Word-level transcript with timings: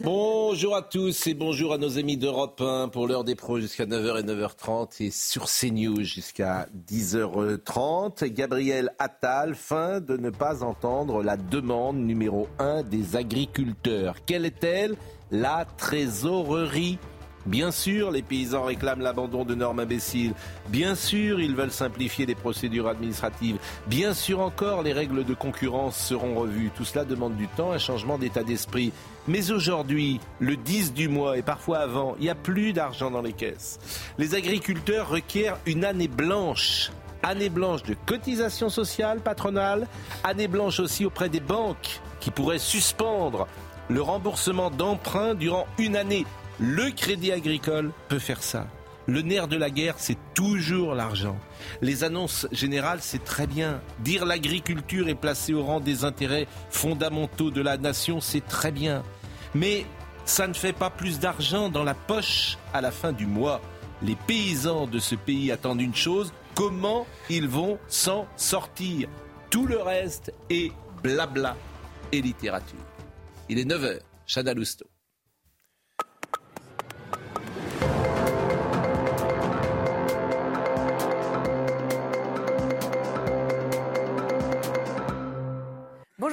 Bonjour 0.00 0.76
à 0.76 0.82
tous 0.82 1.26
et 1.26 1.34
bonjour 1.34 1.72
à 1.72 1.78
nos 1.78 1.98
amis 1.98 2.16
d'Europe 2.16 2.60
1 2.60 2.86
pour 2.86 3.08
l'heure 3.08 3.24
des 3.24 3.34
pros 3.34 3.58
jusqu'à 3.58 3.84
9h 3.84 4.20
et 4.20 4.22
9h30 4.22 5.02
et 5.02 5.10
sur 5.10 5.46
CNews 5.46 6.04
jusqu'à 6.04 6.68
10h30. 6.88 8.26
Gabriel 8.26 8.94
Attal, 9.00 9.56
fin 9.56 9.98
de 10.00 10.16
ne 10.16 10.30
pas 10.30 10.62
entendre 10.62 11.24
la 11.24 11.36
demande 11.36 11.96
numéro 11.96 12.46
1 12.60 12.84
des 12.84 13.16
agriculteurs. 13.16 14.24
Quelle 14.24 14.44
est-elle? 14.44 14.94
La 15.32 15.66
trésorerie 15.76 17.00
Bien 17.46 17.70
sûr, 17.70 18.10
les 18.10 18.22
paysans 18.22 18.64
réclament 18.64 19.00
l'abandon 19.00 19.44
de 19.44 19.54
normes 19.54 19.80
imbéciles. 19.80 20.34
Bien 20.68 20.94
sûr, 20.94 21.40
ils 21.40 21.56
veulent 21.56 21.72
simplifier 21.72 22.26
les 22.26 22.34
procédures 22.34 22.88
administratives. 22.88 23.58
Bien 23.86 24.12
sûr 24.12 24.40
encore, 24.40 24.82
les 24.82 24.92
règles 24.92 25.24
de 25.24 25.34
concurrence 25.34 25.96
seront 25.96 26.34
revues. 26.34 26.70
Tout 26.76 26.84
cela 26.84 27.04
demande 27.04 27.36
du 27.36 27.48
temps, 27.48 27.72
un 27.72 27.78
changement 27.78 28.18
d'état 28.18 28.44
d'esprit. 28.44 28.92
Mais 29.28 29.50
aujourd'hui, 29.50 30.20
le 30.40 30.56
10 30.56 30.94
du 30.94 31.08
mois 31.08 31.36
et 31.36 31.42
parfois 31.42 31.80
avant, 31.80 32.14
il 32.18 32.22
n'y 32.22 32.30
a 32.30 32.34
plus 32.34 32.72
d'argent 32.72 33.10
dans 33.10 33.20
les 33.20 33.34
caisses. 33.34 33.78
Les 34.16 34.34
agriculteurs 34.34 35.10
requièrent 35.10 35.58
une 35.66 35.84
année 35.84 36.08
blanche. 36.08 36.90
Année 37.22 37.50
blanche 37.50 37.82
de 37.82 37.94
cotisation 38.06 38.70
sociale 38.70 39.20
patronale, 39.20 39.86
année 40.24 40.48
blanche 40.48 40.80
aussi 40.80 41.04
auprès 41.04 41.28
des 41.28 41.40
banques 41.40 42.00
qui 42.20 42.30
pourraient 42.30 42.58
suspendre 42.58 43.46
le 43.90 44.00
remboursement 44.00 44.70
d'emprunts 44.70 45.34
durant 45.34 45.66
une 45.78 45.96
année. 45.96 46.24
Le 46.58 46.90
crédit 46.90 47.30
agricole 47.30 47.92
peut 48.08 48.18
faire 48.18 48.42
ça. 48.42 48.66
Le 49.06 49.20
nerf 49.20 49.48
de 49.48 49.56
la 49.56 49.70
guerre, 49.70 49.94
c'est 49.98 50.18
toujours 50.34 50.94
l'argent. 50.94 51.36
Les 51.82 52.04
annonces 52.04 52.46
générales, 52.52 53.00
c'est 53.02 53.24
très 53.24 53.46
bien. 53.46 53.80
Dire 54.00 54.24
l'agriculture 54.24 55.08
est 55.08 55.14
placée 55.14 55.54
au 55.54 55.64
rang 55.64 55.80
des 55.80 56.04
intérêts 56.04 56.46
fondamentaux 56.70 57.50
de 57.50 57.60
la 57.60 57.76
nation, 57.76 58.20
c'est 58.20 58.46
très 58.46 58.70
bien. 58.70 59.02
Mais 59.54 59.86
ça 60.24 60.46
ne 60.46 60.52
fait 60.52 60.72
pas 60.72 60.90
plus 60.90 61.18
d'argent 61.18 61.68
dans 61.68 61.84
la 61.84 61.94
poche 61.94 62.58
à 62.74 62.80
la 62.80 62.90
fin 62.90 63.12
du 63.12 63.26
mois. 63.26 63.60
Les 64.02 64.14
paysans 64.14 64.86
de 64.86 64.98
ce 64.98 65.14
pays 65.14 65.50
attendent 65.50 65.80
une 65.80 65.94
chose, 65.94 66.32
comment 66.54 67.06
ils 67.30 67.48
vont 67.48 67.78
s'en 67.88 68.26
sortir. 68.36 69.08
Tout 69.50 69.66
le 69.66 69.78
reste 69.78 70.32
est 70.50 70.72
blabla 71.02 71.56
et 72.12 72.20
littérature. 72.20 72.78
Il 73.48 73.58
est 73.58 73.64
9h, 73.64 74.00
Chana. 74.26 74.54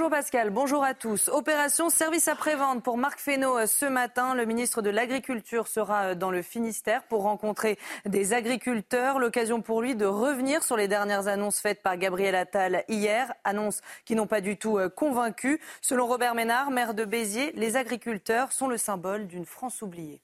Bonjour 0.05 0.19
Pascal, 0.19 0.51
bonjour 0.51 0.83
à 0.83 0.93
tous. 0.93 1.29
Opération 1.29 1.89
service 1.89 2.27
après-vente 2.27 2.83
pour 2.83 2.95
Marc 2.95 3.19
Fesneau 3.19 3.57
euh, 3.57 3.65
ce 3.65 3.85
matin. 3.87 4.35
Le 4.35 4.45
ministre 4.45 4.83
de 4.83 4.91
l'Agriculture 4.91 5.67
sera 5.67 6.11
euh, 6.11 6.15
dans 6.15 6.29
le 6.29 6.43
Finistère 6.43 7.01
pour 7.05 7.23
rencontrer 7.23 7.79
des 8.05 8.33
agriculteurs. 8.33 9.17
L'occasion 9.17 9.63
pour 9.63 9.81
lui 9.81 9.95
de 9.95 10.05
revenir 10.05 10.61
sur 10.61 10.77
les 10.77 10.88
dernières 10.88 11.27
annonces 11.27 11.57
faites 11.57 11.81
par 11.81 11.97
Gabriel 11.97 12.35
Attal 12.35 12.83
hier. 12.88 13.33
Annonces 13.44 13.81
qui 14.05 14.13
n'ont 14.13 14.27
pas 14.27 14.41
du 14.41 14.57
tout 14.57 14.77
euh, 14.77 14.89
convaincu. 14.89 15.59
Selon 15.81 16.05
Robert 16.05 16.35
Ménard, 16.35 16.69
maire 16.69 16.94
de 16.94 17.03
Béziers, 17.03 17.51
les 17.55 17.75
agriculteurs 17.75 18.51
sont 18.51 18.67
le 18.67 18.77
symbole 18.77 19.25
d'une 19.25 19.47
France 19.47 19.81
oubliée. 19.81 20.21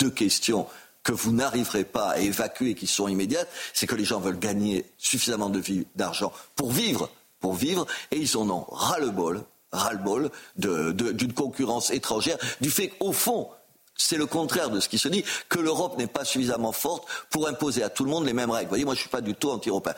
Deux 0.00 0.10
questions 0.10 0.66
que 1.04 1.12
vous 1.12 1.30
n'arriverez 1.30 1.84
pas 1.84 2.10
à 2.10 2.18
évacuer 2.18 2.74
qui 2.74 2.88
sont 2.88 3.06
immédiates, 3.06 3.48
c'est 3.72 3.86
que 3.86 3.94
les 3.94 4.04
gens 4.04 4.18
veulent 4.18 4.40
gagner 4.40 4.86
suffisamment 4.98 5.52
d'argent 5.94 6.32
pour 6.56 6.72
vivre 6.72 7.08
vivre 7.52 7.86
et 8.10 8.16
ils 8.16 8.36
en 8.36 8.48
ont 8.50 8.66
ras-le-bol, 8.70 9.42
ras-le-bol 9.72 10.30
d'une 10.56 11.32
concurrence 11.32 11.90
étrangère, 11.90 12.38
du 12.60 12.70
fait 12.70 12.88
qu'au 12.88 13.12
fond, 13.12 13.48
c'est 13.96 14.16
le 14.16 14.26
contraire 14.26 14.70
de 14.70 14.80
ce 14.80 14.88
qui 14.88 14.98
se 14.98 15.08
dit, 15.08 15.24
que 15.48 15.58
l'Europe 15.58 15.98
n'est 15.98 16.06
pas 16.06 16.24
suffisamment 16.24 16.72
forte 16.72 17.06
pour 17.30 17.48
imposer 17.48 17.82
à 17.82 17.88
tout 17.88 18.04
le 18.04 18.10
monde 18.10 18.26
les 18.26 18.32
mêmes 18.32 18.50
règles. 18.50 18.66
Vous 18.66 18.70
voyez, 18.70 18.84
moi 18.84 18.94
je 18.94 18.98
ne 18.98 19.02
suis 19.02 19.10
pas 19.10 19.20
du 19.22 19.34
tout 19.34 19.50
anti-européen. 19.50 19.94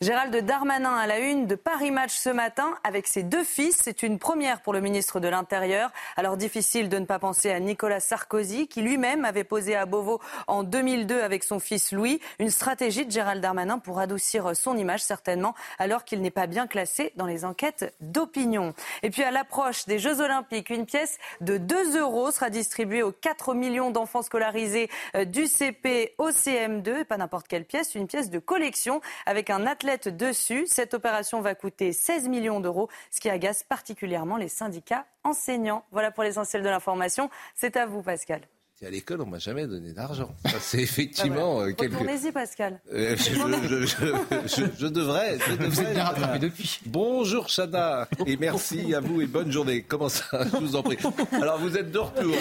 Gérald 0.00 0.36
Darmanin 0.44 0.94
à 0.94 1.06
la 1.06 1.18
une 1.18 1.46
de 1.46 1.54
Paris 1.54 1.90
Match 1.90 2.12
ce 2.12 2.30
matin 2.30 2.74
avec 2.84 3.06
ses 3.06 3.22
deux 3.22 3.44
fils. 3.44 3.76
C'est 3.82 4.02
une 4.02 4.18
première 4.18 4.60
pour 4.60 4.72
le 4.72 4.80
ministre 4.80 5.20
de 5.20 5.28
l'Intérieur. 5.28 5.90
Alors 6.16 6.36
difficile 6.36 6.88
de 6.88 6.98
ne 6.98 7.06
pas 7.06 7.18
penser 7.18 7.50
à 7.50 7.60
Nicolas 7.60 8.00
Sarkozy 8.00 8.68
qui 8.68 8.82
lui-même 8.82 9.24
avait 9.24 9.44
posé 9.44 9.76
à 9.76 9.86
Beauvau 9.86 10.20
en 10.46 10.62
2002 10.62 11.20
avec 11.20 11.44
son 11.44 11.58
fils 11.58 11.92
Louis. 11.92 12.20
Une 12.38 12.50
stratégie 12.50 13.06
de 13.06 13.10
Gérald 13.10 13.42
Darmanin 13.42 13.78
pour 13.78 13.98
adoucir 13.98 14.54
son 14.56 14.76
image 14.76 15.02
certainement 15.02 15.54
alors 15.78 16.04
qu'il 16.04 16.20
n'est 16.20 16.30
pas 16.30 16.46
bien 16.46 16.66
classé 16.66 17.12
dans 17.16 17.26
les 17.26 17.44
enquêtes 17.44 17.94
d'opinion. 18.00 18.74
Et 19.02 19.10
puis 19.10 19.22
à 19.22 19.30
l'approche 19.30 19.86
des 19.86 19.98
Jeux 19.98 20.20
Olympiques, 20.20 20.70
une 20.70 20.86
pièce 20.86 21.18
de 21.40 21.56
2 21.56 21.98
euros 21.98 22.30
sera 22.30 22.50
distribuée 22.50 23.02
aux 23.02 23.12
4 23.12 23.54
millions 23.54 23.90
d'enfants 23.90 24.22
scolarisés 24.22 24.90
euh, 25.14 25.24
du 25.24 25.46
CP 25.46 26.14
au 26.18 26.30
CM2. 26.30 27.00
Et 27.00 27.04
pas 27.04 27.16
n'importe 27.16 27.48
quelle 27.48 27.64
pièce, 27.64 27.94
une 27.94 28.06
pièce 28.06 28.30
de 28.30 28.38
collection 28.38 29.00
avec 29.26 29.50
un 29.50 29.63
athlète 29.66 30.08
dessus. 30.08 30.66
Cette 30.66 30.94
opération 30.94 31.40
va 31.40 31.54
coûter 31.54 31.92
16 31.92 32.28
millions 32.28 32.60
d'euros, 32.60 32.88
ce 33.10 33.20
qui 33.20 33.30
agace 33.30 33.62
particulièrement 33.62 34.36
les 34.36 34.48
syndicats 34.48 35.06
enseignants. 35.22 35.84
Voilà 35.92 36.10
pour 36.10 36.24
l'essentiel 36.24 36.62
de 36.62 36.68
l'information. 36.68 37.30
C'est 37.54 37.76
à 37.76 37.86
vous, 37.86 38.02
Pascal 38.02 38.40
à 38.82 38.90
l'école, 38.90 39.20
on 39.20 39.26
m'a 39.26 39.38
jamais 39.38 39.66
donné 39.66 39.92
d'argent. 39.92 40.34
C'est 40.60 40.80
effectivement 40.80 41.60
ah 41.60 41.72
quelque. 41.72 41.94
Retournez-y, 41.94 42.32
Pascal. 42.32 42.80
Euh, 42.92 43.16
je, 43.16 44.86
devrais. 44.86 45.38
Vous 45.58 45.80
êtes 45.80 45.94
bien 45.94 46.04
rattrapé 46.04 46.38
depuis. 46.38 46.80
Bonjour, 46.86 47.48
Chada, 47.48 48.08
et 48.26 48.36
merci 48.36 48.94
à 48.94 49.00
vous 49.00 49.20
et 49.22 49.26
bonne 49.26 49.50
journée. 49.50 49.82
Comment 49.82 50.08
ça 50.08 50.26
Je 50.52 50.58
vous 50.58 50.76
en 50.76 50.82
prie. 50.82 50.98
Alors, 51.32 51.58
vous 51.58 51.76
êtes 51.76 51.90
de 51.92 51.98
retour. 51.98 52.34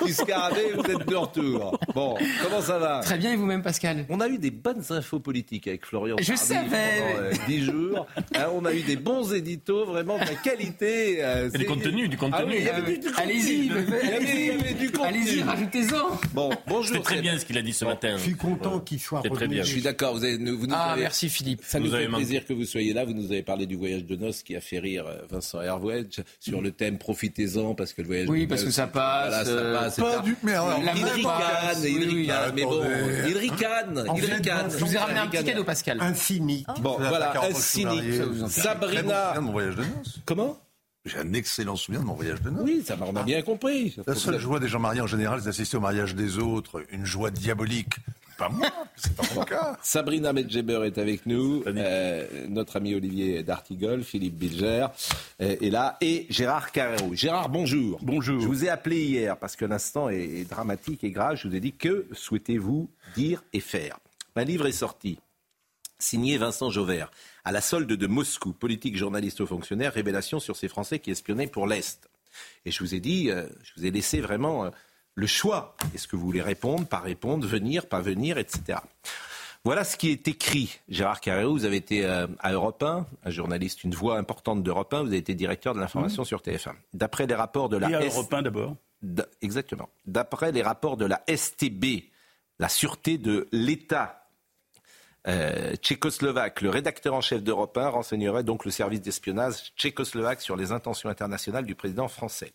Vous. 0.00 0.08
Scarabée, 0.08 0.72
vous 0.74 0.90
êtes 0.90 1.06
de 1.06 1.14
retour. 1.14 1.78
Bon, 1.94 2.16
comment 2.42 2.62
ça 2.62 2.78
va? 2.78 3.00
Très 3.00 3.18
bien, 3.18 3.32
et 3.32 3.36
vous-même, 3.36 3.62
Pascal? 3.62 4.06
On 4.08 4.20
a 4.20 4.28
eu 4.28 4.38
des 4.38 4.50
bonnes 4.50 4.82
infos 4.90 5.20
politiques 5.20 5.68
avec 5.68 5.84
Florian. 5.84 6.16
Je 6.18 6.34
savais. 6.34 7.02
Pendant 7.12 7.22
euh, 7.22 7.32
10 7.46 7.64
jours. 7.64 8.06
Hein, 8.34 8.46
on 8.54 8.64
a 8.64 8.72
eu 8.72 8.80
des 8.80 8.96
bons 8.96 9.32
éditos, 9.32 9.84
vraiment 9.84 10.14
de 10.14 10.24
la 10.24 10.34
qualité. 10.34 11.18
Euh, 11.22 11.50
du 11.50 11.66
contenu, 11.66 12.08
du 12.08 12.16
contenu. 12.16 12.56
Ah 12.66 13.20
Allez-y. 13.20 13.66
Il 13.66 13.66
y 13.66 14.50
avait 14.50 14.74
du 14.74 14.90
contenu. 14.90 15.06
Allez-y, 15.06 15.65
Bon, 16.32 16.50
bonjour. 16.66 16.96
C'est 16.96 17.02
très 17.02 17.20
bien 17.20 17.38
ce 17.38 17.44
qu'il 17.44 17.58
a 17.58 17.62
dit 17.62 17.72
ce 17.72 17.84
matin. 17.84 18.16
Je 18.16 18.22
suis 18.22 18.36
content 18.36 18.80
qu'il 18.80 19.00
soit 19.00 19.20
revenu. 19.20 19.36
Très 19.36 19.48
bien. 19.48 19.62
Je 19.62 19.68
suis 19.68 19.82
d'accord. 19.82 20.14
Vous, 20.14 20.24
avez, 20.24 20.36
vous 20.36 20.66
nous 20.66 20.74
ah, 20.74 20.94
merci 20.98 21.28
Philippe. 21.28 21.62
Ça 21.64 21.78
nous, 21.78 21.90
fait 21.90 22.06
plaisir 22.06 22.44
que 22.44 22.52
vous 22.52 22.64
soyez 22.64 22.92
là. 22.92 23.04
Vous 23.04 23.12
nous 23.12 23.26
avez 23.26 23.42
parlé 23.42 23.66
du 23.66 23.76
voyage 23.76 24.04
de 24.04 24.16
noces 24.16 24.42
qui 24.42 24.56
a 24.56 24.60
fait 24.60 24.78
rire 24.78 25.06
euh, 25.06 25.22
Vincent 25.30 25.60
Hervouedge 25.60 26.20
sur 26.40 26.60
le 26.60 26.70
thème 26.70 26.98
profitez-en 26.98 27.74
parce 27.74 27.92
que 27.92 28.02
le 28.02 28.08
voyage 28.08 28.28
oui, 28.28 28.42
de 28.42 28.48
parce 28.48 28.64
que 28.64 28.70
ça 28.70 28.86
passe. 28.86 29.46
Voilà, 29.48 29.90
ça 29.90 30.02
passe. 30.02 30.16
Pas 30.16 30.22
du... 30.22 30.36
Mais 30.42 30.52
alors, 30.52 30.80
il 30.80 31.04
ricane, 31.04 31.84
il 31.84 32.08
ricane. 32.08 32.52
Mais 32.54 32.62
bon, 32.62 32.82
il 33.28 33.36
ricane. 33.36 34.04
Il 34.16 34.24
ricane. 34.24 34.70
Je 34.70 34.84
vous 34.84 34.94
ai 34.94 34.98
ramené 34.98 35.20
un 35.20 35.26
petit 35.26 35.44
cadeau, 35.44 35.64
Pascal. 35.64 35.98
Un 36.00 36.14
cynique. 36.14 36.66
Bon, 36.80 36.96
voilà, 36.98 37.32
un 37.42 37.54
cynique. 37.54 38.22
Sabrina. 38.48 39.40
mon 39.40 39.52
voyage 39.52 39.76
de 39.76 39.82
noces. 39.82 40.20
Comment? 40.24 40.58
J'ai 41.06 41.18
un 41.18 41.32
excellent 41.32 41.76
souvenir 41.76 42.02
de 42.02 42.06
mon 42.06 42.14
voyage 42.14 42.42
de 42.42 42.50
noces. 42.50 42.64
Oui, 42.64 42.82
ça 42.84 42.96
on 43.00 43.14
a 43.16 43.22
bien 43.22 43.42
compris. 43.42 43.96
La 44.06 44.14
seule 44.14 44.38
joie 44.38 44.60
des 44.60 44.68
gens 44.68 44.80
mariés 44.80 45.00
en 45.00 45.06
général, 45.06 45.40
c'est 45.40 45.46
d'assister 45.46 45.76
au 45.76 45.80
mariage 45.80 46.14
des 46.14 46.38
autres. 46.38 46.84
Une 46.90 47.04
joie 47.04 47.30
diabolique. 47.30 47.94
Pas 48.36 48.50
moi, 48.50 48.70
c'est 48.96 49.16
pas 49.16 49.22
mon 49.34 49.44
cas. 49.44 49.78
Sabrina 49.82 50.32
Medjeber 50.32 50.82
est 50.84 50.98
avec 50.98 51.24
nous, 51.24 51.62
euh, 51.66 52.26
notre 52.48 52.76
ami 52.76 52.94
Olivier 52.94 53.42
D'Artigol, 53.42 54.02
Philippe 54.02 54.36
Bilger 54.36 54.88
euh, 55.40 55.56
est 55.58 55.70
là, 55.70 55.96
et 56.02 56.26
Gérard 56.28 56.70
Carrero. 56.70 57.14
Gérard, 57.14 57.48
bonjour. 57.48 57.98
Bonjour. 58.02 58.40
Je 58.40 58.46
vous 58.46 58.64
ai 58.66 58.68
appelé 58.68 59.04
hier 59.04 59.38
parce 59.38 59.56
qu'un 59.56 59.70
instant 59.70 60.10
est, 60.10 60.46
dramatique 60.50 61.02
et 61.02 61.10
grave. 61.10 61.36
Je 61.36 61.48
vous 61.48 61.54
ai 61.54 61.60
dit 61.60 61.72
que 61.72 62.06
souhaitez-vous 62.12 62.90
dire 63.14 63.42
et 63.54 63.60
faire? 63.60 63.98
Un 64.34 64.44
livre 64.44 64.66
est 64.66 64.72
sorti, 64.72 65.18
signé 65.98 66.36
Vincent 66.36 66.68
Jauvert 66.68 67.10
à 67.46 67.52
la 67.52 67.60
solde 67.60 67.92
de 67.92 68.06
Moscou, 68.08 68.52
politique, 68.52 68.96
journaliste 68.96 69.40
aux 69.40 69.46
fonctionnaires, 69.46 69.92
révélation 69.92 70.40
sur 70.40 70.56
ces 70.56 70.66
Français 70.66 70.98
qui 70.98 71.12
espionnaient 71.12 71.46
pour 71.46 71.68
l'Est. 71.68 72.10
Et 72.64 72.72
je 72.72 72.80
vous 72.80 72.92
ai 72.92 72.98
dit, 72.98 73.30
euh, 73.30 73.46
je 73.62 73.72
vous 73.76 73.86
ai 73.86 73.92
laissé 73.92 74.20
vraiment 74.20 74.64
euh, 74.64 74.70
le 75.14 75.28
choix. 75.28 75.76
Est-ce 75.94 76.08
que 76.08 76.16
vous 76.16 76.24
voulez 76.24 76.42
répondre, 76.42 76.88
pas 76.88 76.98
répondre, 76.98 77.46
venir, 77.46 77.86
pas 77.86 78.00
venir, 78.00 78.36
etc. 78.36 78.80
Voilà 79.62 79.84
ce 79.84 79.96
qui 79.96 80.10
est 80.10 80.26
écrit. 80.26 80.80
Gérard 80.88 81.20
Carrérou, 81.20 81.52
vous 81.52 81.64
avez 81.64 81.76
été 81.76 82.04
euh, 82.04 82.26
à 82.40 82.50
Europe 82.50 82.82
1, 82.82 83.06
un 83.24 83.30
journaliste, 83.30 83.84
une 83.84 83.94
voix 83.94 84.18
importante 84.18 84.64
d'Europe 84.64 84.92
1, 84.92 85.02
vous 85.02 85.08
avez 85.08 85.18
été 85.18 85.36
directeur 85.36 85.72
de 85.72 85.78
l'information 85.78 86.24
sur 86.24 86.40
TF1. 86.40 86.72
D'après 86.94 87.28
les 87.28 87.36
rapports 87.36 87.68
de 87.68 87.76
la 87.76 87.90
Et 87.90 87.94
à 87.94 88.00
Europe 88.00 88.34
1 88.34 88.42
d'abord. 88.42 88.76
Exactement. 89.40 89.88
D'après 90.04 90.50
les 90.50 90.62
rapports 90.62 90.96
de 90.96 91.04
la 91.04 91.22
STB, 91.28 92.10
la 92.58 92.68
sûreté 92.68 93.18
de 93.18 93.46
l'État 93.52 94.25
euh, 95.28 95.74
tchécoslovaque, 95.76 96.60
le 96.60 96.70
rédacteur 96.70 97.14
en 97.14 97.20
chef 97.20 97.42
d'Europe 97.42 97.76
1 97.76 97.88
renseignerait 97.88 98.44
donc 98.44 98.64
le 98.64 98.70
service 98.70 99.00
d'espionnage 99.00 99.72
tchécoslovaque 99.76 100.40
sur 100.40 100.56
les 100.56 100.70
intentions 100.70 101.08
internationales 101.08 101.66
du 101.66 101.74
président 101.74 102.08
français. 102.08 102.52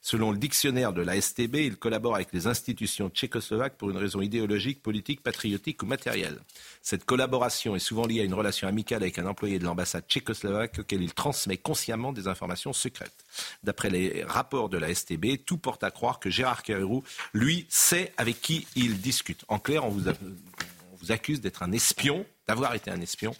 Selon 0.00 0.30
le 0.30 0.38
dictionnaire 0.38 0.92
de 0.92 1.02
la 1.02 1.20
STB, 1.20 1.56
il 1.56 1.76
collabore 1.76 2.14
avec 2.14 2.32
les 2.32 2.46
institutions 2.46 3.10
tchécoslovaques 3.10 3.76
pour 3.76 3.90
une 3.90 3.98
raison 3.98 4.20
idéologique, 4.20 4.82
politique, 4.82 5.22
patriotique 5.22 5.82
ou 5.82 5.86
matérielle. 5.86 6.38
Cette 6.82 7.04
collaboration 7.04 7.76
est 7.76 7.80
souvent 7.80 8.06
liée 8.06 8.20
à 8.20 8.24
une 8.24 8.34
relation 8.34 8.68
amicale 8.68 9.02
avec 9.02 9.18
un 9.18 9.26
employé 9.26 9.58
de 9.58 9.64
l'ambassade 9.64 10.04
tchécoslovaque 10.08 10.78
auquel 10.78 11.02
il 11.02 11.12
transmet 11.12 11.58
consciemment 11.58 12.12
des 12.12 12.26
informations 12.28 12.72
secrètes. 12.72 13.24
D'après 13.62 13.90
les 13.90 14.24
rapports 14.24 14.68
de 14.68 14.78
la 14.78 14.94
STB, 14.94 15.44
tout 15.44 15.58
porte 15.58 15.84
à 15.84 15.90
croire 15.90 16.20
que 16.20 16.30
Gérard 16.30 16.62
Carrérou, 16.62 17.04
lui, 17.32 17.66
sait 17.68 18.12
avec 18.16 18.40
qui 18.40 18.66
il 18.76 19.00
discute. 19.00 19.44
En 19.48 19.58
clair, 19.58 19.84
on 19.84 19.90
vous, 19.90 20.08
vous 21.04 21.12
accuse 21.12 21.40
d'être 21.40 21.62
un 21.62 21.72
espion, 21.72 22.24
d'avoir 22.48 22.74
été 22.74 22.90
un 22.90 23.00
espion 23.00 23.34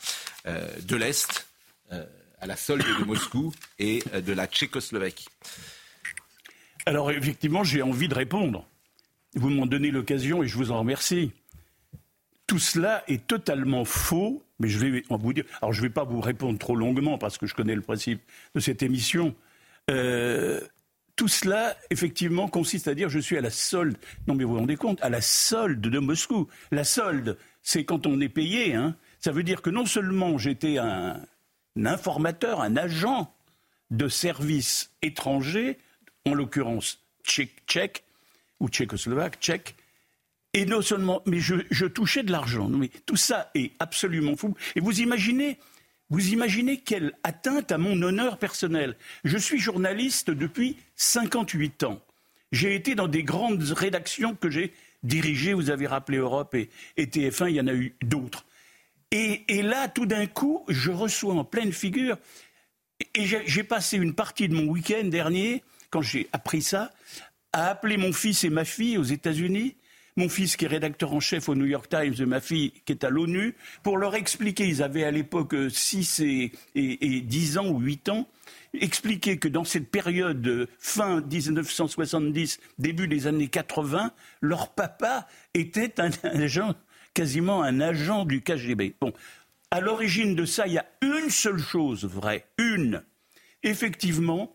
euh, 0.46 0.68
de 0.82 0.96
l'Est 0.96 1.46
euh, 1.92 2.04
à 2.40 2.46
la 2.46 2.56
solde 2.56 2.84
de 2.84 3.04
Moscou 3.04 3.52
et 3.78 4.02
euh, 4.12 4.20
de 4.20 4.32
la 4.32 4.46
Tchécoslovaquie. 4.46 5.28
Alors 6.86 7.10
effectivement, 7.10 7.64
j'ai 7.64 7.80
envie 7.80 8.08
de 8.08 8.14
répondre. 8.14 8.66
Vous 9.34 9.48
m'en 9.48 9.66
donnez 9.66 9.90
l'occasion 9.90 10.42
et 10.42 10.48
je 10.48 10.56
vous 10.58 10.70
en 10.70 10.80
remercie. 10.80 11.32
Tout 12.46 12.58
cela 12.58 13.02
est 13.08 13.26
totalement 13.26 13.86
faux, 13.86 14.44
mais 14.58 14.68
je 14.68 14.78
vais 14.78 15.02
vous 15.08 15.32
dire. 15.32 15.44
Alors 15.62 15.72
je 15.72 15.80
ne 15.80 15.86
vais 15.86 15.92
pas 15.92 16.04
vous 16.04 16.20
répondre 16.20 16.58
trop 16.58 16.76
longuement 16.76 17.16
parce 17.16 17.38
que 17.38 17.46
je 17.46 17.54
connais 17.54 17.74
le 17.74 17.80
principe 17.80 18.20
de 18.54 18.60
cette 18.60 18.82
émission. 18.82 19.34
Tout 21.16 21.28
cela, 21.28 21.76
effectivement, 21.90 22.48
consiste 22.48 22.88
à 22.88 22.94
dire 22.94 23.08
je 23.08 23.20
suis 23.20 23.38
à 23.38 23.40
la 23.40 23.50
solde. 23.50 23.96
Non, 24.26 24.34
mais 24.34 24.44
vous 24.44 24.52
vous 24.52 24.58
rendez 24.58 24.76
compte, 24.76 25.02
à 25.02 25.08
la 25.08 25.20
solde 25.20 25.80
de 25.80 25.98
Moscou. 26.00 26.48
La 26.72 26.84
solde, 26.84 27.38
c'est 27.64 27.84
quand 27.84 28.06
on 28.06 28.20
est 28.20 28.28
payé. 28.28 28.74
Hein. 28.74 28.94
Ça 29.18 29.32
veut 29.32 29.42
dire 29.42 29.62
que 29.62 29.70
non 29.70 29.86
seulement 29.86 30.38
j'étais 30.38 30.78
un, 30.78 31.20
informateur, 31.76 32.60
un 32.60 32.76
agent 32.76 33.34
de 33.90 34.06
services 34.06 34.92
étrangers, 35.02 35.78
en 36.26 36.34
l'occurrence 36.34 37.00
tchèque, 37.24 37.62
tchèque 37.66 38.04
ou 38.60 38.68
tchécoslovaque, 38.68 39.40
tchèque, 39.40 39.74
et 40.52 40.66
non 40.66 40.82
seulement, 40.82 41.22
mais 41.26 41.40
je, 41.40 41.86
touchais 41.86 42.22
de 42.22 42.30
l'argent. 42.30 42.70
Tout 43.06 43.16
ça 43.16 43.50
est 43.54 43.72
absolument 43.80 44.36
fou. 44.36 44.54
Et 44.76 44.80
vous 44.80 45.00
imaginez, 45.00 45.58
vous 46.10 46.28
imaginez 46.32 46.78
quelle 46.78 47.12
atteinte 47.24 47.72
à 47.72 47.78
mon 47.78 48.00
honneur 48.02 48.38
personnel. 48.38 48.96
Je 49.24 49.36
suis 49.36 49.58
journaliste 49.58 50.30
depuis 50.30 50.76
58 50.96 51.82
ans. 51.84 52.00
J'ai 52.52 52.76
été 52.76 52.94
dans 52.94 53.08
des 53.08 53.24
grandes 53.24 53.62
rédactions 53.62 54.36
que 54.36 54.48
j'ai 54.48 54.72
dirigées. 55.04 55.54
Vous 55.54 55.70
avez 55.70 55.86
rappelé 55.86 56.18
Europe 56.18 56.54
et, 56.54 56.70
et 56.96 57.06
TF1, 57.06 57.50
il 57.50 57.56
y 57.56 57.60
en 57.60 57.68
a 57.68 57.74
eu 57.74 57.94
d'autres. 58.02 58.44
Et, 59.12 59.44
et 59.48 59.62
là, 59.62 59.86
tout 59.86 60.06
d'un 60.06 60.26
coup, 60.26 60.64
je 60.68 60.90
reçois 60.90 61.34
en 61.34 61.44
pleine 61.44 61.72
figure 61.72 62.16
et 63.14 63.24
j'ai 63.24 63.64
passé 63.64 63.96
une 63.96 64.14
partie 64.14 64.48
de 64.48 64.54
mon 64.54 64.64
week-end 64.64 65.04
dernier, 65.04 65.62
quand 65.90 66.02
j'ai 66.02 66.28
appris 66.32 66.62
ça, 66.62 66.92
à 67.52 67.68
appeler 67.68 67.96
mon 67.96 68.12
fils 68.12 68.44
et 68.44 68.50
ma 68.50 68.64
fille 68.64 68.98
aux 68.98 69.04
États-Unis, 69.04 69.76
mon 70.16 70.28
fils 70.28 70.56
qui 70.56 70.64
est 70.64 70.68
rédacteur 70.68 71.12
en 71.12 71.20
chef 71.20 71.48
au 71.48 71.54
New 71.54 71.64
York 71.64 71.88
Times 71.88 72.14
et 72.18 72.26
ma 72.26 72.40
fille 72.40 72.72
qui 72.84 72.92
est 72.92 73.04
à 73.04 73.10
l'ONU, 73.10 73.56
pour 73.82 73.98
leur 73.98 74.14
expliquer, 74.14 74.66
ils 74.66 74.82
avaient 74.82 75.04
à 75.04 75.10
l'époque 75.10 75.54
6 75.68 76.20
et, 76.20 76.52
et, 76.74 77.16
et 77.16 77.20
10 77.20 77.58
ans 77.58 77.68
ou 77.68 77.80
8 77.80 78.08
ans, 78.10 78.28
expliquer 78.80 79.38
que 79.38 79.48
dans 79.48 79.64
cette 79.64 79.90
période 79.90 80.46
euh, 80.46 80.66
fin 80.78 81.20
1970, 81.20 82.60
début 82.78 83.08
des 83.08 83.26
années 83.26 83.48
80, 83.48 84.12
leur 84.40 84.72
papa 84.72 85.26
était 85.54 86.00
un 86.00 86.10
agent, 86.22 86.74
quasiment 87.12 87.62
un 87.62 87.80
agent 87.80 88.24
du 88.24 88.42
KGB. 88.42 88.94
Bon, 89.00 89.12
à 89.70 89.80
l'origine 89.80 90.34
de 90.34 90.44
ça, 90.44 90.66
il 90.66 90.74
y 90.74 90.78
a 90.78 90.86
une 91.02 91.30
seule 91.30 91.58
chose 91.58 92.04
vraie, 92.04 92.46
une. 92.58 93.02
Effectivement, 93.62 94.54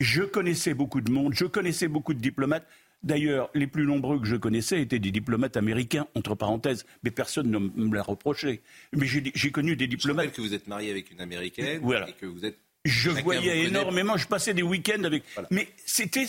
je 0.00 0.22
connaissais 0.22 0.74
beaucoup 0.74 1.00
de 1.00 1.10
monde, 1.10 1.34
je 1.34 1.44
connaissais 1.44 1.88
beaucoup 1.88 2.14
de 2.14 2.20
diplomates. 2.20 2.66
D'ailleurs, 3.02 3.50
les 3.54 3.66
plus 3.66 3.84
nombreux 3.86 4.18
que 4.18 4.26
je 4.26 4.36
connaissais 4.36 4.80
étaient 4.80 4.98
des 4.98 5.10
diplomates 5.12 5.56
américains, 5.56 6.06
entre 6.14 6.34
parenthèses, 6.34 6.84
mais 7.04 7.10
personne 7.10 7.50
ne 7.50 7.58
me 7.58 7.94
l'a 7.94 8.02
reproché. 8.02 8.62
Mais 8.92 9.06
j'ai 9.06 9.50
connu 9.52 9.76
des 9.76 9.84
Je 9.84 9.90
diplomates. 9.90 10.26
rappelle 10.26 10.36
que 10.36 10.40
vous 10.40 10.54
êtes 10.54 10.66
marié 10.66 10.90
avec 10.90 11.10
une 11.12 11.20
américaine 11.20 11.80
Voilà. 11.82 12.08
et 12.08 12.12
que 12.14 12.26
vous 12.26 12.44
êtes. 12.44 12.58
Je 12.84 13.10
voyais 13.10 13.64
énormément, 13.64 14.16
je 14.16 14.28
passais 14.28 14.54
des 14.54 14.62
week-ends 14.62 15.02
avec. 15.04 15.24
Voilà. 15.34 15.48
Mais 15.50 15.68
c'était, 15.84 16.26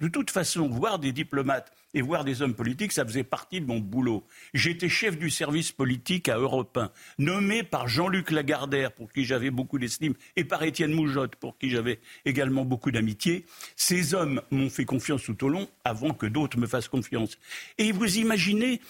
de 0.00 0.08
toute 0.08 0.30
façon, 0.30 0.68
voir 0.68 0.98
des 0.98 1.12
diplomates 1.12 1.70
et 1.94 2.02
voir 2.02 2.24
des 2.24 2.42
hommes 2.42 2.54
politiques, 2.54 2.92
ça 2.92 3.04
faisait 3.04 3.24
partie 3.24 3.60
de 3.60 3.66
mon 3.66 3.78
boulot. 3.78 4.24
J'étais 4.54 4.88
chef 4.88 5.18
du 5.18 5.30
service 5.30 5.72
politique 5.72 6.28
à 6.28 6.38
Europe 6.38 6.76
1, 6.76 6.90
nommé 7.18 7.62
par 7.62 7.88
Jean-Luc 7.88 8.30
Lagardère, 8.30 8.92
pour 8.92 9.12
qui 9.12 9.24
j'avais 9.24 9.50
beaucoup 9.50 9.78
d'estime, 9.78 10.14
et 10.36 10.44
par 10.44 10.62
Étienne 10.62 10.92
Moujotte, 10.92 11.36
pour 11.36 11.58
qui 11.58 11.70
j'avais 11.70 12.00
également 12.24 12.64
beaucoup 12.64 12.90
d'amitié. 12.90 13.44
Ces 13.76 14.14
hommes 14.14 14.42
m'ont 14.50 14.70
fait 14.70 14.84
confiance 14.84 15.22
tout 15.22 15.44
au 15.44 15.48
long, 15.48 15.68
avant 15.84 16.14
que 16.14 16.26
d'autres 16.26 16.58
me 16.58 16.66
fassent 16.66 16.88
confiance. 16.88 17.38
Et 17.78 17.92
vous 17.92 18.18
imaginez, 18.18 18.80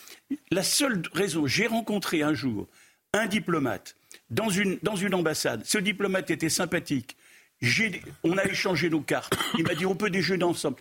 la 0.51 0.63
seule 0.63 1.03
raison, 1.13 1.47
j'ai 1.47 1.67
rencontré 1.67 2.23
un 2.23 2.35
jour 2.35 2.69
un 3.15 3.27
diplomate 3.27 3.95
dans 4.31 4.49
une, 4.49 4.79
dans 4.83 4.97
une 4.97 5.15
ambassade. 5.15 5.63
Ce 5.65 5.79
diplomate 5.79 6.31
était 6.31 6.49
sympathique. 6.49 7.17
On 8.25 8.37
a 8.39 8.45
échangé 8.45 8.91
nos 8.91 9.01
cartes. 9.01 9.37
Il 9.59 9.65
m'a 9.65 9.75
dit 9.75 9.87
on 9.87 9.95
peut 9.95 10.11
déjeuner 10.11 10.45
ensemble. 10.45 10.79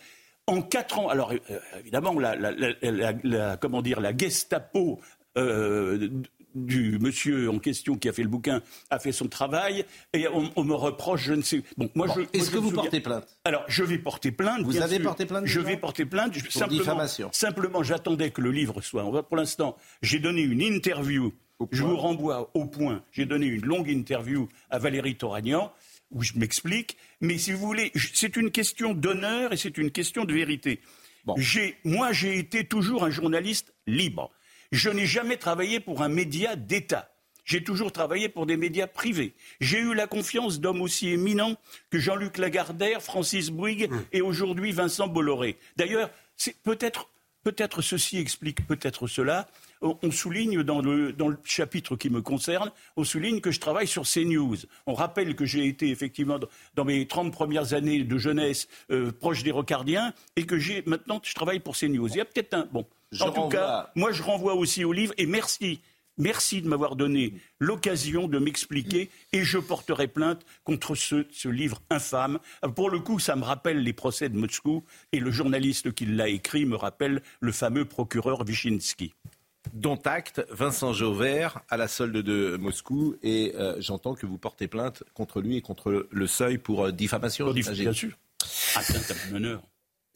En 0.52 0.62
quatre 0.62 1.00
ans, 1.00 1.10
alors 1.10 1.32
euh, 1.32 1.60
évidemment, 1.80 2.14
la, 2.20 2.36
la- 2.36 2.52
la- 2.52 2.74
la- 2.92 3.14
la- 3.24 3.58
comment 3.58 3.82
dire, 3.82 4.00
la 4.02 4.16
Gestapo 4.16 5.00
euh, 5.38 6.10
du 6.54 7.00
monsieur 7.00 7.50
en 7.50 7.60
question 7.60 7.96
qui 7.96 8.10
a 8.10 8.14
fait 8.14 8.24
le 8.24 8.28
bouquin 8.28 8.62
a 8.90 9.00
fait 9.00 9.14
son 9.14 9.28
travail 9.30 9.86
et 10.14 10.28
on, 10.28 10.52
on 10.58 10.64
me 10.66 10.74
reproche, 10.74 11.24
je 11.24 11.34
ne 11.34 11.42
sais. 11.42 11.64
Bon, 11.78 11.90
moi, 11.96 12.08
Bon, 12.08 12.14
je, 12.14 12.20
moi, 12.20 12.30
Est-ce 12.34 12.52
que 12.52 12.58
vous 12.58 12.72
portez 12.72 13.00
plainte? 13.00 13.26
Alors, 13.46 13.64
je 13.70 13.84
vais 13.86 13.98
porter 13.98 14.32
plainte. 14.34 14.62
Vous 14.64 14.82
avez 14.82 14.96
sûr. 14.98 15.04
porté 15.06 15.26
plainte 15.26 15.46
Je 15.46 15.60
vais 15.62 15.78
porter 15.78 16.06
plainte. 16.06 16.34
Je- 16.34 16.50
simplement, 16.50 16.80
diffamation. 16.80 17.30
Simplement, 17.32 17.84
j'attendais 17.84 18.32
que 18.32 18.42
le 18.42 18.52
livre 18.52 18.82
soit. 18.82 19.06
On 19.06 19.12
va- 19.12 19.24
Pour 19.24 19.38
l'instant, 19.38 19.78
j'ai 20.02 20.20
donné 20.20 20.42
une 20.42 20.62
interview. 20.62 21.32
Je 21.72 21.84
vous 21.84 21.96
renvoie 21.96 22.50
au 22.56 22.66
point. 22.66 23.04
J'ai 23.12 23.26
donné 23.26 23.46
une 23.46 23.64
longue 23.66 23.88
interview 23.88 24.50
à 24.72 24.80
Valérie 24.80 25.16
Toragnan 25.16 25.72
où 26.12 26.24
je 26.24 26.34
m'explique. 26.36 26.98
Mais 27.20 27.38
si 27.38 27.52
vous 27.52 27.66
voulez, 27.66 27.92
c'est 28.14 28.36
une 28.36 28.52
question 28.52 28.94
d'honneur 28.94 29.54
et 29.54 29.58
c'est 29.58 29.78
une 29.78 29.92
question 29.92 30.26
de 30.26 30.34
vérité. 30.34 30.80
Bon. 31.26 31.36
Moi, 31.84 32.12
j'ai 32.12 32.38
été 32.38 32.66
toujours 32.66 33.04
un 33.04 33.10
journaliste 33.10 33.74
libre. 33.88 34.32
Je 34.72 34.90
n'ai 34.90 35.06
jamais 35.06 35.38
travaillé 35.38 35.80
pour 35.80 36.02
un 36.02 36.10
média 36.10 36.56
d'État. 36.56 37.12
J'ai 37.44 37.64
toujours 37.64 37.92
travaillé 37.92 38.30
pour 38.30 38.46
des 38.46 38.56
médias 38.56 38.88
privés. 38.88 39.34
J'ai 39.60 39.80
eu 39.80 39.94
la 39.94 40.08
confiance 40.08 40.60
d'hommes 40.60 40.82
aussi 40.82 41.10
éminents 41.10 41.56
que 41.90 42.00
Jean-Luc 42.00 42.38
Lagardère, 42.38 43.02
Francis 43.02 43.50
Bouygues 43.50 43.90
et 44.12 44.22
aujourd'hui 44.22 44.72
Vincent 44.72 45.08
Bolloré. 45.08 45.58
D'ailleurs, 45.76 46.10
c'est 46.38 46.56
peut-être 46.62 47.10
Peut-être 47.44 47.82
ceci 47.82 48.18
explique 48.18 48.66
peut-être 48.68 49.08
cela. 49.08 49.48
On 49.82 50.12
souligne 50.12 50.62
dans 50.62 50.80
le, 50.80 51.12
dans 51.12 51.28
le 51.28 51.38
chapitre 51.44 51.96
qui 51.96 52.12
me 52.12 52.22
concerne, 52.22 52.72
on 52.98 53.04
souligne 53.04 53.42
que 53.42 53.50
je 53.50 53.60
travaille 53.60 53.88
sur 53.88 54.04
CNews. 54.04 54.58
On 54.86 54.94
rappelle 54.94 55.36
que 55.36 55.46
j'ai 55.46 55.66
été 55.66 55.90
effectivement 55.90 56.38
dans, 56.38 56.48
dans 56.76 56.86
mes 56.86 57.08
30 57.08 57.34
premières 57.34 57.74
années 57.74 58.04
de 58.04 58.18
jeunesse 58.20 58.68
euh, 58.92 59.12
proche 59.12 59.42
des 59.42 59.50
Rocardiens 59.50 60.14
et 60.36 60.46
que 60.46 60.60
j'ai 60.60 60.84
maintenant 60.86 61.20
je 61.24 61.34
travaille 61.34 61.60
pour 61.60 61.76
CNews. 61.76 62.08
Il 62.10 62.18
y 62.18 62.22
a 62.22 62.26
peut-être 62.26 62.54
un 62.54 62.68
bon. 62.72 62.86
Je 63.12 63.24
en 63.24 63.32
tout 63.32 63.42
renvoie- 63.42 63.50
cas, 63.60 63.92
moi 63.96 64.12
je 64.12 64.22
renvoie 64.22 64.54
aussi 64.54 64.86
au 64.86 64.94
livre 64.94 65.14
et 65.18 65.26
merci. 65.26 65.82
Merci 66.22 66.62
de 66.62 66.68
m'avoir 66.68 66.96
donné 66.96 67.34
l'occasion 67.58 68.28
de 68.28 68.38
m'expliquer 68.38 69.10
et 69.34 69.44
je 69.44 69.58
porterai 69.58 70.08
plainte 70.08 70.46
contre 70.64 70.94
ce, 70.94 71.26
ce 71.32 71.50
livre 71.50 71.82
infâme. 71.90 72.38
Pour 72.76 72.92
le 72.92 73.00
coup, 73.00 73.18
ça 73.18 73.36
me 73.36 73.44
rappelle 73.44 73.82
les 73.82 73.92
procès 73.92 74.30
de 74.30 74.38
Moscou 74.38 74.84
et 75.12 75.20
le 75.20 75.32
journaliste 75.32 75.92
qui 75.94 76.06
l'a 76.06 76.30
écrit 76.30 76.66
me 76.66 76.76
rappelle 76.76 77.24
le 77.40 77.52
fameux 77.52 77.86
procureur 77.86 78.42
Wyszynski. 78.42 79.16
Dont 79.74 80.00
acte, 80.06 80.46
Vincent 80.52 80.94
Jauvert 80.94 81.62
à 81.70 81.78
la 81.78 81.88
solde 81.88 82.18
de 82.18 82.56
Moscou 82.56 83.16
et 83.24 83.54
euh, 83.56 83.78
j'entends 83.80 84.14
que 84.14 84.28
vous 84.28 84.38
portez 84.38 84.68
plainte 84.68 85.02
contre 85.16 85.42
lui 85.42 85.58
et 85.58 85.62
contre 85.62 86.08
le 86.08 86.28
seuil 86.28 86.60
pour 86.60 86.86
euh, 86.86 86.92
diffamation. 86.92 87.52
Bien 87.52 87.94
sûr. 87.94 88.12
Atteinte 88.76 89.10
à 89.10 89.14
mon 89.32 89.38
honneur. 89.38 89.64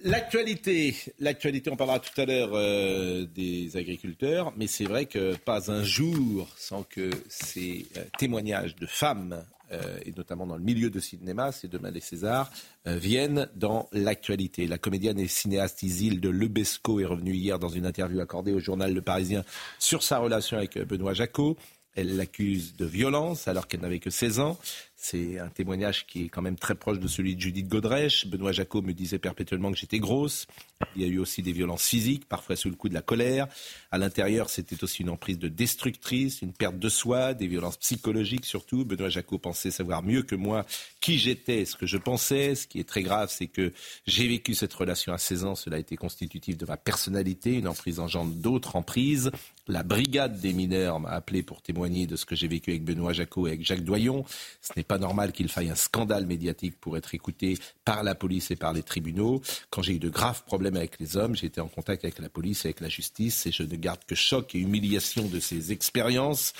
L'actualité, 0.04 0.96
l'actualité, 1.20 1.72
on 1.72 1.78
parlera 1.78 2.00
tout 2.00 2.20
à 2.20 2.26
l'heure 2.26 2.52
euh, 2.54 3.26
des 3.26 3.78
agriculteurs, 3.78 4.54
mais 4.58 4.68
c'est 4.68 4.84
vrai 4.84 5.06
que 5.06 5.36
pas 5.38 5.72
un 5.72 5.84
jour 5.84 6.50
sans 6.58 6.84
que 6.84 7.10
ces 7.30 7.88
euh, 7.96 8.04
témoignages 8.18 8.76
de 8.76 8.86
femmes 8.86 9.42
euh, 9.72 9.98
et 10.06 10.12
notamment 10.12 10.46
dans 10.46 10.58
le 10.58 10.64
milieu 10.64 10.90
de 10.90 11.00
cinéma, 11.00 11.52
c'est 11.52 11.70
demain 11.70 11.92
les 11.92 12.02
Césars, 12.02 12.52
viennent 12.86 13.50
dans 13.56 13.90
l'actualité. 13.94 14.68
La 14.68 14.78
comédienne 14.78 15.18
et 15.18 15.28
cinéaste 15.28 15.82
Isilde 15.82 16.24
Lebesco 16.24 17.00
est 17.00 17.06
revenue 17.06 17.34
hier 17.34 17.58
dans 17.58 17.70
une 17.70 17.88
interview 17.88 18.20
accordée 18.20 18.52
au 18.52 18.60
journal 18.60 18.94
Le 18.94 19.02
Parisien 19.02 19.44
sur 19.80 20.04
sa 20.04 20.20
relation 20.20 20.58
avec 20.58 20.78
Benoît 20.78 21.14
Jacot. 21.14 21.58
Elle 21.96 22.18
l'accuse 22.18 22.76
de 22.76 22.86
violence 22.86 23.48
alors 23.48 23.68
qu'elle 23.68 23.80
n'avait 23.80 24.00
que 24.00 24.10
16 24.10 24.40
ans. 24.40 24.60
C'est 24.98 25.40
un 25.40 25.50
témoignage 25.50 26.08
qui 26.08 26.26
est 26.26 26.30
quand 26.30 26.42
même 26.42 26.56
très 26.56 26.76
proche 26.76 27.00
de 27.00 27.08
celui 27.08 27.36
de 27.36 27.42
Judith 27.42 27.68
Godrèche. 27.68 28.28
Benoît 28.28 28.52
Jacot 28.52 28.82
me 28.82 28.92
disait 28.92 29.20
perpétuellement 29.20 29.72
que 29.72 29.78
j'étais 29.78 30.00
grosse. 30.00 30.48
Il 30.96 31.02
y 31.02 31.06
a 31.06 31.08
eu 31.08 31.20
aussi 31.20 31.42
des 31.42 31.52
violences 31.52 31.86
physiques, 31.86 32.28
parfois 32.28 32.56
sous 32.56 32.70
le 32.70 32.76
coup 32.76 32.90
de 32.90 32.94
la 32.94 33.02
colère. 33.02 33.48
À 33.92 33.98
l'intérieur, 33.98 34.50
c'était 34.50 34.84
aussi 34.84 35.04
une 35.04 35.10
emprise 35.10 35.38
de 35.38 35.48
destructrice, 35.48 36.42
une 36.42 36.54
perte 36.54 36.80
de 36.80 36.90
soi, 36.90 37.34
des 37.34 37.48
violences 37.48 37.78
psychologiques 37.78 38.46
surtout. 38.46 38.84
Benoît 38.84 39.10
Jacot 39.10 39.38
pensait 39.38 39.72
savoir 39.72 40.02
mieux 40.02 40.24
que 40.24 40.36
moi 40.36 40.66
qui 41.02 41.18
j'étais, 41.18 41.66
ce 41.66 41.76
que 41.76 41.86
je 41.86 41.98
pensais. 41.98 42.56
Ce 42.56 42.68
qui 42.68 42.80
est 42.80 42.88
très 42.88 43.04
grave, 43.04 43.30
c'est 43.32 43.48
que 43.48 43.74
j'ai 44.08 44.28
vécu 44.28 44.54
cette 44.54 44.74
relation 44.74 45.14
à 45.14 45.18
16 45.18 45.46
ans. 45.46 45.56
Cela 45.56 45.78
a 45.78 45.80
été 45.80 45.96
constitutif 45.98 46.58
de 46.58 46.66
ma 46.66 46.78
personnalité. 46.78 47.54
Une 47.54 47.68
emprise 47.68 48.00
engendre 48.00 48.34
d'autres 48.34 48.76
emprises. 48.76 49.32
La 49.68 49.82
brigade 49.82 50.40
des 50.40 50.54
mineurs 50.54 51.00
m'a 51.00 51.10
appelé 51.10 51.42
pour 51.42 51.62
témoigner 51.62 52.06
de 52.06 52.16
ce 52.16 52.26
que 52.26 52.36
j'ai 52.36 52.48
vécu 52.48 52.70
avec 52.70 52.84
Benoît 52.84 53.14
Jacot 53.14 53.48
et 53.48 53.52
avec 53.52 53.66
Jacques 53.66 53.84
Doyon. 53.84 54.24
Ce 54.62 54.72
n'est 54.78 54.84
pas 54.84 55.00
normal 55.00 55.32
qu'il 55.32 55.50
faille 55.50 55.72
un 55.72 55.76
scandale 55.76 56.28
médiatique 56.28 56.80
pour 56.80 56.98
être 56.98 57.16
écouté 57.16 57.58
par 57.84 58.04
la 58.04 58.14
police 58.14 58.52
et 58.52 58.56
par 58.56 58.74
les 58.74 58.84
tribunaux. 58.84 59.42
Quand 59.72 59.82
j'ai 59.82 59.94
eu 59.94 60.00
de 60.00 60.10
graves 60.10 60.44
problèmes 60.44 60.76
avec 60.76 61.00
les 61.00 61.18
hommes, 61.18 61.36
j'ai 61.36 61.48
été 61.48 61.62
en 61.62 61.68
contact 61.68 62.04
avec 62.04 62.20
la 62.20 62.30
police 62.30 62.66
et 62.66 62.68
avec 62.68 62.80
la 62.80 62.90
justice 62.90 63.48
et 63.48 63.52
je 63.52 63.64
ne 63.64 63.76
garde 63.76 64.02
que 64.06 64.14
choc 64.14 64.54
et 64.54 64.60
humiliation 64.60 65.26
de 65.26 65.40
ces 65.40 65.72
expériences. 65.72 66.54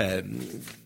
Euh, 0.00 0.22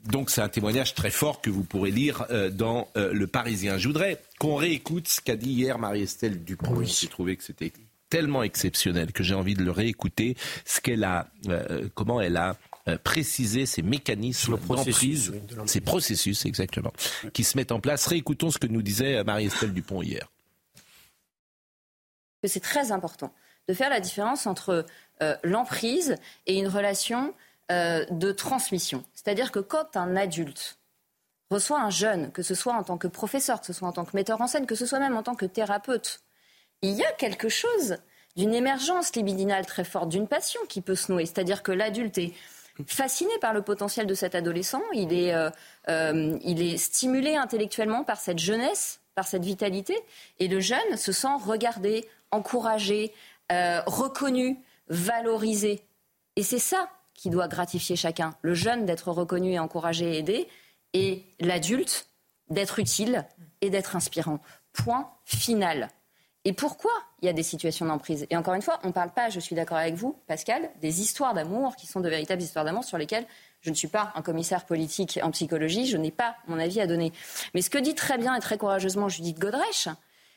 donc 0.07 0.31
c'est 0.31 0.41
un 0.41 0.49
témoignage 0.49 0.95
très 0.95 1.11
fort 1.11 1.43
que 1.43 1.51
vous 1.51 1.65
pourrez 1.65 1.91
lire 1.91 2.25
euh, 2.31 2.51
dans 2.51 2.89
euh, 2.97 3.13
Le 3.13 3.27
Parisien. 3.27 3.77
Je 3.77 3.89
voudrais 3.89 4.23
qu'on 4.39 4.57
réécoute 4.57 5.09
ce 5.09 5.21
qu'a 5.21 5.37
dit 5.37 5.51
hier 5.51 5.79
Marie-Estelle 5.79 6.45
Dupont. 6.45 6.83
J'ai 6.83 7.09
trouvé 7.09 7.37
que 7.37 7.45
c'était 7.45 7.73
tellement 8.11 8.43
exceptionnel 8.43 9.12
que 9.12 9.23
j'ai 9.23 9.35
envie 9.35 9.55
de 9.55 9.62
le 9.62 9.71
réécouter, 9.71 10.37
ce 10.65 10.81
qu'elle 10.81 11.05
a, 11.05 11.29
euh, 11.49 11.88
comment 11.95 12.21
elle 12.21 12.37
a 12.37 12.57
euh, 12.88 12.97
précisé 12.97 13.67
ces 13.67 13.83
mécanismes 13.83 14.59
d'emprise, 14.69 15.33
ces 15.67 15.81
processus 15.81 16.47
exactement, 16.47 16.93
qui 17.33 17.45
se 17.45 17.57
mettent 17.57 17.73
en 17.73 17.81
place. 17.81 18.07
Réécoutons 18.07 18.50
ce 18.50 18.59
que 18.59 18.67
nous 18.67 18.83
disait 18.83 19.23
Marie-Estelle 19.25 19.73
Dupont 19.73 20.03
hier. 20.03 20.29
C'est 22.45 22.61
très 22.61 22.93
important 22.93 23.33
de 23.69 23.75
faire 23.75 23.91
la 23.91 24.00
différence 24.00 24.47
entre 24.47 24.87
euh, 25.23 25.37
l'emprise 25.43 26.17
et 26.47 26.59
une 26.59 26.69
relation 26.69 27.35
euh, 27.71 28.05
de 28.11 28.33
transmission. 28.33 29.05
C'est-à-dire 29.15 29.53
que 29.53 29.59
quand 29.59 29.97
un 29.97 30.17
adulte 30.17 30.79
reçoit 31.50 31.81
un 31.81 31.91
jeune, 31.91 32.33
que 32.33 32.43
ce 32.43 32.55
soit 32.55 32.75
en 32.75 32.83
tant 32.83 32.97
que 32.97 33.09
professeur, 33.09 33.61
que 33.61 33.67
ce 33.67 33.73
soit 33.73 33.88
en 33.88 33.93
tant 33.93 34.05
que 34.05 34.17
metteur 34.17 34.41
en 34.41 34.47
scène, 34.47 34.67
que 34.67 34.75
ce 34.75 34.87
soit 34.87 35.00
même 35.00 35.17
en 35.17 35.23
tant 35.23 35.35
que 35.35 35.47
thérapeute, 35.47 36.23
il 36.82 36.92
y 36.92 37.04
a 37.04 37.12
quelque 37.12 37.49
chose 37.49 37.97
d'une 38.37 38.54
émergence 38.54 39.14
libidinale 39.16 39.66
très 39.66 39.85
forte, 39.85 40.08
d'une 40.08 40.28
passion 40.28 40.61
qui 40.68 40.80
peut 40.80 40.94
se 40.94 41.11
nouer. 41.11 41.26
C'est-à-dire 41.26 41.62
que 41.62 41.73
l'adulte 41.73 42.18
est 42.18 42.32
fasciné 42.87 43.32
par 43.40 43.52
le 43.52 43.62
potentiel 43.62 44.06
de 44.06 44.14
cet 44.14 44.35
adolescent, 44.35 44.82
il 44.92 45.12
est, 45.12 45.35
euh, 45.35 45.50
euh, 45.88 46.38
il 46.42 46.62
est 46.62 46.76
stimulé 46.76 47.35
intellectuellement 47.35 48.04
par 48.04 48.20
cette 48.20 48.38
jeunesse, 48.38 49.00
par 49.14 49.26
cette 49.26 49.44
vitalité, 49.44 49.97
et 50.38 50.47
le 50.47 50.61
jeune 50.61 50.97
se 50.97 51.11
sent 51.11 51.26
regardé, 51.44 52.08
encouragé, 52.30 53.12
euh, 53.50 53.80
reconnu, 53.87 54.62
valorisé. 54.88 55.82
Et 56.37 56.44
c'est 56.44 56.61
ça 56.61 56.88
qui 57.14 57.30
doit 57.30 57.49
gratifier 57.49 57.97
chacun. 57.97 58.37
Le 58.42 58.54
jeune 58.54 58.87
d'être 58.87 59.11
reconnu 59.11 59.54
et 59.54 59.58
encouragé 59.58 60.14
et 60.14 60.18
aidé, 60.18 60.49
et 60.92 61.25
l'adulte 61.40 62.08
d'être 62.49 62.78
utile 62.78 63.26
et 63.61 63.70
d'être 63.70 63.97
inspirant. 63.97 64.38
Point 64.73 65.11
final. 65.25 65.88
Et 66.49 66.55
pourquoi 66.55 66.93
il 67.21 67.26
y 67.26 67.28
a 67.28 67.35
des 67.35 67.43
situations 67.43 67.85
d'emprise? 67.85 68.26
Et 68.31 68.37
encore 68.38 68.55
une 68.55 68.62
fois, 68.62 68.81
on 68.83 68.87
ne 68.87 68.93
parle 68.95 69.11
pas, 69.11 69.28
je 69.28 69.38
suis 69.38 69.55
d'accord 69.55 69.76
avec 69.76 69.97
vous, 69.97 70.19
Pascal, 70.26 70.71
des 70.81 71.02
histoires 71.02 71.35
d'amour 71.35 71.76
qui 71.76 71.87
sont 71.87 72.00
de 72.00 72.09
véritables 72.09 72.40
histoires 72.40 72.64
d'amour 72.64 72.85
sur 72.85 72.97
lesquelles 72.97 73.26
je 73.61 73.69
ne 73.69 73.75
suis 73.75 73.87
pas 73.87 74.14
un 74.14 74.23
commissaire 74.23 74.64
politique 74.64 75.21
en 75.23 75.31
psychologie, 75.31 75.85
je 75.85 75.99
n'ai 75.99 76.11
pas 76.11 76.37
mon 76.47 76.59
avis 76.59 76.81
à 76.81 76.87
donner. 76.87 77.12
Mais 77.52 77.61
ce 77.61 77.69
que 77.69 77.76
dit 77.76 77.95
très 77.95 78.17
bien 78.17 78.35
et 78.35 78.40
très 78.40 78.57
courageusement 78.57 79.11
Judith 79.11 79.38
Godrèche, 79.38 79.90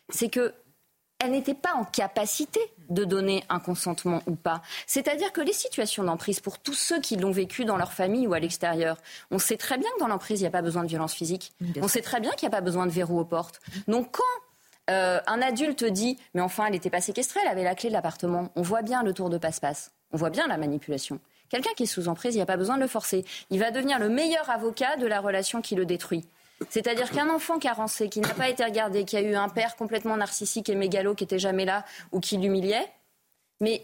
c'est 0.09 0.27
que 0.27 0.53
elle 1.19 1.31
n'était 1.31 1.53
pas 1.53 1.75
en 1.75 1.85
capacité 1.85 2.59
de 2.89 3.05
donner 3.05 3.45
un 3.47 3.59
consentement 3.59 4.21
ou 4.27 4.35
pas. 4.35 4.61
C'est-à-dire 4.87 5.31
que 5.31 5.39
les 5.39 5.53
situations 5.53 6.03
d'emprise, 6.03 6.41
pour 6.41 6.59
tous 6.59 6.73
ceux 6.73 6.99
qui 6.99 7.15
l'ont 7.15 7.31
vécu 7.31 7.63
dans 7.63 7.77
leur 7.77 7.93
famille 7.93 8.27
ou 8.27 8.33
à 8.33 8.39
l'extérieur, 8.39 8.97
on 9.29 9.39
sait 9.39 9.55
très 9.55 9.77
bien 9.77 9.87
que 9.95 9.99
dans 10.01 10.07
l'emprise, 10.07 10.41
il 10.41 10.43
n'y 10.43 10.47
a 10.47 10.51
pas 10.51 10.61
besoin 10.61 10.83
de 10.83 10.89
violence 10.89 11.13
physique. 11.13 11.53
on 11.81 11.87
sait 11.87 12.01
très 12.01 12.19
bien 12.19 12.31
qu'il 12.31 12.49
n'y 12.49 12.53
a 12.53 12.57
pas 12.57 12.61
besoin 12.61 12.85
de 12.85 12.91
verrou 12.91 13.17
aux 13.17 13.23
portes. 13.23 13.61
Donc 13.87 14.11
quand 14.11 14.23
euh, 14.91 15.19
un 15.25 15.41
adulte 15.41 15.83
dit, 15.83 16.17
mais 16.33 16.41
enfin, 16.41 16.65
elle 16.65 16.73
n'était 16.73 16.89
pas 16.89 17.01
séquestrée, 17.01 17.39
elle 17.43 17.51
avait 17.51 17.63
la 17.63 17.75
clé 17.75 17.89
de 17.89 17.93
l'appartement. 17.93 18.49
On 18.55 18.61
voit 18.61 18.81
bien 18.81 19.03
le 19.03 19.13
tour 19.13 19.29
de 19.29 19.37
passe-passe. 19.37 19.91
On 20.11 20.17
voit 20.17 20.29
bien 20.29 20.47
la 20.47 20.57
manipulation. 20.57 21.19
Quelqu'un 21.49 21.71
qui 21.75 21.83
est 21.83 21.87
sous 21.87 22.07
emprise, 22.07 22.35
il 22.35 22.37
n'y 22.37 22.43
a 22.43 22.45
pas 22.45 22.57
besoin 22.57 22.75
de 22.75 22.81
le 22.81 22.87
forcer. 22.87 23.25
Il 23.49 23.59
va 23.59 23.71
devenir 23.71 23.99
le 23.99 24.09
meilleur 24.09 24.49
avocat 24.49 24.97
de 24.97 25.07
la 25.07 25.19
relation 25.19 25.61
qui 25.61 25.75
le 25.75 25.85
détruit. 25.85 26.25
C'est-à-dire 26.69 27.09
qu'un 27.09 27.29
enfant 27.29 27.59
carencé, 27.59 28.09
qui 28.09 28.19
n'a 28.19 28.33
pas 28.33 28.49
été 28.49 28.63
regardé, 28.63 29.03
qui 29.03 29.17
a 29.17 29.21
eu 29.21 29.35
un 29.35 29.49
père 29.49 29.75
complètement 29.75 30.15
narcissique 30.17 30.69
et 30.69 30.75
mégalo, 30.75 31.15
qui 31.15 31.23
n'était 31.23 31.39
jamais 31.39 31.65
là 31.65 31.85
ou 32.11 32.19
qui 32.19 32.37
l'humiliait, 32.37 32.87
mais 33.59 33.81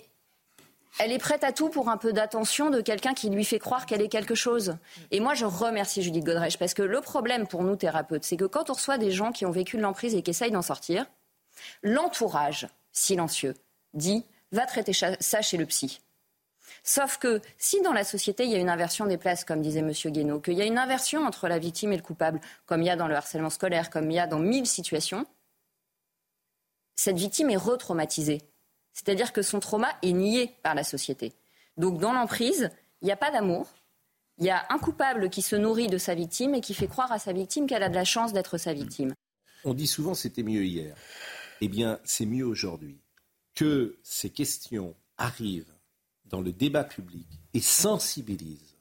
elle 0.99 1.11
est 1.11 1.19
prête 1.19 1.43
à 1.43 1.51
tout 1.51 1.69
pour 1.69 1.89
un 1.89 1.97
peu 1.97 2.13
d'attention 2.13 2.69
de 2.69 2.81
quelqu'un 2.81 3.13
qui 3.13 3.29
lui 3.29 3.45
fait 3.45 3.59
croire 3.59 3.85
qu'elle 3.85 4.01
est 4.01 4.09
quelque 4.09 4.35
chose. 4.35 4.77
Et 5.11 5.19
moi, 5.19 5.33
je 5.33 5.45
remercie 5.45 6.01
Judith 6.01 6.23
Godrèche 6.23 6.57
parce 6.57 6.73
que 6.73 6.81
le 6.81 7.01
problème 7.01 7.47
pour 7.47 7.63
nous 7.63 7.75
thérapeutes, 7.75 8.23
c'est 8.23 8.37
que 8.37 8.45
quand 8.45 8.69
on 8.69 8.73
reçoit 8.73 8.97
des 8.97 9.11
gens 9.11 9.31
qui 9.31 9.45
ont 9.45 9.51
vécu 9.51 9.77
de 9.77 9.81
l'emprise 9.81 10.15
et 10.15 10.21
qui 10.21 10.31
essayent 10.31 10.51
d'en 10.51 10.61
sortir, 10.61 11.05
l'entourage 11.83 12.67
silencieux 12.91 13.53
dit 13.93 14.25
va 14.51 14.65
traiter 14.65 14.93
ça 14.93 15.41
chez 15.41 15.57
le 15.57 15.65
psy. 15.65 16.01
Sauf 16.83 17.17
que 17.17 17.41
si 17.57 17.81
dans 17.81 17.93
la 17.93 18.03
société 18.03 18.45
il 18.45 18.51
y 18.51 18.55
a 18.55 18.59
une 18.59 18.69
inversion 18.69 19.05
des 19.05 19.17
places, 19.17 19.43
comme 19.43 19.61
disait 19.61 19.79
M. 19.79 19.91
Guénaud, 19.91 20.39
qu'il 20.39 20.53
y 20.53 20.61
a 20.61 20.65
une 20.65 20.77
inversion 20.77 21.25
entre 21.25 21.47
la 21.47 21.59
victime 21.59 21.93
et 21.93 21.97
le 21.97 22.01
coupable, 22.01 22.39
comme 22.65 22.81
il 22.81 22.85
y 22.85 22.89
a 22.89 22.95
dans 22.95 23.07
le 23.07 23.15
harcèlement 23.15 23.49
scolaire, 23.49 23.89
comme 23.89 24.09
il 24.09 24.15
y 24.15 24.19
a 24.19 24.27
dans 24.27 24.39
mille 24.39 24.67
situations, 24.67 25.25
cette 26.95 27.17
victime 27.17 27.49
est 27.49 27.57
retraumatisée. 27.57 28.41
C'est-à-dire 28.97 29.31
que 29.31 29.43
son 29.43 29.59
trauma 29.59 29.95
est 30.01 30.11
nié 30.11 30.55
par 30.63 30.73
la 30.73 30.83
société. 30.83 31.33
Donc 31.77 31.99
dans 31.99 32.13
l'emprise, 32.13 32.71
il 33.01 33.05
n'y 33.05 33.11
a 33.11 33.15
pas 33.15 33.29
d'amour. 33.29 33.67
Il 34.39 34.45
y 34.45 34.49
a 34.49 34.65
un 34.71 34.79
coupable 34.79 35.29
qui 35.29 35.43
se 35.43 35.55
nourrit 35.55 35.87
de 35.87 35.99
sa 35.99 36.15
victime 36.15 36.55
et 36.55 36.61
qui 36.61 36.73
fait 36.73 36.87
croire 36.87 37.11
à 37.11 37.19
sa 37.19 37.31
victime 37.31 37.67
qu'elle 37.67 37.83
a 37.83 37.89
de 37.89 37.95
la 37.95 38.05
chance 38.05 38.33
d'être 38.33 38.57
sa 38.57 38.73
victime. 38.73 39.13
On 39.65 39.75
dit 39.75 39.85
souvent 39.85 40.15
c'était 40.15 40.41
mieux 40.41 40.65
hier. 40.65 40.95
Eh 41.61 41.67
bien, 41.67 41.99
c'est 42.05 42.25
mieux 42.25 42.45
aujourd'hui. 42.45 42.99
Que 43.53 43.99
ces 44.01 44.31
questions 44.31 44.95
arrivent 45.17 45.73
dans 46.25 46.41
le 46.41 46.51
débat 46.51 46.83
public 46.83 47.27
et 47.53 47.61
sensibilisent 47.61 48.77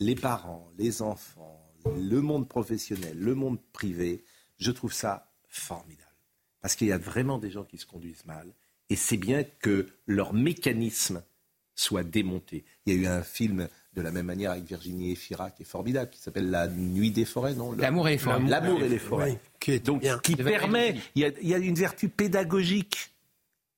les 0.00 0.14
parents, 0.14 0.70
les 0.78 1.02
enfants, 1.02 1.60
le 1.84 2.22
monde 2.22 2.48
professionnel, 2.48 3.18
le 3.18 3.34
monde 3.34 3.58
privé, 3.74 4.24
je 4.56 4.70
trouve 4.70 4.94
ça 4.94 5.30
formidable. 5.48 6.08
Parce 6.62 6.74
qu'il 6.74 6.88
y 6.88 6.92
a 6.92 6.98
vraiment 6.98 7.38
des 7.38 7.50
gens 7.50 7.64
qui 7.64 7.76
se 7.76 7.86
conduisent 7.86 8.24
mal 8.24 8.54
et 8.92 8.96
c'est 8.96 9.16
bien 9.16 9.42
que 9.42 9.88
leur 10.06 10.34
mécanisme 10.34 11.22
soit 11.74 12.04
démonté. 12.04 12.62
Il 12.84 12.94
y 12.94 12.98
a 12.98 13.00
eu 13.00 13.06
un 13.06 13.22
film 13.22 13.66
de 13.94 14.02
la 14.02 14.10
même 14.10 14.26
manière 14.26 14.50
avec 14.50 14.64
Virginie 14.64 15.12
Efira 15.12 15.50
qui 15.50 15.62
est 15.62 15.66
formidable, 15.66 16.10
qui 16.10 16.20
s'appelle 16.20 16.50
La 16.50 16.68
Nuit 16.68 17.10
des 17.10 17.24
forêts, 17.24 17.54
non? 17.54 17.72
L'amour 17.72 18.08
et 18.08 18.12
les 18.12 18.18
forêts. 18.18 18.40
L'amour 18.46 18.82
et 18.82 18.90
les 18.90 18.98
forêts. 18.98 19.38
qui, 19.58 19.80
Donc, 19.80 20.04
qui 20.20 20.36
permet, 20.36 20.96
il 21.14 21.22
y, 21.22 21.24
a, 21.24 21.30
il 21.40 21.48
y, 21.48 21.54
a, 21.54 21.58
une 21.58 21.74
vertu 21.74 22.10
pédagogique 22.10 23.14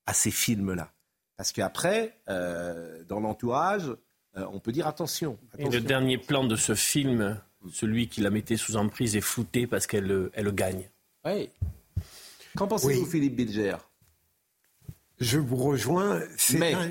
à 0.07 0.15
ces 0.15 0.33
films-là. 0.33 0.93
Parce 1.37 1.53
qu'après, 1.53 2.17
euh, 2.29 3.05
dans 3.05 3.21
l'entourage, 3.21 3.87
euh, 4.37 4.45
on 4.53 4.59
peut 4.59 4.73
dire 4.73 4.89
attention, 4.89 5.39
attention. 5.53 5.71
Et 5.71 5.73
le 5.73 5.81
dernier 5.81 6.19
plan 6.19 6.43
de 6.43 6.57
ce 6.57 6.75
film, 6.75 7.41
celui 7.73 8.09
qui 8.09 8.21
la 8.21 8.31
mettait 8.31 8.57
sous 8.57 8.75
emprise, 8.75 9.15
est 9.15 9.21
flouté 9.21 9.69
parce 9.69 9.87
qu'elle 9.87 10.31
elle 10.35 10.53
gagne. 10.53 10.91
Oui. 11.25 11.51
Qu'en 12.57 12.67
pensez-vous, 12.67 13.05
oui. 13.05 13.09
Philippe 13.09 13.37
Bilger? 13.37 13.77
Je 15.21 15.39
vous 15.39 15.57
rejoins. 15.57 16.21
Mais 16.55 16.75
un, 16.75 16.91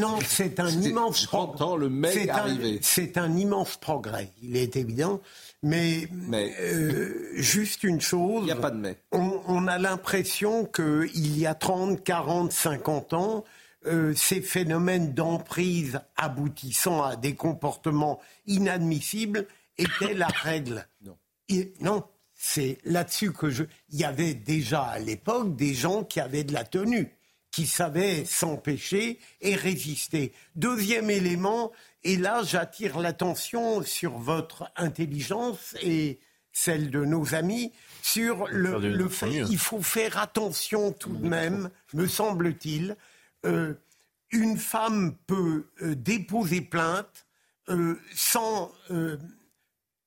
non, 0.00 0.18
c'est 0.26 0.58
un 0.58 0.68
immense 0.82 1.26
progrès. 1.26 1.78
le 1.78 1.88
mais 1.90 2.28
arrivé. 2.28 2.78
C'est 2.82 3.18
un 3.18 3.36
immense 3.36 3.76
progrès. 3.76 4.30
Il 4.42 4.56
est 4.56 4.76
évident. 4.76 5.20
Mais, 5.62 6.08
mais. 6.10 6.54
Euh, 6.60 7.30
juste 7.34 7.84
une 7.84 8.00
chose. 8.00 8.40
Il 8.42 8.46
n'y 8.46 8.52
a 8.52 8.56
pas 8.56 8.70
de 8.70 8.78
mais. 8.78 8.96
On, 9.12 9.40
on 9.46 9.66
a 9.66 9.78
l'impression 9.78 10.64
qu'il 10.64 11.38
y 11.38 11.46
a 11.46 11.54
30, 11.54 12.02
40, 12.02 12.52
50 12.52 13.12
ans, 13.12 13.44
euh, 13.86 14.14
ces 14.14 14.40
phénomènes 14.40 15.12
d'emprise 15.12 16.00
aboutissant 16.16 17.02
à 17.02 17.16
des 17.16 17.34
comportements 17.34 18.20
inadmissibles 18.46 19.46
étaient 19.76 20.14
la 20.14 20.26
règle. 20.42 20.86
Non. 21.04 21.18
Et, 21.48 21.74
non. 21.80 22.04
C'est 22.34 22.78
là-dessus 22.84 23.32
que 23.32 23.50
je. 23.50 23.62
Il 23.90 24.00
y 24.00 24.04
avait 24.04 24.34
déjà 24.34 24.82
à 24.82 24.98
l'époque 24.98 25.54
des 25.54 25.74
gens 25.74 26.02
qui 26.02 26.18
avaient 26.18 26.42
de 26.42 26.52
la 26.52 26.64
tenue 26.64 27.14
qui 27.52 27.66
savaient 27.66 28.24
s'empêcher 28.24 29.20
et 29.42 29.54
résister. 29.54 30.32
Deuxième 30.56 31.10
élément, 31.10 31.70
et 32.02 32.16
là 32.16 32.42
j'attire 32.42 32.98
l'attention 32.98 33.82
sur 33.82 34.12
votre 34.18 34.72
intelligence 34.74 35.76
et 35.82 36.18
celle 36.52 36.90
de 36.90 37.04
nos 37.04 37.34
amis, 37.34 37.72
sur 38.02 38.48
le, 38.48 39.08
fait 39.08 39.30
il 39.30 39.58
faut 39.58 39.82
faire 39.82 40.18
attention 40.18 40.92
tout 40.92 41.14
de 41.14 41.28
même, 41.28 41.70
me 41.94 42.06
semble-t-il. 42.06 42.96
Euh, 43.44 43.74
une 44.30 44.56
femme 44.56 45.16
peut 45.26 45.66
euh, 45.82 45.94
déposer 45.94 46.62
plainte 46.62 47.26
euh, 47.68 48.00
sans 48.14 48.72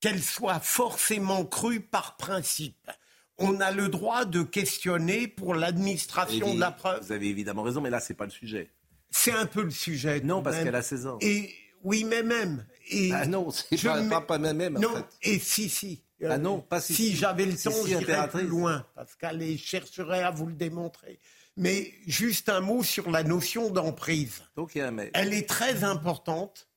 qu'elle 0.00 0.22
soit 0.22 0.60
forcément 0.60 1.44
crue 1.44 1.80
par 1.80 2.16
principe. 2.16 2.90
On 3.38 3.60
a 3.60 3.70
le 3.70 3.88
droit 3.88 4.24
de 4.24 4.42
questionner 4.42 5.28
pour 5.28 5.54
l'administration 5.54 6.54
de 6.54 6.60
la 6.60 6.70
preuve. 6.70 7.02
Vous 7.04 7.12
avez 7.12 7.28
évidemment 7.28 7.62
raison, 7.62 7.80
mais 7.80 7.90
là, 7.90 8.00
c'est 8.00 8.14
pas 8.14 8.24
le 8.24 8.30
sujet. 8.30 8.70
C'est 9.10 9.32
un 9.32 9.46
peu 9.46 9.62
le 9.62 9.70
sujet. 9.70 10.20
Non, 10.20 10.42
parce 10.42 10.56
qu'elle 10.56 10.74
a 10.74 10.82
16 10.82 11.06
ans. 11.06 11.18
Et 11.20 11.52
oui, 11.84 12.04
mais 12.04 12.22
même. 12.22 12.64
Et 12.88 13.10
Ah 13.12 13.26
non, 13.26 13.50
c'est 13.50 13.76
je 13.76 13.86
pas, 13.88 14.00
mets- 14.00 14.08
pas, 14.08 14.20
pas 14.22 14.38
même, 14.38 14.56
même, 14.56 14.76
en 14.76 14.80
non, 14.80 14.94
fait. 14.94 15.34
et 15.34 15.38
si, 15.38 15.68
si. 15.68 16.02
Euh, 16.22 16.28
Ah 16.30 16.38
non, 16.38 16.60
pas 16.60 16.80
si, 16.80 16.94
Si 16.94 17.08
si. 17.10 17.16
j'avais 17.16 17.44
le 17.44 17.52
temps, 17.56 17.70
si, 17.70 17.88
j'irais 17.88 18.28
plus 18.28 18.46
loin, 18.46 18.86
parce 18.94 19.14
qu'elle 19.16 19.58
chercherait 19.58 20.22
à 20.22 20.30
vous 20.30 20.46
le 20.46 20.54
démontrer. 20.54 21.18
Mais 21.58 21.92
juste 22.06 22.48
un 22.48 22.60
mot 22.60 22.82
sur 22.82 23.10
la 23.10 23.22
notion 23.22 23.70
d'emprise. 23.70 24.42
Mais. 24.92 25.10
Elle 25.14 25.34
est 25.34 25.48
très 25.48 25.84
importante, 25.84 26.68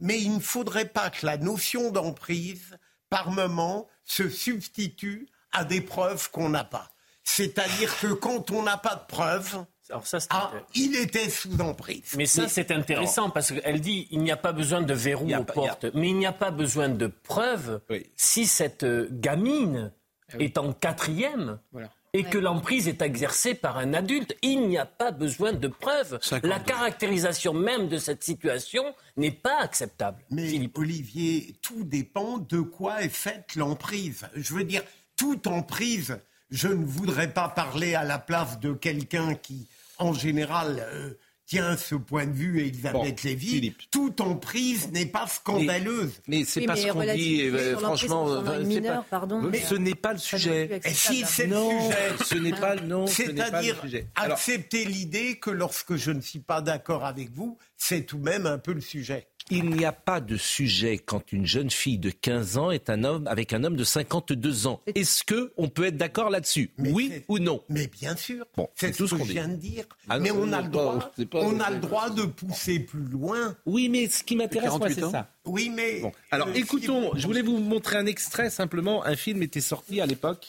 mais 0.00 0.20
il 0.20 0.34
ne 0.34 0.40
faudrait 0.40 0.88
pas 0.88 1.10
que 1.10 1.24
la 1.26 1.36
notion 1.38 1.90
d'emprise, 1.92 2.76
par 3.08 3.30
moment, 3.30 3.88
se 4.04 4.28
substitue 4.28 5.28
à 5.52 5.64
des 5.64 5.80
preuves 5.80 6.30
qu'on 6.30 6.48
n'a 6.48 6.64
pas. 6.64 6.90
C'est-à-dire 7.24 7.98
que 8.00 8.06
quand 8.14 8.50
on 8.50 8.62
n'a 8.62 8.76
pas 8.78 8.94
de 8.96 9.06
preuves, 9.06 9.64
Alors 9.90 10.06
ça, 10.06 10.18
c'est 10.20 10.28
ah, 10.30 10.50
il 10.74 10.96
était 10.96 11.28
sous 11.28 11.60
emprise. 11.60 12.14
Mais 12.16 12.26
ça, 12.26 12.48
c'est 12.48 12.70
intéressant 12.70 13.28
parce 13.30 13.52
qu'elle 13.52 13.80
dit 13.80 14.08
il 14.10 14.20
n'y 14.20 14.30
a 14.30 14.36
pas 14.36 14.52
besoin 14.52 14.80
de 14.82 14.94
verrou 14.94 15.26
aux 15.26 15.44
pas- 15.44 15.52
a- 15.52 15.54
portes, 15.54 15.86
mais 15.94 16.08
il 16.10 16.16
n'y 16.16 16.26
a 16.26 16.32
pas 16.32 16.50
besoin 16.50 16.88
de 16.88 17.06
preuves 17.06 17.80
Oui. 17.90 18.06
si 18.16 18.46
cette 18.46 18.82
euh, 18.84 19.08
gamine 19.10 19.92
est 20.38 20.58
en 20.58 20.72
quatrième 20.72 21.58
Voilà. 21.72 21.90
et 22.12 22.24
que 22.24 22.36
l'emprise 22.38 22.86
est 22.88 23.00
exercée 23.02 23.54
par 23.54 23.78
un 23.78 23.94
adulte. 23.94 24.34
Il 24.42 24.66
n'y 24.68 24.76
a 24.78 24.84
pas 24.86 25.10
besoin 25.10 25.52
de 25.54 25.68
preuves. 25.68 26.18
52. 26.22 26.48
La 26.48 26.60
caractérisation 26.60 27.52
même 27.54 27.88
de 27.88 27.96
cette 27.98 28.22
situation 28.24 28.84
n'est 29.16 29.30
pas 29.30 29.60
acceptable. 29.60 30.22
Mais 30.30 30.46
Philippe. 30.48 30.76
Olivier, 30.78 31.56
tout 31.62 31.84
dépend 31.84 32.38
de 32.38 32.60
quoi 32.60 33.02
est 33.02 33.08
faite 33.10 33.54
l'emprise. 33.56 34.26
Je 34.34 34.52
veux 34.54 34.64
dire, 34.64 34.82
toute 35.18 35.46
emprise, 35.46 36.18
je 36.50 36.68
ne 36.68 36.84
voudrais 36.86 37.30
pas 37.34 37.48
parler 37.50 37.94
à 37.94 38.04
la 38.04 38.18
place 38.18 38.58
de 38.60 38.72
quelqu'un 38.72 39.34
qui, 39.34 39.66
en 39.98 40.14
général, 40.14 40.82
euh, 40.90 41.10
tient 41.44 41.76
ce 41.78 41.94
point 41.94 42.26
de 42.26 42.32
vue, 42.32 42.60
Elisabeth 42.60 42.92
Bon, 42.92 43.04
Lévy. 43.24 43.46
Philippe. 43.48 43.78
Toute 43.90 44.20
emprise 44.20 44.90
n'est 44.92 45.06
pas 45.06 45.26
scandaleuse. 45.26 46.12
Mais 46.28 46.44
c'est 46.44 46.60
Oui, 46.60 46.66
pas 46.66 46.74
mais 46.74 46.82
ce 46.82 46.92
qu'on 46.92 47.14
dit, 47.14 47.42
euh, 47.42 47.76
franchement. 47.78 48.28
euh, 48.30 48.60
une 48.60 48.70
c'est 48.70 48.80
mineure, 48.80 49.04
pas- 49.04 49.18
pardon. 49.18 49.40
Mais 49.42 49.48
Mais- 49.52 49.60
ce 49.62 49.74
n'est 49.74 49.94
pas 49.94 50.12
le 50.12 50.18
sujet. 50.18 50.80
Et 50.84 50.92
si 50.94 51.24
c'est 51.26 51.46
le 51.46 51.54
Non, 51.54 51.70
sujet, 51.70 52.24
ce 52.24 52.34
n'est 52.34 52.50
pas, 52.52 52.76
non, 52.76 53.06
ce 53.06 53.22
n'est 53.22 53.28
pas 53.32 53.62
le 53.62 53.72
c'est-à-dire 53.72 53.82
accepter 54.14 54.84
l'idée 54.84 55.36
que 55.38 55.50
lorsque 55.50 55.96
je 55.96 56.10
ne 56.10 56.20
suis 56.20 56.40
pas 56.40 56.60
d'accord 56.60 57.04
avec 57.04 57.30
vous, 57.32 57.56
c'est 57.78 58.02
tout 58.02 58.18
de 58.18 58.24
même 58.24 58.46
un 58.46 58.58
peu 58.58 58.72
le 58.74 58.80
sujet. 58.82 59.26
Il 59.50 59.70
n'y 59.70 59.84
a 59.84 59.92
pas 59.92 60.20
de 60.20 60.36
sujet 60.36 60.98
quand 60.98 61.32
une 61.32 61.46
jeune 61.46 61.70
fille 61.70 61.98
de 61.98 62.10
15 62.10 62.58
ans 62.58 62.70
est 62.70 62.90
un 62.90 63.04
homme 63.04 63.26
avec 63.26 63.52
un 63.52 63.64
homme 63.64 63.76
de 63.76 63.84
52 63.84 64.66
ans. 64.66 64.80
Est-ce 64.94 65.24
que 65.24 65.52
on 65.56 65.68
peut 65.68 65.84
être 65.84 65.96
d'accord 65.96 66.30
là-dessus 66.30 66.70
Oui 66.78 67.12
ou 67.28 67.38
non 67.38 67.62
Mais 67.68 67.86
bien 67.86 68.16
sûr, 68.16 68.44
Bon, 68.56 68.68
c'est 68.74 68.88
c'est 68.88 68.92
ce 68.92 68.98
tout 68.98 69.08
ce 69.08 69.14
qu'on 69.14 69.24
viens 69.24 69.48
de 69.48 69.56
dire. 69.56 69.84
Ah 70.08 70.18
non, 70.18 70.22
mais 70.24 70.30
on 70.30 70.52
a 70.52 70.62
le 70.62 70.68
droit, 70.68 70.98
pas- 71.30 71.38
on 71.40 71.60
a 71.60 71.70
le 71.70 71.78
droit 71.78 72.10
de 72.10 72.22
pousser 72.22 72.80
plus 72.80 73.00
loin. 73.04 73.56
Oui, 73.66 73.88
mais 73.88 74.08
ce 74.08 74.22
qui 74.24 74.36
m'intéresse, 74.36 74.70
moi, 74.70 74.80
48 74.88 74.94
c'est 75.04 75.10
ça. 75.10 75.30
Oui, 75.44 75.70
mais. 75.74 76.00
Bon, 76.00 76.12
alors 76.30 76.48
euh, 76.48 76.52
écoutons, 76.54 77.12
si- 77.14 77.20
je 77.20 77.26
voulais 77.26 77.42
vous 77.42 77.58
montrer 77.58 77.96
un 77.96 78.06
extrait 78.06 78.50
simplement. 78.50 79.04
Un 79.04 79.16
film 79.16 79.42
était 79.42 79.60
sorti 79.60 80.00
à 80.00 80.06
l'époque 80.06 80.46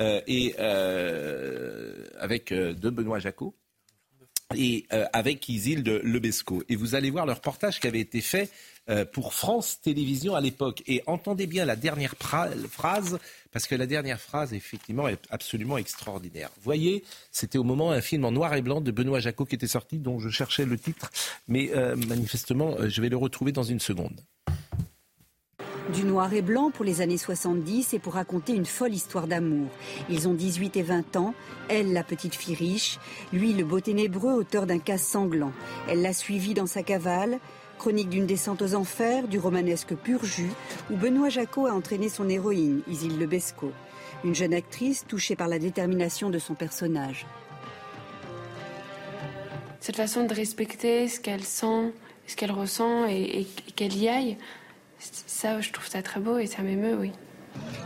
euh, 0.00 0.20
et 0.28 0.54
euh, 0.58 2.04
avec 2.18 2.52
euh, 2.52 2.72
de 2.74 2.90
Benoît 2.90 3.18
Jacot 3.18 3.54
et 4.54 4.86
euh, 4.92 5.04
avec 5.12 5.48
Isilde 5.48 6.00
Lebesco. 6.02 6.62
Et 6.68 6.76
vous 6.76 6.94
allez 6.94 7.10
voir 7.10 7.26
le 7.26 7.32
reportage 7.32 7.80
qui 7.80 7.86
avait 7.86 8.00
été 8.00 8.20
fait 8.20 8.50
euh, 8.90 9.04
pour 9.04 9.34
France 9.34 9.80
Télévisions 9.82 10.34
à 10.34 10.40
l'époque. 10.40 10.82
Et 10.86 11.02
entendez 11.06 11.46
bien 11.46 11.66
la 11.66 11.76
dernière 11.76 12.14
phrase, 12.18 13.18
parce 13.52 13.66
que 13.66 13.74
la 13.74 13.86
dernière 13.86 14.18
phrase, 14.18 14.54
effectivement, 14.54 15.08
est 15.08 15.20
absolument 15.28 15.76
extraordinaire. 15.76 16.48
Voyez, 16.62 17.04
c'était 17.30 17.58
au 17.58 17.64
moment 17.64 17.90
un 17.90 18.00
film 18.00 18.24
en 18.24 18.32
noir 18.32 18.54
et 18.54 18.62
blanc 18.62 18.80
de 18.80 18.90
Benoît 18.90 19.20
Jacot 19.20 19.44
qui 19.44 19.56
était 19.56 19.66
sorti, 19.66 19.98
dont 19.98 20.18
je 20.18 20.30
cherchais 20.30 20.64
le 20.64 20.78
titre, 20.78 21.10
mais 21.48 21.70
euh, 21.74 21.96
manifestement, 21.96 22.76
euh, 22.78 22.88
je 22.88 23.02
vais 23.02 23.10
le 23.10 23.18
retrouver 23.18 23.52
dans 23.52 23.62
une 23.62 23.80
seconde. 23.80 24.20
Du 25.92 26.04
noir 26.04 26.32
et 26.34 26.42
blanc 26.42 26.70
pour 26.70 26.84
les 26.84 27.00
années 27.00 27.16
70 27.16 27.94
et 27.94 27.98
pour 27.98 28.14
raconter 28.14 28.52
une 28.54 28.66
folle 28.66 28.92
histoire 28.92 29.26
d'amour. 29.26 29.68
Ils 30.10 30.28
ont 30.28 30.34
18 30.34 30.76
et 30.76 30.82
20 30.82 31.16
ans, 31.16 31.34
elle 31.68 31.94
la 31.94 32.04
petite 32.04 32.34
fille 32.34 32.54
riche, 32.54 32.98
lui 33.32 33.54
le 33.54 33.64
beau 33.64 33.80
ténébreux 33.80 34.32
auteur 34.32 34.66
d'un 34.66 34.78
cas 34.78 34.98
sanglant. 34.98 35.52
Elle 35.88 36.02
l'a 36.02 36.12
suivi 36.12 36.52
dans 36.52 36.66
sa 36.66 36.82
cavale, 36.82 37.38
chronique 37.78 38.10
d'une 38.10 38.26
descente 38.26 38.60
aux 38.60 38.74
enfers, 38.74 39.28
du 39.28 39.38
romanesque 39.38 39.94
pur 39.94 40.24
jus, 40.24 40.52
où 40.90 40.96
Benoît 40.96 41.30
Jacot 41.30 41.66
a 41.66 41.72
entraîné 41.72 42.10
son 42.10 42.28
héroïne, 42.28 42.82
Isil 42.86 43.18
Lebesco, 43.18 43.72
une 44.24 44.34
jeune 44.34 44.52
actrice 44.52 45.06
touchée 45.06 45.36
par 45.36 45.48
la 45.48 45.58
détermination 45.58 46.28
de 46.28 46.38
son 46.38 46.54
personnage. 46.54 47.26
cette 49.80 49.96
façon 49.96 50.24
de 50.24 50.34
respecter 50.34 51.08
ce 51.08 51.18
qu'elle 51.18 51.44
sent, 51.44 51.94
ce 52.26 52.36
qu'elle 52.36 52.52
ressent 52.52 53.06
et, 53.08 53.40
et 53.40 53.72
qu'elle 53.74 53.96
y 53.96 54.08
aille, 54.08 54.36
ça, 54.98 55.60
je 55.60 55.72
trouve 55.72 55.86
ça 55.86 56.02
très 56.02 56.20
beau 56.20 56.38
et 56.38 56.46
ça 56.46 56.62
m'émeut, 56.62 56.96
oui. 56.98 57.12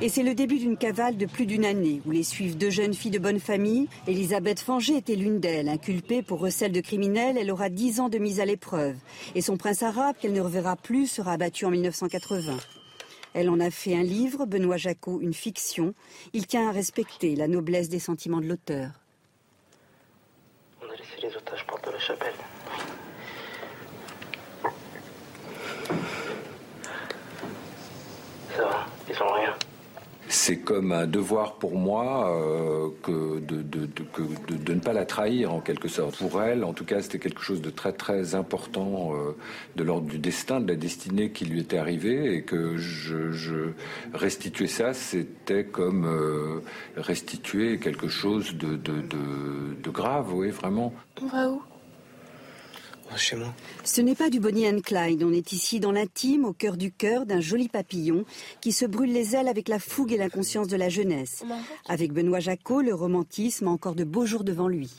Et 0.01 0.09
c'est 0.09 0.23
le 0.23 0.35
début 0.35 0.59
d'une 0.59 0.77
cavale 0.77 1.17
de 1.17 1.27
plus 1.27 1.47
d'une 1.47 1.65
année 1.65 2.03
où 2.07 2.11
les 2.11 2.25
suivent 2.25 2.59
deux 2.59 2.71
jeunes 2.71 2.95
filles 2.95 3.13
de 3.13 3.19
bonne 3.19 3.39
famille. 3.39 3.89
Elisabeth 4.07 4.61
Fanger 4.61 4.97
était 4.97 5.15
l'une 5.15 5.39
d'elles. 5.39 5.69
Inculpée 5.69 6.23
pour 6.23 6.41
recel 6.41 6.73
de 6.73 6.81
criminel, 6.81 7.39
elle 7.39 7.51
aura 7.51 7.69
10 7.69 8.01
ans 8.01 8.09
de 8.09 8.19
mise 8.19 8.41
à 8.41 8.45
l'épreuve. 8.45 8.97
Et 9.35 9.41
son 9.41 9.57
prince 9.57 9.83
arabe, 9.83 10.17
qu'elle 10.21 10.33
ne 10.33 10.41
reverra 10.41 10.77
plus, 10.77 11.07
sera 11.07 11.33
abattu 11.33 11.67
en 11.67 11.71
1980. 11.71 12.57
Elle 13.35 13.49
en 13.49 13.61
a 13.61 13.71
fait 13.71 13.95
un 13.95 14.03
livre, 14.03 14.45
Benoît 14.45 14.77
Jacot, 14.77 15.21
une 15.21 15.35
fiction. 15.35 15.95
Il 16.33 16.47
tient 16.47 16.69
à 16.69 16.73
respecter 16.73 17.37
la 17.37 17.49
noblesse 17.49 17.89
des 17.89 18.01
sentiments 18.01 18.41
de 18.41 18.47
l'auteur. 18.47 18.91
On 20.83 20.87
a 20.87 20.97
laissé 20.97 21.21
les 21.23 21.37
otages 21.37 21.67
porte 21.67 21.87
de 21.87 21.93
la 21.93 21.99
chapelle. 21.99 22.35
Ça 28.57 28.63
va, 28.65 28.87
ils 29.09 29.23
ont 29.23 29.33
rien. 29.33 29.55
C'est 30.29 30.59
comme 30.61 30.93
un 30.93 31.07
devoir 31.07 31.55
pour 31.57 31.77
moi 31.77 32.31
euh, 32.31 32.89
que 33.03 33.39
de, 33.41 33.57
de- 33.61 33.87
de- 33.87 34.03
que 34.15 34.23
de- 34.51 34.57
de 34.57 34.73
ne 34.75 34.81
pas 34.81 34.93
la 34.95 35.05
trahir 35.05 35.53
en 35.53 35.61
quelque 35.61 35.89
sorte. 35.89 36.17
Pour 36.17 36.41
elle, 36.43 36.65
en 36.65 36.73
tout 36.73 36.85
cas, 36.87 37.03
c'était 37.03 37.19
quelque 37.19 37.43
chose 37.43 37.61
de 37.61 37.71
très 37.71 37.93
très 37.93 38.35
important 38.35 39.13
euh, 39.15 39.37
de 39.77 39.83
l'ordre 39.83 40.07
du 40.07 40.19
destin, 40.19 40.61
de 40.61 40.69
la 40.69 40.77
destinée 40.77 41.33
qui 41.33 41.45
lui 41.45 41.61
était 41.61 41.77
arrivée 41.77 42.35
et 42.37 42.43
que 42.45 42.77
je, 42.79 43.33
je 43.33 43.73
restituer 44.15 44.69
ça, 44.69 44.95
c'était 44.95 45.65
comme 45.65 46.07
euh, 46.07 46.61
restituer 46.97 47.79
quelque 47.79 48.09
chose 48.09 48.55
de, 48.55 48.77
de, 48.77 49.01
de- 49.03 49.75
de 49.83 49.91
grave, 49.91 50.33
oui, 50.33 50.49
vraiment. 50.51 50.95
On 51.21 51.27
va 51.27 51.49
où? 51.51 51.63
Chez 53.17 53.37
moi. 53.37 53.55
Ce 53.85 54.01
n'est 54.01 54.15
pas 54.15 54.31
du 54.31 54.41
Bonnie 54.41 54.67
and 54.69 54.81
Clyde. 54.81 55.23
On 55.23 55.33
est 55.33 55.53
ici 55.53 55.81
dans 55.81 55.93
l'intime, 55.93 56.45
au 56.45 56.53
cœur 56.53 56.77
du 56.77 56.91
cœur 56.93 57.27
d'un 57.27 57.41
joli 57.41 57.69
papillon 57.69 58.25
qui 58.61 58.73
se 58.73 58.85
brûle 58.85 59.13
les 59.13 59.37
ailes 59.37 59.49
avec 59.49 59.69
la 59.69 59.79
fougue 59.79 60.13
et 60.13 60.17
l'inconscience 60.17 60.67
de 60.69 60.77
la 60.77 60.89
jeunesse. 60.89 61.43
Avec 61.89 62.13
Benoît 62.13 62.41
Jacot, 62.41 62.81
le 62.83 62.95
romantisme 62.95 63.69
a 63.69 63.71
encore 63.71 63.95
de 63.95 64.05
beaux 64.05 64.27
jours 64.27 64.45
devant 64.45 64.69
lui. 64.69 64.91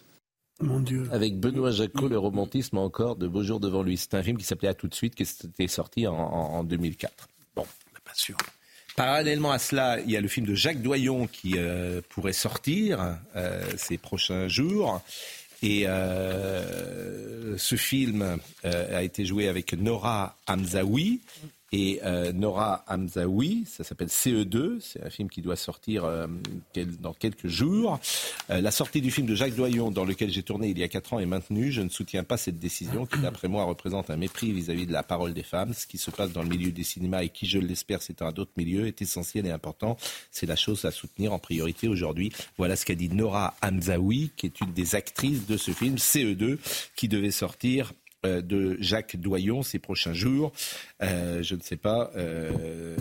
Mon 0.61 0.79
Dieu. 0.79 1.07
Avec 1.11 1.39
Benoît 1.39 1.71
Jacot, 1.71 2.07
le 2.07 2.17
romantisme 2.19 2.77
a 2.77 2.81
encore 2.81 3.15
de 3.15 3.27
beaux 3.27 3.43
jours 3.43 3.59
devant 3.59 3.81
lui. 3.83 3.97
C'est 3.97 4.13
un 4.13 4.23
film 4.23 4.37
qui 4.37 4.45
s'appelait 4.45 4.69
À 4.69 4.73
tout 4.73 4.87
de 4.87 4.95
suite, 4.95 5.15
qui 5.15 5.23
était 5.23 5.67
sorti 5.67 6.05
en, 6.07 6.13
en- 6.13 6.53
en 6.59 6.63
2004. 6.63 7.27
Bon, 7.55 7.65
Pas 8.05 8.11
sûr. 8.13 8.37
Parallèlement 8.95 9.51
à 9.51 9.57
cela, 9.57 9.99
il 10.01 10.11
y 10.11 10.17
a 10.17 10.21
le 10.21 10.27
film 10.27 10.45
de 10.45 10.53
Jacques 10.53 10.83
Doyon 10.83 11.25
qui 11.25 11.53
euh, 11.57 11.99
pourrait 12.09 12.31
sortir 12.31 13.17
euh, 13.35 13.63
ces 13.75 13.97
prochains 13.97 14.47
jours. 14.47 15.01
Et 15.63 15.85
euh, 15.87 17.57
ce 17.57 17.75
film 17.75 18.37
euh, 18.65 18.97
a 18.97 19.01
été 19.01 19.25
joué 19.25 19.47
avec 19.47 19.73
Nora 19.73 20.37
Hamzaoui. 20.45 21.21
Et 21.75 21.99
euh, 22.05 22.31
Nora 22.33 22.85
Hamzaoui, 22.87 23.65
ça 23.65 23.83
s'appelle 23.83 24.09
CE2, 24.09 24.79
c'est 24.79 25.03
un 25.03 25.09
film 25.09 25.27
qui 25.27 25.41
doit 25.41 25.55
sortir 25.55 26.05
euh, 26.05 26.27
dans 27.01 27.13
quelques 27.13 27.47
jours. 27.47 27.99
Euh, 28.51 28.61
la 28.61 28.69
sortie 28.69 29.01
du 29.01 29.09
film 29.09 29.25
de 29.25 29.33
Jacques 29.33 29.55
Doyon, 29.55 29.89
dans 29.89 30.05
lequel 30.05 30.29
j'ai 30.29 30.43
tourné 30.43 30.69
il 30.69 30.77
y 30.77 30.83
a 30.83 30.87
quatre 30.87 31.13
ans, 31.13 31.19
est 31.19 31.25
maintenue. 31.25 31.71
Je 31.71 31.81
ne 31.81 31.89
soutiens 31.89 32.23
pas 32.23 32.37
cette 32.37 32.59
décision 32.59 33.07
qui, 33.07 33.17
d'après 33.17 33.47
moi, 33.47 33.63
représente 33.63 34.11
un 34.11 34.17
mépris 34.17 34.51
vis-à-vis 34.51 34.85
de 34.85 34.93
la 34.93 35.01
parole 35.01 35.33
des 35.33 35.41
femmes. 35.41 35.73
Ce 35.73 35.87
qui 35.87 35.97
se 35.97 36.11
passe 36.11 36.31
dans 36.31 36.43
le 36.43 36.49
milieu 36.49 36.71
des 36.71 36.83
cinémas 36.83 37.23
et 37.23 37.29
qui, 37.29 37.47
je 37.47 37.57
l'espère, 37.57 38.03
c'est 38.03 38.21
un 38.21 38.31
d'autres 38.31 38.53
milieux, 38.55 38.85
est 38.85 39.01
essentiel 39.01 39.47
et 39.47 39.51
important. 39.51 39.97
C'est 40.29 40.45
la 40.45 40.55
chose 40.55 40.85
à 40.85 40.91
soutenir 40.91 41.33
en 41.33 41.39
priorité 41.39 41.87
aujourd'hui. 41.87 42.31
Voilà 42.55 42.75
ce 42.75 42.85
qu'a 42.85 42.93
dit 42.93 43.09
Nora 43.09 43.55
Hamzaoui, 43.63 44.29
qui 44.37 44.45
est 44.45 44.61
une 44.61 44.73
des 44.73 44.93
actrices 44.93 45.47
de 45.47 45.57
ce 45.57 45.71
film, 45.71 45.95
CE2, 45.95 46.59
qui 46.95 47.07
devait 47.07 47.31
sortir 47.31 47.93
de 48.23 48.77
Jacques 48.79 49.15
Doyon 49.17 49.63
ces 49.63 49.79
prochains 49.79 50.13
jours. 50.13 50.51
Euh, 51.01 51.41
je 51.43 51.55
ne 51.55 51.61
sais 51.61 51.77
pas. 51.77 52.11
euh, 52.15 52.95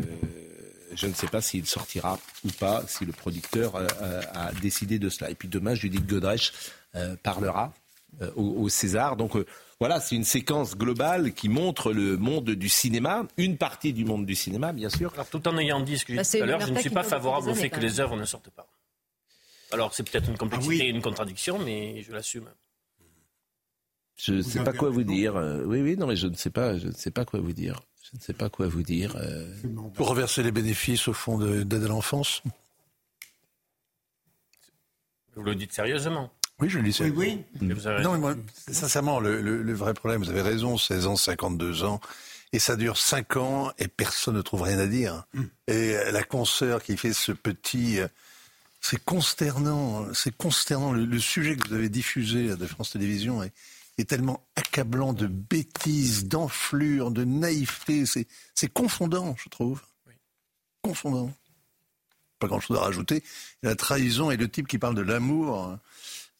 je 0.94 1.06
ne 1.06 1.14
sais 1.14 1.26
pas 1.26 1.40
s'il 1.40 1.64
sortira 1.66 2.18
ou 2.44 2.48
pas, 2.60 2.84
si 2.86 3.06
le 3.06 3.12
producteur 3.12 3.76
euh, 3.76 3.86
euh, 4.02 4.20
a 4.34 4.52
décidé 4.52 4.98
de 4.98 5.08
cela. 5.08 5.30
Et 5.30 5.34
puis 5.34 5.48
demain, 5.48 5.74
Judith 5.74 6.06
Godrèche 6.06 6.52
euh, 6.96 7.16
parlera 7.22 7.72
euh, 8.20 8.30
au, 8.36 8.62
au 8.64 8.68
César. 8.68 9.16
Donc 9.16 9.34
euh, 9.36 9.46
voilà, 9.80 10.00
c'est 10.00 10.14
une 10.16 10.24
séquence 10.24 10.76
globale 10.76 11.32
qui 11.32 11.48
montre 11.48 11.92
le 11.94 12.18
monde 12.18 12.50
du 12.50 12.68
cinéma, 12.68 13.26
une 13.38 13.56
partie 13.56 13.92
du 13.94 14.04
monde 14.04 14.26
du 14.26 14.34
cinéma, 14.34 14.72
bien 14.74 14.90
sûr. 14.90 15.12
Alors, 15.14 15.28
tout 15.28 15.48
en 15.48 15.56
ayant 15.58 15.80
dit 15.80 15.96
ce 15.98 16.04
que 16.04 16.12
j'ai 16.12 16.18
Bah, 16.18 16.22
dit 16.24 16.30
tout 16.38 16.42
à 16.42 16.46
l'heure, 16.46 16.60
je 16.60 16.72
ne 16.72 16.78
suis 16.78 16.90
pas 16.90 17.02
favorable 17.02 17.48
au 17.48 17.54
fait 17.54 17.70
que 17.70 17.80
les 17.80 17.98
œuvres 17.98 18.16
ne 18.16 18.24
sortent 18.26 18.50
pas. 18.50 18.68
Alors, 19.72 19.94
c'est 19.94 20.02
peut-être 20.08 20.28
une 20.28 20.36
complexité 20.36 20.74
Ah 20.78 20.82
oui. 20.82 20.86
et 20.86 20.90
une 20.90 21.00
contradiction, 21.00 21.58
mais 21.58 22.02
je 22.02 22.12
l'assume. 22.12 22.48
Je 24.24 24.34
ne 24.34 24.42
sais 24.42 24.62
pas 24.62 24.72
quoi 24.72 24.88
vous 24.90 25.02
dire. 25.02 25.36
Euh, 25.36 25.64
oui, 25.64 25.80
oui, 25.80 25.96
non, 25.96 26.06
mais 26.06 26.14
je 26.16 26.28
ne 26.28 26.34
sais 26.34 26.50
pas, 26.50 26.78
je 26.78 26.86
ne 26.86 26.92
sais 26.92 27.10
pas 27.10 27.24
quoi 27.24 27.40
vous 27.40 27.52
dire. 27.52 27.80
Je 28.04 28.16
ne 28.16 28.22
sais 28.22 28.32
pas 28.34 28.48
quoi 28.48 28.68
vous 28.68 28.82
dire. 28.82 29.16
euh. 29.16 29.52
Pour 29.94 30.08
reverser 30.08 30.42
les 30.42 30.52
bénéfices 30.52 31.08
au 31.08 31.12
fond 31.12 31.38
de- 31.38 31.62
d'aide 31.64 31.84
à 31.84 31.88
l'enfance 31.88 32.42
Vous 35.34 35.42
le 35.42 35.54
dites 35.54 35.72
sérieusement. 35.72 36.30
Oui, 36.60 36.68
je 36.68 36.78
le 36.78 36.84
dis. 36.88 36.96
Oui, 37.02 37.10
oui. 37.60 37.70
Avez 37.86 38.02
Non, 38.02 38.12
mais 38.12 38.18
moi, 38.18 38.34
sincèrement, 38.70 39.18
le, 39.18 39.40
le- 39.40 39.62
le 39.62 39.72
vrai 39.72 39.94
problème, 39.94 40.22
vous 40.22 40.30
avez 40.30 40.42
raison, 40.42 40.76
16 40.76 41.06
ans, 41.06 41.16
52 41.16 41.82
ans, 41.84 42.00
et 42.52 42.58
ça 42.58 42.76
dure 42.76 42.98
5 42.98 43.36
ans 43.36 43.72
et 43.78 43.88
personne 43.88 44.36
ne 44.36 44.42
trouve 44.42 44.62
rien 44.62 44.78
à 44.78 44.86
dire. 44.86 45.24
Et 45.66 45.94
la 46.12 46.22
consoeur 46.22 46.82
qui 46.82 46.96
fait 46.96 47.12
ce 47.14 47.32
petit... 47.32 47.98
euh, 47.98 48.08
C'est 48.80 49.02
consternant, 49.02 50.12
c'est 50.12 50.36
consternant. 50.36 50.92
Le, 50.92 51.06
le 51.06 51.18
sujet 51.18 51.56
que 51.56 51.66
vous 51.66 51.74
avez 51.74 51.88
diffusé 51.88 52.54
de 52.54 52.66
France 52.66 52.90
Télévisions 52.90 53.42
est, 53.42 53.52
est 53.98 54.08
tellement 54.08 54.46
accablant 54.56 55.12
de 55.12 55.26
bêtises, 55.26 56.26
d'enflure, 56.26 57.10
de 57.10 57.24
naïveté. 57.24 58.04
C'est, 58.06 58.68
confondant, 58.72 59.34
je 59.38 59.48
trouve. 59.48 59.82
Confondant. 60.82 61.32
Pas 62.38 62.48
grand-chose 62.48 62.76
à 62.76 62.80
rajouter. 62.80 63.22
La 63.62 63.76
trahison 63.76 64.30
et 64.30 64.36
le 64.36 64.48
type 64.48 64.66
qui 64.66 64.78
parle 64.78 64.94
de 64.94 65.02
l'amour 65.02 65.58
hein, 65.58 65.80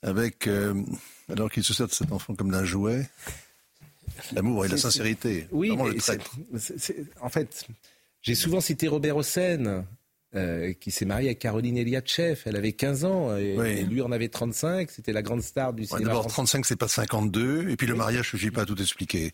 avec, 0.03 0.47
euh, 0.47 0.83
alors 1.29 1.51
qu'il 1.51 1.63
se 1.63 1.75
sert 1.75 1.87
de 1.87 1.93
cet 1.93 2.11
enfant 2.11 2.35
comme 2.35 2.51
d'un 2.51 2.65
jouet. 2.65 3.09
L'amour 4.33 4.65
et 4.65 4.69
la 4.69 4.77
sincérité. 4.77 5.47
Oui, 5.53 5.69
le 5.69 5.97
en 7.21 7.29
fait, 7.29 7.67
j'ai 8.21 8.35
souvent 8.35 8.61
cité 8.61 8.89
Robert 8.89 9.17
Hossein, 9.17 9.85
euh, 10.35 10.73
qui 10.73 10.91
s'est 10.91 11.05
marié 11.05 11.29
avec 11.29 11.39
Caroline 11.39 11.77
Eliatchev. 11.77 12.41
Elle 12.47 12.57
avait 12.57 12.73
15 12.73 13.05
ans 13.05 13.37
et, 13.37 13.55
Oui. 13.59 13.69
et 13.69 13.83
lui 13.85 14.01
en 14.03 14.13
avait 14.13 14.29
35. 14.29 14.91
C'était 14.91 15.13
la 15.13 15.23
grande 15.23 15.43
star 15.43 15.73
du 15.73 15.83
Ouais, 15.83 15.87
cinéma. 15.89 16.07
D'abord, 16.07 16.23
français. 16.31 16.59
35, 16.59 16.67
c'est 16.67 16.77
pas 16.77 16.89
52. 16.89 17.69
Et 17.69 17.77
puis 17.77 17.87
le 17.87 17.95
mariage, 17.95 18.31
je 18.35 18.45
ne 18.47 18.51
pas 18.51 18.63
à 18.63 18.67
tout 18.67 18.81
expliquer. 18.81 19.33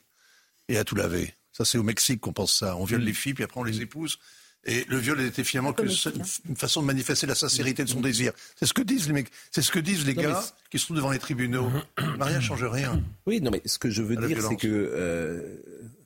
Et 0.69 0.77
à 0.77 0.85
tout 0.85 0.95
laver. 0.97 1.33
Ça, 1.53 1.65
c'est 1.65 1.79
au 1.79 1.83
Mexique 1.83 2.21
qu'on 2.21 2.33
pense 2.33 2.53
ça. 2.59 2.77
On 2.77 2.85
Mm. 2.85 2.89
viole 2.89 3.01
les 3.03 3.13
filles, 3.15 3.35
puis 3.35 3.45
après 3.45 3.61
on 3.61 3.65
les 3.65 3.81
épouse. 3.81 4.19
Et 4.65 4.85
le 4.89 4.99
viol 4.99 5.21
était 5.21 5.45
finalement 5.45 5.73
que 5.73 5.87
seule- 5.89 6.15
une 6.49 6.57
façon 6.57 6.83
de 6.83 6.87
manifester 6.87 7.27
la 7.27 7.37
sincérité 7.37 7.85
de 7.85 7.89
son 7.89 8.01
désir. 8.01 8.33
C'est 8.59 8.67
ce 8.67 8.75
que 8.75 8.83
disent 8.83 9.07
les 9.07 9.13
mecs. 9.15 9.31
C'est 9.53 9.63
ce 9.63 9.71
que 9.71 9.79
disent 9.79 10.05
les 10.05 10.15
Non, 10.15 10.23
gars 10.23 10.45
qui 10.71 10.79
sont 10.81 10.95
devant 10.95 11.13
les 11.13 11.21
tribunaux. 11.21 11.71
Le 11.97 12.17
mariage 12.17 12.45
change 12.47 12.65
rien. 12.65 13.01
Oui, 13.25 13.41
non, 13.41 13.51
mais 13.53 13.63
ce 13.65 13.79
que 13.79 13.89
je 13.89 14.03
veux 14.03 14.17
dire, 14.17 14.43
c'est 14.43 14.57
que 14.57 14.67
euh, 14.67 15.57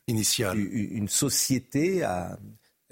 Initial. 0.06 0.58
une 0.58 1.08
société 1.08 2.02
a. 2.02 2.38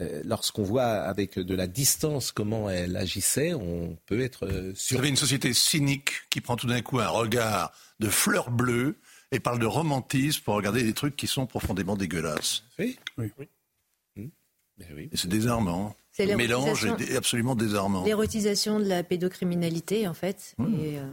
euh, 0.03 0.23
Lorsqu'on 0.25 0.63
voit 0.63 0.85
avec 0.85 1.39
de 1.39 1.55
la 1.55 1.67
distance 1.67 2.33
comment 2.33 2.69
elle 2.71 2.97
agissait, 2.97 3.55
on 3.55 3.97
peut 4.07 4.21
être 4.21 4.47
euh, 4.47 4.71
Vous 4.71 4.77
sûr. 4.77 4.99
avez 4.99 5.09
une 5.09 5.17
société 5.17 5.53
cynique 5.55 6.13
qui 6.31 6.41
prend 6.41 6.57
tout 6.57 6.67
d'un 6.67 6.83
coup 6.83 6.99
un 7.01 7.09
regard 7.09 7.73
de 8.01 8.09
fleurs 8.09 8.51
bleues 8.51 8.97
et 9.33 9.41
parle 9.41 9.59
de 9.61 9.67
romantisme 9.67 10.43
pour 10.45 10.55
regarder 10.55 10.83
des 10.83 10.93
trucs 10.95 11.15
qui 11.17 11.27
sont 11.27 11.47
profondément 11.47 11.97
dégueulasses. 11.97 12.65
Oui, 12.79 12.99
Oui. 13.19 13.31
Ben 14.79 14.87
oui. 14.97 15.09
Et 15.13 15.17
c'est 15.17 15.29
désarmant. 15.29 15.95
C'est 16.13 16.25
Le 16.27 16.37
mélange 16.37 16.85
est 16.87 17.15
absolument 17.17 17.55
désarmant. 17.55 18.03
L'érotisation 18.05 18.81
de 18.81 18.85
la 18.87 19.03
pédocriminalité, 19.03 20.09
en 20.09 20.15
fait. 20.15 20.55
Et, 20.59 20.99
euh, 20.99 21.07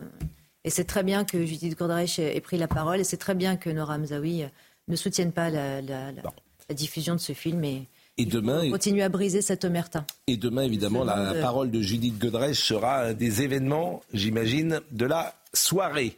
et 0.64 0.70
c'est 0.70 0.86
très 0.86 1.04
bien 1.04 1.26
que 1.26 1.46
Judith 1.46 1.78
Godrèche 1.78 2.18
ait 2.20 2.40
pris 2.42 2.58
la 2.58 2.68
parole, 2.70 3.00
et 3.02 3.04
c'est 3.04 3.18
très 3.18 3.36
bien 3.36 3.58
que 3.58 3.70
Nora 3.70 3.98
Mzaoui 3.98 4.44
ne 4.88 4.96
soutienne 4.96 5.34
pas 5.34 5.50
la, 5.50 5.82
la- 5.82 6.12
la- 6.14 6.24
la 6.70 6.76
diffusion 6.76 7.14
de 7.16 7.20
ce 7.20 7.34
film 7.34 7.64
et 7.66 7.88
Et 8.20 8.26
demain, 8.26 8.70
continue 8.72 9.04
à 9.04 9.10
briser 9.10 9.42
cette 9.44 9.64
omerta. 9.64 10.06
Et 10.28 10.38
demain, 10.38 10.64
évidemment, 10.64 11.04
la, 11.04 11.16
demande- 11.30 11.42
parole 11.42 11.72
de 11.72 11.82
Judith 11.82 12.18
Godrèche 12.18 12.60
sera 12.64 13.02
un 13.04 13.14
des 13.14 13.44
événements, 13.44 14.02
j'imagine, 14.14 14.82
de 14.92 15.06
la 15.06 15.36
soirée. 15.54 16.18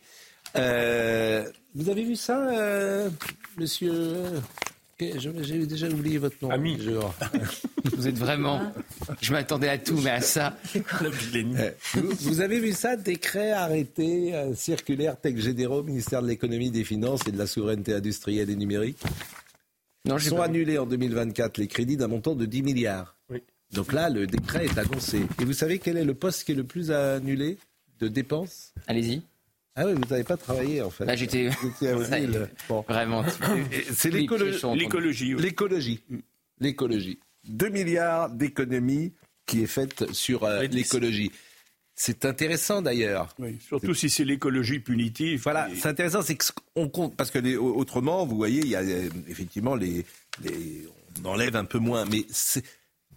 Euh, 0.55 1.43
vous 1.75 1.89
avez 1.89 2.03
vu 2.03 2.15
ça, 2.15 2.39
euh, 2.51 3.09
monsieur? 3.57 4.13
J'ai 4.99 5.65
déjà 5.65 5.87
oublié 5.87 6.17
votre 6.17 6.35
nom. 6.41 6.49
Ami. 6.51 6.77
Je- 6.81 6.91
Vous 7.95 8.07
êtes 8.07 8.17
vraiment. 8.17 8.61
Je 9.21 9.31
m'attendais 9.31 9.69
à 9.69 9.77
tout, 9.77 9.97
mais 10.01 10.09
à 10.09 10.21
ça. 10.21 10.57
Euh, 10.75 11.71
vous, 11.93 12.09
vous 12.19 12.41
avez 12.41 12.59
vu 12.59 12.73
ça 12.73 12.95
Décret 12.97 13.51
arrêté, 13.51 14.33
euh, 14.35 14.53
circulaire 14.55 15.15
texte 15.17 15.43
généraux, 15.43 15.83
ministère 15.83 16.21
de 16.21 16.27
l'économie, 16.27 16.69
des 16.71 16.83
finances 16.83 17.21
et 17.27 17.31
de 17.31 17.37
la 17.37 17.47
souveraineté 17.47 17.93
industrielle 17.93 18.49
et 18.49 18.55
numérique? 18.57 18.97
Non, 20.05 20.17
sont 20.17 20.41
annulés 20.41 20.77
en 20.77 20.85
2024 20.85 21.57
les 21.57 21.67
crédits 21.67 21.97
d'un 21.97 22.07
montant 22.07 22.35
de 22.35 22.45
10 22.45 22.63
milliards. 22.63 23.17
Oui. 23.29 23.43
Donc 23.73 23.93
là, 23.93 24.09
le 24.09 24.25
décret 24.27 24.65
est 24.65 24.77
annoncé. 24.77 25.21
Et 25.41 25.45
vous 25.45 25.53
savez 25.53 25.79
quel 25.79 25.97
est 25.97 26.05
le 26.05 26.13
poste 26.13 26.43
qui 26.45 26.53
est 26.53 26.55
le 26.55 26.63
plus 26.63 26.91
annulé 26.91 27.57
de 27.99 28.07
dépenses? 28.07 28.73
Allez-y. 28.87 29.21
Ah 29.75 29.85
oui, 29.85 29.93
vous 29.93 30.09
n'avez 30.09 30.23
pas 30.23 30.37
travaillé 30.37 30.81
en 30.81 30.89
fait. 30.89 31.05
Là, 31.05 31.15
j'étais. 31.15 31.49
Osile. 31.81 32.49
Bon. 32.69 32.83
Vraiment. 32.87 33.23
C'est 33.93 34.09
L'écologie. 34.09 35.35
l'écologie. 35.37 35.99
L'écologie. 36.59 37.19
2 37.47 37.69
milliards 37.69 38.29
d'économies 38.29 39.13
qui 39.45 39.63
est 39.63 39.67
faite 39.67 40.11
sur 40.13 40.43
euh, 40.43 40.63
l'écologie. 40.63 41.31
C'est 42.01 42.23
intéressant 42.23 42.81
d'ailleurs. 42.81 43.35
Oui, 43.39 43.57
Surtout 43.59 43.93
si 43.93 44.09
c'est 44.09 44.23
l'écologie 44.23 44.79
punitive. 44.79 45.41
Voilà, 45.43 45.69
Et- 45.69 45.75
c'est 45.75 45.89
intéressant, 45.89 46.21
c'est 46.21 46.37
qu'on 46.73 46.87
compte 46.87 47.17
parce 47.17 47.29
que 47.29 47.39
les- 47.39 47.57
autrement, 47.57 48.25
vous 48.25 48.37
voyez, 48.37 48.61
il 48.61 48.69
y 48.69 48.75
a 48.77 48.79
euh, 48.79 49.09
effectivement 49.27 49.75
les, 49.75 50.05
les 50.41 50.87
on 51.21 51.27
enlève 51.27 51.57
un 51.57 51.65
peu 51.65 51.77
moins, 51.77 52.05
mais 52.05 52.25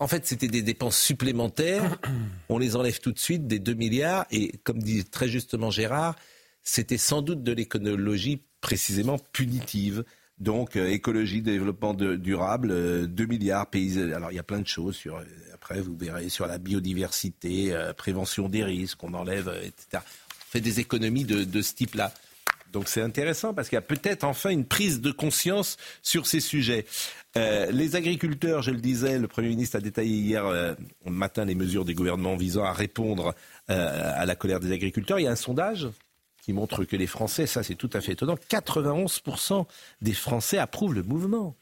en 0.00 0.08
fait, 0.08 0.26
c'était 0.26 0.48
des 0.48 0.62
dépenses 0.62 0.98
supplémentaires. 0.98 1.96
On 2.48 2.58
les 2.58 2.74
enlève 2.74 2.98
tout 2.98 3.12
de 3.12 3.20
suite 3.20 3.46
des 3.46 3.60
2 3.60 3.74
milliards 3.74 4.26
et 4.32 4.50
comme 4.64 4.82
dit 4.82 5.04
très 5.04 5.28
justement 5.28 5.70
Gérard, 5.70 6.16
c'était 6.64 6.98
sans 6.98 7.22
doute 7.22 7.44
de 7.44 7.52
l'écologie 7.52 8.42
précisément 8.60 9.18
punitive. 9.32 10.02
Donc 10.38 10.74
euh, 10.74 10.88
écologie, 10.88 11.40
développement 11.40 11.94
de- 11.94 12.16
durable, 12.16 12.72
euh, 12.72 13.06
2 13.06 13.26
milliards 13.26 13.70
pays. 13.70 13.96
Alors 14.12 14.32
il 14.32 14.34
y 14.34 14.40
a 14.40 14.42
plein 14.42 14.60
de 14.60 14.66
choses 14.66 14.96
sur. 14.96 15.22
Après, 15.62 15.80
vous 15.80 15.96
verrez 15.96 16.28
sur 16.28 16.46
la 16.46 16.58
biodiversité, 16.58 17.72
euh, 17.72 17.92
prévention 17.92 18.48
des 18.48 18.64
risques, 18.64 19.02
on 19.02 19.14
enlève, 19.14 19.48
euh, 19.48 19.62
etc. 19.62 20.02
On 20.02 20.50
fait 20.50 20.60
des 20.60 20.80
économies 20.80 21.24
de, 21.24 21.44
de 21.44 21.62
ce 21.62 21.74
type-là. 21.74 22.12
Donc 22.72 22.88
c'est 22.88 23.02
intéressant 23.02 23.54
parce 23.54 23.68
qu'il 23.68 23.76
y 23.76 23.78
a 23.78 23.82
peut-être 23.82 24.24
enfin 24.24 24.50
une 24.50 24.64
prise 24.64 25.00
de 25.00 25.12
conscience 25.12 25.76
sur 26.02 26.26
ces 26.26 26.40
sujets. 26.40 26.86
Euh, 27.36 27.70
les 27.70 27.96
agriculteurs, 27.96 28.62
je 28.62 28.70
le 28.70 28.80
disais, 28.80 29.18
le 29.18 29.28
Premier 29.28 29.48
ministre 29.48 29.76
a 29.76 29.80
détaillé 29.80 30.16
hier 30.16 30.46
euh, 30.46 30.74
matin 31.04 31.44
les 31.44 31.54
mesures 31.54 31.84
des 31.84 31.94
gouvernements 31.94 32.36
visant 32.36 32.64
à 32.64 32.72
répondre 32.72 33.34
euh, 33.70 34.12
à 34.16 34.26
la 34.26 34.34
colère 34.34 34.58
des 34.58 34.72
agriculteurs. 34.72 35.18
Il 35.18 35.24
y 35.24 35.26
a 35.26 35.30
un 35.30 35.36
sondage 35.36 35.88
qui 36.42 36.52
montre 36.52 36.84
que 36.84 36.96
les 36.96 37.06
Français, 37.06 37.46
ça 37.46 37.62
c'est 37.62 37.76
tout 37.76 37.90
à 37.92 38.00
fait 38.00 38.12
étonnant, 38.12 38.34
91% 38.50 39.66
des 40.00 40.14
Français 40.14 40.58
approuvent 40.58 40.94
le 40.94 41.02
mouvement. 41.02 41.54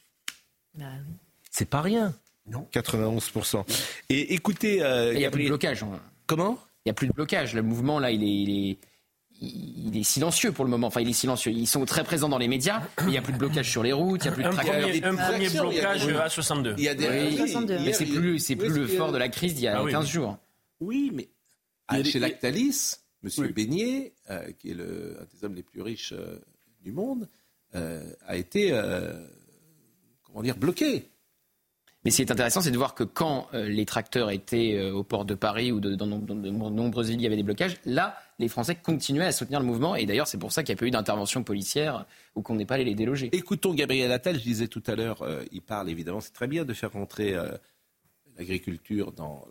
Bah 0.74 0.86
oui. 1.06 1.14
C'est 1.50 1.68
pas 1.68 1.82
rien. 1.82 2.14
Non. 2.50 2.66
91%. 2.72 3.64
Et 4.08 4.34
écoutez... 4.34 4.82
euh, 4.82 5.12
Il 5.12 5.18
n'y 5.18 5.24
a 5.24 5.30
plus 5.30 5.44
de 5.44 5.48
blocage. 5.48 5.82
hein. 5.82 6.00
Comment? 6.26 6.58
Il 6.84 6.88
n'y 6.88 6.90
a 6.90 6.94
plus 6.94 7.06
de 7.08 7.12
blocage. 7.12 7.54
Le 7.54 7.62
mouvement, 7.62 7.98
là, 7.98 8.10
il 8.10 8.22
est, 8.22 8.26
il 8.26 8.70
est, 8.70 8.78
il 9.40 9.96
est 9.98 10.02
silencieux 10.02 10.52
pour 10.52 10.64
le 10.64 10.70
moment. 10.70 10.86
Enfin, 10.88 11.00
il 11.00 11.08
est 11.08 11.12
silencieux. 11.14 11.52
Ils 11.52 11.66
sont 11.66 11.84
très 11.84 12.04
présents 12.04 12.28
dans 12.28 12.38
les 12.38 12.48
médias, 12.48 12.80
mais 12.98 13.04
il 13.04 13.10
n'y 13.10 13.18
a 13.18 13.22
plus 13.22 13.32
de 13.32 13.38
blocage 13.38 13.70
sur 13.70 13.82
les 13.82 13.92
routes, 13.92 14.24
il 14.24 14.28
n'y 14.28 14.32
a 14.32 14.34
plus 14.34 14.42
de 14.42 14.48
Un 14.48 14.52
premier, 14.52 15.04
un 15.04 15.14
premier 15.16 15.48
blocage 15.48 16.08
à 16.08 16.28
62. 16.28 16.74
Il 16.78 16.84
y 16.84 16.88
a 16.88 16.94
des... 16.94 17.08
Oui, 17.08 17.26
oui, 17.30 17.36
62. 17.36 17.74
hier, 17.74 17.82
Mais 17.84 17.92
c'est 17.92 18.06
plus, 18.06 18.38
c'est 18.38 18.56
plus 18.56 18.68
le 18.68 18.86
fort 18.86 19.12
de 19.12 19.18
la 19.18 19.28
crise 19.28 19.54
d'il 19.54 19.64
y 19.64 19.68
a 19.68 19.78
Ah 19.78 19.84
oui, 19.84 19.92
15 19.92 20.04
oui. 20.04 20.10
jours. 20.10 20.38
Oui, 20.80 21.10
mais 21.14 21.22
Il 21.22 21.26
y 21.26 21.28
a 21.28 22.00
Ah, 22.00 22.02
des- 22.02 22.10
chez 22.10 22.18
Lactalis, 22.18 22.96
M. 23.22 23.30
Oui. 23.38 23.52
Beignet, 23.52 24.12
euh, 24.30 24.50
qui 24.58 24.70
est 24.70 24.74
le, 24.74 25.18
un 25.20 25.24
des 25.32 25.44
hommes 25.44 25.54
les 25.54 25.62
plus 25.62 25.82
riches 25.82 26.12
euh, 26.16 26.38
du 26.82 26.90
monde, 26.92 27.28
euh, 27.74 28.02
a 28.26 28.36
été, 28.36 28.70
euh, 28.72 29.12
comment 30.24 30.42
dire, 30.42 30.56
bloqué. 30.56 31.06
Mais 32.04 32.10
ce 32.10 32.16
qui 32.16 32.22
est 32.22 32.30
intéressant, 32.32 32.62
c'est 32.62 32.70
de 32.70 32.76
voir 32.78 32.94
que 32.94 33.04
quand 33.04 33.48
euh, 33.52 33.68
les 33.68 33.84
tracteurs 33.84 34.30
étaient 34.30 34.74
euh, 34.76 34.92
au 34.94 35.04
port 35.04 35.26
de 35.26 35.34
Paris 35.34 35.70
ou 35.70 35.80
de- 35.80 35.94
dans, 35.94 36.06
dans 36.06 36.34
de 36.34 36.48
nombreuses 36.48 37.10
villes, 37.10 37.20
il 37.20 37.24
y 37.24 37.26
avait 37.26 37.36
des 37.36 37.42
blocages. 37.42 37.76
Là, 37.84 38.16
les 38.38 38.48
Français 38.48 38.74
continuaient 38.74 39.26
à 39.26 39.32
soutenir 39.32 39.60
le 39.60 39.66
mouvement. 39.66 39.94
Et 39.96 40.06
d'ailleurs, 40.06 40.26
c'est 40.26 40.38
pour 40.38 40.50
ça 40.50 40.62
qu'il 40.62 40.72
n'y 40.74 40.78
a 40.78 40.80
pas 40.80 40.86
eu 40.86 40.90
d'intervention 40.90 41.42
policière 41.44 42.06
ou 42.34 42.40
qu'on 42.42 42.54
n'est 42.54 42.64
pas 42.64 42.76
allé 42.76 42.84
les 42.84 42.94
déloger. 42.94 43.28
Écoutons 43.32 43.74
Gabriel 43.74 44.10
Attal, 44.12 44.36
je 44.38 44.42
disais 44.42 44.66
tout 44.66 44.82
à 44.86 44.94
l'heure, 44.96 45.20
euh, 45.20 45.42
il 45.52 45.60
parle 45.60 45.90
évidemment, 45.90 46.20
c'est 46.20 46.32
très 46.32 46.46
bien 46.48 46.64
de 46.64 46.72
faire 46.72 46.92
rentrer 46.92 47.34
euh, 47.34 47.50
l'agriculture 48.38 49.12
dans, 49.12 49.44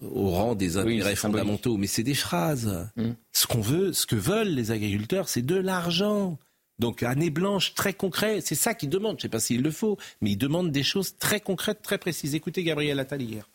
au 0.00 0.30
rang 0.30 0.54
des 0.54 0.76
Oui, 0.78 0.94
intérêts 1.00 1.16
symbolique. 1.16 1.16
fondamentaux, 1.44 1.76
mais 1.78 1.88
c'est 1.88 2.04
des 2.04 2.14
phrases. 2.14 2.88
Mm. 2.96 3.10
Ce 3.32 3.46
qu'on 3.48 3.60
veut, 3.60 3.92
ce 3.92 4.06
que 4.06 4.14
veulent 4.16 4.48
les 4.54 4.70
agriculteurs, 4.70 5.28
c'est 5.28 5.42
de 5.42 5.56
l'argent. 5.56 6.38
Donc 6.78 7.02
année 7.02 7.30
blanche, 7.30 7.74
très 7.74 7.92
concret, 7.92 8.40
c'est 8.40 8.54
ça 8.54 8.74
qu'ils 8.74 8.88
demandent. 8.88 9.12
Je 9.12 9.18
ne 9.18 9.22
sais 9.22 9.28
pas 9.28 9.40
s'il 9.40 9.62
le 9.62 9.70
faut, 9.70 9.98
mais 10.20 10.32
ils 10.32 10.36
demandent 10.36 10.70
des 10.70 10.82
choses 10.82 11.16
très 11.18 11.40
concrètes, 11.40 11.82
très 11.82 11.98
précises. 11.98 12.34
Écoutez 12.34 12.64
Gabriel 12.64 12.98
Attal 12.98 13.22
hier. 13.22 13.48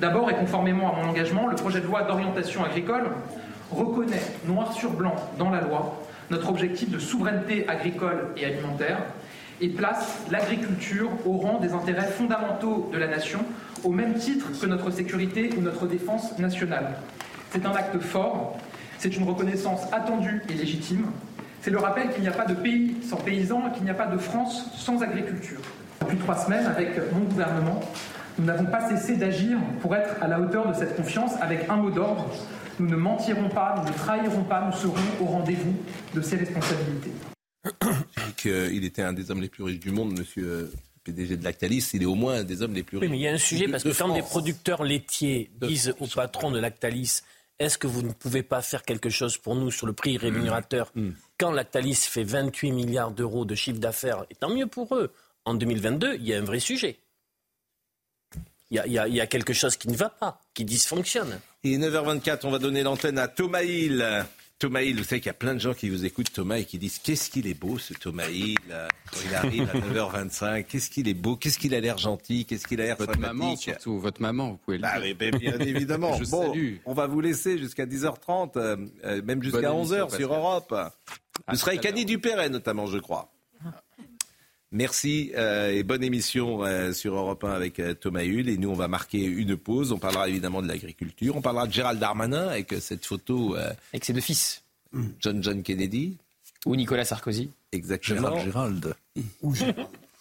D'abord, 0.00 0.30
et 0.30 0.34
conformément 0.34 0.92
à 0.92 0.96
mon 0.96 1.08
engagement, 1.08 1.46
le 1.46 1.56
projet 1.56 1.80
de 1.80 1.86
loi 1.86 2.02
d'orientation 2.02 2.64
agricole 2.64 3.10
reconnaît 3.70 4.22
noir 4.46 4.72
sur 4.72 4.90
blanc 4.90 5.16
dans 5.38 5.50
la 5.50 5.60
loi 5.60 6.06
notre 6.30 6.48
objectif 6.48 6.90
de 6.90 6.98
souveraineté 6.98 7.68
agricole 7.68 8.32
et 8.36 8.44
alimentaire 8.44 8.98
et 9.60 9.68
place 9.68 10.18
l'agriculture 10.30 11.08
au 11.24 11.38
rang 11.38 11.60
des 11.60 11.72
intérêts 11.72 12.08
fondamentaux 12.08 12.90
de 12.92 12.98
la 12.98 13.06
nation, 13.06 13.40
au 13.84 13.90
même 13.90 14.14
titre 14.14 14.48
que 14.60 14.66
notre 14.66 14.90
sécurité 14.90 15.50
ou 15.56 15.62
notre 15.62 15.86
défense 15.86 16.38
nationale. 16.38 16.96
C'est 17.50 17.64
un 17.64 17.72
acte 17.72 17.98
fort, 17.98 18.58
c'est 18.98 19.16
une 19.16 19.24
reconnaissance 19.24 19.82
attendue 19.92 20.42
et 20.48 20.54
légitime, 20.54 21.06
c'est 21.62 21.70
le 21.70 21.78
rappel 21.78 22.10
qu'il 22.10 22.22
n'y 22.22 22.28
a 22.28 22.32
pas 22.32 22.44
de 22.44 22.54
pays 22.54 22.96
sans 23.02 23.16
paysans 23.16 23.62
et 23.68 23.74
qu'il 23.74 23.84
n'y 23.84 23.90
a 23.90 23.94
pas 23.94 24.06
de 24.06 24.18
France 24.18 24.70
sans 24.76 25.02
agriculture. 25.02 25.60
Depuis 26.00 26.18
trois 26.18 26.36
semaines, 26.36 26.66
avec 26.66 26.90
mon 27.12 27.24
gouvernement, 27.24 27.80
nous 28.38 28.44
n'avons 28.44 28.66
pas 28.66 28.88
cessé 28.88 29.16
d'agir 29.16 29.58
pour 29.80 29.96
être 29.96 30.22
à 30.22 30.28
la 30.28 30.40
hauteur 30.40 30.68
de 30.68 30.74
cette 30.74 30.96
confiance 30.96 31.32
avec 31.40 31.68
un 31.68 31.76
mot 31.76 31.90
d'ordre. 31.90 32.30
Nous 32.78 32.88
ne 32.88 32.96
mentirons 32.96 33.48
pas, 33.48 33.74
nous 33.78 33.90
ne 33.90 33.96
trahirons 33.96 34.44
pas, 34.44 34.64
nous 34.66 34.78
serons 34.78 34.94
au 35.20 35.24
rendez-vous 35.24 35.74
de 36.14 36.20
ces 36.20 36.36
responsabilités. 36.36 37.12
Il 38.44 38.84
était 38.84 39.02
un 39.02 39.12
des 39.12 39.30
hommes 39.30 39.40
les 39.40 39.48
plus 39.48 39.64
riches 39.64 39.80
du 39.80 39.90
monde, 39.90 40.16
monsieur 40.16 40.70
PDG 41.02 41.36
de 41.36 41.44
Lactalis. 41.44 41.90
Il 41.94 42.02
est 42.02 42.06
au 42.06 42.14
moins 42.14 42.34
un 42.34 42.44
des 42.44 42.62
hommes 42.62 42.74
les 42.74 42.82
plus 42.82 42.98
riches. 42.98 43.08
Oui, 43.08 43.10
mais 43.10 43.18
il 43.18 43.22
y 43.22 43.28
a 43.28 43.32
un 43.32 43.38
sujet, 43.38 43.66
parce 43.66 43.82
que 43.82 43.96
quand 43.96 44.12
des 44.12 44.22
producteurs 44.22 44.84
laitiers 44.84 45.50
disent 45.60 45.94
au 45.98 46.06
patron 46.06 46.50
de 46.50 46.60
Lactalis 46.60 47.22
est-ce 47.58 47.78
que 47.78 47.86
vous 47.86 48.02
ne 48.02 48.12
pouvez 48.12 48.42
pas 48.42 48.60
faire 48.62 48.82
quelque 48.82 49.08
chose 49.10 49.38
pour 49.38 49.54
nous 49.54 49.70
sur 49.70 49.86
le 49.86 49.92
prix 49.92 50.16
rémunérateur 50.18 50.90
Mm. 50.94 51.10
Quand 51.38 51.50
Lactalis 51.50 51.94
fait 51.96 52.24
28 52.24 52.72
milliards 52.72 53.10
d'euros 53.10 53.44
de 53.44 53.54
chiffre 53.54 53.78
d'affaires, 53.78 54.24
et 54.30 54.34
tant 54.34 54.48
mieux 54.50 54.66
pour 54.66 54.94
eux, 54.96 55.12
en 55.44 55.54
2022, 55.54 56.14
il 56.14 56.26
y 56.26 56.32
a 56.34 56.38
un 56.38 56.42
vrai 56.44 56.60
sujet. 56.60 56.98
Il 58.70 58.76
y 58.76 58.78
a, 58.80 58.86
il 58.86 58.92
y 58.92 58.98
a- 58.98 59.06
il 59.08 59.14
y 59.14 59.20
a 59.20 59.26
quelque 59.26 59.52
chose 59.52 59.76
qui 59.76 59.88
ne 59.88 59.96
va 59.96 60.08
pas, 60.08 60.40
qui 60.54 60.64
dysfonctionne. 60.64 61.38
Et 61.62 61.76
9h24, 61.78 62.44
on 62.46 62.50
va 62.50 62.58
donner 62.58 62.82
l'antenne 62.82 63.18
à 63.18 63.28
Thomas 63.28 63.62
Hill. 63.62 64.24
Thomas 64.58 64.80
Hill, 64.80 64.96
vous 64.96 65.04
savez 65.04 65.20
qu'il 65.20 65.28
y 65.28 65.30
a 65.30 65.34
plein 65.34 65.52
de 65.52 65.58
gens 65.60 65.74
qui 65.74 65.90
vous 65.90 66.06
écoutent, 66.06 66.32
Thomas, 66.32 66.56
et 66.56 66.64
qui 66.64 66.78
disent 66.78 66.98
Qu'est-ce 66.98 67.28
qu'il 67.28 67.46
est 67.46 67.52
beau, 67.58 67.78
ce 67.78 67.92
Thomas 67.92 68.28
Hill 68.28 68.56
Quand 69.12 69.18
il 69.28 69.34
arrive 69.34 69.68
à 69.68 69.74
9h25, 70.24 70.64
qu'est-ce 70.64 70.88
qu'il 70.88 71.08
est 71.08 71.14
beau, 71.14 71.36
qu'est-ce 71.36 71.58
qu'il 71.58 71.74
a 71.74 71.80
l'air 71.80 71.98
gentil, 71.98 72.46
qu'est-ce 72.46 72.66
qu'il 72.66 72.80
a 72.80 72.84
l'air 72.84 72.96
Votre 72.96 73.18
maman, 73.18 73.54
surtout, 73.56 73.98
votre 73.98 74.22
maman, 74.22 74.52
vous 74.52 74.56
pouvez 74.56 74.78
le 74.78 74.82
Bah 74.82 74.98
dire. 74.98 75.14
bien 75.38 75.58
évidemment. 75.60 76.16
Je 76.16 76.30
bon, 76.30 76.52
salue. 76.52 76.76
on 76.86 76.94
va 76.94 77.06
vous 77.06 77.20
laisser 77.20 77.58
jusqu'à 77.58 77.84
10h30, 77.84 78.52
euh, 78.56 78.76
euh, 79.04 79.20
même 79.22 79.42
jusqu'à 79.42 79.60
Bonne 79.60 79.76
émission, 79.80 80.06
11h 80.08 80.16
sur. 80.16 80.32
Europe. 80.32 80.74
Vous 81.48 81.56
serez 81.56 81.78
Annie 81.86 82.06
Dupéret, 82.06 82.48
notamment, 82.48 82.86
je 82.86 82.98
crois. 82.98 83.30
Merci 84.72 85.32
euh, 85.36 85.70
et 85.72 85.82
bonne 85.84 86.02
émission 86.02 86.64
euh, 86.64 86.92
sur 86.92 87.14
Europe 87.14 87.44
1 87.44 87.50
avec 87.50 87.78
euh, 87.78 87.94
Thomas 87.94 88.24
Hull. 88.24 88.48
Et 88.48 88.56
nous, 88.58 88.68
on 88.70 88.74
va 88.74 88.88
marquer 88.88 89.24
une 89.24 89.56
pause. 89.56 89.92
On 89.92 89.98
parlera 89.98 90.28
évidemment 90.28 90.60
de 90.62 90.68
l'agriculture. 90.68 91.36
On 91.36 91.40
parlera 91.40 91.66
de 91.66 91.72
Gérald 91.72 92.00
Darmanin 92.00 92.48
avec 92.48 92.72
euh, 92.72 92.80
cette 92.80 93.06
photo. 93.06 93.56
euh, 93.56 93.72
Avec 93.92 94.04
ses 94.04 94.12
deux 94.12 94.20
fils. 94.20 94.62
John 95.20 95.42
John 95.42 95.62
Kennedy. 95.62 96.16
Ou 96.64 96.74
Nicolas 96.74 97.04
Sarkozy. 97.04 97.50
Exactement. 97.72 98.38
Gérald 98.40 98.94
Gérald. 99.14 99.76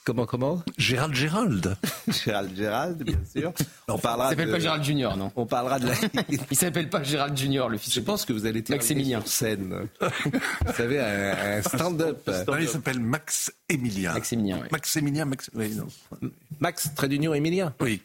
Comment, 0.05 0.27
comment 0.27 0.63
Gérald 0.77 1.15
Gérald. 1.15 1.75
Gérald 2.07 2.55
Gérald, 2.55 3.03
bien 3.03 3.17
sûr. 3.35 3.51
On 3.87 3.97
parlera 3.97 4.27
Il 4.27 4.29
s'appelle 4.31 4.47
de- 4.47 4.51
pas 4.53 4.59
Gérald 4.59 4.83
Junior, 4.83 5.17
non 5.17 5.31
On 5.35 5.47
parlera 5.47 5.79
de 5.79 5.87
la... 5.87 5.93
Il 6.51 6.55
s'appelle 6.55 6.89
pas 6.91 7.01
Gérald 7.01 7.35
Junior, 7.35 7.69
le 7.69 7.77
fils. 7.79 7.91
Je 7.93 8.01
pense 8.01 8.23
que 8.23 8.31
vous 8.31 8.45
allez 8.45 8.63
terminer 8.63 8.77
Maximilien. 8.83 9.19
sur 9.21 9.27
scène. 9.29 9.87
vous 10.01 10.73
savez, 10.77 10.99
un, 10.99 11.57
un 11.57 11.61
stand-up. 11.63 12.29
Il 12.59 12.67
s'appelle 12.67 12.99
Max 12.99 13.51
Emilien. 13.67 14.13
Maximilien, 14.13 14.59
oui. 14.61 14.67
Max 14.71 14.95
Emilien, 14.95 15.25
Max. 15.25 15.49
oui, 15.55 15.73
non. 15.75 15.87
Max, 16.59 16.91
trait 16.95 17.09
d'union, 17.09 17.33
Emilien 17.33 17.73
Oui. 17.79 18.01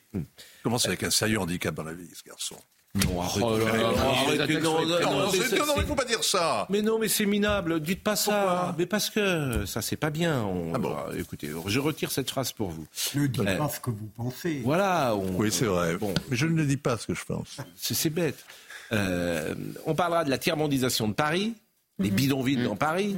Commence 0.62 0.86
avec 0.86 1.02
un 1.02 1.10
sérieux 1.10 1.38
handicap 1.38 1.74
dans 1.74 1.84
la 1.84 1.92
vie, 1.92 2.08
ce 2.14 2.26
garçon? 2.26 2.56
Non, 2.94 3.20
arrête. 3.20 3.42
Oh 3.44 3.56
là 3.56 3.64
là, 3.66 3.70
Arrête, 3.72 4.00
non, 4.00 4.10
arrête, 4.10 4.62
non, 4.62 4.80
Non, 4.80 4.86
non, 4.88 5.10
non, 5.10 5.66
non, 5.66 5.74
il 5.76 5.84
faut 5.86 5.94
pas 5.94 6.04
dire 6.04 6.24
ça. 6.24 6.66
Mais 6.70 6.82
non, 6.82 6.98
mais 6.98 7.06
c'est 7.06 7.24
minable. 7.24 7.78
Dites 7.80 8.02
pas 8.02 8.16
ça. 8.16 8.74
mais 8.78 8.86
parce 8.86 9.10
que 9.10 9.64
ça, 9.64 9.80
c'est 9.80 9.96
pas 9.96 10.10
bien. 10.10 10.42
On- 10.42 10.74
Ah 10.74 10.78
bon 10.78 10.96
Ah, 10.96 11.10
écoutez, 11.16 11.50
je 11.66 11.78
retire 11.78 12.10
cette 12.10 12.30
phrase 12.30 12.50
pour 12.50 12.70
vous. 12.70 12.86
Ne 13.14 13.26
dites 13.28 13.40
Euh, 13.46 13.56
pas 13.56 13.68
ce 13.68 13.78
que 13.78 13.90
vous 13.90 14.08
pensez. 14.16 14.62
Voilà. 14.64 15.14
on- 15.14 15.36
Oui, 15.36 15.52
c'est 15.52 15.66
vrai. 15.66 15.96
Bon, 15.98 16.12
Mais 16.30 16.36
je 16.36 16.46
ne 16.46 16.64
dis 16.64 16.76
pas 16.76 16.96
ce 16.98 17.06
que 17.06 17.14
je 17.14 17.24
pense. 17.24 17.58
c'est 17.76 18.10
bête. 18.10 18.44
Euh, 18.92 19.54
on 19.86 19.94
parlera 19.94 20.24
de 20.24 20.30
la 20.30 20.38
tiers-mondisation 20.38 21.06
de 21.06 21.12
Paris, 21.14 21.54
les 22.00 22.10
bidonvilles 22.10 22.64
dans 22.64 22.74
Paris. 22.74 23.16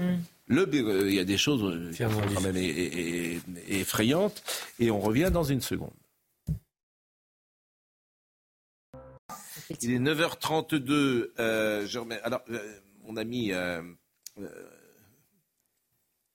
Le, 0.48 0.68
euh, 0.74 1.08
il 1.08 1.14
y 1.14 1.18
a 1.18 1.24
des 1.24 1.38
choses 1.38 1.62
euh, 1.64 1.90
quand 2.34 2.40
même 2.42 2.56
effrayantes. 3.68 4.42
Et 4.80 4.90
on 4.90 5.00
revient 5.00 5.30
dans 5.32 5.44
une 5.44 5.60
seconde. 5.62 5.90
Il 9.80 9.92
est 9.92 9.98
9h32. 9.98 11.32
euh, 11.38 11.86
je 11.86 11.98
remets, 11.98 12.20
alors, 12.22 12.42
euh, 12.50 12.80
mon 13.04 13.16
ami 13.16 13.52
euh, 13.52 13.82
euh, 14.38 14.48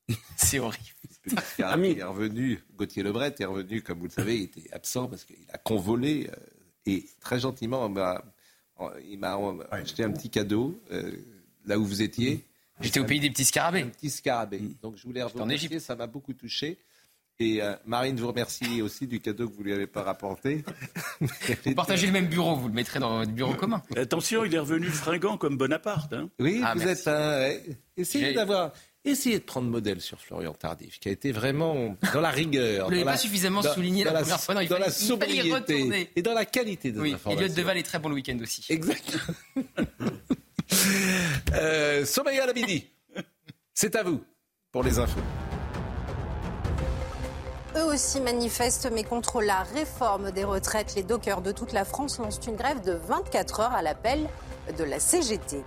C'est 0.37 0.59
horrible. 0.59 0.85
Ami 1.63 1.91
est 1.91 2.03
revenu, 2.03 2.63
Gauthier 2.75 3.03
Lebret 3.03 3.35
est 3.39 3.45
revenu, 3.45 3.81
comme 3.81 3.99
vous 3.99 4.05
le 4.05 4.11
savez, 4.11 4.37
il 4.37 4.43
était 4.43 4.73
absent 4.73 5.07
parce 5.07 5.25
qu'il 5.25 5.45
a 5.51 5.57
convolé 5.57 6.29
euh, 6.31 6.35
et 6.85 7.05
très 7.19 7.39
gentiment, 7.39 7.85
il 9.03 9.19
m'a 9.19 9.37
acheté 9.71 10.03
un 10.05 10.11
petit 10.11 10.29
cadeau 10.29 10.81
euh, 10.91 11.11
là 11.65 11.77
où 11.77 11.85
vous 11.85 12.01
étiez. 12.01 12.45
J'étais 12.79 12.99
au 13.01 13.05
pays 13.05 13.19
des 13.19 13.29
petits 13.29 13.43
scarabées. 13.43 13.81
Un 13.81 13.89
petit 13.89 14.09
scarabée. 14.09 14.61
Donc 14.81 14.95
je 14.95 15.03
voulais 15.03 15.23
remercier, 15.23 15.79
ça 15.81 15.95
m'a 15.95 16.07
beaucoup 16.07 16.33
touché. 16.33 16.77
Et 17.39 17.62
euh, 17.62 17.76
Marine 17.86 18.15
vous 18.19 18.28
remercie 18.28 18.82
aussi 18.82 19.06
du 19.06 19.19
cadeau 19.19 19.47
que 19.47 19.54
vous 19.56 19.62
lui 19.63 19.71
avez 19.71 19.86
pas 19.86 20.02
rapporté. 20.02 20.63
Vous 21.65 21.76
partagez 21.76 22.08
le 22.08 22.13
même 22.13 22.26
bureau, 22.28 22.56
vous 22.56 22.67
le 22.67 22.73
mettrez 22.73 23.00
dans 23.00 23.19
votre 23.19 23.32
bureau 23.32 23.54
commun. 23.54 23.84
Attention, 23.95 24.43
il 24.43 24.56
est 24.56 24.60
revenu 24.60 24.88
fringant 24.88 25.38
comme 25.38 25.56
Bonaparte. 25.56 26.13
hein. 26.13 26.30
Oui, 26.39 26.62
Ah, 26.63 26.73
vous 26.73 26.80
merci. 26.86 27.02
êtes 27.02 27.08
un. 27.08 27.39
ouais. 27.39 27.63
Essayez 27.95 28.34
d'avoir. 28.34 28.71
Essayez 29.06 29.38
de 29.39 29.43
prendre 29.43 29.69
modèle 29.69 30.02
sur 30.02 30.19
Florian 30.19 30.54
Tardif, 30.54 31.00
qui 31.00 31.10
a 31.10 31.12
été 31.12 31.32
vraiment 31.32 31.95
dans 32.13 32.21
la 32.21 32.32
rigueur. 32.32 32.86
Vous 32.86 32.91
l'avez 32.91 33.04
dans 33.06 33.12
pas 33.12 33.17
suffisamment 33.17 33.62
souligné 33.62 34.04
la 34.04 34.13
première 34.13 34.39
fois, 34.41 34.56
non, 34.56 34.62
il 34.62 34.67
dans 34.67 34.80
la 34.80 34.89
fallait- 34.89 34.95
il 35.00 35.08
fallait 35.19 35.34
y 35.34 35.38
sobriété 35.38 35.54
retourner. 35.54 36.10
et 36.15 36.21
dans 36.23 36.34
la 36.34 36.45
qualité 36.45 36.91
des 36.91 37.00
Oui, 37.00 37.13
informations. 37.13 37.45
Elliot 37.45 37.56
Deval 37.56 37.78
est 37.78 37.84
très 37.84 38.00
bon 38.00 38.10
le 38.10 38.15
week-end 38.15 38.38
aussi. 38.41 38.65
Exact. 38.69 39.17
euh, 41.54 42.04
Sommeil 42.06 42.39
à 42.39 42.47
la 42.47 42.54
midi. 42.54 42.88
C'est 43.73 43.95
à 43.95 44.04
vous 44.04 44.23
pour 44.71 44.84
les 44.84 44.97
infos. 45.00 45.21
Eux 47.75 47.84
aussi 47.84 48.21
manifestent, 48.21 48.89
mais 48.91 49.03
contre 49.03 49.41
la 49.41 49.63
réforme 49.63 50.32
des 50.32 50.43
retraites. 50.43 50.95
Les 50.95 51.03
dockers 51.03 51.41
de 51.41 51.51
toute 51.51 51.73
la 51.73 51.86
France 51.86 52.17
lancent 52.17 52.39
une 52.47 52.56
grève 52.56 52.82
de 52.82 52.93
24 52.93 53.60
heures 53.60 53.73
à 53.73 53.82
l'appel 53.82 54.27
de 54.77 54.84
la 54.84 54.99
CGT. 54.99 55.63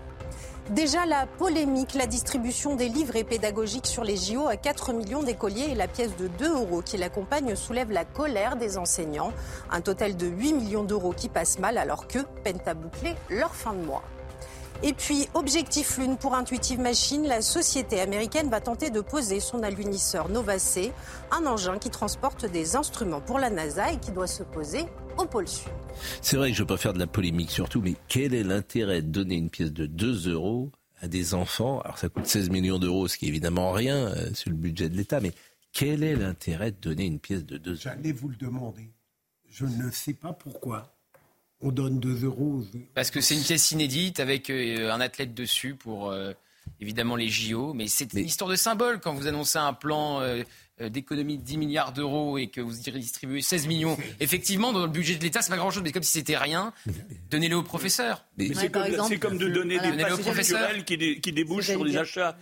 Déjà 0.71 1.05
la 1.05 1.27
polémique, 1.27 1.95
la 1.95 2.07
distribution 2.07 2.77
des 2.77 2.89
livrets 2.89 3.25
pédagogiques 3.25 3.87
sur 3.87 4.05
les 4.05 4.17
JO 4.17 4.47
à 4.47 4.57
4 4.57 4.93
millions 4.93 5.23
d'écoliers 5.23 5.71
et 5.71 5.75
la 5.75 5.89
pièce 5.89 6.17
de 6.17 6.29
2 6.29 6.55
euros 6.55 6.81
qui 6.81 6.97
l'accompagne 6.97 7.57
soulève 7.57 7.91
la 7.91 8.05
colère 8.05 8.57
des 8.57 8.79
enseignants. 8.79 9.33
Un 9.71 9.81
total 9.81 10.17
de 10.17 10.27
8 10.27 10.53
millions 10.53 10.85
d'euros 10.85 11.13
qui 11.13 11.29
passent 11.29 11.59
mal 11.59 11.77
alors 11.77 12.07
qu'eux 12.07 12.27
peinent 12.45 12.63
à 12.67 12.75
boucler 12.75 13.15
leur 13.31 13.55
fin 13.55 13.73
de 13.73 13.85
mois. 13.85 14.05
Et 14.83 14.95
puis, 14.95 15.29
objectif 15.35 15.99
lune 15.99 16.17
pour 16.17 16.35
Intuitive 16.35 16.81
Machine, 16.81 17.27
la 17.27 17.43
société 17.43 18.01
américaine 18.01 18.49
va 18.49 18.63
tenter 18.63 18.89
de 18.89 19.03
poser 19.03 19.39
son 19.39 19.63
alunisseur 19.63 20.31
Nova 20.31 20.59
C, 20.59 20.91
un 21.31 21.45
engin 21.45 21.79
qui 21.79 21.91
transporte 21.91 22.47
des 22.47 22.77
instruments 22.77 23.21
pour 23.21 23.39
la 23.39 23.51
NASA 23.51 23.93
et 23.93 24.01
qui 24.01 24.11
doit 24.11 24.27
se 24.27 24.43
poser 24.43 24.87
au 25.19 25.27
pôle 25.27 25.47
sud. 25.47 25.69
C'est 26.23 26.39
vrai 26.39 26.49
que 26.51 26.57
je 26.57 26.63
ne 26.63 26.65
veux 26.65 26.75
pas 26.75 26.79
faire 26.79 26.95
de 26.95 26.99
la 26.99 27.07
polémique 27.07 27.51
surtout, 27.51 27.83
mais 27.83 27.95
quel 28.09 28.33
est 28.33 28.43
l'intérêt 28.43 29.03
de 29.03 29.09
donner 29.09 29.35
une 29.35 29.51
pièce 29.51 29.73
de 29.73 29.85
2 29.85 30.31
euros 30.31 30.71
à 31.03 31.09
des 31.09 31.35
enfants? 31.35 31.81
Alors 31.81 31.99
ça 31.99 32.09
coûte 32.09 32.27
16 32.27 32.49
millions 32.49 32.79
d'euros, 32.79 33.07
ce 33.07 33.19
qui 33.19 33.27
est 33.27 33.29
évidemment 33.29 33.73
rien 33.73 34.09
euh, 34.09 34.33
sur 34.33 34.49
le 34.49 34.57
budget 34.57 34.89
de 34.89 34.97
l'État, 34.97 35.21
mais 35.21 35.33
quel 35.73 36.03
est 36.03 36.17
l'intérêt 36.17 36.73
de 36.73 36.79
donner 36.79 37.05
une 37.05 37.21
pièce 37.21 37.45
de 37.45 37.59
2 37.59 37.71
euros? 37.73 37.81
J'allais 37.83 38.13
vous 38.13 38.29
le 38.29 38.37
demander. 38.37 38.91
Je 39.51 39.67
ne 39.67 39.91
sais 39.91 40.15
pas 40.15 40.33
pourquoi. 40.33 40.97
On 41.61 41.71
donne 41.73 42.01
2 42.01 42.25
euros. 42.25 42.65
Parce 42.95 43.11
que 43.11 43.21
c'est 43.21 43.35
une 43.35 43.43
pièce 43.43 43.71
inédite 43.71 44.21
avec 44.21 44.49
euh, 44.51 44.91
un 44.91 45.01
athlète 45.01 45.35
dessus 45.35 45.75
pour 45.75 46.11
euh, 46.11 46.33
évidemment 46.81 47.17
les 47.17 47.29
JO. 47.29 47.75
Mais 47.75 47.87
c'est 47.89 48.13
une 48.15 48.25
histoire 48.27 48.51
de 48.51 48.57
symbole 48.57 49.01
quand 49.01 49.13
vous 49.15 49.27
annoncez 49.27 49.59
un 49.59 49.73
plan 49.75 50.21
euh, 50.23 50.43
d'économie 50.89 51.37
de 51.37 51.43
10 51.45 51.59
milliards 51.59 51.93
d'euros 51.93 52.39
et 52.39 52.47
que 52.49 52.63
vous 52.63 52.73
distribuez 52.73 53.43
16 53.43 53.67
millions. 53.67 53.99
Effectivement, 54.21 54.73
dans 54.73 54.81
le 54.87 54.89
budget 54.89 55.17
de 55.17 55.23
l'État, 55.23 55.43
c'est 55.43 55.51
pas 55.51 55.59
grand-chose, 55.59 55.83
mais 55.83 55.93
comme 55.93 56.03
si 56.03 56.13
c'était 56.13 56.39
rien, 56.39 56.73
donnez-le 57.31 57.57
aux 57.57 57.63
professeurs. 57.63 58.25
Mais 58.39 58.55
c'est 58.55 58.71
comme, 58.71 59.19
comme 59.19 59.37
de 59.39 59.49
donner 59.49 59.79
des 59.79 59.91
Donnez-le 59.91 60.15
aux 60.15 60.17
passes 60.17 60.35
culturelles 60.37 60.85
qui, 60.87 60.97
dé- 60.97 61.21
qui 61.21 61.33
débouchent 61.33 61.67
sur 61.67 61.85
des 61.85 61.99
achats 61.99 62.39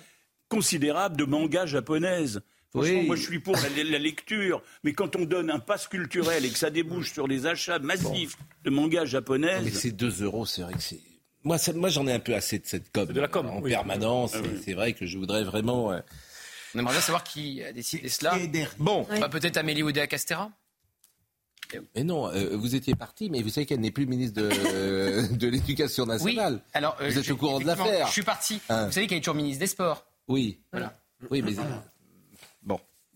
considérables 0.49 1.17
de 1.17 1.25
mangas 1.25 1.67
japonaises. 1.67 2.41
Franchement, 2.71 2.99
Oui. 3.01 3.07
moi 3.07 3.17
je 3.17 3.23
suis 3.23 3.39
pour 3.41 3.55
la, 3.57 3.69
la 3.83 3.99
lecture, 3.99 4.63
mais 4.85 4.93
quand 4.93 5.17
on 5.17 5.25
donne 5.25 5.51
un 5.51 5.59
pass 5.59 5.89
culturel 5.89 6.45
et 6.45 6.51
que 6.51 6.59
ça 6.59 6.69
débouche 6.71 7.13
sur 7.13 7.27
des 7.27 7.47
achats 7.47 7.79
massifs 7.79 8.37
de 8.65 8.71
mangas 8.71 9.07
japonaises. 9.07 9.63
Mais 9.65 9.71
ces 9.71 9.91
2 9.93 10.23
euros, 10.25 10.45
c'est 10.47 10.63
vrai 10.63 10.75
que 10.75 10.83
c'est. 10.83 11.01
Moi, 11.45 11.57
moi 11.77 11.89
j'en 11.89 12.07
ai 12.07 12.13
un 12.13 12.19
peu 12.21 12.35
assez 12.35 12.59
de 12.59 12.67
cette 12.67 12.93
com, 12.93 13.07
De 13.07 13.21
la 13.21 13.29
com, 13.29 13.47
en 13.49 13.61
oui. 13.63 13.71
permanence. 13.71 14.33
Ah 14.35 14.41
oui. 14.43 14.61
C'est 14.65 14.75
vrai 14.75 14.93
que 14.93 15.07
je 15.07 15.17
voudrais 15.17 15.45
vraiment. 15.45 15.93
euh, 15.93 16.01
On 16.75 16.81
aimerait 16.81 16.93
bien 16.93 17.01
savoir 17.01 17.25
qui 17.25 17.63
a 17.63 17.73
décidé 17.73 18.09
cela. 18.11 18.37
Bon, 18.79 19.07
Bah, 19.19 19.31
peut-être 19.31 19.57
Amélie 19.57 19.83
Oudéa 19.83 20.07
Castera 20.07 20.51
Mais 21.95 22.05
non, 22.05 22.29
euh, 22.29 22.55
vous 22.57 22.75
étiez 22.75 22.95
parti, 22.95 23.31
mais 23.31 23.41
vous 23.43 23.49
savez 23.51 23.65
qu'elle 23.67 23.81
n'est 23.81 23.91
plus 23.91 24.07
ministre 24.07 24.43
de, 24.43 25.35
de 25.37 25.49
l'Éducation 25.49 26.05
nationale. 26.05 26.55
Oui, 26.55 26.61
alors, 26.75 26.97
euh, 27.01 27.09
vous 27.09 27.19
êtes 27.19 27.25
je- 27.25 27.33
au 27.33 27.37
courant 27.37 27.61
de 27.61 27.67
l'affaire. 27.67 28.09
Je 28.09 28.13
suis 28.13 28.23
parti. 28.23 28.61
Hein. 28.69 28.87
Vous 28.87 28.93
savez 28.93 29.07
qu'elle 29.07 29.19
est 29.19 29.21
toujours 29.23 29.35
ministre 29.37 29.61
des 29.61 29.67
Sports. 29.69 30.05
Oui. 30.29 30.61
Voilà. 30.73 30.99
Oui, 31.31 31.41
mais. 31.41 31.53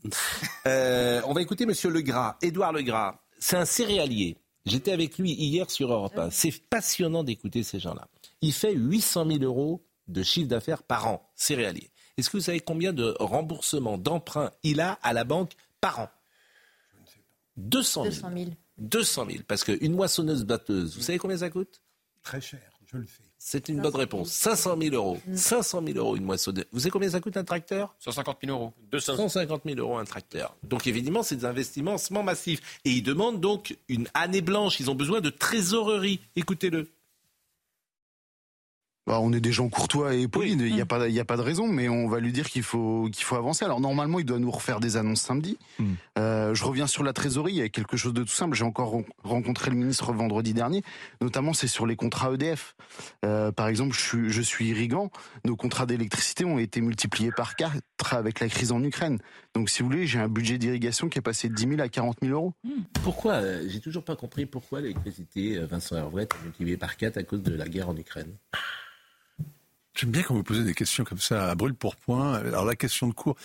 Euh, 0.67 1.21
on 1.27 1.33
va 1.33 1.43
écouter 1.43 1.67
Monsieur 1.67 1.91
Legras, 1.91 2.37
Édouard 2.41 2.73
Legras. 2.73 3.21
C'est 3.41 3.57
un 3.57 3.65
céréalier. 3.65 4.37
J'étais 4.65 4.93
avec 4.93 5.19
lui 5.19 5.33
hier 5.33 5.69
sur 5.71 5.93
Europe 5.93 6.17
1. 6.17 6.31
C'est 6.31 6.53
passionnant 6.69 7.25
d'écouter 7.25 7.65
ces 7.65 7.81
gens-là. 7.81 8.07
Il 8.43 8.53
fait 8.53 8.73
800 8.73 9.27
000 9.27 9.43
euros 9.43 9.85
de 10.07 10.23
chiffre 10.23 10.49
d'affaires 10.49 10.85
par 10.85 11.09
an, 11.09 11.29
céréalier. 11.35 11.91
Est-ce 12.17 12.31
que 12.31 12.37
vous 12.37 12.45
savez 12.45 12.61
combien 12.61 12.93
de 12.93 13.17
remboursements, 13.19 13.99
d'emprunts 13.99 14.53
il 14.63 14.81
a 14.81 14.93
à 15.03 15.13
la 15.13 15.25
banque 15.25 15.53
par 15.81 15.99
an? 15.99 16.11
200 17.57 18.05
000. 18.05 18.15
200 18.15 18.31
000. 18.37 18.51
200 18.79 19.27
000. 19.27 19.39
Parce 19.49 19.65
qu'une 19.65 19.95
moissonneuse 19.95 20.45
batteuse, 20.45 20.97
vous 20.97 21.03
savez 21.03 21.19
combien 21.19 21.39
ça 21.39 21.51
coûte? 21.51 21.83
Très 22.23 22.41
cher, 22.41 22.71
je 22.87 22.99
le 22.99 23.07
fais. 23.07 23.32
C'est 23.45 23.69
une 23.69 23.81
bonne 23.81 23.97
réponse. 23.97 24.31
500 24.31 24.77
000 24.81 24.95
euros. 24.95 25.19
500 25.35 25.83
000 25.85 25.99
euros 25.99 26.17
une 26.17 26.25
moissonneuse. 26.25 26.65
Vous 26.71 26.79
savez 26.79 26.91
combien 26.91 27.11
ça 27.11 27.21
coûte 27.21 27.37
un 27.37 27.43
tracteur 27.43 27.93
150 27.99 28.39
000 28.45 28.57
euros. 28.57 28.73
150 28.97 29.63
000 29.67 29.79
euros 29.81 29.99
un 29.99 30.05
tracteur. 30.05 30.55
Donc 30.63 30.87
évidemment, 30.87 31.25
c'est 31.25 31.37
des 31.37 31.45
investissements 31.45 32.23
massifs. 32.23 32.61
Et 32.85 32.91
ils 32.91 33.03
demandent 33.03 33.41
donc 33.41 33.77
une 33.89 34.07
année 34.15 34.43
blanche. 34.43 34.79
Ils 34.79 34.91
ont 34.93 34.95
besoin 34.95 35.21
de 35.21 35.29
trésorerie. 35.29 36.21
Écoutez-le. 36.37 36.89
Bah, 39.05 39.19
on 39.21 39.33
est 39.33 39.41
des 39.41 39.51
gens 39.51 39.69
courtois 39.69 40.15
et 40.15 40.29
polis, 40.29 40.53
il 40.53 40.75
n'y 40.75 40.81
a, 40.81 40.87
pas- 40.87 41.09
y 41.09 41.19
a 41.19 41.25
pas 41.25 41.37
de 41.37 41.43
raison, 41.43 41.67
mais 41.67 41.89
on 41.89 42.07
va 42.07 42.21
lui 42.21 42.31
dire 42.31 42.49
qu'il 42.49 42.63
faut, 42.63 43.09
qu'il 43.13 43.25
faut 43.25 43.35
avancer. 43.35 43.65
Alors 43.65 43.81
normalement, 43.81 44.21
il 44.21 44.25
doit 44.25 44.39
nous 44.39 44.51
refaire 44.51 44.79
des 44.79 44.97
annonces 44.97 45.23
samedi. 45.23 45.59
Euh, 46.19 46.55
je 46.55 46.63
reviens 46.65 46.87
sur 46.87 47.03
la 47.03 47.13
trésorerie, 47.13 47.53
il 47.55 47.59
y 47.59 47.63
a 47.63 47.69
quelque 47.69 47.97
chose 47.97 48.13
de 48.15 48.23
tout 48.23 48.29
simple. 48.29 48.55
J'ai 48.55 48.65
encore 48.65 48.91
ren- 48.91 49.05
rencontré 49.25 49.71
le 49.71 49.77
ministre 49.77 50.13
vendredi 50.13 50.55
dernier, 50.55 50.83
notamment 51.21 51.53
c'est 51.53 51.67
sur 51.67 51.85
les 51.85 51.97
contrats 51.97 52.33
EDF. 52.33 52.77
Euh, 53.25 53.51
par 53.51 53.67
exemple, 53.67 53.93
je 53.95 54.01
suis, 54.01 54.31
je 54.31 54.41
suis 54.43 54.69
irrigant, 54.69 55.11
nos 55.45 55.57
contrats 55.57 55.87
d'électricité 55.87 56.45
ont 56.45 56.59
été 56.61 56.81
multipliés 56.81 57.33
par 57.37 57.57
4 57.57 57.81
avec 58.13 58.39
la 58.39 58.49
crise 58.49 58.71
en 58.71 58.83
Ukraine. 58.85 59.19
Donc 59.55 59.69
si 59.69 59.83
vous 59.83 59.91
voulez, 59.91 60.07
j'ai 60.07 60.19
un 60.19 60.29
budget 60.29 60.57
d'irrigation 60.57 61.09
qui 61.09 61.19
est 61.19 61.23
passé 61.23 61.49
de 61.49 61.55
10 61.55 61.69
000 61.69 61.81
à 61.81 61.89
40 61.89 62.19
000 62.23 62.33
euros. 62.33 62.55
Pourquoi 63.05 63.35
euh, 63.35 63.65
J'ai 63.69 63.81
toujours 63.81 64.05
pas 64.05 64.17
compris 64.17 64.47
pourquoi 64.47 64.81
l'électricité, 64.81 65.59
euh, 65.59 65.67
Vincent 65.67 65.97
Hervouet, 65.97 66.23
est 66.23 66.43
multipliée 66.43 66.77
par 66.79 66.97
4 66.97 67.19
à 67.19 67.23
cause 67.23 67.43
de 67.43 67.55
la 67.55 67.69
guerre 67.69 67.91
en 67.91 67.97
Ukraine? 67.97 68.35
J'aime 69.95 70.11
bien 70.11 70.23
quand 70.23 70.35
vous 70.35 70.43
posez 70.43 70.65
des 70.65 70.75
questions 70.75 71.05
comme 71.05 71.19
ça 71.19 71.51
à 71.51 71.55
brûle 71.55 71.75
pour 71.75 71.97
point. 71.97 72.35
Alors 72.35 72.65
la 72.65 72.77
question 72.77 73.09
de 73.09 73.13
cours, 73.13 73.37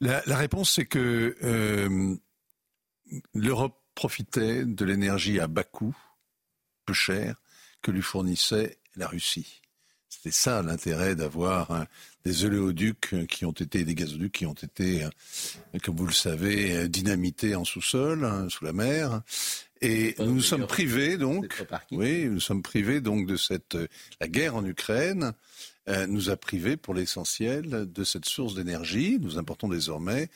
la, 0.00 0.22
la 0.26 0.36
réponse 0.36 0.70
c'est 0.70 0.86
que 0.86 1.36
euh, 1.42 2.14
l'Europe 3.34 3.76
profitait 3.96 4.64
de 4.64 4.84
l'énergie 4.84 5.40
à 5.40 5.48
bas 5.48 5.64
coût, 5.64 5.96
peu 6.84 6.94
cher, 6.94 7.42
que 7.82 7.90
lui 7.90 8.02
fournissait 8.02 8.78
la 8.94 9.08
Russie. 9.08 9.62
C'était 10.08 10.30
ça 10.30 10.62
l'intérêt 10.62 11.16
d'avoir 11.16 11.86
des 12.26 12.44
oléoducs 12.44 13.14
euh, 13.14 13.26
qui 13.26 13.44
ont 13.44 13.52
été, 13.52 13.84
des 13.84 13.94
gazoducs 13.94 14.32
qui 14.32 14.46
ont 14.46 14.54
été, 14.54 15.04
euh, 15.04 15.08
comme 15.82 15.96
vous 15.96 16.06
le 16.06 16.12
savez, 16.12 16.76
euh, 16.76 16.88
dynamités 16.88 17.54
en 17.54 17.64
sous-sol, 17.64 18.24
hein, 18.24 18.48
sous 18.48 18.64
la 18.64 18.72
mer. 18.72 19.22
Et 19.80 20.14
nous 20.18 20.32
nous 20.32 20.40
sommes 20.40 20.66
privés 20.66 21.18
donc, 21.18 21.62
oui, 21.90 22.24
nous 22.24 22.40
sommes 22.40 22.62
privés 22.62 23.00
donc 23.02 23.26
de 23.26 23.36
cette 23.36 23.76
la 24.20 24.26
guerre 24.26 24.56
en 24.56 24.64
Ukraine 24.64 25.34
euh, 25.88 26.06
nous 26.08 26.30
a 26.30 26.36
privés 26.36 26.76
pour 26.76 26.94
l'essentiel 26.94 27.92
de 27.92 28.04
cette 28.04 28.24
source 28.24 28.54
d'énergie. 28.54 29.18
Nous 29.20 29.38
importons 29.38 29.68
désormais, 29.68 30.28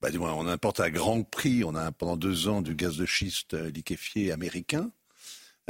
bah, 0.00 0.10
du 0.10 0.18
moins, 0.18 0.32
on 0.32 0.46
importe 0.46 0.80
à 0.80 0.90
grand 0.90 1.24
prix. 1.24 1.62
On 1.62 1.74
a 1.74 1.92
pendant 1.92 2.16
deux 2.16 2.48
ans 2.48 2.62
du 2.62 2.74
gaz 2.74 2.96
de 2.96 3.04
schiste 3.04 3.52
liquéfié 3.52 4.32
américain 4.32 4.90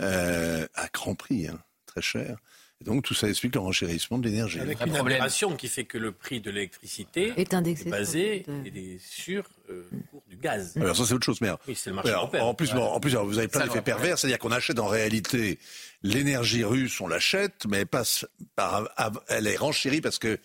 euh, 0.01 0.67
à 0.75 0.87
grand 0.93 1.17
prix, 1.17 1.49
hein, 1.49 1.59
très 1.87 2.03
cher. 2.03 2.39
Et 2.81 2.85
donc 2.85 3.05
tout 3.05 3.15
ça 3.15 3.29
explique 3.29 3.55
le 3.55 3.61
renchérissement 3.61 4.19
de 4.19 4.29
l'énergie. 4.29 4.59
Avec 4.61 4.81
une 4.85 4.97
aberration 4.97 5.57
qui 5.57 5.69
fait 5.69 5.85
que 5.85 5.97
le 5.97 6.11
prix 6.13 6.41
de 6.41 6.51
l'électricité 6.51 7.33
Est 7.37 7.55
indexé 7.55 7.89
basé 7.89 8.45
sur 8.45 8.53
le 8.53 8.63
cours 8.63 8.73
de- 8.73 8.79
et 8.79 8.99
sur 8.99 9.45
euh, 9.71 9.85
le 9.93 9.99
cours 10.11 10.23
du 10.29 10.37
gaz. 10.37 10.77
Alors 10.77 10.97
ça 10.97 11.07
c'est 11.07 11.15
autre 11.15 11.25
chose, 11.25 11.41
mais 11.41 11.47
alors, 11.49 11.61
Oui, 11.69 11.75
c'est 11.77 11.91
le 11.91 11.97
marché 11.97 12.11
alors, 12.11 12.23
européen. 12.25 12.43
en 12.43 12.55
plus, 12.55 12.71
Ouais. 12.73 12.75
bon, 12.79 12.87
en 12.87 13.01
plus, 13.01 13.13
alors, 13.13 13.27
vous 13.27 13.39
avez 13.39 13.49
plein 13.49 13.65
d'effets 13.67 13.81
pervers, 13.81 14.19
c'est-à-dire 14.19 14.39
qu'on 14.39 14.51
achète 14.53 14.79
en 14.81 14.89
réalité 14.89 15.59
l'énergie 16.03 16.65
russe, 16.65 17.01
on 17.01 17.07
l'achète, 17.07 17.65
mais 17.69 17.79
elle 17.79 17.87
passe 17.87 18.27
par, 18.57 18.89
elle 19.29 19.47
est 19.47 19.57
renchérie 19.57 20.01
parce 20.01 20.19
que 20.19 20.39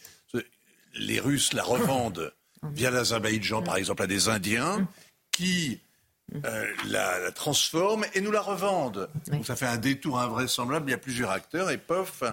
les 0.95 1.19
Russes 1.19 1.53
la 1.53 1.63
revendent 1.63 2.31
via 2.73 2.89
l'Azerbaïdjan, 2.91 3.61
par 3.63 3.77
exemple, 3.77 4.01
à 4.03 4.07
des 4.07 4.27
Indiens 4.29 4.87
qui 5.31 5.79
euh, 6.45 6.65
la, 6.87 7.19
la 7.19 7.31
transforment 7.31 8.05
et 8.13 8.21
nous 8.21 8.31
la 8.31 8.41
revendent. 8.41 9.09
Donc 9.31 9.45
ça 9.45 9.55
fait 9.55 9.65
un 9.65 9.77
détour 9.77 10.19
invraisemblable. 10.19 10.89
Il 10.89 10.91
y 10.91 10.95
a 10.95 10.99
plusieurs 10.99 11.31
acteurs 11.31 11.69
et 11.71 11.77
pof. 11.77 12.23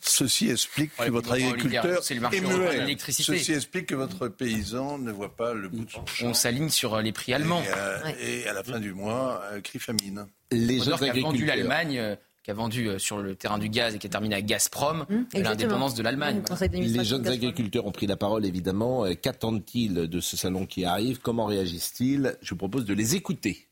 Ceci 0.00 0.50
explique 0.50 0.90
Ouais, 0.98 1.06
que 1.06 1.10
votre 1.10 1.32
agriculteur 1.32 2.02
c'est 2.02 2.14
le 2.14 2.20
marché 2.20 2.38
est 2.38 2.40
muet. 2.40 2.78
l'électricité. 2.78 3.38
Ceci 3.38 3.52
explique 3.52 3.86
que 3.86 3.94
votre 3.94 4.28
paysan 4.28 4.98
ne 4.98 5.10
voit 5.12 5.34
pas 5.34 5.54
le 5.54 5.68
bout 5.68 5.84
de 5.84 5.90
son 5.90 6.06
champ. 6.06 6.26
On 6.28 6.34
s'aligne 6.34 6.68
sur 6.70 6.94
euh, 6.94 7.02
les 7.02 7.12
prix 7.12 7.34
allemands. 7.34 7.62
Et, 7.62 7.66
euh, 7.76 8.12
et 8.20 8.48
à 8.48 8.52
la 8.52 8.62
fin 8.62 8.78
du 8.80 8.92
mois, 8.94 9.42
euh, 9.52 9.60
cri 9.60 9.78
famine. 9.78 10.26
Les 10.50 10.80
Odor 10.88 11.00
qui 11.00 11.20
vendu 11.20 11.44
l'Allemagne, 11.44 11.98
euh, 11.98 12.16
qui 12.48 12.52
a 12.52 12.54
vendu 12.54 12.88
euh, 12.88 12.98
sur 12.98 13.18
le 13.18 13.34
terrain 13.34 13.58
du 13.58 13.68
gaz 13.68 13.94
et 13.94 13.98
qui 13.98 14.06
a 14.06 14.10
terminé 14.10 14.34
à 14.34 14.40
Gazprom, 14.40 15.04
l'indépendance 15.34 15.94
de 15.94 16.02
l'Allemagne. 16.02 16.42
Les 16.72 17.04
jeunes 17.04 17.28
agriculteurs 17.28 17.84
ont 17.84 17.92
pris 17.92 18.06
la 18.06 18.16
parole, 18.16 18.46
évidemment. 18.46 19.04
Euh, 19.04 19.12
Qu'attendent-ils 19.12 19.92
de 19.92 20.20
ce 20.20 20.38
salon 20.38 20.64
qui 20.64 20.86
arrive? 20.86 21.18
Comment 21.20 21.44
réagissent-ils? 21.44 22.38
Je 22.40 22.50
vous 22.50 22.56
propose 22.56 22.86
de 22.86 22.94
les 22.94 23.16
écouter. 23.16 23.67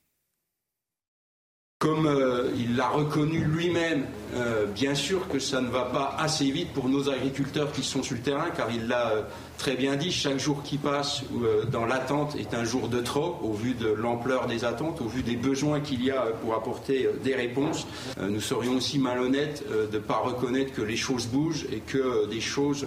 Comme 1.78 2.06
euh, 2.06 2.52
il 2.56 2.74
l'a 2.74 2.88
reconnu 2.88 3.40
lui-même, 3.40 4.06
euh, 4.34 4.64
bien 4.64 4.94
sûr 4.94 5.28
que 5.28 5.38
ça 5.38 5.60
ne 5.60 5.68
va 5.68 5.82
pas 5.82 6.16
assez 6.18 6.50
vite 6.50 6.72
pour 6.72 6.88
nos 6.88 7.10
agriculteurs 7.10 7.70
qui 7.70 7.82
sont 7.82 8.02
sur 8.02 8.16
le 8.16 8.22
terrain, 8.22 8.48
car 8.48 8.70
il 8.70 8.88
l'a 8.88 9.10
euh, 9.10 9.22
très 9.58 9.76
bien 9.76 9.96
dit, 9.96 10.10
chaque 10.10 10.38
jour 10.38 10.62
qui 10.62 10.78
passe 10.78 11.22
dans 11.70 11.84
l'attente 11.84 12.34
est 12.36 12.54
un 12.54 12.64
jour 12.64 12.88
de 12.88 13.02
trop, 13.02 13.38
au 13.42 13.52
vu 13.52 13.74
de 13.74 13.88
l'ampleur 13.88 14.46
des 14.46 14.64
attentes, 14.64 15.02
au 15.02 15.06
vu 15.08 15.22
des 15.22 15.36
besoins 15.36 15.80
qu'il 15.80 16.02
y 16.02 16.10
a 16.10 16.22
pour 16.40 16.54
apporter 16.54 17.10
des 17.22 17.34
réponses. 17.34 17.86
Nous 18.18 18.40
serions 18.40 18.76
aussi 18.76 18.98
malhonnêtes 18.98 19.62
de 19.68 19.98
ne 19.98 20.02
pas 20.02 20.16
reconnaître 20.16 20.72
que 20.72 20.82
les 20.82 20.96
choses 20.96 21.26
bougent 21.26 21.66
et 21.70 21.80
que 21.80 22.26
des 22.26 22.40
choses 22.40 22.86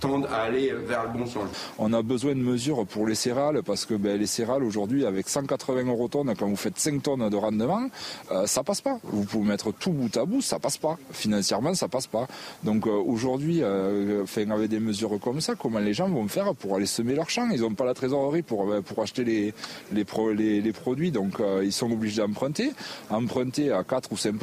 tendent 0.00 0.26
à 0.26 0.42
aller 0.42 0.72
vers 0.86 1.04
le 1.04 1.18
bon 1.18 1.26
sens. 1.26 1.44
On 1.78 1.92
a 1.92 2.02
besoin 2.02 2.34
de 2.34 2.40
mesures 2.40 2.86
pour 2.86 3.06
les 3.06 3.14
céréales 3.14 3.62
parce 3.62 3.84
que 3.86 3.94
ben, 3.94 4.18
les 4.18 4.26
céréales 4.26 4.64
aujourd'hui 4.64 5.04
avec 5.04 5.28
180 5.28 5.84
euros 5.86 6.08
tonnes, 6.08 6.34
quand 6.38 6.48
vous 6.48 6.56
faites 6.56 6.78
5 6.78 7.02
tonnes 7.02 7.28
de 7.28 7.36
rendement, 7.36 7.88
euh, 8.32 8.46
ça 8.46 8.62
passe 8.62 8.80
pas. 8.80 8.98
Vous 9.04 9.24
pouvez 9.24 9.46
mettre 9.48 9.72
tout 9.72 9.90
bout 9.92 10.14
à 10.16 10.24
bout, 10.24 10.40
ça 10.40 10.58
passe 10.58 10.78
pas. 10.78 10.98
Financièrement, 11.12 11.74
ça 11.74 11.88
passe 11.88 12.06
pas. 12.06 12.26
Donc 12.64 12.86
euh, 12.86 12.90
aujourd'hui, 12.90 13.60
euh, 13.62 14.24
avec 14.50 14.70
des 14.70 14.80
mesures 14.80 15.18
comme 15.20 15.40
ça, 15.40 15.54
comment 15.54 15.78
les 15.78 15.92
gens 15.94 16.08
vont 16.08 16.26
faire 16.28 16.54
pour 16.54 16.76
aller 16.76 16.86
semer 16.86 17.14
leurs 17.14 17.30
champs 17.30 17.48
Ils 17.52 17.60
n'ont 17.60 17.74
pas 17.74 17.84
la 17.84 17.94
trésorerie 17.94 18.42
pour, 18.42 18.70
euh, 18.70 18.80
pour 18.80 19.02
acheter 19.02 19.24
les, 19.24 19.54
les, 19.92 20.04
pro- 20.04 20.32
les, 20.32 20.60
les 20.60 20.72
produits, 20.72 21.10
donc 21.10 21.40
euh, 21.40 21.62
ils 21.64 21.72
sont 21.72 21.90
obligés 21.90 22.22
d'emprunter. 22.22 22.72
Emprunter 23.10 23.70
à 23.72 23.84
4 23.84 24.12
ou 24.12 24.16
5 24.16 24.34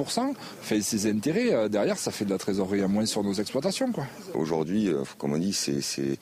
fait 0.62 0.82
ces 0.82 1.10
intérêts, 1.10 1.54
euh, 1.54 1.68
derrière, 1.70 1.98
ça 1.98 2.12
fait 2.12 2.26
de 2.26 2.30
la 2.30 2.38
trésorerie 2.38 2.84
en 2.84 2.90
moins 2.90 3.06
sur 3.06 3.24
nos 3.24 3.34
exploitations. 3.34 3.92
Quoi. 3.92 4.06
Aujourd'hui, 4.36 4.90
euh, 4.90 5.04
comme 5.18 5.34
on 5.34 5.38
dit, 5.38 5.47
c'est, 5.54 5.82
c'est- 5.82 6.18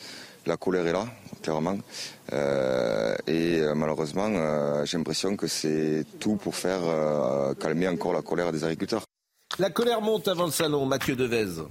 la 0.46 0.58
colère 0.58 0.86
est 0.86 0.92
là, 0.94 1.08
clairement. 1.42 1.78
Euh, 2.34 3.16
et 3.26 3.60
euh, 3.62 3.74
malheureusement, 3.74 4.28
euh, 4.30 4.86
j'ai 4.86 4.98
l'impression 4.98 5.36
que 5.36 5.48
c'est 5.48 6.06
tout 6.20 6.36
pour 6.36 6.56
faire 6.56 6.82
euh, 6.84 7.54
calmer 7.56 7.88
encore 7.88 8.14
la 8.14 8.22
colère 8.22 8.52
des 8.52 8.64
agriculteurs. 8.64 9.06
La 9.58 9.70
colère 9.72 10.02
monte 10.02 10.28
avant 10.28 10.46
le 10.46 10.52
salon, 10.52 10.86
Mathieu 10.86 11.16
Devez. 11.16 11.64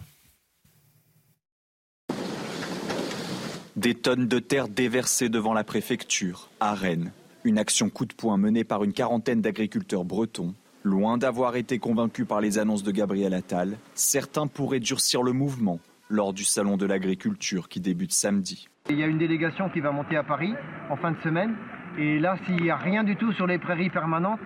Des 3.77 3.95
tonnes 3.95 4.29
de 4.29 4.39
terre 4.39 4.69
déversées 4.69 5.29
devant 5.29 5.53
la 5.53 5.65
préfecture, 5.65 6.49
à 6.61 6.75
Rennes. 6.75 7.13
Une 7.45 7.59
action 7.59 7.91
coup 7.91 8.07
de 8.07 8.15
poing 8.15 8.37
menée 8.39 8.65
par 8.65 8.85
une 8.85 8.93
quarantaine 8.93 9.41
d'agriculteurs 9.41 10.05
bretons. 10.05 10.55
Loin 10.85 11.19
d'avoir 11.19 11.57
été 11.57 11.79
convaincus 11.79 12.27
par 12.27 12.41
les 12.41 12.59
annonces 12.59 12.83
de 12.83 12.91
Gabriel 12.91 13.35
Attal, 13.35 13.77
certains 13.95 14.47
pourraient 14.47 14.81
durcir 14.81 15.23
le 15.23 15.33
mouvement 15.33 15.81
lors 16.09 16.33
du 16.33 16.45
salon 16.45 16.77
de 16.77 16.87
l'agriculture 16.87 17.69
qui 17.69 17.81
débute 17.81 18.13
samedi. 18.13 18.69
Il 18.91 18.99
y 18.99 19.03
a 19.03 19.07
une 19.07 19.19
délégation 19.19 19.69
qui 19.71 19.81
va 19.81 19.91
monter 19.93 20.17
à 20.17 20.23
Paris 20.23 20.55
en 20.91 20.97
fin 20.97 21.13
de 21.13 21.19
semaine. 21.23 21.55
Et 21.99 22.19
là, 22.19 22.37
s'il 22.45 22.57
n'y 22.61 22.71
a 22.71 22.77
rien 22.77 23.05
du 23.05 23.17
tout 23.17 23.33
sur 23.33 23.47
les 23.47 23.59
prairies 23.59 23.89
permanentes, 23.91 24.41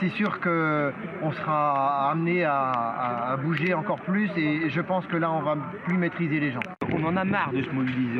c'est 0.00 0.10
sûr 0.10 0.40
qu'on 0.40 1.32
sera 1.32 2.10
amené 2.10 2.44
à, 2.44 2.70
à- 2.70 3.36
bouger 3.36 3.72
encore 3.74 4.00
plus. 4.00 4.28
Et 4.36 4.68
je 4.68 4.80
pense 4.80 5.06
que 5.06 5.16
là, 5.16 5.30
on 5.32 5.42
va 5.42 5.56
plus 5.86 5.96
maîtriser 5.96 6.38
les 6.40 6.52
gens. 6.52 6.60
On 6.92 7.04
en 7.04 7.16
a 7.16 7.24
marre 7.24 7.52
de 7.52 7.62
se 7.62 7.70
mobiliser. 7.70 8.18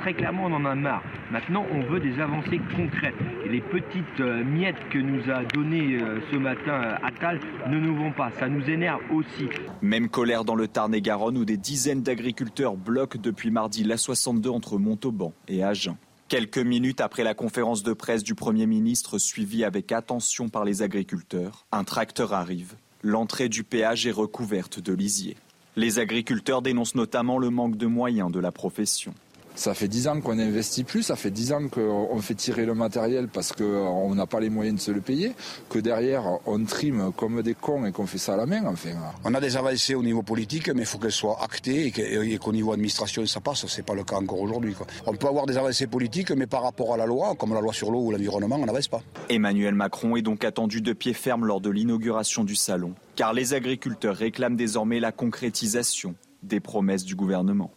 Très 0.00 0.14
clairement, 0.14 0.44
on 0.46 0.52
en 0.52 0.64
a 0.64 0.74
marre. 0.74 1.02
Maintenant, 1.32 1.66
on 1.72 1.82
veut 1.82 2.00
des 2.00 2.20
avancées 2.20 2.60
concrètes. 2.76 3.14
Et 3.44 3.48
les 3.48 3.60
petites 3.60 4.20
euh, 4.20 4.44
miettes 4.44 4.88
que 4.90 4.98
nous 4.98 5.30
a 5.30 5.44
données 5.44 5.98
euh, 6.00 6.20
ce 6.30 6.36
matin 6.36 6.82
euh, 6.82 6.96
Attal 7.02 7.40
ne 7.68 7.78
nous 7.78 7.96
vont 7.96 8.12
pas. 8.12 8.30
Ça 8.38 8.48
nous 8.48 8.62
énerve 8.68 9.00
aussi. 9.12 9.48
Même 9.82 10.08
colère 10.08 10.44
dans 10.44 10.54
le 10.54 10.68
Tarn-et-Garonne 10.68 11.38
où 11.38 11.44
des 11.44 11.56
dizaines 11.56 12.02
d'agriculteurs 12.02 12.76
bloquent 12.76 13.18
depuis 13.20 13.50
mardi 13.50 13.84
l'A62 13.84 14.48
entre 14.48 14.78
Montauban 14.78 15.32
et 15.48 15.64
Agen. 15.64 15.96
Quelques 16.28 16.58
minutes 16.58 17.00
après 17.00 17.24
la 17.24 17.34
conférence 17.34 17.82
de 17.82 17.92
presse 17.92 18.22
du 18.22 18.34
Premier 18.34 18.66
ministre 18.66 19.18
suivie 19.18 19.64
avec 19.64 19.92
attention 19.92 20.48
par 20.48 20.64
les 20.64 20.82
agriculteurs, 20.82 21.66
un 21.70 21.84
tracteur 21.84 22.32
arrive. 22.32 22.74
L'entrée 23.02 23.48
du 23.48 23.64
péage 23.64 24.06
est 24.06 24.12
recouverte 24.12 24.80
de 24.80 24.94
lisier. 24.94 25.36
Les 25.76 25.98
agriculteurs 25.98 26.62
dénoncent 26.62 26.94
notamment 26.94 27.38
le 27.38 27.50
manque 27.50 27.76
de 27.76 27.86
moyens 27.86 28.30
de 28.30 28.38
la 28.38 28.52
profession. 28.52 29.12
Ça 29.56 29.72
fait 29.72 29.86
10 29.86 30.08
ans 30.08 30.20
qu'on 30.20 30.40
investit 30.40 30.82
plus, 30.82 31.04
ça 31.04 31.14
fait 31.14 31.30
10 31.30 31.52
ans 31.52 31.68
qu'on 31.68 32.18
fait 32.20 32.34
tirer 32.34 32.66
le 32.66 32.74
matériel 32.74 33.28
parce 33.28 33.52
qu'on 33.52 34.12
n'a 34.14 34.26
pas 34.26 34.40
les 34.40 34.50
moyens 34.50 34.78
de 34.78 34.80
se 34.80 34.90
le 34.90 35.00
payer, 35.00 35.32
que 35.68 35.78
derrière 35.78 36.24
on 36.46 36.64
trime 36.64 37.12
comme 37.16 37.40
des 37.40 37.54
cons 37.54 37.86
et 37.86 37.92
qu'on 37.92 38.06
fait 38.06 38.18
ça 38.18 38.34
à 38.34 38.36
la 38.36 38.46
main. 38.46 38.64
Enfin. 38.66 38.90
On 39.24 39.32
a 39.32 39.40
des 39.40 39.56
avancées 39.56 39.94
au 39.94 40.02
niveau 40.02 40.22
politique, 40.22 40.68
mais 40.70 40.82
il 40.82 40.86
faut 40.86 40.98
qu'elles 40.98 41.12
soient 41.12 41.38
actées 41.40 41.92
et 41.96 42.38
qu'au 42.38 42.52
niveau 42.52 42.72
administration 42.72 43.24
ça 43.26 43.40
passe. 43.40 43.66
C'est 43.68 43.86
pas 43.86 43.94
le 43.94 44.02
cas 44.02 44.16
encore 44.16 44.40
aujourd'hui. 44.40 44.74
On 45.06 45.14
peut 45.14 45.28
avoir 45.28 45.46
des 45.46 45.56
avancées 45.56 45.86
politiques, 45.86 46.32
mais 46.32 46.48
par 46.48 46.64
rapport 46.64 46.92
à 46.92 46.96
la 46.96 47.06
loi, 47.06 47.36
comme 47.36 47.54
la 47.54 47.60
loi 47.60 47.72
sur 47.72 47.92
l'eau 47.92 48.00
ou 48.00 48.10
l'environnement, 48.10 48.58
on 48.60 48.66
n'avance 48.66 48.88
pas. 48.88 49.02
Emmanuel 49.28 49.74
Macron 49.76 50.16
est 50.16 50.22
donc 50.22 50.44
attendu 50.44 50.80
de 50.80 50.92
pied 50.92 51.14
ferme 51.14 51.46
lors 51.46 51.60
de 51.60 51.70
l'inauguration 51.70 52.42
du 52.42 52.56
salon, 52.56 52.92
car 53.14 53.32
les 53.32 53.54
agriculteurs 53.54 54.16
réclament 54.16 54.56
désormais 54.56 55.00
la 55.00 55.12
concrétisation 55.12 56.14
des 56.42 56.60
promesses 56.60 57.04
du 57.04 57.14
gouvernement. 57.14 57.72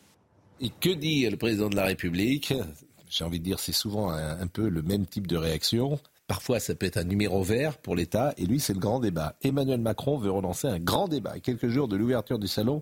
Et 0.59 0.69
que 0.69 0.89
dit 0.89 1.29
le 1.29 1.37
président 1.37 1.69
de 1.69 1.75
la 1.75 1.85
République? 1.85 2.53
J'ai 3.09 3.23
envie 3.23 3.39
de 3.39 3.43
dire, 3.43 3.59
c'est 3.59 3.71
souvent 3.71 4.09
un, 4.09 4.47
peu 4.47 4.67
le 4.67 4.81
même 4.81 5.05
type 5.05 5.27
de 5.27 5.37
réaction. 5.37 5.99
Parfois, 6.27 6.59
ça 6.59 6.75
peut 6.75 6.85
être 6.85 6.97
un 6.97 7.05
numéro 7.05 7.41
vert 7.41 7.77
pour 7.77 7.95
l'État, 7.95 8.33
et 8.37 8.45
lui, 8.45 8.59
c'est 8.59 8.73
le 8.73 8.79
grand 8.79 8.99
débat. 8.99 9.37
Emmanuel 9.43 9.79
Macron 9.79 10.17
veut 10.17 10.29
relancer 10.29 10.67
un 10.67 10.79
grand 10.79 11.07
débat. 11.07 11.39
Quelques 11.39 11.69
jours 11.69 11.87
de 11.87 11.95
l'ouverture 11.95 12.37
du 12.37 12.47
salon, 12.47 12.81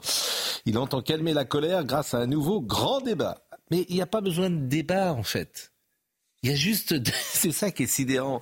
il 0.65 0.79
entend 0.79 1.03
calmer 1.03 1.33
la 1.33 1.45
colère 1.45 1.83
grâce 1.83 2.15
à 2.15 2.19
un 2.19 2.25
nouveau 2.25 2.59
grand 2.59 3.01
débat. 3.01 3.45
Mais 3.69 3.85
il 3.87 3.95
n'y 3.95 4.01
a 4.01 4.07
pas 4.07 4.21
besoin 4.21 4.49
de 4.49 4.65
débat, 4.65 5.13
en 5.13 5.23
fait. 5.23 5.71
Il 6.41 6.49
y 6.49 6.53
a 6.53 6.55
juste, 6.55 6.95
c'est 7.13 7.51
ça 7.51 7.69
qui 7.69 7.83
est 7.83 7.87
sidérant. 7.87 8.39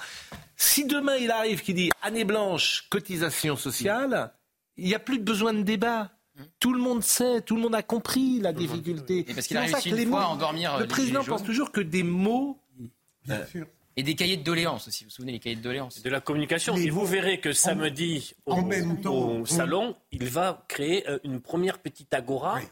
Si 0.64 0.86
demain 0.86 1.18
il 1.18 1.30
arrive 1.30 1.62
qui 1.62 1.74
dit 1.74 1.92
année 2.02 2.24
blanche, 2.24 2.88
cotisation 2.90 3.58
sociale, 3.58 4.32
il 4.78 4.86
n'y 4.86 4.96
a 4.96 5.00
plus 5.00 5.20
besoin 5.20 5.54
de 5.54 5.62
débat. 5.62 6.12
Tout 6.60 6.74
le 6.74 6.80
monde 6.80 7.04
sait, 7.04 7.42
tout 7.42 7.58
le 7.58 7.62
monde 7.62 7.76
a 7.76 7.84
compris 7.84 8.40
la 8.40 8.54
difficulté. 8.54 9.26
Et 9.28 9.34
parce 9.34 9.46
qu'il 9.46 9.58
a 9.58 9.62
réussi 9.62 9.90
une 9.90 10.10
fois 10.10 10.24
à 10.24 10.28
endormir 10.28 10.80
Le 10.80 10.88
président 10.88 11.22
pense 11.24 11.44
toujours 11.44 11.72
que 11.74 11.82
des 11.82 12.02
mots. 12.02 12.58
Bien 13.26 13.46
sûr. 13.46 13.68
Et 13.98 14.04
des 14.04 14.16
cahiers 14.16 14.38
de 14.38 14.44
doléances 14.44 14.88
aussi. 14.88 15.04
Vous 15.04 15.10
vous 15.10 15.16
souvenez 15.16 15.34
des 15.34 15.40
cahiers 15.40 15.58
de 15.58 15.62
doléances 15.62 16.02
De 16.02 16.10
la 16.10 16.22
communication. 16.22 16.76
Et 16.78 16.90
vous 16.90 17.06
verrez 17.06 17.42
que 17.42 17.52
samedi, 17.52 18.34
au, 18.46 18.54
en 18.54 18.64
même 18.64 19.02
temps, 19.02 19.14
au 19.14 19.46
salon, 19.46 19.96
il 20.12 20.26
va 20.26 20.66
créer 20.70 21.06
une 21.26 21.42
première 21.42 21.80
petite 21.80 22.14
agora. 22.14 22.56
Oui. 22.56 22.68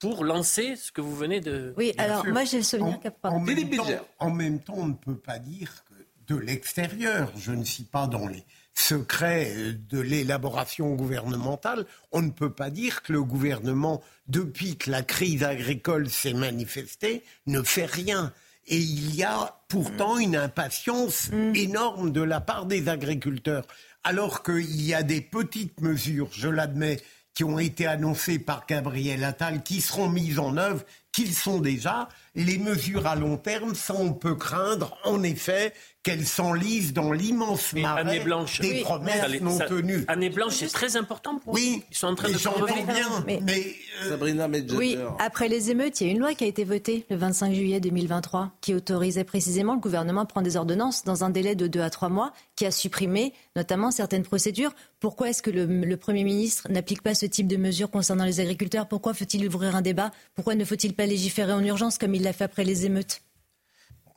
Pour 0.00 0.24
lancer 0.24 0.76
ce 0.76 0.90
que 0.90 1.00
vous 1.00 1.14
venez 1.14 1.40
de. 1.40 1.74
Oui, 1.76 1.92
alors 1.98 2.26
moi 2.26 2.44
j'ai 2.44 2.56
le 2.56 2.62
souvenir 2.62 2.98
en, 3.22 3.28
en, 3.28 3.40
même 3.40 3.70
temps, 3.70 3.86
en 4.18 4.30
même 4.30 4.58
temps, 4.58 4.74
on 4.78 4.86
ne 4.86 4.94
peut 4.94 5.16
pas 5.16 5.38
dire 5.38 5.84
que 5.84 5.89
de 6.30 6.36
l'extérieur, 6.36 7.32
je 7.36 7.50
ne 7.50 7.64
suis 7.64 7.82
pas 7.82 8.06
dans 8.06 8.28
les 8.28 8.44
secret 8.72 9.74
de 9.90 9.98
l'élaboration 9.98 10.94
gouvernementale, 10.94 11.86
on 12.12 12.22
ne 12.22 12.30
peut 12.30 12.52
pas 12.52 12.70
dire 12.70 13.02
que 13.02 13.12
le 13.12 13.22
gouvernement, 13.22 14.00
depuis 14.28 14.76
que 14.76 14.90
la 14.90 15.02
crise 15.02 15.42
agricole 15.42 16.08
s'est 16.08 16.32
manifestée, 16.32 17.24
ne 17.46 17.62
fait 17.62 17.84
rien. 17.84 18.32
Et 18.68 18.78
il 18.78 19.14
y 19.14 19.24
a 19.24 19.60
pourtant 19.68 20.18
une 20.18 20.36
impatience 20.36 21.30
énorme 21.54 22.12
de 22.12 22.22
la 22.22 22.40
part 22.40 22.66
des 22.66 22.88
agriculteurs. 22.88 23.66
Alors 24.04 24.44
qu'il 24.44 24.80
y 24.80 24.94
a 24.94 25.02
des 25.02 25.20
petites 25.20 25.80
mesures, 25.80 26.28
je 26.32 26.48
l'admets, 26.48 27.00
qui 27.34 27.44
ont 27.44 27.58
été 27.58 27.86
annoncées 27.86 28.38
par 28.38 28.66
Gabriel 28.66 29.24
Attal, 29.24 29.62
qui 29.62 29.80
seront 29.80 30.08
mises 30.08 30.38
en 30.38 30.56
œuvre, 30.56 30.84
qu'ils 31.12 31.34
sont 31.34 31.58
déjà. 31.58 32.08
Les 32.34 32.58
mesures 32.58 33.06
à 33.06 33.16
long 33.16 33.36
terme, 33.36 33.74
ça 33.74 33.94
on 33.94 34.12
peut 34.12 34.34
craindre, 34.34 34.96
en 35.04 35.22
effet, 35.22 35.72
qu'elles 36.02 36.26
s'enlisent 36.26 36.94
dans 36.94 37.12
l'immense 37.12 37.74
marais 37.74 38.20
blanche, 38.20 38.60
des 38.60 38.70
oui, 38.70 38.80
promesses 38.80 39.20
ça, 39.20 39.40
non 39.40 39.58
ça, 39.58 39.66
tenues. 39.66 40.04
Année 40.08 40.30
blanche, 40.30 40.54
c'est 40.54 40.68
très 40.68 40.96
important 40.96 41.38
pour 41.38 41.52
oui, 41.52 41.78
eux. 41.80 41.84
Ils 41.90 41.96
sont 41.96 42.06
en 42.06 42.14
train 42.14 42.28
mais 42.28 42.34
de 42.34 42.38
j'entends 42.38 42.64
bien, 42.64 43.24
mais, 43.26 43.40
mais 43.42 43.74
euh, 44.02 44.10
Sabrina 44.10 44.48
Medjeter. 44.48 44.76
Oui, 44.76 44.96
après 45.18 45.48
les 45.48 45.70
émeutes, 45.70 46.00
il 46.00 46.06
y 46.06 46.10
a 46.10 46.12
une 46.12 46.18
loi 46.18 46.34
qui 46.34 46.44
a 46.44 46.46
été 46.46 46.64
votée 46.64 47.04
le 47.10 47.16
25 47.16 47.52
juillet 47.52 47.80
2023 47.80 48.52
qui 48.62 48.74
autorisait 48.74 49.24
précisément 49.24 49.74
le 49.74 49.80
gouvernement 49.80 50.22
à 50.22 50.26
prendre 50.26 50.46
des 50.46 50.56
ordonnances 50.56 51.04
dans 51.04 51.22
un 51.22 51.30
délai 51.30 51.54
de 51.54 51.66
2 51.66 51.80
à 51.80 51.90
3 51.90 52.08
mois, 52.08 52.32
qui 52.56 52.64
a 52.64 52.70
supprimé 52.70 53.34
notamment 53.54 53.90
certaines 53.90 54.22
procédures. 54.22 54.72
Pourquoi 55.00 55.28
est-ce 55.28 55.42
que 55.42 55.50
le, 55.50 55.66
le 55.66 55.96
Premier 55.98 56.24
ministre 56.24 56.66
n'applique 56.70 57.02
pas 57.02 57.14
ce 57.14 57.26
type 57.26 57.46
de 57.46 57.56
mesures 57.56 57.90
concernant 57.90 58.24
les 58.24 58.40
agriculteurs? 58.40 58.88
Pourquoi 58.88 59.12
faut-il 59.12 59.46
ouvrir 59.46 59.76
un 59.76 59.82
débat? 59.82 60.12
Pourquoi 60.34 60.54
ne 60.54 60.64
faut-il 60.64 60.94
pas 60.94 61.04
légiférer 61.04 61.52
en 61.52 61.62
urgence 61.62 61.98
comme 61.98 62.14
il 62.14 62.22
l'a 62.22 62.32
fait 62.32 62.44
après 62.44 62.64
les 62.64 62.86
émeutes? 62.86 63.20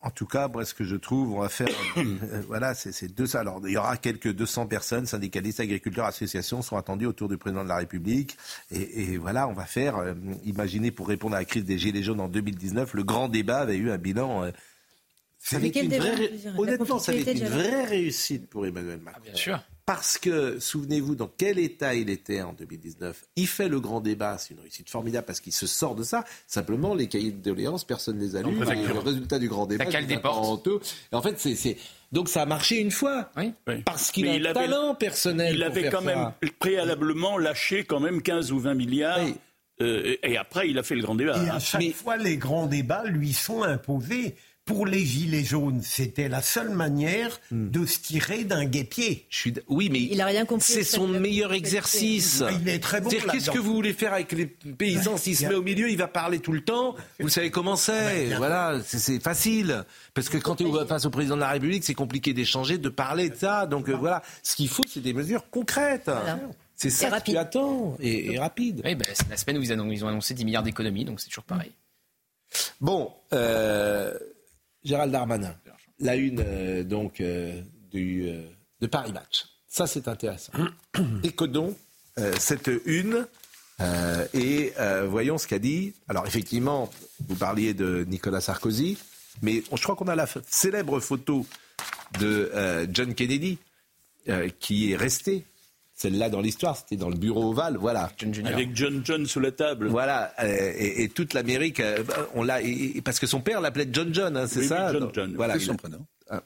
En 0.04 0.12
tout 0.12 0.26
cas, 0.26 0.50
moi, 0.50 0.66
ce 0.66 0.74
que 0.74 0.84
je 0.84 0.98
trouve, 0.98 1.34
on 1.34 1.40
va 1.40 1.50
faire, 1.50 1.70
euh, 1.98 2.42
voilà, 2.48 2.74
c'est 2.74 3.08
deux 3.08 3.26
ça. 3.26 3.40
Alors, 3.40 3.62
il 3.66 3.72
y 3.72 3.78
aura 3.78 3.96
quelques 3.96 4.34
200 4.34 4.68
personnes, 4.68 5.06
syndicalistes, 5.06 5.62
agriculteurs, 5.62 6.06
associations, 6.06 6.62
sont 6.62 6.76
attendus 6.76 7.06
autour 7.06 7.30
du 7.30 7.38
président 7.38 7.64
de 7.64 7.70
la 7.70 7.78
République. 7.78 8.38
Et, 8.70 9.14
et 9.14 9.18
voilà, 9.18 9.48
on 9.48 9.54
va 9.54 9.66
faire, 9.66 9.98
euh, 9.98 10.14
imaginez, 10.44 10.92
pour 10.92 11.08
répondre 11.08 11.36
à 11.36 11.40
la 11.40 11.46
crise 11.46 11.64
des 11.64 11.78
Gilets 11.78 12.04
jaunes 12.04 12.20
en 12.20 12.28
2019, 12.28 12.94
le 12.94 13.04
grand 13.04 13.30
débat 13.30 13.60
avait 13.60 13.78
eu 13.78 13.92
un 13.92 13.98
bilan. 13.98 14.44
Euh, 14.44 14.52
ça 15.40 15.56
avait 15.56 15.70
une 15.70 15.94
vraie, 15.94 16.32
honnêtement, 16.58 17.00
ça 17.00 17.14
avait 17.14 17.22
été 17.22 17.38
une 17.38 17.48
vraie 17.48 17.86
réussite 17.86 18.50
pour 18.50 18.66
Emmanuel 18.66 19.00
Macron. 19.00 19.22
Ah, 19.24 19.26
bien 19.26 19.36
sûr. 19.36 19.64
Parce 19.86 20.18
que, 20.18 20.60
souvenez-vous, 20.60 21.16
dans 21.16 21.30
quel 21.38 21.60
état 21.60 21.94
il 21.94 22.10
était 22.10 22.42
en 22.42 22.54
2019 22.54 23.26
Il 23.36 23.48
fait 23.48 23.68
le 23.68 23.82
grand 23.82 24.00
débat, 24.00 24.38
c'est 24.38 24.54
une 24.54 24.62
réussite 24.62 24.90
formidable 24.90 25.26
parce 25.26 25.42
qu'il 25.42 25.52
se 25.52 25.68
sort 25.68 25.96
de 25.96 26.04
ça. 26.04 26.24
Simplement, 26.48 26.96
les 26.96 27.08
cahiers 27.08 27.32
de 27.32 27.42
doléances, 27.44 27.84
personne 27.84 28.18
ne 28.18 28.22
les 28.22 28.36
a 28.38 28.42
lus. 28.42 28.56
Le 28.58 29.00
résultat 29.00 29.40
du 29.40 29.50
grand 29.50 29.66
débat, 29.66 29.86
cale 29.86 30.08
des 30.08 30.18
portes. 30.18 30.68
Et 30.68 31.16
en 31.16 31.22
fait, 31.22 31.38
c'est... 31.38 31.78
Donc 32.14 32.30
ça 32.30 32.44
a 32.44 32.46
marché 32.46 32.80
une 32.80 32.92
fois, 32.92 33.32
oui. 33.36 33.54
parce 33.86 34.12
qu'il 34.12 34.28
a 34.28 34.34
un 34.34 34.36
avait, 34.36 34.54
talent 34.54 34.94
personnel. 34.94 35.56
Il 35.56 35.60
pour 35.60 35.66
avait 35.66 35.82
faire 35.82 35.92
quand 35.92 36.06
ça. 36.06 36.06
même 36.06 36.32
préalablement 36.60 37.40
lâché 37.40 37.86
quand 37.86 38.00
même 38.00 38.22
15 38.22 38.52
ou 38.52 38.60
20 38.60 38.76
milliards. 38.76 39.20
Oui. 39.24 39.34
Euh, 39.82 40.16
et 40.22 40.38
après, 40.38 40.70
il 40.70 40.78
a 40.78 40.84
fait 40.84 40.96
le 40.96 41.02
grand 41.02 41.16
débat. 41.16 41.44
Et 41.44 41.50
à 41.50 41.60
chaque 41.60 41.92
fois, 41.94 42.18
les 42.18 42.38
grands 42.38 42.68
débats 42.68 43.04
lui 43.06 43.34
sont 43.34 43.64
imposés. 43.64 44.36
Pour 44.66 44.86
les 44.86 45.04
Gilets 45.06 45.44
jaunes, 45.44 45.82
c'était 45.84 46.30
la 46.30 46.42
seule 46.42 46.70
manière 46.70 47.42
de 47.52 47.86
se 47.86 48.00
tirer 48.00 48.46
d'un 48.46 48.64
guépier. 48.64 49.26
Je 49.30 49.38
suis... 49.38 49.54
Oui, 49.68 49.90
mais 49.92 50.00
Il 50.04 50.22
a 50.22 50.26
rien 50.26 50.46
compris. 50.46 50.72
c'est 50.72 50.84
son 50.86 51.06
meilleur 51.08 51.52
exercice. 51.52 52.42
Il 52.62 52.70
est 52.70 52.80
très 52.80 53.02
bon 53.02 53.10
Qu'est-ce 53.10 53.52
que 53.52 53.60
vous 53.60 53.74
voulez 53.74 53.92
faire 53.92 54.14
avec 54.14 54.32
les 54.32 54.46
paysans 54.46 55.18
S'il 55.18 55.36
se 55.36 55.46
met 55.48 55.56
au 55.56 55.62
milieu, 55.62 55.90
il 55.90 55.98
va 55.98 56.08
parler 56.08 56.40
tout 56.40 56.54
le 56.54 56.62
temps. 56.64 56.96
Vous 57.20 57.28
savez 57.28 57.52
comment 57.52 57.76
c'est. 57.76 58.28
Voilà, 58.38 58.80
c'est- 58.86 59.22
facile. 59.22 59.84
Parce 60.14 60.30
que 60.30 60.38
quand 60.38 60.56
tu 60.56 60.64
es 60.66 60.86
face 60.88 61.06
au 61.06 61.10
président 61.10 61.36
de 61.36 61.42
la 61.42 61.50
République, 61.52 61.84
c'est 61.84 61.94
compliqué 61.94 62.34
d'échanger, 62.34 62.78
de 62.78 62.90
parler 62.90 63.30
de 63.30 63.36
ça. 63.36 63.66
Donc 63.66 63.90
euh, 63.90 63.96
voilà, 63.98 64.24
ce 64.44 64.56
qu'il 64.56 64.70
faut, 64.70 64.84
c'est 64.88 65.02
des 65.02 65.14
mesures 65.14 65.50
concrètes. 65.50 66.10
C'est 66.78 66.90
ça 66.90 67.20
que 67.20 67.32
tu 67.32 67.38
attends. 67.38 67.98
Et, 68.00 68.32
et 68.34 68.40
rapide. 68.40 68.82
Oui, 68.86 68.96
ben, 68.96 69.06
c'est 69.14 69.30
la 69.30 69.36
semaine 69.38 69.58
où 69.58 69.62
ils, 69.62 69.72
annon- 69.74 69.92
ils 69.92 70.06
ont 70.06 70.08
annoncé 70.08 70.34
10 70.34 70.46
milliards 70.46 70.64
d'économies, 70.64 71.04
donc 71.04 71.20
c'est 71.20 71.28
toujours 71.28 71.44
pareil. 71.44 71.72
Bon, 72.82 73.12
euh, 73.34 74.14
Gérald 74.84 75.12
Darmanin, 75.12 75.56
la 76.00 76.16
une 76.16 76.44
euh, 76.46 76.84
donc 76.84 77.22
euh, 77.22 77.62
du, 77.92 78.28
euh, 78.28 78.44
de 78.82 78.88
Paris 78.88 79.14
Match. 79.14 79.46
Ça, 79.68 79.88
c'est 79.88 80.08
intéressant. 80.08 80.54
Écodons 81.24 81.76
euh, 82.20 82.34
cette 82.38 82.70
une 82.86 83.26
et 84.34 84.72
voyons 85.08 85.38
ce 85.38 85.46
qu'a 85.46 85.60
dit. 85.60 85.94
Alors, 86.08 86.26
effectivement, 86.26 86.90
vous 87.28 87.36
parliez 87.36 87.74
de 87.74 88.06
Nicolas 88.08 88.40
Sarkozy, 88.40 88.98
mais 89.42 89.62
je 89.76 89.84
crois 89.84 89.96
qu'on 89.98 90.08
a 90.08 90.16
la 90.16 90.28
célèbre 90.48 91.02
photo 91.02 91.46
de 92.18 92.50
John 92.94 93.14
Kennedy 93.14 93.58
qui 94.60 94.92
est 94.92 94.96
restée. 94.96 95.44
Celle-là 95.96 96.30
dans 96.30 96.42
l'histoire, 96.42 96.76
c'était 96.76 96.96
dans 96.96 97.10
le 97.10 97.16
bureau 97.16 97.52
ovale, 97.52 97.78
voilà. 97.78 98.12
Avec 98.46 98.76
John 98.76 99.02
John 99.06 99.26
sous 99.28 99.40
la 99.40 99.52
table. 99.52 99.88
Voilà, 99.90 100.34
euh, 100.40 100.74
et, 100.76 101.04
et 101.04 101.10
toute 101.10 101.34
l'Amérique, 101.34 101.80
euh, 101.80 102.04
on 102.34 102.44
l'a, 102.44 102.60
parce 103.06 103.20
que 103.20 103.28
son 103.28 103.42
père 103.42 103.62
l'appelait 103.62 103.88
John 103.92 104.14
John, 104.14 104.36
hein, 104.36 104.48
c'est 104.48 104.60
Oui, 104.60 104.66
oui, 104.66 104.70
ça. 104.70 104.92
John 104.92 105.02
Donc, 105.02 105.14
John. 105.14 105.34
Voilà, 105.36 105.54
C'est 105.54 105.66
son 105.66 105.76
prénom. 105.76 106.06
Ah. 106.30 106.42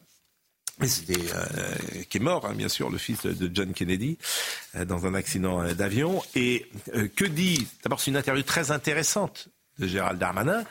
Mais 0.80 0.88
c'était 0.88 1.20
euh, 1.20 2.04
qui 2.10 2.18
est 2.18 2.22
mort, 2.22 2.46
hein, 2.46 2.54
bien 2.56 2.68
sûr, 2.70 2.90
le 2.90 2.98
fils 2.98 3.26
de 3.26 3.50
John 3.54 3.74
Kennedy 3.74 4.18
euh, 4.76 4.86
dans 4.86 5.06
un 5.06 5.14
accident 5.16 5.62
euh, 5.64 5.74
d'avion. 5.74 6.22
Et 6.36 6.68
euh, 6.94 7.08
que 7.16 7.26
dit 7.26 7.68
D'abord, 7.84 8.00
c'est 8.00 8.12
une 8.12 8.18
interview 8.18 8.44
très 8.44 8.70
intéressante 8.72 9.48
de 9.80 9.88
Gérald 9.88 10.20
Darmanin. 10.20 10.64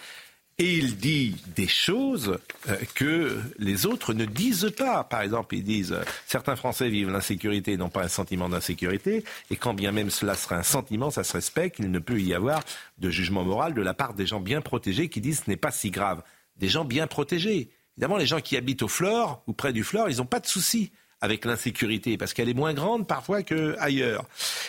Et 0.58 0.72
il 0.78 0.96
dit 0.96 1.36
des 1.54 1.68
choses 1.68 2.38
euh, 2.70 2.76
que 2.94 3.38
les 3.58 3.84
autres 3.84 4.14
ne 4.14 4.24
disent 4.24 4.72
pas. 4.74 5.04
Par 5.04 5.20
exemple, 5.20 5.54
ils 5.54 5.62
disent 5.62 5.92
euh, 5.92 6.02
certains 6.26 6.56
Français 6.56 6.88
vivent 6.88 7.10
l'insécurité 7.10 7.72
et 7.72 7.76
n'ont 7.76 7.90
pas 7.90 8.04
un 8.04 8.08
sentiment 8.08 8.48
d'insécurité. 8.48 9.22
Et 9.50 9.56
quand 9.56 9.74
bien 9.74 9.92
même 9.92 10.08
cela 10.08 10.34
serait 10.34 10.54
un 10.54 10.62
sentiment, 10.62 11.10
ça 11.10 11.24
se 11.24 11.34
respecte. 11.34 11.78
Il 11.78 11.90
ne 11.90 11.98
peut 11.98 12.18
y 12.18 12.32
avoir 12.32 12.62
de 12.96 13.10
jugement 13.10 13.44
moral 13.44 13.74
de 13.74 13.82
la 13.82 13.92
part 13.92 14.14
des 14.14 14.24
gens 14.24 14.40
bien 14.40 14.62
protégés 14.62 15.10
qui 15.10 15.20
disent 15.20 15.42
ce 15.44 15.50
n'est 15.50 15.58
pas 15.58 15.70
si 15.70 15.90
grave. 15.90 16.22
Des 16.56 16.68
gens 16.68 16.86
bien 16.86 17.06
protégés. 17.06 17.68
Évidemment, 17.98 18.16
les 18.16 18.26
gens 18.26 18.40
qui 18.40 18.56
habitent 18.56 18.82
au 18.82 18.88
Flore 18.88 19.42
ou 19.46 19.52
près 19.52 19.74
du 19.74 19.84
Flore, 19.84 20.08
ils 20.08 20.16
n'ont 20.18 20.24
pas 20.24 20.40
de 20.40 20.46
souci 20.46 20.90
avec 21.20 21.44
l'insécurité 21.44 22.16
parce 22.16 22.32
qu'elle 22.32 22.48
est 22.48 22.54
moins 22.54 22.72
grande 22.72 23.06
parfois 23.06 23.42
qu'ailleurs. 23.42 24.24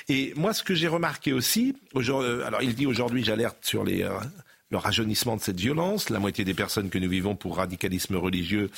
Et 0.10 0.34
moi, 0.36 0.54
ce 0.54 0.64
que 0.64 0.76
j'ai 0.76 0.88
remarqué 0.90 1.32
aussi, 1.32 1.78
aujourd'hui- 1.94 2.44
alors 2.44 2.62
il 2.62 2.76
dit 2.76 2.86
aujourd'hui, 2.86 3.24
j'alerte 3.24 3.60
sur 3.62 3.86
les 3.86 4.04
euh, 4.04 4.12
le 4.70 4.78
rajeunissement 4.78 5.36
de 5.38 5.41
cette 5.41 5.59
violence. 5.59 6.09
La 6.09 6.20
moitié 6.20 6.43
des 6.43 6.53
personnes 6.53 6.89
que 6.89 6.97
nous 6.97 7.09
vivons 7.09 7.36
pour 7.36 7.57
radicalisme 7.57 8.15
religieux, 8.15 8.70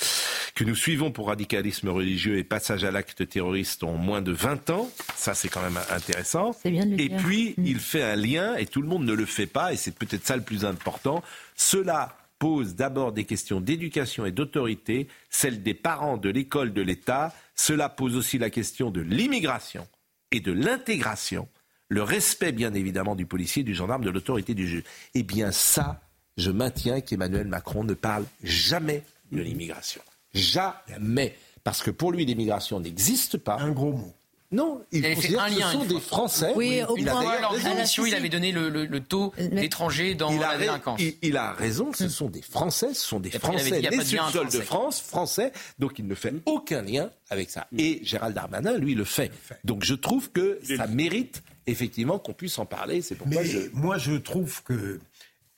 que 0.54 0.64
nous 0.64 0.74
suivons 0.76 1.10
pour 1.10 1.28
radicalisme 1.28 1.88
religieux 1.88 2.38
et 2.38 2.44
passage 2.44 2.84
à 2.84 2.90
l'acte 2.90 3.28
terroriste 3.28 3.82
ont 3.82 3.96
moins 3.96 4.22
de 4.22 4.32
20 4.32 4.70
ans. 4.70 4.90
Ça, 5.16 5.34
c'est 5.34 5.48
quand 5.48 5.62
même 5.62 5.78
intéressant. 5.90 6.54
Bien 6.64 6.88
et 6.92 7.08
dire. 7.08 7.16
puis, 7.18 7.54
Mm. 7.56 7.66
il 7.66 7.78
fait 7.80 8.02
un 8.02 8.16
lien, 8.16 8.56
et 8.56 8.66
tout 8.66 8.82
le 8.82 8.88
monde 8.88 9.04
ne 9.04 9.12
le 9.12 9.26
fait 9.26 9.46
pas, 9.46 9.72
et 9.72 9.76
c'est 9.76 9.94
peut-être 9.94 10.26
ça 10.26 10.36
le 10.36 10.42
plus 10.42 10.64
important. 10.64 11.22
Cela 11.56 12.16
pose 12.38 12.74
d'abord 12.74 13.12
des 13.12 13.24
questions 13.24 13.60
d'éducation 13.60 14.24
et 14.24 14.32
d'autorité, 14.32 15.08
celles 15.28 15.62
des 15.62 15.74
parents, 15.74 16.16
de 16.16 16.30
l'école, 16.30 16.72
de 16.72 16.80
l'État. 16.80 17.34
Cela 17.54 17.88
pose 17.88 18.16
aussi 18.16 18.38
la 18.38 18.48
question 18.48 18.90
de 18.90 19.00
l'immigration 19.02 19.86
et 20.32 20.40
de 20.40 20.52
l'intégration, 20.52 21.48
le 21.90 22.02
respect 22.02 22.52
bien 22.52 22.72
évidemment 22.72 23.14
du 23.14 23.26
policier, 23.26 23.62
du 23.62 23.74
gendarme, 23.74 24.04
de 24.04 24.10
l'autorité 24.10 24.54
du 24.54 24.66
juge. 24.66 24.84
Eh 25.14 25.22
bien 25.22 25.52
ça, 25.52 26.00
je 26.38 26.50
maintiens 26.50 27.02
qu'Emmanuel 27.02 27.48
Macron 27.48 27.84
ne 27.84 27.94
parle 27.94 28.24
jamais 28.42 29.02
de 29.32 29.42
l'immigration. 29.42 30.00
Jamais. 30.32 31.36
Parce 31.64 31.82
que 31.82 31.90
pour 31.90 32.12
lui, 32.12 32.24
l'immigration 32.24 32.80
n'existe 32.80 33.36
pas. 33.36 33.58
Un 33.58 33.72
gros 33.72 33.92
mot. 33.92 34.14
Non, 34.52 34.82
il, 34.90 34.98
Il 34.98 35.04
avait 35.06 35.14
fait 35.14 35.20
considère 35.34 35.42
un 35.44 35.46
que 35.48 35.54
ce 35.54 35.58
lien. 35.60 35.72
sont 35.72 35.84
des. 35.84 36.00
Français. 36.00 36.52
Oui, 36.56 36.82
au 36.88 36.96
Il 36.96 37.08
a 37.08 37.12
point, 37.12 37.40
lors 37.40 37.54
mission, 37.76 38.04
il 38.04 38.14
avait 38.16 38.28
donné 38.28 38.50
le, 38.50 38.68
le- 38.68 38.84
le 38.86 39.00
taux 39.00 39.32
d'étrangers 39.38 40.14
dans 40.14 40.32
Il 40.32 40.42
a, 40.42 40.52
la 40.54 40.58
délinquance. 40.58 41.00
il- 41.00 41.14
il 41.22 41.36
a 41.36 41.52
raison, 41.52 41.92
ce 41.92 42.08
sont 42.08 42.28
des 42.28 42.42
Français, 42.42 42.92
ce 42.94 43.04
sont 43.06 43.20
des 43.20 43.28
Et 43.30 43.36
après, 43.36 43.52
il 43.52 43.60
avait 43.60 43.62
Français 43.62 43.70
dit, 43.70 43.78
il 43.78 43.84
y 43.84 43.86
a 43.86 43.90
nés 43.90 43.96
pas 43.98 44.50
de. 44.56 44.60
France, 44.62 45.00
Français, 45.00 45.52
donc 45.78 45.98
il 46.00 46.06
ne 46.08 46.14
fait 46.16 46.34
aucun 46.46 46.82
lien 46.82 47.10
avec 47.28 47.48
ça. 47.50 47.68
Et 47.78 48.00
Gérald 48.02 48.34
Darmanin, 48.34 48.76
lui, 48.76 48.94
le 48.96 49.04
fait. 49.04 49.30
Donc 49.64 49.84
je 49.84 49.94
trouve 49.94 50.30
que 50.32 50.58
ça 50.76 50.88
mérite 50.88 51.42
effectivement 51.68 52.18
qu'on 52.18 52.32
puisse 52.32 52.58
en 52.58 52.66
parler. 52.66 53.02
C'est 53.02 53.14
pourquoi 53.14 53.42
Mais 53.42 53.46
je... 53.46 53.58
moi, 53.72 53.98
je 53.98 54.14
trouve 54.14 54.64
que 54.64 54.72
euh, 54.72 54.98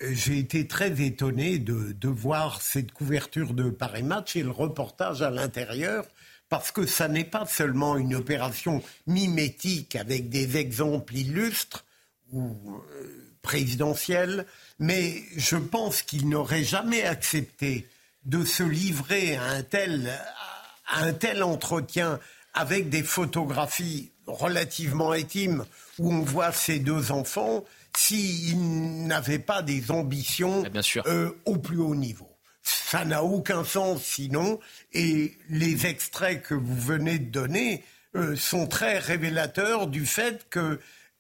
j'ai 0.01 0.38
été 0.38 0.66
très 0.66 1.01
étonné 1.01 1.59
de, 1.59 1.93
de 1.99 2.09
voir 2.09 2.61
cette 2.61 2.93
couverture 2.93 3.55
de 3.55 3.70
Paris 3.70 4.03
Match 4.03 4.36
et 4.36 4.43
le 4.43 4.51
reportage 4.51 5.22
à 5.22 5.30
l'intérieur, 5.30 6.05
parce 6.53 6.71
que 6.71 6.85
ça 6.85 7.09
n'est 7.09 7.25
pas 7.25 7.47
seulement 7.47 7.97
une 7.97 8.15
opération 8.15 8.83
mimétique 9.07 9.97
avec 9.97 10.29
des 10.29 10.59
exemples 10.59 11.17
illustres 11.17 11.87
ou 12.31 12.55
euh, 12.75 13.33
présidentiels, 13.41 14.45
mais 14.79 15.23
je 15.35 15.57
pense 15.57 16.03
qu'il 16.03 16.29
n'aurait 16.29 16.63
jamais 16.63 17.05
accepté 17.05 17.89
de 18.27 18.45
se 18.45 18.63
livrer 18.63 19.37
à 19.37 19.45
un 19.45 19.63
tel, 19.63 20.13
à 20.89 21.05
un 21.05 21.15
tel 21.15 21.43
entretien 21.43 22.21
avec 22.53 22.91
des 22.91 23.03
photographies 23.03 24.11
relativement 24.27 25.13
intimes 25.13 25.65
où 25.99 26.13
on 26.13 26.21
voit 26.21 26.53
ses 26.53 26.81
deux 26.81 27.13
enfants 27.13 27.65
s'il 27.97 29.07
n'avait 29.07 29.39
pas 29.39 29.63
des 29.63 29.91
ambitions 29.91 30.65
euh, 31.07 31.31
au 31.47 31.57
plus 31.57 31.79
haut 31.79 31.95
niveau. 31.95 32.32
Ça 32.63 33.05
n'a 33.05 33.25
aucun 33.25 33.65
sens 33.65 34.05
sinon, 34.05 34.61
et 34.93 35.37
les 35.49 35.87
extraits 35.87 36.43
que 36.43 36.55
vous 36.55 36.77
venez 36.81 37.19
de 37.19 37.31
donner 37.31 37.85
euh, 38.15 38.37
sont 38.37 38.67
très 38.67 38.99
révélateurs 38.99 39.87
du 39.87 40.07
fait 40.07 40.47
que 40.51 40.79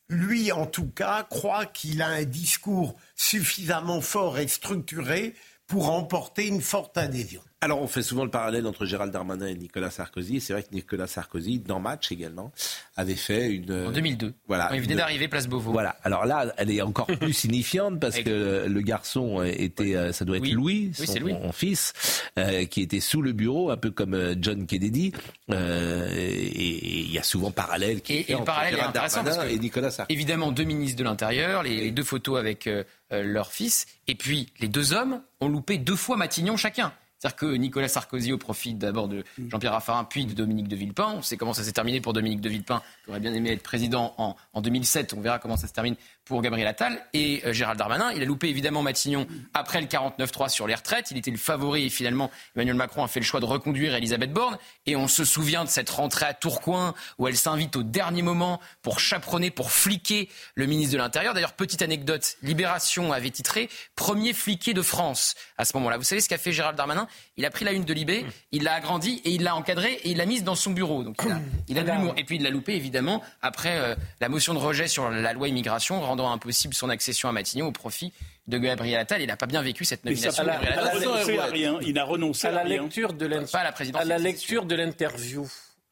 lui, 0.08 0.52
en 0.52 0.66
tout 0.66 0.88
cas, 0.88 1.26
croit 1.28 1.66
qu'il 1.66 2.02
a 2.02 2.08
un 2.08 2.24
discours 2.24 2.96
suffisamment 3.16 4.00
fort 4.00 4.38
et 4.38 4.46
structuré 4.46 5.34
pour 5.72 5.90
emporter 5.90 6.46
une 6.48 6.60
forte 6.60 6.98
adhésion. 6.98 7.40
Alors 7.62 7.80
on 7.80 7.86
fait 7.86 8.02
souvent 8.02 8.24
le 8.24 8.30
parallèle 8.30 8.66
entre 8.66 8.84
Gérald 8.84 9.10
Darmanin 9.12 9.46
et 9.46 9.54
Nicolas 9.54 9.88
Sarkozy. 9.90 10.40
C'est 10.40 10.52
vrai 10.52 10.64
que 10.64 10.74
Nicolas 10.74 11.06
Sarkozy, 11.06 11.60
dans 11.60 11.78
Match 11.80 12.10
également, 12.12 12.52
avait 12.96 13.14
fait 13.14 13.48
une... 13.50 13.86
En 13.86 13.90
2002. 13.92 14.34
Voilà. 14.48 14.66
Quand 14.66 14.74
il 14.74 14.80
venait 14.82 14.92
une- 14.94 14.98
d'arriver, 14.98 15.28
place 15.28 15.46
Beauvau. 15.46 15.70
Voilà. 15.72 15.96
Alors 16.02 16.26
là, 16.26 16.52
elle 16.58 16.70
est 16.72 16.82
encore 16.82 17.06
plus 17.20 17.32
signifiante 17.32 18.00
parce 18.00 18.18
que 18.18 18.66
le 18.68 18.80
garçon 18.82 19.42
était, 19.44 19.94
euh, 19.94 20.12
ça 20.12 20.24
doit 20.26 20.36
être 20.38 20.50
Louis, 20.50 20.90
Oui, 20.98 21.06
son, 21.06 21.12
c'est 21.12 21.20
Louis. 21.20 21.34
son 21.40 21.52
fils, 21.52 21.92
euh, 22.38 22.64
qui 22.66 22.82
était 22.82 23.00
sous 23.00 23.22
le 23.22 23.32
bureau, 23.32 23.70
un 23.70 23.76
peu 23.78 23.92
comme 23.92 24.14
euh, 24.14 24.34
John 24.38 24.66
Kennedy. 24.66 25.12
Euh, 25.50 26.08
et 26.12 27.00
il 27.04 27.12
y 27.12 27.18
a 27.18 27.22
souvent 27.22 27.50
parallèle 27.52 28.02
qui 28.02 28.14
est 28.14 28.20
Et, 28.20 28.22
fait 28.24 28.32
et 28.32 28.34
le 28.34 28.38
entre 28.40 28.46
parallèle 28.46 28.74
est 28.74 28.80
intéressant 28.80 29.22
parce 29.22 29.36
Darmanin 29.36 29.52
que, 29.52 29.56
et 29.56 29.60
Nicolas 29.60 29.90
Sarkozy. 29.92 30.14
évidemment, 30.14 30.50
deux 30.52 30.64
ministres 30.64 30.98
de 30.98 31.04
l'Intérieur, 31.04 31.62
les, 31.62 31.76
les 31.80 31.90
deux 31.92 32.02
photos 32.04 32.38
avec 32.40 32.66
euh, 32.66 32.82
euh, 32.82 32.84
leur 33.12 33.52
fils, 33.52 33.86
et 34.06 34.14
puis 34.14 34.52
les 34.60 34.68
deux 34.68 34.92
hommes 34.92 35.22
ont 35.40 35.48
loupé 35.48 35.78
deux 35.78 35.96
fois 35.96 36.16
Matignon 36.16 36.56
chacun. 36.56 36.92
C'est-à-dire 37.22 37.36
que 37.36 37.54
Nicolas 37.54 37.86
Sarkozy, 37.86 38.32
au 38.32 38.38
profit 38.38 38.74
d'abord 38.74 39.06
de 39.06 39.22
Jean-Pierre 39.48 39.74
Raffarin, 39.74 40.02
puis 40.02 40.26
de 40.26 40.34
Dominique 40.34 40.66
de 40.66 40.74
Villepin, 40.74 41.14
on 41.18 41.22
sait 41.22 41.36
comment 41.36 41.52
ça 41.52 41.62
s'est 41.62 41.70
terminé 41.70 42.00
pour 42.00 42.12
Dominique 42.12 42.40
de 42.40 42.48
Villepin, 42.48 42.82
qui 43.04 43.10
aurait 43.10 43.20
bien 43.20 43.32
aimé 43.32 43.52
être 43.52 43.62
président 43.62 44.12
en, 44.18 44.34
en 44.52 44.60
2007. 44.60 45.14
On 45.16 45.20
verra 45.20 45.38
comment 45.38 45.56
ça 45.56 45.68
se 45.68 45.72
termine 45.72 45.94
pour 46.24 46.42
Gabriel 46.42 46.66
Attal. 46.66 47.04
Et 47.12 47.42
euh, 47.44 47.52
Gérald 47.52 47.78
Darmanin, 47.78 48.12
il 48.12 48.22
a 48.22 48.24
loupé 48.24 48.48
évidemment 48.48 48.82
Matignon 48.82 49.26
après 49.54 49.80
le 49.80 49.86
49-3 49.86 50.48
sur 50.48 50.66
les 50.66 50.74
retraites. 50.74 51.10
Il 51.10 51.16
était 51.16 51.30
le 51.30 51.36
favori 51.36 51.86
et 51.86 51.90
finalement 51.90 52.30
Emmanuel 52.56 52.76
Macron 52.76 53.04
a 53.04 53.08
fait 53.08 53.20
le 53.20 53.26
choix 53.26 53.40
de 53.40 53.44
reconduire 53.44 53.94
Elisabeth 53.94 54.32
Borne. 54.32 54.58
Et 54.86 54.96
on 54.96 55.08
se 55.08 55.24
souvient 55.24 55.64
de 55.64 55.68
cette 55.68 55.90
rentrée 55.90 56.26
à 56.26 56.34
Tourcoing 56.34 56.94
où 57.18 57.28
elle 57.28 57.36
s'invite 57.36 57.76
au 57.76 57.82
dernier 57.82 58.22
moment 58.22 58.60
pour 58.82 59.00
chaperonner, 59.00 59.50
pour 59.50 59.72
fliquer 59.72 60.28
le 60.54 60.66
ministre 60.66 60.92
de 60.92 60.98
l'Intérieur. 60.98 61.34
D'ailleurs, 61.34 61.54
petite 61.54 61.82
anecdote, 61.82 62.36
Libération 62.42 63.12
avait 63.12 63.30
titré 63.30 63.68
Premier 63.96 64.32
fliqué 64.32 64.74
de 64.74 64.82
France 64.82 65.34
à 65.58 65.64
ce 65.64 65.76
moment-là. 65.76 65.96
Vous 65.96 66.04
savez 66.04 66.20
ce 66.20 66.28
qu'a 66.28 66.38
fait 66.38 66.52
Gérald 66.52 66.76
Darmanin? 66.76 67.08
Il 67.36 67.44
a 67.44 67.50
pris 67.50 67.64
la 67.64 67.72
une 67.72 67.84
de 67.84 67.92
Libé, 67.92 68.24
il 68.52 68.62
l'a 68.62 68.74
agrandi 68.74 69.20
et 69.24 69.30
il 69.30 69.42
l'a 69.42 69.54
encadré 69.54 69.92
et 70.04 70.10
il 70.10 70.16
l'a 70.16 70.26
mise 70.26 70.44
dans 70.44 70.54
son 70.54 70.70
bureau. 70.70 71.02
Donc 71.02 71.16
il 71.24 71.32
a, 71.32 71.40
il 71.68 71.78
a 71.78 71.82
de 71.82 71.90
l'humour. 71.90 72.14
Et 72.16 72.24
puis 72.24 72.36
il 72.36 72.42
l'a 72.42 72.50
loupé 72.50 72.74
évidemment 72.74 73.22
après 73.40 73.78
euh, 73.78 73.94
la 74.20 74.28
motion 74.28 74.54
de 74.54 74.58
rejet 74.58 74.88
sur 74.88 75.10
la 75.10 75.32
loi 75.32 75.48
immigration 75.48 76.00
rendant 76.12 76.30
impossible 76.32 76.74
son 76.74 76.90
accession 76.90 77.28
à 77.28 77.32
Matignon 77.32 77.66
au 77.68 77.72
profit 77.72 78.12
de 78.46 78.58
Gabriel 78.58 79.00
Attal. 79.00 79.20
Il 79.22 79.26
n'a 79.28 79.36
pas 79.36 79.46
bien 79.46 79.62
vécu 79.62 79.84
cette 79.84 80.02
ça, 80.02 80.10
nomination. 80.10 80.42
à 80.42 80.46
la- 80.46 80.52
Gabriel 80.54 80.78
à 80.78 81.36
la 81.36 81.44
rien. 81.46 81.78
Il 81.80 81.94
n'a 81.94 82.04
renoncé 82.04 82.46
à 82.46 82.50
la 82.52 82.62
rien. 82.62 82.82
lecture 82.82 83.12
de 83.14 83.26
l'in- 83.26 83.44
Pas 83.44 83.60
à 83.60 83.64
la 83.64 83.72
présidence. 83.72 84.02
à 84.02 84.04
la 84.04 84.18
lecture 84.18 84.64
de 84.66 84.74
l'interview, 84.74 85.48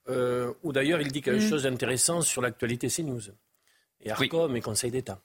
euh, 0.09 0.53
où 0.63 0.73
d'ailleurs 0.73 1.01
il 1.01 1.11
dit 1.11 1.23
quelque 1.23 1.43
Mm. 1.45 1.49
chose 1.49 1.63
d'intéressant 1.63 2.21
sur 2.21 2.43
l'actualité 2.43 2.89
CNews 2.91 3.23
et 4.03 4.11
Arcom 4.11 4.55
et 4.57 4.61
Conseil 4.61 4.91
d'État. 4.91 5.21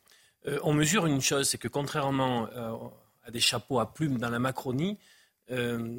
Euh, 0.48 0.60
on 0.64 0.74
mesure 0.74 1.06
une 1.08 1.22
chose, 1.22 1.50
c'est 1.50 1.58
que 1.58 1.68
contrairement 1.68 2.48
euh, 2.56 2.72
à 3.26 3.32
des 3.32 3.40
chapeaux 3.42 3.80
à 3.80 3.94
plumes 3.94 4.18
dans 4.18 4.30
la 4.30 4.40
Macronie, 4.40 4.98
euh, 5.52 5.98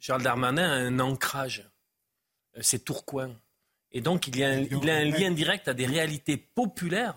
Gérald 0.00 0.24
Darmanin 0.24 0.68
a 0.68 0.74
un 0.74 0.98
ancrage. 0.98 1.68
Euh, 2.56 2.60
C'est 2.62 2.84
Tourcoing. 2.84 3.32
Et 3.92 4.00
donc 4.00 4.26
il 4.28 4.36
y 4.38 4.44
a 4.44 4.48
un, 4.50 4.58
il 4.60 4.90
a 4.90 4.96
un 4.96 5.04
lien 5.04 5.30
direct 5.30 5.66
à 5.68 5.74
des 5.74 5.86
réalités 5.86 6.36
populaires 6.36 7.14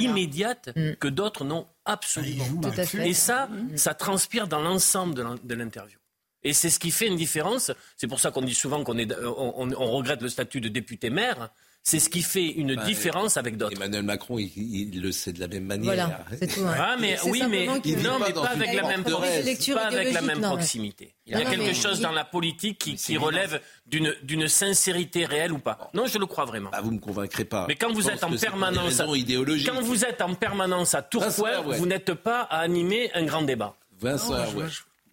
Voilà. 0.00 0.10
immédiates 0.10 0.70
que 1.00 1.08
d'autres 1.08 1.44
n'ont 1.44 1.66
absolument 1.84 2.44
à 2.68 2.70
fait. 2.86 3.08
Et 3.08 3.14
ça, 3.14 3.48
ça 3.76 3.94
transpire 3.94 4.46
dans 4.48 4.60
l'ensemble 4.60 5.14
de 5.14 5.22
l'in- 5.22 5.38
de 5.42 5.54
l'interview. 5.54 5.98
Et 6.44 6.52
c'est 6.52 6.70
ce 6.70 6.78
qui 6.80 6.90
fait 6.90 7.06
une 7.06 7.16
différence. 7.16 7.70
C'est 7.96 8.08
pour 8.08 8.18
ça 8.20 8.30
qu'on 8.32 8.42
dit 8.42 8.54
souvent 8.54 8.82
qu'on 8.84 8.98
est, 8.98 9.12
on, 9.24 9.62
on- 9.62 9.72
on 9.72 9.90
regrette 9.92 10.22
le 10.22 10.28
statut 10.28 10.60
de 10.60 10.68
député 10.68 11.08
maire. 11.10 11.50
C'est 11.84 11.98
ce 11.98 12.08
qui 12.08 12.22
fait 12.22 12.46
une 12.46 12.76
Bah, 12.76 12.84
différence 12.84 13.36
avec 13.36 13.56
d'autres. 13.56 13.74
Emmanuel 13.76 14.04
Macron, 14.04 14.38
il, 14.38 14.52
il 14.56 15.02
le 15.02 15.10
sait 15.10 15.32
de 15.32 15.40
la 15.40 15.48
même 15.48 15.64
manière. 15.64 15.84
Voilà, 15.94 16.24
c'est 16.38 16.46
tout, 16.46 16.60
hein. 16.60 16.74
Ah, 16.78 16.96
mais 16.98 17.16
oui, 17.26 17.42
mais, 17.50 17.66
non, 17.66 17.80
mais 18.20 18.32
pas 18.32 18.44
avec 18.50 18.72
la 18.72 18.82
même, 18.86 19.02
forteresse. 19.04 19.44
lecture 19.44 19.74
pas 19.74 19.86
avec 19.86 19.94
la 19.96 20.02
idéologique, 20.10 20.28
même 20.28 20.40
non, 20.40 20.50
mais- 20.50 20.54
proximité. 20.56 21.14
Il 21.26 21.32
y 21.32 21.34
a 21.34 21.44
quelque 21.44 21.58
mais- 21.60 21.74
chose 21.74 21.98
dans 22.00 22.12
la 22.12 22.24
politique 22.24 22.78
qui, 22.78 22.94
qui 22.94 23.16
relève 23.16 23.60
d'une 23.86 24.46
sincérité 24.46 25.24
réelle 25.26 25.52
ou 25.52 25.58
pas. 25.58 25.90
Non, 25.92 26.06
je 26.06 26.18
le 26.18 26.26
crois 26.26 26.44
vraiment. 26.44 26.70
Bah, 26.70 26.80
vous 26.82 26.92
me 26.92 27.00
convaincrez 27.00 27.44
pas. 27.44 27.66
Mais 27.68 27.74
quand 27.74 27.92
vous 27.92 28.08
êtes 28.08 28.22
en 28.22 28.30
permanence, 28.30 29.02
idéologiques. 29.16 29.68
quand 29.68 29.80
vous 29.82 30.04
êtes 30.04 30.22
en 30.22 30.34
permanence 30.34 30.94
à 30.94 31.02
Tourcoing, 31.02 31.62
vous 31.62 31.86
n'êtes 31.86 32.14
pas 32.14 32.42
à 32.42 32.60
animer 32.60 33.10
un 33.14 33.24
grand 33.24 33.42
débat. 33.42 33.74
Vincent 34.00 34.36
Non. 34.36 34.62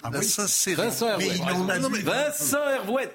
Ah 0.02 0.10
oui. 0.14 0.26
Ça, 0.26 0.48
c'est 0.48 0.76
Vincent 0.76 1.18
Mais 1.18 1.26
Herouet. 1.28 1.36
il 1.38 1.42
en 1.44 1.70
a 1.70 1.78
Non, 1.80 1.90
dit- 1.90 1.96
mais 2.06 2.12
Vincent 2.12 2.70
Herouet. 2.70 3.12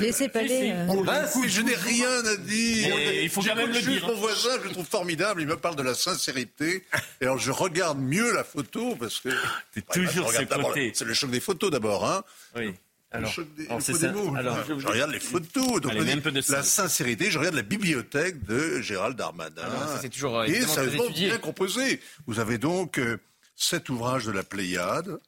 Laissez 0.00 0.28
pas 0.28 0.40
Si, 0.40 0.48
si. 0.48 0.54
aller. 0.54 0.74
On 0.88 1.02
l'écoute, 1.02 1.48
je 1.48 1.60
n'ai 1.60 1.74
rien 1.74 2.24
à 2.24 2.36
dire. 2.36 2.94
Mais 2.96 3.24
il 3.24 3.28
faut 3.30 3.42
quand 3.42 3.54
même 3.54 3.70
le 3.72 3.80
dire. 3.80 4.06
Mon 4.06 4.14
voisin, 4.14 4.50
je 4.62 4.68
le 4.68 4.70
trouve 4.72 4.86
formidable. 4.86 5.42
Il 5.42 5.46
me 5.48 5.56
parle 5.56 5.76
de 5.76 5.82
la 5.82 5.94
sincérité. 5.94 6.84
Et 7.20 7.24
alors, 7.24 7.38
je 7.38 7.50
regarde 7.50 7.98
mieux 7.98 8.32
la 8.32 8.44
photo 8.44 8.96
parce 8.96 9.20
que. 9.20 9.28
T'es 9.74 9.82
toujours 9.82 10.32
ce 10.32 10.42
côté. 10.44 10.92
C'est 10.94 11.04
le 11.04 11.14
choc 11.14 11.30
des 11.30 11.40
photos 11.40 11.70
d'abord, 11.70 12.06
hein. 12.10 12.22
Oui. 12.56 12.74
Le 13.14 13.18
Alors, 13.18 13.30
choc 13.30 13.46
des, 13.54 13.66
alors, 13.66 13.82
ça. 13.82 13.92
mots. 14.12 14.34
Je, 14.66 14.78
je- 14.80 14.86
regarde 14.86 15.10
les 15.10 15.20
photos. 15.20 15.82
Donc, 15.82 15.92
Allez, 15.92 16.14
dit 16.16 16.40
la 16.50 16.62
sincérité, 16.62 17.30
je 17.30 17.38
regarde 17.38 17.56
la 17.56 17.60
bibliothèque 17.62 18.42
de 18.46 18.80
Gérald 18.80 19.16
Darmanin. 19.18 19.50
Ah 19.58 19.86
ça, 19.86 19.98
c'est 20.00 20.08
toujours, 20.08 20.38
euh, 20.38 20.44
Et 20.46 20.62
étudié. 20.62 21.26
bien 21.28 21.36
composé. 21.38 22.00
Vous 22.26 22.40
avez 22.40 22.56
donc 22.56 22.98
euh, 22.98 23.18
sept 23.54 23.90
ouvrages 23.90 24.24
de 24.24 24.32
la 24.32 24.42
Pléiade. 24.42 25.18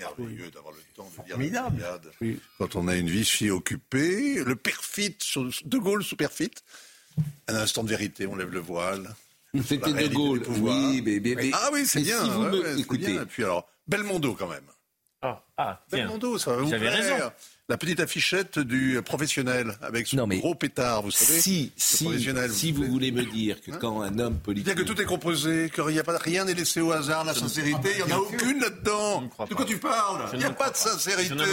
Merveilleux 0.00 0.50
d'avoir 0.50 0.72
le 0.74 0.80
temps 0.94 1.10
de 1.28 1.40
lire 1.42 1.52
la 1.52 1.70
Pléiade. 1.70 2.10
Quand 2.58 2.74
on 2.76 2.88
a 2.88 2.96
une 2.96 3.08
vie 3.10 3.24
si 3.24 3.50
occupée. 3.50 4.42
Le 4.44 4.56
perfit, 4.56 5.16
De 5.64 5.78
Gaulle 5.78 6.02
sous 6.02 6.16
perfit. 6.16 6.50
Un 7.48 7.56
instant 7.56 7.82
de 7.84 7.88
vérité, 7.90 8.26
on 8.26 8.34
lève 8.36 8.50
le 8.50 8.60
voile. 8.60 9.14
C'était 9.66 9.92
De 9.92 10.08
Gaulle. 10.14 10.42
Oui, 10.48 11.02
mais- 11.04 11.20
mais- 11.20 11.34
mais- 11.34 11.50
ah 11.52 11.68
oui, 11.72 11.84
c'est 11.84 12.00
bien. 12.00 12.22
si 12.24 12.30
vous 12.30 12.42
ouais, 12.44 12.50
me- 12.50 12.62
ouais, 12.62 12.80
écoutez. 12.80 13.06
bien. 13.12 13.22
Et 13.22 13.26
puis 13.26 13.44
alors, 13.44 13.68
Belmondo 13.86 14.34
quand 14.34 14.48
même. 14.48 14.64
Ah, 15.22 15.44
ah 15.58 15.84
tiens. 15.88 15.98
Belmondo, 15.98 16.38
ça 16.38 16.52
va 16.56 16.62
vous 16.62 16.70
J'avais 16.70 16.86
plaire. 16.88 17.14
raison. 17.14 17.32
La 17.70 17.76
petite 17.76 18.00
affichette 18.00 18.58
du 18.58 19.00
professionnel 19.04 19.76
avec 19.80 20.08
son 20.08 20.16
Non, 20.16 20.26
mais 20.26 20.38
gros 20.38 20.56
pétard, 20.56 21.02
vous 21.02 21.12
savez. 21.12 21.38
Si, 21.38 21.70
si, 21.76 22.02
professionnel. 22.02 22.50
si 22.50 22.72
vous 22.72 22.84
voulez 22.84 23.12
me 23.12 23.22
dire 23.22 23.62
que 23.62 23.70
quand 23.70 24.02
un 24.02 24.18
homme 24.18 24.40
politique... 24.40 24.66
Dire 24.66 24.74
que 24.74 24.82
tout 24.82 25.00
est 25.00 25.04
composé, 25.04 25.70
que 25.70 25.88
y 25.92 26.00
a 26.00 26.02
pas, 26.02 26.18
rien 26.18 26.44
n'est 26.44 26.54
laissé 26.54 26.80
au 26.80 26.90
hasard, 26.90 27.24
la 27.24 27.32
sincérité, 27.32 27.90
il 27.96 28.06
n'y 28.06 28.12
en 28.12 28.16
a 28.16 28.18
aucune 28.18 28.58
là-dedans. 28.58 29.22
De 29.48 29.54
quoi 29.54 29.64
tu 29.64 29.78
parles? 29.78 30.28
Il 30.32 30.40
n'y 30.40 30.44
a 30.46 30.50
pas 30.50 30.70
de 30.70 30.74
crois 30.74 30.90
pas. 30.90 30.98
sincérité. 30.98 31.44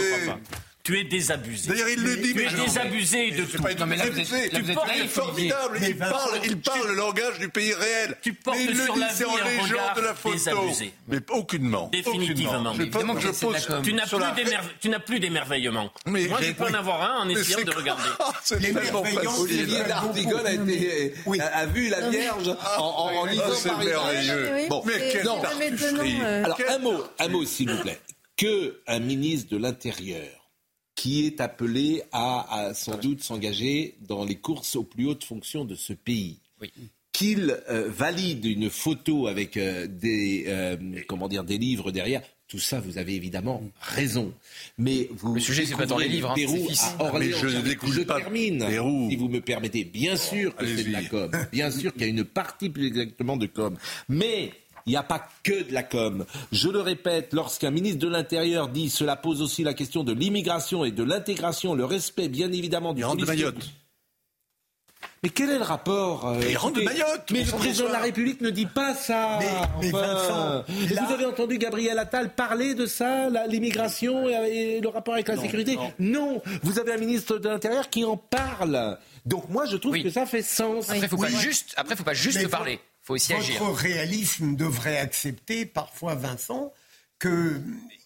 Le. 0.88 0.94
Tu 0.94 0.98
es 1.00 1.04
désabusé. 1.04 1.68
D'ailleurs, 1.68 1.88
il 1.90 2.02
le 2.02 2.16
dit, 2.16 2.32
Tu 2.32 2.34
mais 2.34 2.44
es 2.44 2.64
désabusé 2.64 3.30
de 3.32 3.44
tout. 3.44 3.62
pas 3.62 3.72
être 3.72 3.86
désabusé. 3.86 4.48
tu 4.48 4.62
Tu 4.64 4.72
portes 4.72 4.90
formidable. 5.08 5.78
Il 5.82 5.96
parle, 5.98 6.40
il 6.44 6.60
parle 6.60 6.88
le 6.88 6.94
langage 6.94 7.38
du 7.38 7.48
pays 7.50 7.74
réel. 7.74 8.16
Tu 8.22 8.32
portes 8.32 8.56
mais 8.56 8.64
il 8.64 8.76
le 8.76 8.84
sur 8.84 8.94
dit, 8.94 9.00
la 9.00 9.10
c'est 9.10 9.24
vie 9.24 9.30
en 9.30 9.62
regard 9.62 9.94
de 9.94 10.00
la 10.00 10.14
photo. 10.14 10.34
désabusé. 10.34 10.92
Mais 11.08 11.18
aucunement. 11.30 11.88
Définitivement. 11.92 12.72
aucunement. 12.72 13.20
Je, 13.20 13.26
je 13.26 13.32
pose. 13.32 13.68
Tu 14.80 14.88
n'as 14.88 14.98
plus 15.00 15.20
d'émerveillement. 15.20 15.92
Mais 16.06 16.26
Moi, 16.26 16.38
je 16.40 16.46
j'ai- 16.46 16.54
peux 16.54 16.64
en 16.64 16.74
avoir 16.74 17.02
un 17.02 17.22
en 17.22 17.26
Mais 17.26 17.34
essayant 17.34 17.62
de 17.64 17.70
regarder. 17.70 18.08
Facile. 18.18 18.78
Olivier 19.38 19.84
d'Artigol 19.84 20.46
a, 20.46 20.52
été, 20.52 21.14
a, 21.52 21.66
vu 21.66 21.88
la 21.88 22.08
Vierge 22.08 22.48
en, 22.78 22.82
en, 22.82 23.24
lisant 23.26 23.42
Ah, 23.46 23.50
c'est 23.54 23.76
merveilleux. 23.76 24.68
Bon, 24.68 24.82
mais 24.86 25.10
quel 25.12 25.24
non. 25.24 25.42
c'est 25.58 25.68
étonnant, 25.68 26.02
euh. 26.22 26.44
Alors 26.44 26.58
un 26.68 26.78
mot, 26.78 27.04
un 27.18 27.28
mot 27.28 27.44
s'il 27.44 27.70
vous 27.70 27.82
plaît. 27.82 28.00
Que 28.36 28.80
un 28.86 29.00
ministre 29.00 29.50
de 29.50 29.56
l'Intérieur 29.60 30.37
qui 30.98 31.24
est 31.26 31.40
appelé 31.40 32.02
à, 32.10 32.52
à 32.52 32.74
sans 32.74 32.96
doute 32.96 33.22
s'engager 33.22 33.94
dans 34.00 34.24
les 34.24 34.34
courses 34.34 34.74
aux 34.74 34.82
plus 34.82 35.06
hautes 35.06 35.22
fonctions 35.22 35.64
de 35.64 35.76
ce 35.76 35.92
pays, 35.92 36.40
qu'il 37.12 37.56
euh, 37.70 37.88
valide 37.88 38.44
une 38.44 38.68
photo 38.68 39.28
avec 39.28 39.56
euh, 39.56 39.86
des 39.86 40.46
euh, 40.48 40.76
comment 41.06 41.28
dire 41.28 41.44
des 41.44 41.56
livres 41.56 41.92
derrière. 41.92 42.20
Tout 42.48 42.58
ça, 42.58 42.80
vous 42.80 42.98
avez 42.98 43.14
évidemment 43.14 43.62
raison. 43.80 44.32
Mais 44.76 45.08
vous 45.12 45.34
Le 45.34 45.40
sujet, 45.40 45.66
c'est 45.66 45.76
pas 45.76 45.86
tant 45.86 45.98
les 45.98 46.08
livres, 46.08 46.30
hein, 46.30 46.34
Pérou 46.34 46.66
à 46.98 47.04
Orléans. 47.04 47.36
Mais 47.42 47.48
je 47.50 47.92
Je 47.92 48.00
pas 48.02 48.20
termine, 48.20 48.66
Pérou. 48.66 49.08
si 49.08 49.16
vous 49.16 49.28
me 49.28 49.40
permettez. 49.40 49.84
Bien 49.84 50.16
sûr 50.16 50.56
que 50.56 50.66
c'est 50.66 50.82
de 50.82 50.90
la 50.90 51.04
com. 51.04 51.30
Bien 51.52 51.70
sûr 51.70 51.92
qu'il 51.92 52.02
y 52.02 52.06
a 52.06 52.08
une 52.08 52.24
partie 52.24 52.70
plus 52.70 52.86
exactement 52.88 53.36
de 53.36 53.46
com. 53.46 53.76
Mais 54.08 54.50
il 54.88 54.92
n'y 54.92 54.96
a 54.96 55.02
pas 55.02 55.28
que 55.44 55.62
de 55.68 55.72
la 55.72 55.82
com. 55.82 56.24
Je 56.50 56.68
le 56.68 56.80
répète, 56.80 57.32
lorsqu'un 57.32 57.70
ministre 57.70 57.98
de 58.00 58.08
l'Intérieur 58.08 58.68
dit 58.68 58.88
cela 58.90 59.16
pose 59.16 59.42
aussi 59.42 59.62
la 59.62 59.74
question 59.74 60.02
de 60.02 60.12
l'immigration 60.12 60.84
et 60.84 60.90
de 60.90 61.02
l'intégration, 61.04 61.74
le 61.74 61.84
respect 61.84 62.28
bien 62.28 62.50
évidemment 62.52 62.94
du 62.94 63.02
Il 63.02 63.16
de 63.20 63.24
Mayotte. 63.26 63.70
Mais 65.22 65.30
quel 65.30 65.50
est 65.50 65.58
le 65.58 65.64
rapport 65.64 66.26
euh, 66.28 66.36
Mais 66.40 66.52
il 66.52 66.56
rentre 66.56 66.74
de 66.76 66.80
écoutez, 66.82 66.98
Mayotte, 67.00 67.30
Mais 67.32 67.42
le 67.44 67.50
président 67.50 67.88
de 67.88 67.92
la. 67.92 67.98
République 67.98 68.40
ne 68.40 68.50
dit 68.50 68.66
pas 68.66 68.94
ça. 68.94 69.38
Mais- 69.40 69.46
mais 69.90 69.94
enfin. 69.94 70.06
Vincent, 70.06 70.94
là- 70.94 71.02
vous 71.06 71.12
avez 71.12 71.24
entendu 71.24 71.58
Gabriel 71.58 71.98
Attal 71.98 72.34
parler 72.34 72.74
de 72.74 72.86
ça, 72.86 73.28
l'immigration 73.48 74.28
et, 74.28 74.76
et 74.76 74.80
le 74.80 74.88
rapport 74.88 75.14
avec 75.14 75.26
la 75.28 75.36
sécurité? 75.36 75.76
non. 75.98 76.40
vous 76.62 76.78
avez 76.78 76.92
un 76.92 76.98
ministre 76.98 77.38
de 77.38 77.48
l'Intérieur 77.48 77.90
qui 77.90 78.04
en 78.04 78.16
parle. 78.16 78.96
Donc 79.26 79.48
moi, 79.50 79.66
je 79.66 79.76
trouve 79.76 79.92
Oui. 79.92 80.02
que 80.04 80.10
ça 80.10 80.24
fait 80.24 80.42
sens. 80.42 80.88
Après, 80.88 81.08
faut 81.08 81.16
Oui. 81.16 81.32
pas 81.32 81.38
juste, 81.38 81.74
après, 81.76 81.96
faut 81.96 82.04
pas 82.04 82.14
juste 82.14 82.38
Mais 82.40 82.46
parler. 82.48 82.76
Faut 82.76 82.82
aussi 83.14 83.32
Votre 83.32 83.44
agir. 83.44 83.74
réalisme 83.74 84.56
devrait 84.56 84.98
accepter 84.98 85.66
parfois, 85.66 86.14
Vincent, 86.14 86.72
que 87.18 87.60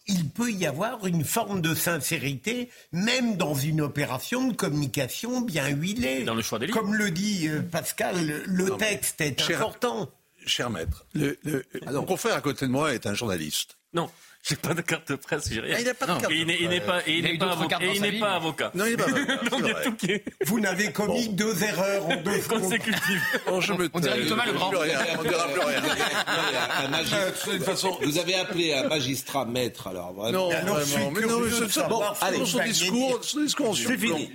il 0.09 0.29
peut 0.29 0.51
y 0.51 0.67
avoir 0.67 1.07
une 1.07 1.25
forme 1.25 1.61
de 1.61 1.75
sincérité, 1.75 2.71
même 2.93 3.37
dans 3.37 3.55
une 3.55 3.81
opération 3.81 4.49
de 4.49 4.55
communication 4.55 5.41
bien 5.43 5.69
huilée. 5.69 6.25
Dans 6.25 6.35
le 6.35 6.43
choix 6.43 6.59
des 6.59 6.67
livres. 6.67 6.79
Comme 6.81 6.95
le 6.95 7.11
dit 7.11 7.47
euh, 7.49 7.63
Pascal, 7.63 8.43
le- 8.47 8.69
Non, 8.71 8.77
texte 8.77 9.21
est 9.21 9.41
Cher- 9.41 9.59
important. 9.59 10.11
Cher 10.45 10.71
maître, 10.71 11.07
le, 11.15 11.39
le- 11.45 11.65
mon 11.93 12.05
confrère 12.05 12.35
à 12.35 12.41
côté 12.41 12.67
de 12.67 12.71
moi 12.73 12.95
est 12.95 13.07
un 13.07 13.15
journaliste. 13.15 13.77
Non, 13.95 14.11
j'ai 14.43 14.57
pas 14.57 14.75
de 14.75 14.81
carte 14.83 15.09
de 15.11 15.17
presse, 15.17 15.49
j'ai 15.51 15.61
rien. 15.61 15.75
Ah, 15.77 15.81
il 15.81 15.87
n'a 15.87 15.95
pas 15.95 16.07
de 16.07 16.11
Non. 16.13 16.19
carte 16.19 16.33
Et 16.33 16.37
il 16.37 16.47
n'est- 16.47 16.59
il 16.61 16.69
n'est 16.69 16.81
de 16.81 16.85
pas, 16.85 17.01
et 17.07 17.13
il 17.13 17.19
Il 17.21 17.27
a 17.27 17.33
n'est 17.33 17.39
pas 17.39 17.53
avocat. 17.53 17.79
Et 17.81 17.93
il 17.95 18.03
n'est 18.03 18.19
pas 18.19 18.35
avocat. 18.35 18.71
Non, 18.75 18.85
il 18.87 18.91
n'est 18.91 18.97
pas 18.97 19.05
avocat, 19.07 19.39
c'est 19.51 19.57
il 19.57 19.85
tout 19.85 19.95
qui 19.97 20.11
est 20.13 20.25
Vous 20.47 20.61
n'avez 20.61 20.91
commis 20.93 21.29
deux 21.29 21.63
erreurs 21.63 22.07
en 22.07 22.17
deux 22.17 22.39
consécutif. 22.49 23.37
Oh, 23.47 23.61
je 23.61 23.73
me 23.73 23.89
On 23.93 24.01
dirait 24.01 24.25
Thomas 24.27 24.45
plus 24.45 24.77
rien, 24.77 24.99
On 25.19 25.23
dira 25.23 25.49
plus 25.49 25.61
rien. 25.61 25.83
Un 26.85 26.89
magistrat- 26.89 27.53
de 27.53 27.57
toute 27.59 27.65
façon, 27.65 27.97
vous 28.03 28.19
avez 28.19 28.35
appelé 28.35 28.73
un 28.73 28.89
magistrat 28.89 29.45
maître, 29.45 29.87
alors 29.89 30.13
vraiment. 30.13 30.49
Non, 30.49 30.75
vraiment. 30.75 31.11
Mais 31.13 31.21
non, 31.23 31.41
mais 31.41 31.49
curieux 31.49 31.51
ce- 31.51 31.63
de 31.65 31.69
ce- 31.69 31.73
savoir 31.75 32.13
bon, 32.13 32.27
allez, 32.27 32.39
vous 32.39 32.47
son 32.47 32.63
discours, 32.65 33.19
son 33.23 33.41
discours 33.41 33.77
C'est 33.77 33.97
fini. 33.99 34.31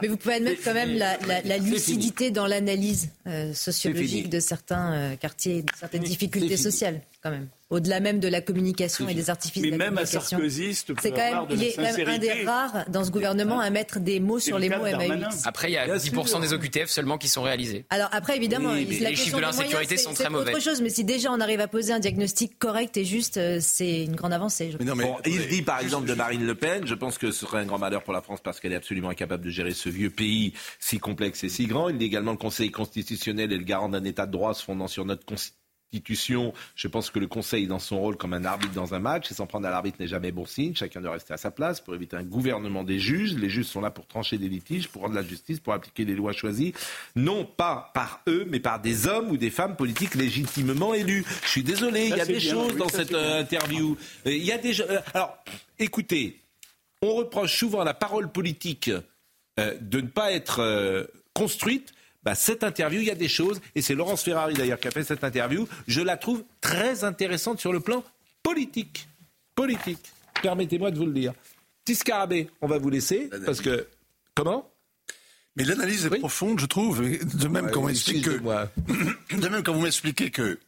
Mais 0.00 0.08
vous 0.08 0.16
pouvez 0.16 0.34
admettre 0.34 0.62
quand 0.64 0.74
même 0.74 0.96
la, 0.96 1.58
lucidité 1.58 2.30
dans 2.30 2.46
l'analyse 2.46 3.10
euh, 3.26 3.52
sociologique 3.52 4.28
de 4.30 4.40
certains 4.40 4.92
euh, 4.94 5.16
quartiers, 5.16 5.62
de 5.62 5.70
certaines 5.78 6.02
C'est 6.02 6.08
difficultés 6.08 6.56
sociales, 6.56 7.00
quand 7.22 7.30
même. 7.30 7.48
Au-delà 7.68 8.00
même 8.00 8.18
de 8.18 8.26
la 8.26 8.40
communication 8.40 9.08
et 9.08 9.14
des 9.14 9.30
artifices 9.30 9.62
Mais 9.62 9.70
de 9.70 9.76
la 9.76 9.84
même 9.90 9.92
un 9.98 10.02
communication. 10.02 10.38
sarkozyste 10.38 10.88
peut 10.88 10.94
C'est 11.00 11.10
quand 11.12 11.18
même, 11.18 11.46
de 11.46 11.54
il 11.54 11.62
est 11.62 11.72
quand 11.76 11.82
même 11.82 12.08
un 12.08 12.18
des 12.18 12.42
rares 12.44 12.84
dans 12.88 13.04
ce 13.04 13.10
gouvernement 13.12 13.60
à 13.60 13.70
mettre 13.70 14.00
des 14.00 14.18
mots 14.18 14.40
sur 14.40 14.58
le 14.58 14.62
les 14.62 14.70
mots 14.70 14.82
MAUX. 14.82 15.28
Après, 15.44 15.70
il 15.70 15.74
y 15.74 15.76
a 15.76 15.84
Bien 15.84 15.94
10% 15.96 16.26
sûr. 16.26 16.40
des 16.40 16.52
OQTF 16.52 16.88
seulement 16.88 17.16
qui 17.16 17.28
sont 17.28 17.42
réalisés. 17.42 17.84
Alors 17.90 18.08
après, 18.10 18.36
évidemment, 18.36 18.72
Oui, 18.72 18.98
la 19.00 19.10
les 19.10 19.16
chiffres 19.16 19.36
de 19.36 19.42
l'insécurité 19.42 19.96
sont 19.98 20.14
très 20.14 20.24
autre 20.26 20.32
mauvais. 20.32 20.60
chose. 20.60 20.80
Mais 20.82 20.88
si 20.90 21.04
déjà 21.04 21.30
on 21.30 21.38
arrive 21.40 21.60
à 21.60 21.68
poser 21.68 21.92
un 21.92 22.00
diagnostic 22.00 22.58
correct 22.58 22.96
et 22.96 23.04
juste, 23.04 23.36
euh, 23.36 23.58
c'est 23.60 24.02
une 24.04 24.16
grande 24.16 24.32
avancée. 24.32 24.72
je 24.72 24.78
Mais 24.78 24.84
non, 24.84 24.96
mais 24.96 25.04
Bon, 25.04 25.16
il 25.24 25.46
dit 25.46 25.62
par 25.62 25.78
exemple 25.80 26.08
de 26.08 26.14
Marine 26.14 26.44
Le 26.44 26.54
Pen, 26.56 26.86
je 26.88 26.94
pense 26.94 27.18
que 27.18 27.30
ce 27.30 27.46
serait 27.46 27.58
un 27.60 27.66
grand 27.66 27.78
malheur 27.78 28.02
pour 28.02 28.14
la 28.14 28.22
France 28.22 28.40
parce 28.42 28.58
qu'elle 28.58 28.72
est 28.72 28.76
absolument 28.76 29.10
incapable 29.10 29.44
de 29.44 29.50
gérer 29.50 29.74
ce 29.74 29.88
vieux 29.88 30.10
pays 30.10 30.54
si 30.80 30.98
complexe 30.98 31.44
et 31.44 31.48
si 31.48 31.66
grand. 31.66 31.88
Il 31.88 31.98
dit 31.98 32.06
également 32.06 32.32
le 32.32 32.38
Conseil 32.38 32.72
constitutionnel 32.72 33.52
est 33.52 33.58
le 33.58 33.64
garant 33.64 33.88
d'un 33.90 34.02
état 34.04 34.26
de 34.26 34.32
droit 34.32 34.54
se 34.54 34.64
fondant 34.64 34.88
sur 34.88 35.04
notre 35.04 35.24
constitution. 35.24 35.59
Je 35.92 36.88
pense 36.88 37.10
que 37.10 37.18
le 37.18 37.26
Conseil 37.26 37.64
est 37.64 37.66
dans 37.66 37.80
son 37.80 37.98
rôle 37.98 38.16
comme 38.16 38.32
un 38.32 38.44
arbitre 38.44 38.72
dans 38.74 38.94
un 38.94 39.00
match 39.00 39.30
et 39.30 39.34
s'en 39.34 39.46
prendre 39.46 39.66
à 39.66 39.70
l'arbitre 39.70 39.96
n'est 40.00 40.06
jamais 40.06 40.30
bon 40.30 40.46
signe. 40.46 40.74
Chacun 40.74 41.00
doit 41.00 41.12
rester 41.12 41.34
à 41.34 41.36
sa 41.36 41.50
place 41.50 41.80
pour 41.80 41.94
éviter 41.94 42.16
un 42.16 42.22
gouvernement 42.22 42.84
des 42.84 43.00
juges. 43.00 43.34
Les 43.34 43.48
juges 43.48 43.66
sont 43.66 43.80
là 43.80 43.90
pour 43.90 44.06
trancher 44.06 44.38
des 44.38 44.48
litiges, 44.48 44.88
pour 44.88 45.02
rendre 45.02 45.14
la 45.14 45.22
justice, 45.22 45.58
pour 45.58 45.72
appliquer 45.72 46.04
les 46.04 46.14
lois 46.14 46.32
choisies, 46.32 46.74
non 47.16 47.44
pas 47.44 47.90
par 47.92 48.22
eux, 48.28 48.46
mais 48.48 48.60
par 48.60 48.80
des 48.80 49.08
hommes 49.08 49.30
ou 49.30 49.36
des 49.36 49.50
femmes 49.50 49.76
politiques 49.76 50.14
légitimement 50.14 50.94
élus. 50.94 51.24
Je 51.42 51.48
suis 51.48 51.64
désolé, 51.64 52.08
il 52.08 52.16
y 52.16 52.20
a 52.20 52.24
des 52.24 52.38
bien, 52.38 52.52
choses 52.52 52.72
oui, 52.72 52.78
dans 52.78 52.88
cette 52.88 53.12
euh, 53.12 53.40
interview. 53.40 53.96
Euh, 54.26 54.32
Il 54.32 54.44
y 54.44 54.52
a 54.52 54.58
des 54.58 54.80
euh, 54.80 55.00
alors, 55.12 55.42
écoutez, 55.78 56.40
on 57.02 57.14
reproche 57.14 57.56
souvent 57.56 57.80
à 57.80 57.84
la 57.84 57.94
parole 57.94 58.30
politique 58.30 58.90
de 59.58 60.00
ne 60.00 60.06
pas 60.06 60.32
être 60.32 61.10
construite. 61.34 61.92
Bah, 62.22 62.34
cette 62.34 62.64
interview, 62.64 63.00
il 63.00 63.06
y 63.06 63.10
a 63.10 63.14
des 63.14 63.28
choses, 63.28 63.60
et 63.74 63.82
c'est 63.82 63.94
Laurence 63.94 64.22
Ferrari 64.22 64.54
d'ailleurs 64.54 64.78
qui 64.78 64.88
a 64.88 64.90
fait 64.90 65.04
cette 65.04 65.24
interview, 65.24 65.66
je 65.86 66.00
la 66.02 66.16
trouve 66.16 66.44
très 66.60 67.04
intéressante 67.04 67.60
sur 67.60 67.72
le 67.72 67.80
plan 67.80 68.04
politique. 68.42 69.08
Politique. 69.54 70.12
Permettez-moi 70.42 70.90
de 70.90 70.98
vous 70.98 71.06
le 71.06 71.12
dire. 71.12 71.32
Petit 71.84 71.94
scarabée, 71.94 72.50
on 72.60 72.66
va 72.66 72.78
vous 72.78 72.90
laisser, 72.90 73.30
parce 73.46 73.60
que... 73.60 73.86
Comment? 74.34 74.70
Mais 75.56 75.64
l'analyse 75.64 76.06
est 76.06 76.18
profonde, 76.18 76.60
je 76.60 76.66
trouve. 76.66 77.02
De 77.02 77.48
même 77.48 77.66
Ouais, 77.66 77.70
quand 77.72 77.82
on 77.82 77.86
que, 77.88 79.36
de 79.36 79.48
même 79.48 79.62
quand 79.62 79.72
vous 79.74 79.82
m'expliquez 79.82 80.30
que 80.30 80.58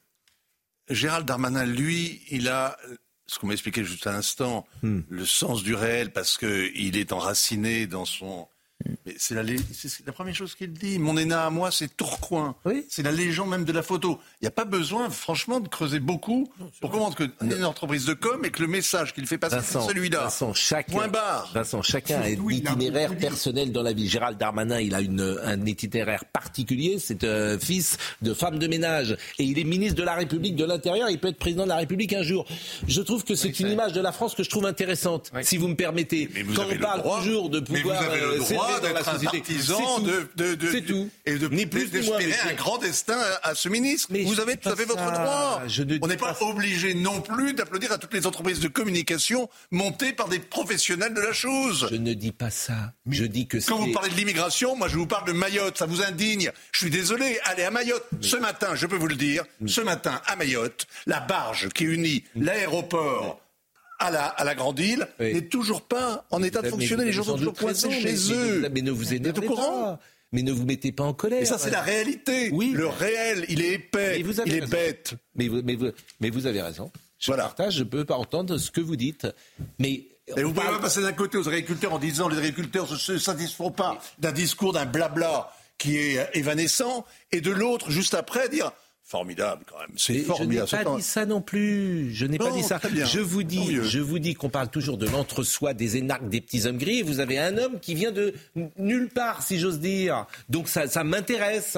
Gérald 0.90 1.26
Darmanin, 1.26 1.64
lui, 1.64 2.22
il 2.30 2.48
a 2.48 2.76
ce 3.26 3.38
qu'on 3.38 3.46
m'expliquait 3.46 3.84
juste 3.84 4.06
à 4.06 4.12
l'instant, 4.12 4.66
Hmm. 4.82 5.00
le 5.08 5.24
sens 5.24 5.62
du 5.62 5.74
réel 5.74 6.12
parce 6.12 6.36
que 6.36 6.70
il 6.74 6.96
est 6.96 7.12
enraciné 7.12 7.86
dans 7.86 8.04
son. 8.04 8.48
Mais 9.06 9.14
c'est 9.18 9.34
la, 9.34 10.12
première 10.12 10.34
chose 10.34 10.54
qu'il 10.54 10.72
dit. 10.72 10.98
Mon 10.98 11.16
ENA 11.16 11.46
à 11.46 11.50
moi, 11.50 11.70
c'est 11.70 11.96
Tourcoing. 11.96 12.54
C'est 12.88 13.02
la 13.02 13.12
légende 13.12 13.50
même 13.50 13.64
de 13.64 13.72
la 13.72 13.82
photo. 13.82 14.18
Il 14.40 14.44
n'y 14.44 14.48
a 14.48 14.52
pas 14.52 14.64
besoin, 14.64 15.10
franchement, 15.10 15.60
de 15.60 15.68
creuser 15.68 16.00
beaucoup 16.00 16.52
pour 16.80 16.90
comprendre 16.90 17.16
que 17.16 17.24
c'est 17.40 17.56
une 17.56 17.64
entreprise 17.64 18.06
de 18.06 18.14
com 18.14 18.44
et 18.44 18.50
que 18.50 18.60
le 18.62 18.68
message 18.68 19.14
qu'il 19.14 19.26
fait 19.26 19.38
passer, 19.38 19.56
c'est 19.62 19.80
celui-là. 19.80 20.24
Vincent, 20.24 20.54
chacun, 20.54 20.92
Point 20.92 21.08
barre. 21.08 21.50
Vincent, 21.54 21.82
chacun 21.82 22.20
a 22.20 22.24
un 22.26 22.50
itinéraire 22.50 23.16
personnel 23.16 23.72
dans 23.72 23.82
la 23.82 23.92
vie. 23.92 24.08
Gérald 24.08 24.38
Darmanin, 24.38 24.80
il 24.80 24.94
a 24.94 25.00
une, 25.00 25.38
un 25.44 25.64
itinéraire 25.66 26.24
particulier. 26.26 26.98
C'est 26.98 27.24
un 27.24 27.58
fils 27.58 27.96
de 28.22 28.34
femme 28.34 28.58
de 28.58 28.66
ménage. 28.66 29.16
Et 29.38 29.44
il 29.44 29.58
est 29.58 29.64
ministre 29.64 29.96
de 29.96 30.04
la 30.04 30.14
République 30.14 30.56
de 30.56 30.64
l'Intérieur. 30.64 31.10
Il 31.10 31.18
peut 31.18 31.28
être 31.28 31.38
président 31.38 31.64
de 31.64 31.68
la 31.68 31.76
République 31.76 32.12
un 32.12 32.22
jour. 32.22 32.46
Je 32.86 33.00
trouve 33.00 33.24
que 33.24 33.34
c'est 33.34 33.58
une 33.60 33.68
image 33.68 33.92
de 33.92 34.00
la 34.00 34.12
France 34.12 34.34
que 34.34 34.42
je 34.42 34.50
trouve 34.50 34.66
intéressante, 34.66 35.30
si 35.42 35.56
vous 35.56 35.68
me 35.68 35.74
permettez. 35.76 36.28
vous 36.44 36.54
Quand 36.54 36.66
on 36.66 36.72
le 36.72 36.78
parle 36.78 37.00
droit- 37.02 37.18
toujours 37.18 37.50
de 37.50 37.60
mais 37.70 37.80
pouvoir 37.80 38.02
vous 38.02 38.08
avez 38.10 38.20
le 38.20 38.26
euh, 38.26 38.38
droit 38.78 38.88
d'être 38.88 39.08
un 39.08 39.18
partisan 39.18 39.98
de, 40.00 40.28
de, 40.36 40.54
de- 40.54 40.70
C'est 40.70 40.82
tout. 40.82 41.10
et 41.26 41.34
de 41.36 41.48
Ni 41.48 41.66
plus 41.66 41.90
d'espérer 41.90 42.34
un 42.48 42.54
grand 42.54 42.78
destin 42.78 43.18
à, 43.42 43.50
à 43.50 43.54
ce 43.54 43.68
ministre. 43.68 44.08
Mais 44.10 44.22
vous 44.24 44.40
avez 44.40 44.54
dis 44.54 44.60
tout 44.60 44.68
à 44.68 44.72
pas 44.72 44.76
fait 44.78 44.84
votre 44.84 45.02
droit. 45.04 45.62
Je 45.66 45.82
ne 45.82 45.98
On 46.02 46.06
n'est 46.06 46.16
pas, 46.16 46.36
obligé 46.42 46.94
non 46.94 47.20
plus 47.20 47.52
d'applaudir 47.54 47.92
à 47.92 47.98
toutes 47.98 48.14
les 48.14 48.26
entreprises 48.26 48.60
de 48.60 48.68
communication 48.68 49.48
montées 49.70 50.12
par 50.12 50.28
des 50.28 50.38
professionnels 50.38 51.14
de 51.14 51.20
la 51.20 51.32
chose. 51.32 51.88
Je 51.90 51.96
ne 51.96 52.14
dis 52.14 52.32
pas 52.32 52.50
ça. 52.50 52.92
Je 53.08 53.24
dis 53.24 53.46
que 53.46 53.58
Quand 53.66 53.78
vous 53.78 53.92
parlez 53.92 54.10
de 54.10 54.16
l'immigration, 54.16 54.76
moi 54.76 54.88
je 54.88 54.96
vous 54.96 55.06
parle 55.06 55.26
de 55.26 55.32
Mayotte, 55.32 55.78
ça 55.78 55.86
vous 55.86 56.02
indigne. 56.02 56.50
Je 56.72 56.78
suis 56.78 56.90
désolé, 56.90 57.38
allez 57.44 57.64
à 57.64 57.70
Mayotte. 57.70 58.04
Ce 58.20 58.36
matin, 58.36 58.74
je 58.74 58.86
peux 58.86 58.96
vous 58.96 59.08
le 59.08 59.14
dire, 59.16 59.44
ce 59.66 59.80
matin 59.80 60.20
à 60.26 60.36
Mayotte, 60.36 60.86
la 61.06 61.20
barge 61.20 61.68
qui 61.70 61.84
unit 61.84 62.24
l'aéroport 62.34 63.40
à 64.02 64.10
la, 64.10 64.26
à 64.26 64.44
la 64.44 64.54
grande 64.54 64.78
île 64.78 65.06
n'est 65.20 65.42
toujours 65.48 65.82
pas 65.82 66.26
en 66.30 66.42
état 66.42 66.60
de 66.60 66.66
Mais 66.66 66.70
fonctionner. 66.70 67.04
Les 67.06 67.12
gens 67.12 67.24
sont 67.24 67.36
toujours 67.36 67.54
coincés 67.54 67.88
mais- 67.88 68.00
chez 68.00 68.12
mais- 68.34 68.34
eux. 68.36 68.68
Mais 68.72 68.82
ne 68.82 68.90
vous 68.90 69.14
énervez 69.14 69.46
courant 69.46 69.82
pas. 69.84 70.00
Mais 70.32 70.42
ne 70.42 70.52
vous 70.52 70.64
mettez 70.64 70.92
pas 70.92 71.04
en 71.04 71.12
colère. 71.12 71.42
Et 71.42 71.44
ça, 71.44 71.58
c'est 71.58 71.70
la 71.70 71.82
réalité. 71.82 72.48
Oui. 72.52 72.72
Le 72.74 72.86
réel, 72.86 73.44
il 73.48 73.60
est 73.60 73.72
épais, 73.74 74.22
Mais 74.24 74.34
il 74.46 74.54
est 74.54 74.66
bête. 74.70 75.14
Mais 75.34 75.48
vous, 75.48 75.60
mais, 75.62 75.74
vous, 75.74 75.90
mais 76.20 76.30
vous 76.30 76.46
avez 76.46 76.62
raison. 76.62 76.90
Je 77.18 77.30
partage, 77.32 77.74
je 77.76 77.84
peux 77.84 78.04
pas 78.04 78.16
entendre 78.16 78.56
ce 78.58 78.70
que 78.70 78.80
vous 78.80 78.96
dites. 78.96 79.26
Mais 79.78 80.06
et 80.36 80.42
vous 80.42 80.52
pouvez 80.52 80.66
pas 80.66 80.78
passer 80.78 81.02
d'un 81.02 81.12
côté 81.12 81.36
aux 81.36 81.46
agriculteurs 81.48 81.92
en 81.92 81.98
disant 81.98 82.28
les 82.28 82.38
agriculteurs 82.38 82.90
ne 82.90 82.96
se 82.96 83.18
satisfont 83.18 83.70
pas 83.70 83.98
d'un 84.18 84.32
discours, 84.32 84.72
d'un 84.72 84.86
blabla 84.86 85.50
qui 85.78 85.98
est 85.98 86.28
évanescent, 86.34 87.04
et 87.32 87.40
de 87.40 87.50
l'autre, 87.50 87.90
juste 87.90 88.14
après, 88.14 88.48
dire 88.48 88.70
formidable 89.12 89.62
quand 89.70 89.78
même. 89.78 89.90
C'est 89.96 90.20
formidable. 90.20 90.66
Je 90.68 90.76
n'ai 90.76 90.84
pas 90.84 90.96
dit 90.96 91.02
ça 91.02 91.26
non 91.26 91.42
plus. 91.42 92.14
Je 92.14 92.24
n'ai 92.24 92.38
pas 92.38 92.50
dit 92.50 92.62
ça. 92.62 92.80
Je 93.04 93.20
vous 93.20 93.42
dis, 93.42 93.76
je 93.82 93.98
vous 93.98 94.18
dis 94.18 94.34
qu'on 94.34 94.48
parle 94.48 94.68
toujours 94.68 94.96
de 94.96 95.06
l'entre-soi, 95.06 95.74
des 95.74 95.98
énarques, 95.98 96.30
des 96.30 96.40
petits 96.40 96.66
hommes 96.66 96.78
gris. 96.78 97.00
Et 97.00 97.02
vous 97.02 97.20
avez 97.20 97.38
un 97.38 97.58
homme 97.58 97.78
qui 97.78 97.94
vient 97.94 98.10
de 98.10 98.32
nulle 98.78 99.10
part, 99.10 99.42
si 99.42 99.58
j'ose 99.58 99.80
dire. 99.80 100.26
Donc 100.48 100.66
ça, 100.68 100.88
ça 100.88 101.04
m'intéresse. 101.04 101.76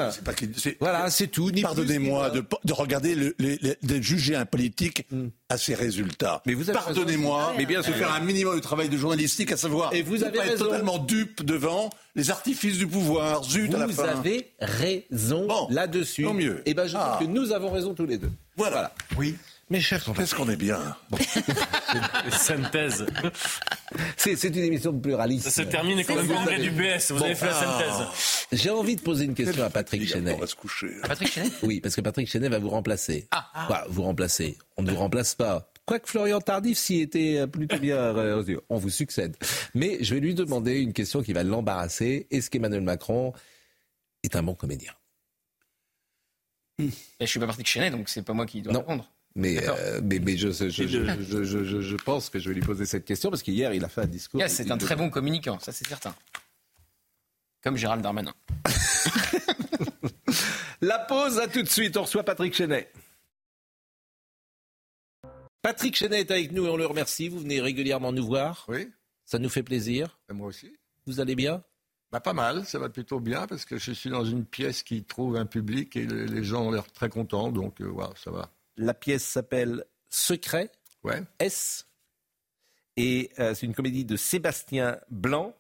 Voilà, 0.79 1.11
c'est 1.11 1.27
tout. 1.27 1.51
Pardonnez-moi 1.61 2.31
de, 2.31 2.45
de, 2.65 2.73
regarder, 2.73 3.17
le, 3.17 3.35
de 3.39 4.01
juger 4.01 4.37
un 4.37 4.47
politique 4.47 5.05
hmm. 5.11 5.27
à 5.49 5.59
ses 5.59 5.75
résultats. 5.75 6.41
Mais 6.47 6.55
vous 6.55 6.73
Pardonnez-moi, 6.73 7.55
mais 7.59 7.67
bien 7.67 7.81
de 7.81 7.85
faire 7.85 8.13
un 8.13 8.21
minimum 8.21 8.55
de 8.55 8.61
travail 8.61 8.89
de 8.89 8.97
journalistique, 8.97 9.51
à 9.51 9.57
savoir. 9.57 9.93
Et 9.93 10.03
vous 10.03 10.23
avez 10.23 10.39
pas 10.39 10.47
être 10.47 10.59
totalement 10.59 10.99
dupe 10.99 11.43
devant 11.43 11.91
les 12.15 12.31
artifices 12.31 12.79
du 12.79 12.87
pouvoir. 12.87 13.43
Zut 13.45 13.71
vous 13.71 13.77
à 13.77 13.81
la 13.81 13.89
fin. 13.89 13.93
Vous 13.93 14.01
avez 14.01 14.53
raison 14.61 15.69
là-dessus. 15.71 16.25
Tant 16.25 16.35
mieux. 16.35 16.59
Et 16.67 16.71
eh 16.71 16.75
ben 16.75 16.87
je 16.87 16.97
ah. 16.97 17.19
que 17.21 17.25
nous 17.25 17.53
avons 17.53 17.71
raison 17.71 17.95
tous 17.95 18.07
les 18.07 18.19
deux. 18.19 18.31
Voilà. 18.57 18.93
Oui. 19.17 19.37
Mes 19.71 19.81
chers 19.81 20.05
Qu'est-ce 20.15 20.35
qu'on 20.35 20.49
est 20.51 20.57
bien 20.57 20.79
Synthèse. 22.31 23.07
C'est, 24.17 24.43
une 24.45 24.59
émission 24.59 24.93
de 24.93 25.01
pluralisme. 25.01 25.49
Ça 25.49 25.51
se 25.51 25.63
termine 25.63 26.05
comme 26.05 26.19
un 26.19 26.27
congrès 26.27 26.59
du 26.59 26.71
PS. 26.71 27.13
Vous 27.13 27.23
avez 27.23 27.35
fait 27.35 27.47
la 27.47 27.55
synthèse. 27.55 28.07
J'ai 28.53 28.71
envie 28.71 28.97
de 28.97 29.01
poser 29.01 29.25
une 29.25 29.35
question 29.35 29.65
à 29.65 29.71
Patrick 29.71 30.07
Chenet. 30.07 30.35
On 30.37 30.41
va 30.41 30.47
se 30.47 30.55
coucher. 30.55 30.89
Patrick 31.07 31.33
Chenet? 31.33 31.51
Oui, 31.63 31.81
parce 31.81 31.95
que 31.95 32.03
Patrick 32.03 32.31
Chenet 32.31 32.49
va 32.49 32.59
vous 32.59 32.69
remplacer. 32.69 33.27
Ah. 33.31 33.67
Bah, 33.69 33.85
vous 33.89 34.03
remplacer. 34.03 34.59
On 34.77 34.83
ne 34.83 34.91
vous 34.91 34.99
remplace 34.99 35.35
pas. 35.35 35.71
Quoique 35.87 36.09
Florian 36.09 36.41
Tardif 36.41 36.79
s'y 36.79 37.01
était 37.01 37.47
plutôt 37.47 37.79
bien, 37.79 37.97
euh, 37.97 38.61
on 38.71 38.79
vous 38.79 38.91
succède. 38.91 39.37
Mais 39.75 40.03
je 40.03 40.15
vais 40.15 40.21
lui 40.21 40.35
demander 40.35 40.81
une 40.81 40.93
question 40.93 41.23
qui 41.23 41.33
va 41.33 41.43
l'embarrasser. 41.43 42.27
Est-ce 42.31 42.49
qu'Emmanuel 42.49 42.81
Macron 42.81 43.33
est 44.23 44.37
un 44.37 44.43
bon 44.43 44.55
comédien? 44.55 44.93
Je 46.79 46.87
je 47.21 47.27
suis 47.27 47.39
pas 47.39 47.47
parti 47.47 47.63
de 47.63 47.67
Chenet, 47.67 47.91
donc 47.91 48.09
c'est 48.09 48.23
pas 48.23 48.33
moi 48.33 48.47
qui 48.47 48.63
dois 48.63 48.79
répondre. 48.79 49.11
Mais, 49.37 49.59
euh, 49.69 50.01
mais, 50.03 50.21
mais 50.21 50.37
je, 50.37 50.51
je, 50.51 50.69
je, 50.69 51.81
je, 51.81 51.97
pense 51.97 52.31
que 52.31 52.39
je 52.39 52.49
vais 52.49 52.55
lui 52.55 52.63
poser 52.63 52.87
cette 52.87 53.05
question 53.05 53.31
parce 53.31 53.43
qu'hier, 53.43 53.75
il 53.75 53.85
a 53.85 53.89
fait 53.89 54.03
un 54.03 54.07
discours. 54.07 54.41
c'est 54.47 54.71
un 54.71 54.79
très 54.79 54.95
bon 54.95 55.11
communicant, 55.11 55.59
ça 55.59 55.73
c'est 55.73 55.87
certain. 55.87 56.15
Comme 57.63 57.77
Gérald 57.77 58.03
Darmanin. 58.03 58.35
La 60.81 60.99
pause, 60.99 61.39
à 61.39 61.49
tout 61.49 61.63
de 61.63 61.69
suite. 61.69 61.97
On 61.97 62.03
reçoit 62.03 62.23
Patrick 62.23 62.55
Chenet. 62.55 62.91
Patrick 65.65 65.97
Chenet 65.97 66.21
est 66.21 66.31
avec 66.31 66.53
nous 66.53 66.67
et 66.67 66.69
on 66.69 66.77
le 66.77 66.85
remercie. 66.85 67.31
Vous 67.31 67.39
venez 67.39 67.59
régulièrement 67.59 68.13
nous 68.13 68.27
voir. 68.27 68.67
Oui. 68.69 68.91
Ça 69.25 69.39
nous 69.39 69.49
fait 69.49 69.63
plaisir. 69.63 70.19
Et 70.31 70.35
moi 70.35 70.49
aussi. 70.49 70.77
Vous 71.07 71.21
allez 71.21 71.35
bien? 71.35 71.65
Bah, 72.13 72.21
pas 72.21 72.35
mal, 72.35 72.67
ça 72.67 72.79
va 72.79 72.91
plutôt 72.91 73.19
bien 73.19 73.47
parce 73.47 73.65
que 73.65 73.79
je 73.79 73.93
suis 73.93 74.11
dans 74.11 74.27
une 74.27 74.45
pièce 74.45 74.83
qui 74.83 75.05
trouve 75.05 75.37
un 75.37 75.47
public 75.47 75.97
et 75.97 76.05
les 76.05 76.45
gens 76.45 76.67
ont 76.67 76.71
l'air 76.71 76.93
très 76.93 77.09
contents, 77.09 77.51
donc 77.51 77.81
euh, 77.81 77.87
voilà, 77.87 78.13
ça 78.23 78.31
va. 78.31 78.51
La 78.77 78.93
pièce 78.93 79.25
s'appelle 79.25 79.87
Secret, 80.11 80.71
ouais. 81.03 81.23
S, 81.39 81.87
et 82.99 83.31
euh, 83.39 83.55
c'est 83.55 83.65
une 83.65 83.75
comédie 83.75 84.05
de 84.05 84.17
Sébastien 84.17 85.01
Blanc, 85.09 85.57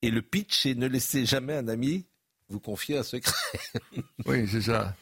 et 0.00 0.12
le 0.12 0.22
pitch 0.22 0.64
est 0.64 0.76
Ne 0.76 0.86
laissez 0.86 1.26
jamais 1.26 1.56
un 1.56 1.66
ami 1.66 2.06
vous 2.48 2.60
confier 2.60 2.98
un 2.98 3.02
secret. 3.02 3.32
oui, 4.26 4.48
c'est 4.48 4.62
ça. 4.62 4.94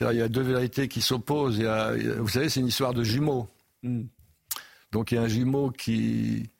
Il 0.00 0.16
y 0.16 0.22
a 0.22 0.28
deux 0.28 0.42
vérités 0.42 0.88
qui 0.88 1.02
s'opposent. 1.02 1.60
Vous 1.60 2.28
savez, 2.28 2.48
c'est 2.48 2.60
une 2.60 2.68
histoire 2.68 2.94
de 2.94 3.04
jumeaux. 3.04 3.48
Hmm. 3.82 4.04
Donc 4.92 5.12
il 5.12 5.16
y 5.16 5.18
a 5.18 5.22
un 5.22 5.28
jumeau 5.28 5.70
qui, 5.70 6.50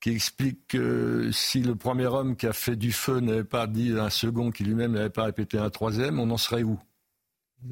qui 0.00 0.10
explique 0.10 0.66
que 0.68 1.30
si 1.30 1.60
le 1.60 1.76
premier 1.76 2.06
homme 2.06 2.36
qui 2.36 2.46
a 2.46 2.52
fait 2.52 2.74
du 2.74 2.92
feu 2.92 3.20
n'avait 3.20 3.44
pas 3.44 3.66
dit 3.66 3.92
un 3.92 4.10
second, 4.10 4.50
qui 4.50 4.64
lui-même 4.64 4.92
n'avait 4.92 5.10
pas 5.10 5.24
répété 5.24 5.58
un 5.58 5.70
troisième, 5.70 6.18
on 6.18 6.30
en 6.30 6.36
serait 6.36 6.62
où? 6.62 6.78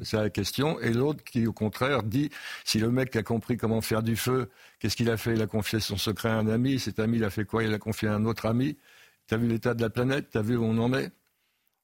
C'est 0.03 0.17
la 0.17 0.29
question. 0.29 0.79
Et 0.79 0.93
l'autre 0.93 1.23
qui, 1.23 1.47
au 1.47 1.53
contraire, 1.53 2.03
dit 2.03 2.29
si 2.63 2.79
le 2.79 2.91
mec 2.91 3.15
a 3.15 3.23
compris 3.23 3.57
comment 3.57 3.81
faire 3.81 4.03
du 4.03 4.15
feu, 4.15 4.49
qu'est-ce 4.79 4.95
qu'il 4.95 5.09
a 5.09 5.17
fait? 5.17 5.33
Il 5.33 5.41
a 5.41 5.47
confié 5.47 5.79
son 5.79 5.97
secret 5.97 6.29
à 6.29 6.37
un 6.37 6.47
ami. 6.47 6.79
Cet 6.79 6.99
ami, 6.99 7.17
il 7.17 7.23
a 7.23 7.29
fait 7.29 7.45
quoi? 7.45 7.63
Il 7.63 7.73
a 7.73 7.79
confié 7.79 8.07
à 8.07 8.15
un 8.15 8.25
autre 8.25 8.45
ami. 8.45 8.77
Tu 9.27 9.33
as 9.33 9.37
vu 9.37 9.47
l'état 9.47 9.73
de 9.73 9.81
la 9.81 9.89
planète? 9.89 10.29
Tu 10.31 10.37
as 10.37 10.41
vu 10.41 10.55
où 10.55 10.63
on 10.63 10.77
en 10.77 10.93
est? 10.93 11.11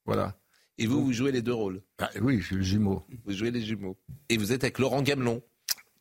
Voilà. 0.06 0.36
Et 0.82 0.88
vous, 0.88 1.06
vous 1.06 1.14
jouez 1.14 1.32
les 1.32 1.44
deux 1.44 1.54
rôles 1.54 1.84
ah, 2.00 2.10
Oui, 2.22 2.40
je 2.40 2.48
suis 2.48 2.56
le 2.56 2.64
jumeau. 2.64 3.06
Vous 3.26 3.34
jouez 3.34 3.52
les 3.52 3.62
jumeaux. 3.62 3.96
Et 4.30 4.38
vous 4.38 4.52
êtes 4.52 4.64
avec 4.64 4.80
Laurent 4.80 5.04
Gamelon. 5.04 5.44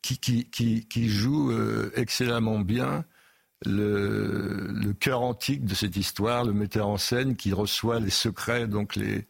Qui, 0.01 0.17
qui, 0.17 0.45
qui, 0.49 0.87
qui 0.87 1.07
joue 1.07 1.51
euh, 1.51 1.91
excellemment 1.95 2.59
bien 2.59 3.05
le, 3.63 4.93
cœur 4.99 5.21
antique 5.21 5.65
de 5.65 5.75
cette 5.75 5.95
histoire, 5.95 6.43
le 6.43 6.53
metteur 6.53 6.87
en 6.87 6.97
scène 6.97 7.35
qui 7.35 7.53
reçoit 7.53 7.99
les 7.99 8.09
secrets, 8.09 8.67
donc 8.67 8.95
les, 8.95 9.27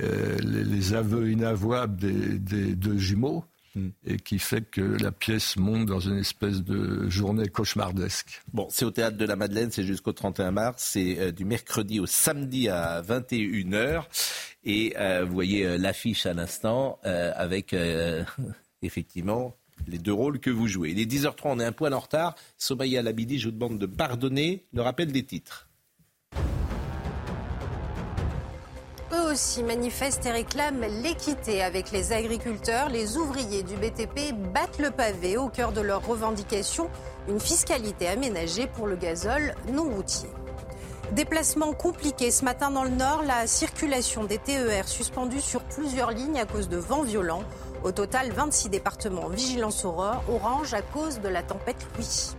euh, 0.00 0.38
les, 0.38 0.94
aveux 0.94 1.32
inavouables 1.32 1.96
des, 1.96 2.76
deux 2.76 2.96
jumeaux, 2.96 3.44
hmm. 3.74 3.88
et 4.06 4.18
qui 4.18 4.38
fait 4.38 4.70
que 4.70 4.80
la 4.80 5.10
pièce 5.10 5.56
monte 5.56 5.86
dans 5.86 5.98
une 5.98 6.18
espèce 6.18 6.62
de 6.62 7.10
journée 7.10 7.48
cauchemardesque. 7.48 8.42
Bon, 8.52 8.68
c'est 8.70 8.84
au 8.84 8.92
théâtre 8.92 9.16
de 9.16 9.24
la 9.24 9.34
Madeleine, 9.34 9.72
c'est 9.72 9.82
jusqu'au 9.82 10.12
31 10.12 10.52
mars, 10.52 10.90
c'est 10.92 11.18
euh, 11.18 11.32
du 11.32 11.44
mercredi 11.44 11.98
au 11.98 12.06
samedi 12.06 12.68
à 12.68 13.02
21h, 13.02 14.04
et 14.66 14.94
euh, 14.98 15.24
vous 15.24 15.32
voyez 15.32 15.78
l'affiche 15.78 16.26
à 16.26 16.34
l'instant 16.34 16.98
avec 17.02 17.74
effectivement 18.82 19.54
les 19.86 19.98
deux 19.98 20.12
rôles 20.12 20.40
que 20.40 20.50
vous 20.50 20.66
jouez. 20.66 20.90
Il 20.90 21.00
est 21.00 21.10
10h03, 21.10 21.42
on 21.44 21.60
est 21.60 21.64
un 21.64 21.72
poil 21.72 21.94
en 21.94 22.00
retard. 22.00 22.34
Somaya 22.58 23.02
Labidi, 23.02 23.38
je 23.38 23.46
vous 23.46 23.54
demande 23.54 23.78
de 23.78 23.86
pardonner 23.86 24.64
le 24.72 24.82
rappel 24.82 25.12
des 25.12 25.24
titres. 25.24 25.68
Eux 29.12 29.32
aussi 29.32 29.62
manifestent 29.62 30.26
et 30.26 30.32
réclament 30.32 30.84
l'équité 31.02 31.62
avec 31.62 31.92
les 31.92 32.12
agriculteurs. 32.12 32.88
Les 32.88 33.16
ouvriers 33.16 33.62
du 33.62 33.76
BTP 33.76 34.34
battent 34.52 34.80
le 34.80 34.90
pavé 34.90 35.36
au 35.36 35.48
cœur 35.48 35.72
de 35.72 35.80
leurs 35.80 36.04
revendications, 36.04 36.90
une 37.28 37.38
fiscalité 37.38 38.08
aménagée 38.08 38.66
pour 38.66 38.88
le 38.88 38.96
gazole 38.96 39.54
non 39.72 39.88
routier. 39.94 40.28
Déplacement 41.12 41.72
compliqué 41.72 42.32
ce 42.32 42.44
matin 42.44 42.72
dans 42.72 42.82
le 42.82 42.90
Nord, 42.90 43.22
la 43.22 43.46
circulation 43.46 44.24
des 44.24 44.38
TER 44.38 44.88
suspendue 44.88 45.40
sur 45.40 45.62
plusieurs 45.62 46.10
lignes 46.10 46.40
à 46.40 46.46
cause 46.46 46.68
de 46.68 46.76
vents 46.76 47.04
violents. 47.04 47.44
Au 47.84 47.92
total, 47.92 48.32
26 48.32 48.70
départements 48.70 49.26
en 49.26 49.28
vigilance 49.28 49.84
orange 49.84 50.74
à 50.74 50.82
cause 50.82 51.20
de 51.20 51.28
la 51.28 51.42
tempête 51.42 51.86
Louis. 51.94 52.34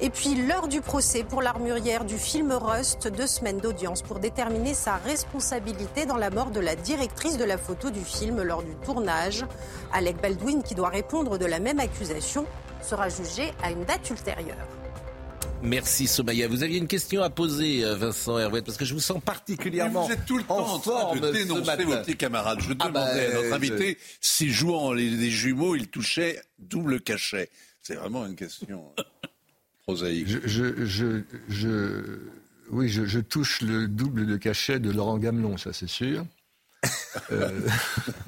Et 0.00 0.08
puis 0.08 0.34
l'heure 0.34 0.66
du 0.68 0.80
procès 0.80 1.24
pour 1.24 1.42
l'armurière 1.42 2.04
du 2.04 2.16
film 2.16 2.52
Rust, 2.52 3.06
deux 3.06 3.26
semaines 3.26 3.58
d'audience 3.58 4.00
pour 4.00 4.18
déterminer 4.18 4.72
sa 4.72 4.96
responsabilité 4.96 6.06
dans 6.06 6.16
la 6.16 6.30
mort 6.30 6.50
de 6.50 6.60
la 6.60 6.74
directrice 6.74 7.36
de 7.36 7.44
la 7.44 7.58
photo 7.58 7.90
du 7.90 8.00
film 8.00 8.42
lors 8.42 8.62
du 8.62 8.74
tournage. 8.76 9.44
Alec 9.92 10.20
Baldwin, 10.22 10.62
qui 10.62 10.74
doit 10.74 10.88
répondre 10.88 11.36
de 11.36 11.46
la 11.46 11.60
même 11.60 11.80
accusation, 11.80 12.46
sera 12.80 13.10
jugé 13.10 13.52
à 13.62 13.70
une 13.70 13.84
date 13.84 14.08
ultérieure. 14.08 14.66
Merci 15.62 16.06
Somaya. 16.06 16.48
Vous 16.48 16.62
aviez 16.62 16.78
une 16.78 16.86
question 16.86 17.22
à 17.22 17.30
poser, 17.30 17.84
euh, 17.84 17.94
Vincent 17.94 18.38
Hervouet, 18.38 18.62
parce 18.62 18.76
que 18.76 18.84
je 18.84 18.94
vous 18.94 19.00
sens 19.00 19.22
particulièrement 19.22 20.06
vous 20.06 20.12
êtes 20.12 20.26
tout 20.26 20.38
le 20.38 20.44
temps 20.44 20.74
en, 20.74 20.78
train 20.78 21.16
de 21.16 21.30
dénoncer 21.32 21.84
vos 21.84 21.96
petits 21.96 22.16
camarades. 22.16 22.60
Je 22.60 22.72
ah 22.78 22.88
demandais 22.88 23.26
à 23.26 23.30
bah, 23.30 23.34
notre 23.42 23.54
invité 23.54 23.98
si 24.20 24.50
jouant 24.50 24.92
les, 24.92 25.30
jumeaux, 25.30 25.74
il 25.74 25.88
touchait 25.88 26.40
double 26.58 27.00
cachet. 27.00 27.50
C'est 27.82 27.94
vraiment 27.94 28.26
une 28.26 28.36
question 28.36 28.92
prosaïque. 29.82 30.28
Je, 30.28 31.22
oui, 32.70 32.88
je, 32.88 33.20
touche 33.20 33.62
le 33.62 33.88
double 33.88 34.26
de 34.26 34.36
cachet 34.36 34.80
de 34.80 34.90
Laurent 34.90 35.18
Gamelon, 35.18 35.56
ça 35.56 35.72
c'est 35.72 35.88
sûr. 35.88 36.26
Euh, 37.32 37.60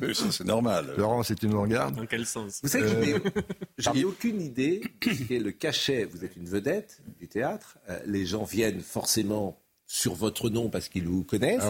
c'est 0.13 0.45
normal. 0.45 0.95
Laurent, 0.97 1.23
c'est 1.23 1.43
une 1.43 1.55
regarde. 1.55 1.97
Dans 1.97 2.07
quel 2.07 2.27
sens? 2.27 2.61
Vous 2.63 2.69
savez, 2.69 3.15
euh... 3.15 3.19
je 3.79 3.91
n'ai 3.91 4.05
aucune 4.05 4.41
idée 4.41 4.83
est 5.03 5.39
le 5.39 5.53
cachet. 5.53 6.05
Vous 6.05 6.25
êtes 6.25 6.37
une 6.37 6.49
vedette 6.49 7.01
du 7.19 7.29
théâtre. 7.29 7.79
Euh, 7.89 7.99
les 8.07 8.27
gens 8.27 8.45
viennent 8.45 8.81
forcément 8.81 9.61
sur 9.87 10.15
votre 10.15 10.51
nom 10.51 10.69
parce 10.69 10.89
qu'ils 10.89 11.07
vous 11.09 11.25
connaissent. 11.25 11.63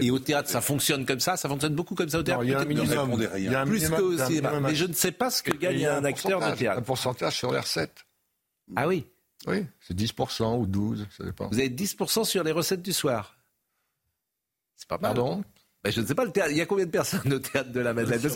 Et 0.00 0.10
au 0.10 0.18
théâtre, 0.18 0.48
ça 0.48 0.60
fonctionne 0.60 1.04
comme 1.04 1.20
ça? 1.20 1.36
Ça 1.36 1.48
fonctionne 1.48 1.74
beaucoup 1.74 1.94
comme 1.94 2.08
ça 2.08 2.18
au 2.18 2.22
théâtre. 2.22 2.44
il 2.44 2.50
y 2.50 2.54
a 2.54 2.60
un 2.60 2.64
minimum. 2.64 3.28
Il 3.36 3.44
y 3.44 3.54
a 3.54 3.60
un 3.60 3.66
Plus 3.66 3.82
minimum, 3.82 4.14
au 4.14 4.18
cinéma. 4.18 4.60
Mais 4.60 4.74
je 4.74 4.86
ne 4.86 4.94
sais 4.94 5.12
pas 5.12 5.30
ce 5.30 5.42
que 5.42 5.54
gagne 5.54 5.86
un, 5.86 6.04
acteur 6.04 6.40
de 6.40 6.56
théâtre. 6.56 6.78
Un 6.78 6.82
pourcentage 6.82 7.36
sur 7.36 7.52
les 7.52 7.60
recettes. 7.60 8.06
Ah 8.74 8.88
oui? 8.88 9.06
Oui, 9.46 9.64
c'est 9.80 9.96
10% 9.96 10.58
ou 10.58 10.66
12%, 10.66 11.06
ça 11.16 11.24
dépend. 11.24 11.48
Vous 11.48 11.58
avez 11.58 11.68
10% 11.68 12.24
sur 12.24 12.42
les 12.42 12.50
recettes 12.50 12.82
du 12.82 12.92
soir? 12.92 13.38
C'est 14.76 14.88
pas 14.88 14.98
mal. 14.98 15.14
Pardon? 15.14 15.44
Je 15.90 16.00
ne 16.00 16.06
sais 16.06 16.14
pas, 16.14 16.24
le 16.24 16.30
théâtre, 16.30 16.50
il 16.50 16.56
y 16.56 16.60
a 16.60 16.66
combien 16.66 16.86
de 16.86 16.90
personnes 16.90 17.32
au 17.32 17.38
théâtre 17.38 17.70
de 17.70 17.80
la 17.80 17.94
Madeleine 17.94 18.20
Parce 18.20 18.34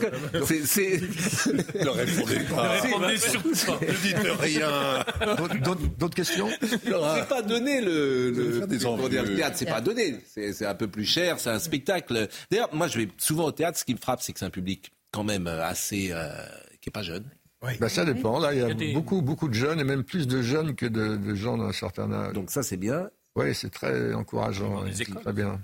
que 0.48 0.64
c'est. 0.64 1.00
ne 1.74 1.88
répondez 1.88 2.40
pas. 2.44 2.76
Ne 2.76 2.82
répondez 2.82 3.16
surtout 3.18 3.52
pas. 3.66 3.78
Ne 3.80 4.02
dites 4.02 4.40
rien. 4.40 5.04
D'autres 5.98 6.14
questions? 6.14 6.48
C'est 6.62 7.28
pas 7.28 7.42
donné 7.42 7.80
le. 7.80 8.30
le, 8.30 8.60
le 8.60 9.36
théâtre, 9.36 9.56
c'est 9.56 9.66
pas 9.66 9.80
donné. 9.80 10.20
C'est 10.26 10.66
un 10.66 10.74
peu 10.74 10.88
plus 10.88 11.04
cher, 11.04 11.38
c'est 11.38 11.50
un 11.50 11.58
spectacle. 11.58 12.28
D'ailleurs, 12.50 12.74
moi, 12.74 12.88
je 12.88 12.98
vais 12.98 13.08
souvent 13.18 13.44
au 13.44 13.52
théâtre. 13.52 13.78
Ce 13.78 13.84
qui 13.84 13.94
me 13.94 14.00
frappe, 14.00 14.22
c'est 14.22 14.32
que 14.32 14.38
c'est 14.38 14.46
un 14.46 14.50
public 14.50 14.92
quand 15.10 15.24
même 15.24 15.46
assez. 15.46 16.10
Euh, 16.12 16.30
qui 16.80 16.88
est 16.88 16.92
pas 16.92 17.02
jeune 17.02 17.24
Ben, 17.62 17.88
ça 17.88 18.04
dépend. 18.04 18.38
Là, 18.38 18.54
il 18.54 18.60
y 18.60 18.62
a, 18.62 18.94
beaucoup, 18.94 19.22
beaucoup 19.22 19.48
de 19.48 19.54
jeunes, 19.54 19.80
et 19.80 19.84
même 19.84 20.04
plus 20.04 20.26
de 20.26 20.42
jeunes 20.42 20.74
que 20.74 20.86
de, 20.86 21.16
de 21.16 21.34
gens 21.34 21.58
d'un 21.58 21.72
certain 21.72 22.10
âge. 22.12 22.32
Donc 22.32 22.50
ça, 22.50 22.62
c'est 22.62 22.76
bien. 22.76 23.10
Oui, 23.36 23.54
c'est 23.54 23.70
très 23.70 24.12
encourageant. 24.14 24.84
Des 24.84 24.92
c'est 24.92 25.02
écoles. 25.02 25.22
très 25.22 25.32
bien. 25.32 25.60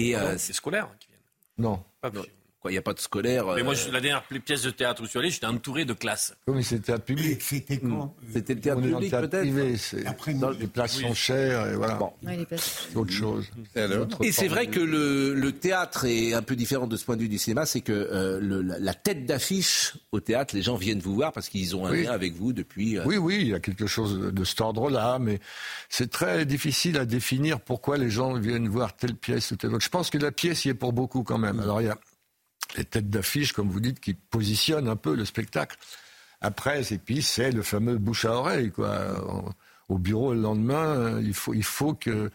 Et 0.00 0.16
euh, 0.16 0.38
c'est 0.38 0.52
scolaire 0.52 0.88
qui 0.98 1.08
viennent. 1.08 1.20
Non. 1.58 1.84
Pas 2.00 2.10
non, 2.10 2.24
quoi, 2.60 2.70
il 2.70 2.74
n'y 2.74 2.78
a 2.78 2.82
pas 2.82 2.92
de 2.94 3.00
scolaire. 3.00 3.46
Mais 3.54 3.62
moi, 3.62 3.72
euh, 3.72 3.76
je- 3.76 3.90
la 3.90 4.00
dernière 4.00 4.22
pièce 4.44 4.62
de 4.62 4.70
théâtre 4.70 5.02
où 5.02 5.04
je 5.06 5.10
suis 5.10 5.18
allé, 5.18 5.30
j'étais 5.30 5.46
entouré 5.46 5.84
de 5.84 5.92
classes. 5.94 6.34
Oui, 6.46 6.54
mais 6.56 6.62
c'est 6.62 6.76
le 6.76 6.82
théâtre 6.82 7.04
public. 7.04 7.40
C'était 7.42 7.78
quand 7.78 8.14
C'était 8.32 8.54
le 8.54 8.60
théâtre 8.60 8.80
public, 8.82 9.10
théâtre 9.10 9.28
peut-être. 9.28 10.58
Les 10.60 10.66
places 10.66 10.98
sont 10.98 11.14
chères, 11.14 11.66
et 11.68 11.74
voilà. 11.76 11.98
Ouais, 12.22 12.36
les 12.36 12.46
places. 12.46 12.88
C'est 12.90 12.96
autre 12.96 13.12
chose. 13.12 13.46
Et 14.22 14.32
c'est 14.32 14.48
vrai 14.48 14.66
que 14.66 14.80
le, 14.80 15.34
le 15.34 15.52
théâtre 15.52 16.04
est 16.04 16.34
un 16.34 16.42
peu 16.42 16.56
différent 16.56 16.86
de 16.86 16.96
ce 16.96 17.04
point 17.04 17.16
de 17.16 17.22
vue 17.22 17.28
du 17.28 17.38
cinéma, 17.38 17.66
c'est 17.66 17.80
que 17.80 17.92
euh, 17.92 18.38
le- 18.40 18.62
la, 18.62 18.78
la 18.78 18.94
tête 18.94 19.26
d'affiche 19.26 19.94
au 20.12 20.20
théâtre, 20.20 20.54
les 20.54 20.62
gens 20.62 20.76
viennent 20.76 21.00
vous 21.00 21.14
voir 21.14 21.32
parce 21.32 21.48
qu'ils 21.48 21.74
ont 21.76 21.86
un 21.86 21.90
Oui. 21.92 22.04
lien 22.04 22.12
avec 22.12 22.34
vous 22.34 22.52
depuis. 22.52 22.98
euh, 22.98 23.02
Oui, 23.06 23.16
oui, 23.16 23.38
il 23.40 23.48
y 23.48 23.54
a 23.54 23.60
quelque 23.60 23.86
chose 23.86 24.18
de 24.32 24.44
cet 24.44 24.60
ordre-là, 24.60 25.18
mais 25.18 25.40
c'est 25.88 26.10
très 26.10 26.44
difficile 26.46 26.98
à 26.98 27.04
définir 27.04 27.60
pourquoi 27.60 27.96
les 27.96 28.10
gens 28.10 28.34
viennent 28.34 28.68
voir 28.68 28.94
telle 28.96 29.14
pièce 29.14 29.50
ou 29.50 29.56
telle 29.56 29.70
autre. 29.74 29.84
Je 29.84 29.88
pense 29.88 30.10
que 30.10 30.18
la 30.18 30.32
pièce 30.32 30.64
y 30.64 30.68
est 30.70 30.74
pour 30.74 30.92
beaucoup 30.92 31.22
quand 31.22 31.38
même. 31.38 31.60
Alors 31.60 31.80
il 31.80 31.86
y 31.86 31.90
a 31.90 31.98
les 32.76 32.84
têtes 32.84 33.10
d'affiche, 33.10 33.52
comme 33.52 33.68
vous 33.68 33.80
dites, 33.80 34.00
qui 34.00 34.14
positionnent 34.14 34.88
un 34.88 34.96
peu 34.96 35.14
le 35.14 35.24
spectacle. 35.24 35.76
Après, 36.40 36.92
et 36.92 36.98
puis 36.98 37.22
c'est 37.22 37.50
le 37.50 37.62
fameux 37.62 37.98
bouche 37.98 38.24
à 38.24 38.32
oreille, 38.32 38.70
quoi. 38.70 39.54
Au 39.88 39.98
bureau 39.98 40.32
le 40.32 40.40
lendemain, 40.40 41.20
il 41.20 41.34
faut, 41.34 41.52
il 41.52 41.64
faut 41.64 41.94
que 41.94 42.30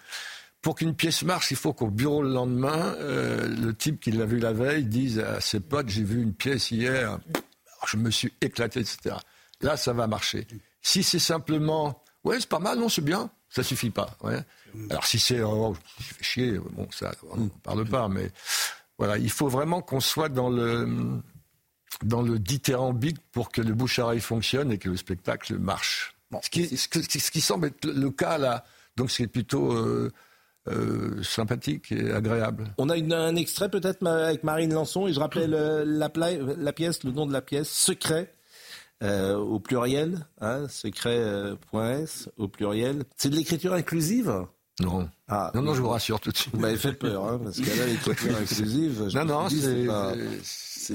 pour 0.61 0.75
qu'une 0.75 0.95
pièce 0.95 1.23
marche, 1.23 1.51
il 1.51 1.57
faut 1.57 1.73
qu'au 1.73 1.89
bureau 1.89 2.21
le 2.21 2.33
lendemain, 2.33 2.95
euh, 2.97 3.47
le 3.47 3.73
type 3.73 3.99
qui 3.99 4.11
l'a 4.11 4.25
vu 4.25 4.39
la 4.39 4.51
veille 4.51 4.83
dise 4.83 5.19
à 5.19 5.39
ses 5.39 5.59
potes 5.59 5.89
j'ai 5.89 6.03
vu 6.03 6.21
une 6.21 6.33
pièce 6.33 6.71
hier, 6.71 7.19
je 7.87 7.97
me 7.97 8.09
suis 8.09 8.33
éclaté, 8.41 8.79
etc. 8.79 9.15
Là, 9.61 9.77
ça 9.77 9.93
va 9.93 10.07
marcher. 10.07 10.47
Si 10.81 11.03
c'est 11.03 11.19
simplement 11.19 12.03
ouais, 12.25 12.39
c'est 12.39 12.49
pas 12.49 12.59
mal, 12.59 12.79
non, 12.79 12.89
c'est 12.89 13.03
bien, 13.03 13.29
ça 13.47 13.63
suffit 13.63 13.91
pas. 13.91 14.17
Alors 14.89 15.05
si 15.05 15.19
c'est 15.19 15.41
oh, 15.41 15.75
je 15.99 16.23
chier, 16.23 16.57
bon, 16.57 16.87
ça, 16.91 17.11
on 17.31 17.37
ne 17.37 17.49
parle 17.63 17.85
pas, 17.85 18.09
mais 18.09 18.31
voilà, 18.97 19.17
il 19.17 19.29
faut 19.29 19.47
vraiment 19.47 19.81
qu'on 19.81 19.99
soit 19.99 20.29
dans 20.29 20.49
le 20.49 20.87
dans 22.03 22.21
le 22.21 22.39
dithyrambique 22.39 23.17
pour 23.31 23.49
que 23.51 23.61
le 23.61 23.73
bouche 23.73 23.99
à 23.99 24.17
fonctionne 24.19 24.71
et 24.71 24.77
que 24.77 24.89
le 24.89 24.97
spectacle 24.97 25.57
marche. 25.57 26.15
ce, 26.41 26.49
qui, 26.49 26.75
ce, 26.77 26.87
que- 26.89 27.01
ce 27.01 27.31
qui 27.31 27.39
semble 27.41 27.67
être 27.67 27.85
le- 27.85 27.93
cas 28.11 28.37
là, 28.37 28.65
donc 28.97 29.11
c'est 29.11 29.27
plutôt 29.27 29.71
euh, 29.71 30.11
euh, 30.67 31.23
sympathique 31.23 31.91
et 31.93 32.11
agréable. 32.11 32.73
On 32.77 32.89
a 32.89 32.97
une- 32.97 33.13
un 33.13 33.35
extrait 33.37 33.69
peut-être 33.69 34.05
avec 34.05 34.43
Marine 34.43 34.73
Lançon 34.73 35.07
et 35.07 35.13
je 35.13 35.19
rappelle 35.19 35.53
euh, 35.53 35.85
la, 35.85 36.09
pièce, 36.73 37.03
le 37.03 37.11
nom 37.11 37.25
de 37.25 37.31
la 37.33 37.41
pièce, 37.41 37.69
Secret. 37.69 38.31
euh, 39.03 39.35
au 39.37 39.59
pluriel, 39.59 40.25
hein, 40.41 40.67
secret.s 40.69 42.29
au 42.37 42.47
pluriel. 42.47 43.03
C'est 43.17 43.29
de 43.29 43.35
l'écriture 43.35 43.73
inclusive? 43.73 44.45
Non. 44.81 45.07
Ah, 45.29 45.51
Non, 45.55 45.61
non, 45.61 45.73
je 45.73 45.81
vous 45.81 45.87
rassure 45.89 46.19
tout 46.19 46.31
de 46.31 46.37
suite. 46.37 46.53
Vous 46.53 46.59
m'avez 46.59 46.75
fait 46.77 46.91
peur, 46.93 47.23
hein, 47.25 47.39
parce 47.43 47.59
que 47.59 47.69
là, 47.79 47.85
l'écriture 47.85 48.35
inclusive. 48.35 49.05
je 49.09 49.17
Non, 49.17 49.25
non, 49.25 49.49
c'est 49.49 49.85
pas- 49.85 50.13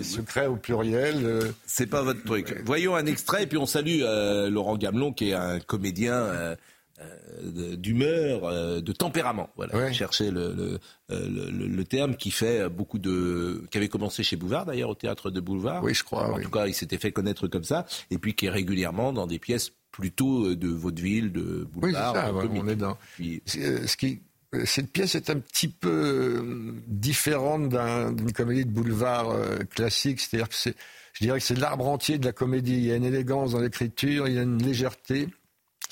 secret 0.03 0.47
au 0.47 0.57
pluriel. 0.57 1.25
euh, 1.25 1.51
C'est 1.67 1.87
pas 1.87 2.03
votre 2.03 2.23
truc. 2.25 2.61
Voyons 2.65 2.95
un 2.95 3.07
extrait 3.07 3.45
et 3.45 3.47
puis 3.47 3.59
on 3.59 3.67
salue 3.67 4.01
euh, 4.03 4.51
Laurent 4.51 4.77
Gamelon 4.77 5.13
qui 5.13 5.31
est 5.31 5.35
un 5.35 5.59
comédien 5.61 6.13
euh, 6.15 6.55
euh, 7.01 7.07
de- 7.43 7.75
d'humeur, 7.75 8.45
euh, 8.45 8.81
de 8.83 8.93
tempérament. 8.93 9.49
Voilà, 9.57 9.91
chercher 9.93 10.31
le, 10.31 10.53
le, 10.53 10.79
le- 11.09 11.51
le- 11.51 11.67
le 11.67 11.85
terme 11.85 12.15
qui 12.17 12.31
fait 12.31 12.69
beaucoup 12.69 12.99
de, 12.99 13.65
qui 13.71 13.79
avait 13.79 13.89
commencé 13.89 14.23
chez 14.23 14.37
Bouvard 14.37 14.67
d'ailleurs 14.67 14.91
au 14.91 14.95
théâtre 14.95 15.31
de 15.31 15.41
Boulevard. 15.41 15.83
Oui, 15.83 15.95
je 15.95 16.05
crois. 16.05 16.29
En 16.31 16.37
oui. 16.37 16.43
tout 16.45 16.51
cas, 16.51 16.67
il 16.67 16.75
s'était 16.75 16.99
fait 16.99 17.11
connaître 17.13 17.49
comme 17.49 17.65
ça 17.65 17.87
et 18.11 18.19
puis 18.19 18.35
qui 18.35 18.45
est 18.47 18.51
régulièrement 18.51 19.13
dans 19.15 19.27
des 19.27 19.39
pièces 19.39 19.73
plutôt 20.01 20.47
euh, 20.47 20.57
de 20.57 20.69
vaudeville, 20.69 21.31
de 21.33 21.69
Oui, 21.75 21.81
Boulevard. 21.83 22.15
ça, 22.15 22.33
ouais, 22.33 22.43
comique. 22.47 22.63
on 22.65 22.69
est 22.69 22.77
dans. 22.77 22.99
Puis- 23.15 23.43
euh, 23.59 23.87
Ce 23.87 23.97
qui, 23.97 24.21
cette 24.65 24.91
pièce 24.91 25.15
est 25.15 25.31
un 25.31 25.39
petit 25.39 25.69
peu 25.69 25.89
euh, 25.91 26.73
différente 26.89 27.69
d'un- 27.69 28.11
d'une 28.13 28.33
comédie 28.33 28.65
de 28.65 28.71
boulevard 28.71 29.33
classique, 29.75 30.21
c'est-à-dire 30.21 30.49
que 30.49 30.55
c'est, 30.57 30.75
je 31.13 31.25
dirais 31.25 31.39
que 31.39 31.45
c'est 31.47 31.59
l'arbre 31.59 31.87
entier 31.87 32.19
de 32.19 32.25
la 32.25 32.33
comédie. 32.33 32.75
Il 32.75 32.85
y 32.87 32.93
a 32.93 32.97
une 32.97 33.05
élégance 33.05 33.53
dans 33.53 33.61
l'écriture, 33.61 34.27
il 34.27 34.35
y 34.35 34.39
a 34.39 34.43
une 34.43 34.63
légèreté, 34.63 35.29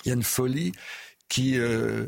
il 0.04 0.08
y 0.08 0.10
a 0.10 0.14
une 0.14 0.22
folie 0.24 0.72
qui 1.28 1.56
euh, 1.58 2.06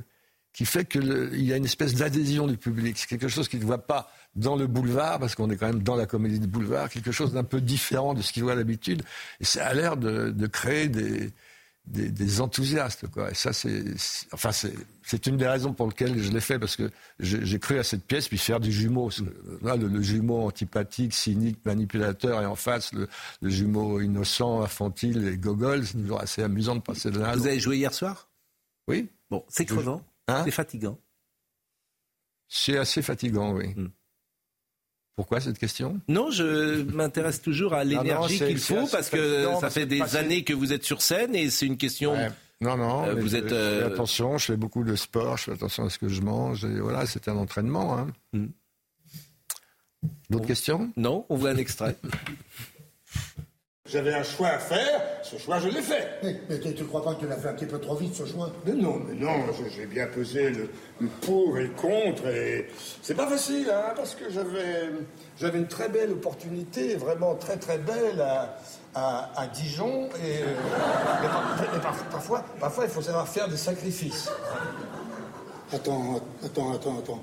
qui 0.52 0.64
fait 0.64 0.84
que 0.84 0.98
le- 0.98 1.30
il 1.34 1.44
y 1.44 1.52
a 1.52 1.56
une 1.56 1.64
espèce 1.64 1.94
d'adhésion 1.94 2.46
du 2.48 2.56
public. 2.56 2.98
C'est 2.98 3.06
quelque 3.06 3.28
chose 3.28 3.48
qu'il 3.48 3.60
ne 3.60 3.64
voit 3.64 3.78
pas 3.86 4.10
dans 4.36 4.56
le 4.56 4.66
boulevard, 4.66 5.18
parce 5.20 5.34
qu'on 5.34 5.50
est 5.50 5.56
quand 5.56 5.66
même 5.68 5.82
dans 5.82 5.96
la 5.96 6.06
comédie 6.06 6.38
de 6.40 6.46
boulevard, 6.46 6.88
quelque 6.88 7.12
chose 7.12 7.32
d'un 7.32 7.44
peu 7.44 7.60
différent 7.60 8.14
de 8.14 8.22
ce 8.22 8.32
qu'il 8.32 8.42
voit 8.44 8.54
d'habitude. 8.56 9.02
Et 9.40 9.44
ça 9.44 9.66
a 9.66 9.74
l'air 9.74 9.96
de, 9.96 10.30
de 10.30 10.46
créer 10.46 10.88
des, 10.88 11.30
des, 11.90 12.10
des 12.10 12.40
enthousiastes. 12.40 13.08
Quoi. 13.08 13.30
Et 13.30 13.34
ça, 13.34 13.52
c'est, 13.52 13.84
enfin, 14.32 14.50
c'est, 14.52 15.26
une 15.26 15.36
des 15.36 15.46
raisons 15.46 15.72
pour 15.72 15.88
lesquelles 15.88 16.18
je 16.18 16.30
l'ai 16.30 16.40
fait, 16.40 16.58
parce 16.58 16.76
que 16.76 16.90
j'ai, 17.18 17.58
cru 17.58 17.78
à 17.78 17.84
cette 17.84 18.04
pièce, 18.04 18.28
puis 18.28 18.38
faire 18.38 18.60
du 18.60 18.72
jumeau. 18.72 19.08
Que, 19.08 19.64
là, 19.66 19.76
le, 19.76 19.88
le 19.88 20.02
jumeau 20.02 20.42
antipathique, 20.42 21.14
cynique, 21.14 21.58
manipulateur, 21.64 22.40
et 22.42 22.46
en 22.46 22.56
face, 22.56 22.92
le, 22.92 23.08
le 23.40 23.50
jumeau 23.50 24.00
innocent, 24.00 24.62
infantile 24.62 25.28
et 25.28 25.36
gogol, 25.36 25.84
c'est 25.84 25.98
toujours 25.98 26.20
assez 26.20 26.42
amusant 26.42 26.76
de 26.76 26.80
passer 26.80 27.10
de 27.10 27.18
là 27.18 27.30
à 27.30 27.36
Vous 27.36 27.46
avez 27.46 27.60
joué 27.60 27.76
hier 27.78 27.92
soir? 27.92 28.28
Oui. 28.88 29.08
Bon, 29.30 29.44
c'est 29.48 29.64
crevant, 29.64 30.02
Hein? 30.28 30.42
C'est 30.44 30.50
fatigant. 30.52 30.98
C'est 32.48 32.78
assez 32.78 33.02
fatigant, 33.02 33.52
oui. 33.52 33.74
Pourquoi 35.20 35.38
cette 35.42 35.58
question? 35.58 36.00
Non, 36.08 36.30
je 36.30 36.80
m'intéresse 36.94 37.42
toujours 37.42 37.74
à 37.74 37.84
l'énergie 37.84 38.38
qu'il 38.38 38.58
faut 38.58 38.86
parce 38.90 39.10
que 39.10 39.44
ça 39.60 39.68
fait 39.68 39.84
des 39.84 40.16
années 40.16 40.44
que 40.44 40.54
vous 40.54 40.72
êtes 40.72 40.82
sur 40.82 41.02
scène 41.02 41.34
et 41.34 41.50
c'est 41.50 41.66
une 41.66 41.76
question. 41.76 42.12
Ouais. 42.14 42.30
Non, 42.62 42.78
non, 42.78 43.04
Euh, 43.04 43.14
vous 43.16 43.36
êtes, 43.36 43.44
je 43.44 43.48
fais 43.50 43.54
euh, 43.54 43.86
attention, 43.88 44.38
je 44.38 44.46
fais 44.46 44.56
beaucoup 44.56 44.82
de 44.82 44.96
sport, 44.96 45.36
je 45.36 45.44
fais 45.44 45.52
attention 45.52 45.84
à 45.84 45.90
ce 45.90 45.98
que 45.98 46.08
je 46.08 46.22
mange, 46.22 46.64
et 46.64 46.80
voilà, 46.80 47.04
c'est 47.04 47.28
un 47.28 47.36
entraînement. 47.36 47.98
hein. 47.98 48.06
Hmm. 48.32 48.46
D'autres 50.30 50.46
questions? 50.46 50.90
Non, 50.96 51.26
on 51.28 51.36
voit 51.36 51.50
un 51.50 51.58
extrait. 51.58 51.96
J'avais 53.90 54.14
un 54.14 54.22
choix 54.22 54.48
à 54.48 54.58
faire, 54.58 55.00
ce 55.24 55.36
choix 55.36 55.58
je 55.58 55.68
l'ai 55.68 55.82
fait. 55.82 56.06
Mais, 56.22 56.40
mais 56.48 56.60
tu 56.60 56.68
ne 56.68 56.86
crois 56.86 57.02
pas 57.02 57.14
que 57.14 57.20
tu 57.20 57.26
l'as 57.26 57.36
fait 57.36 57.48
un 57.48 57.54
petit 57.54 57.66
peu 57.66 57.80
trop 57.80 57.96
vite 57.96 58.14
ce 58.14 58.24
choix? 58.24 58.48
Mais 58.64 58.72
non, 58.72 59.00
mais 59.04 59.14
non, 59.14 59.32
j'ai 59.76 59.86
bien 59.86 60.06
pesé 60.06 60.50
le, 60.50 60.70
le 61.00 61.08
pour 61.22 61.58
et 61.58 61.64
le 61.64 61.70
contre 61.70 62.28
et 62.28 62.68
c'est 63.02 63.14
pas 63.16 63.26
facile, 63.26 63.68
hein, 63.68 63.92
parce 63.96 64.14
que 64.14 64.30
j'avais, 64.30 64.90
j'avais 65.40 65.58
une 65.58 65.66
très 65.66 65.88
belle 65.88 66.12
opportunité, 66.12 66.94
vraiment 66.94 67.34
très 67.34 67.56
très 67.56 67.78
belle 67.78 68.20
à, 68.20 68.56
à, 68.94 69.32
à 69.40 69.46
Dijon 69.48 70.08
et, 70.24 70.42
euh, 70.42 70.54
par- 71.22 71.80
par- 71.82 72.04
parfois, 72.10 72.44
parfois 72.60 72.84
il 72.84 72.90
faut 72.90 73.02
savoir 73.02 73.26
faire 73.26 73.48
des 73.48 73.56
sacrifices. 73.56 74.30
Attends, 75.72 76.20
attends, 76.44 76.72
attends, 76.74 76.98
attends. 76.98 77.22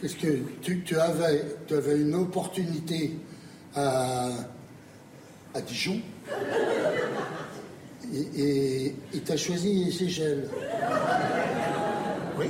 Qu'est-ce 0.00 0.16
que 0.16 0.38
tu, 0.60 0.82
tu 0.82 0.98
avais, 0.98 1.44
tu 1.68 1.74
avais 1.74 1.98
une 2.00 2.14
opportunité 2.16 3.16
à, 3.76 4.28
à 5.58 5.60
Dijon 5.60 6.00
et 8.36 8.94
tu 9.24 9.32
as 9.32 9.36
choisi 9.36 9.84
les 9.84 9.90
Seychelles. 9.92 10.48
Oui. 12.38 12.46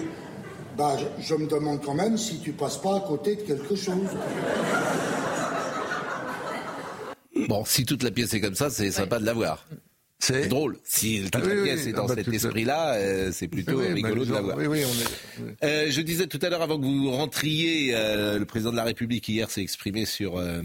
Bah, 0.77 0.97
je, 0.99 1.25
je 1.25 1.35
me 1.35 1.49
demande 1.49 1.83
quand 1.85 1.95
même 1.95 2.17
si 2.17 2.39
tu 2.39 2.53
passes 2.53 2.81
pas 2.81 2.99
à 2.99 3.01
côté 3.01 3.35
de 3.37 3.43
quelque 3.43 3.75
chose. 3.75 4.07
Bon, 7.49 7.65
si 7.65 7.85
toute 7.85 8.03
la 8.03 8.11
pièce 8.11 8.35
est 8.35 8.41
comme 8.41 8.55
ça, 8.55 8.71
c'est 8.71 8.91
sympa 8.93 9.19
de 9.19 9.25
la 9.27 9.33
voir. 9.33 9.67
C'est 10.21 10.49
drôle. 10.49 10.79
Si 10.85 11.23
toute 11.23 11.37
Ah 11.37 11.41
oui, 11.47 11.57
la 11.57 11.63
pièce 11.63 11.81
oui. 11.85 11.91
est 11.91 11.93
dans 11.93 12.05
Ah 12.05 12.09
bah, 12.09 12.15
cet 12.17 12.29
esprit-là, 12.35 12.95
euh, 12.95 13.31
c'est 13.33 13.49
plutôt 13.49 13.79
Oui, 13.79 13.93
rigolo 13.93 14.23
bah, 14.23 14.27
de 14.27 14.33
la 14.35 14.41
voir. 14.41 14.57
Oui, 14.59 14.67
oui, 14.67 14.83
on 14.85 15.43
est. 15.45 15.65
Euh, 15.65 15.91
je 15.91 16.01
disais 16.01 16.27
tout 16.27 16.41
à 16.43 16.49
l'heure, 16.51 16.63
avant 16.63 16.79
que 16.79 16.85
vous 16.85 17.11
rentriez, 17.11 17.93
euh, 17.95 18.39
le 18.39 18.45
président 18.45 18.73
de 18.73 18.77
la 18.77 18.85
République 18.85 19.29
hier 19.29 19.49
s'est 19.51 19.63
exprimé 19.63 20.05
sur 20.05 20.37
euh, 20.39 20.61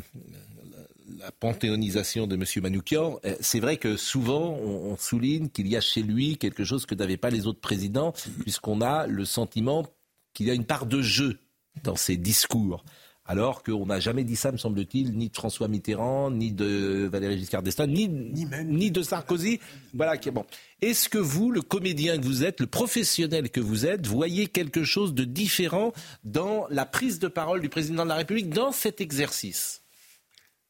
la, 1.23 1.31
panthéonisation 1.31 2.27
de 2.27 2.35
M. 2.35 2.43
Manoukian. 2.61 3.19
Euh, 3.25 3.35
c'est 3.39 3.59
vrai 3.59 3.77
que 3.77 3.97
souvent, 3.97 4.57
on, 4.61 4.91
on 4.91 4.97
souligne 4.97 5.49
qu'il 5.49 5.67
y 5.67 5.75
a 5.75 5.81
chez 5.81 6.03
lui 6.03 6.37
quelque 6.37 6.63
chose 6.63 6.85
que 6.85 6.95
n'avaient 6.95 7.17
pas 7.17 7.29
les 7.29 7.47
autres 7.47 7.61
présidents, 7.61 8.13
puisqu'on 8.41 8.81
a 8.81 9.07
le 9.07 9.25
sentiment 9.25 9.85
qu'il 10.33 10.47
y 10.47 10.51
a 10.51 10.53
une 10.53 10.65
part 10.65 10.85
de 10.85 11.01
jeu 11.01 11.39
dans 11.83 11.95
ses 11.95 12.17
discours. 12.17 12.83
Alors 13.25 13.63
qu'on 13.63 13.85
n'a 13.85 14.01
jamais 14.01 14.25
dit 14.25 14.35
ça, 14.35 14.51
me 14.51 14.57
semble-t-il, 14.57 15.13
ni 15.13 15.29
de 15.29 15.35
François 15.35 15.69
Mitterrand, 15.69 16.29
ni 16.29 16.51
de 16.51 17.07
Valéry 17.09 17.37
Giscard 17.37 17.63
d'Estaing, 17.63 17.87
ni, 17.87 18.09
ni, 18.09 18.91
de 18.91 19.01
Sarkozy. 19.01 19.61
Voilà. 19.93 20.17
qui 20.17 20.27
est 20.27 20.31
Bon. 20.33 20.45
Est-ce 20.81 21.07
que 21.07 21.17
vous, 21.17 21.49
le 21.49 21.61
comédien 21.61 22.17
que 22.17 22.25
vous 22.25 22.43
êtes, 22.43 22.59
le 22.59 22.67
professionnel 22.67 23.49
que 23.49 23.61
vous 23.61 23.85
êtes, 23.85 24.07
voyez 24.07 24.47
quelque 24.47 24.83
chose 24.83 25.13
de 25.13 25.23
différent 25.23 25.93
dans 26.25 26.67
la 26.69 26.85
prise 26.85 27.19
de 27.19 27.29
parole 27.29 27.61
du 27.61 27.69
président 27.69 28.03
de 28.03 28.09
la 28.09 28.15
République 28.15 28.49
dans 28.49 28.73
cet 28.73 28.99
exercice? 28.99 29.82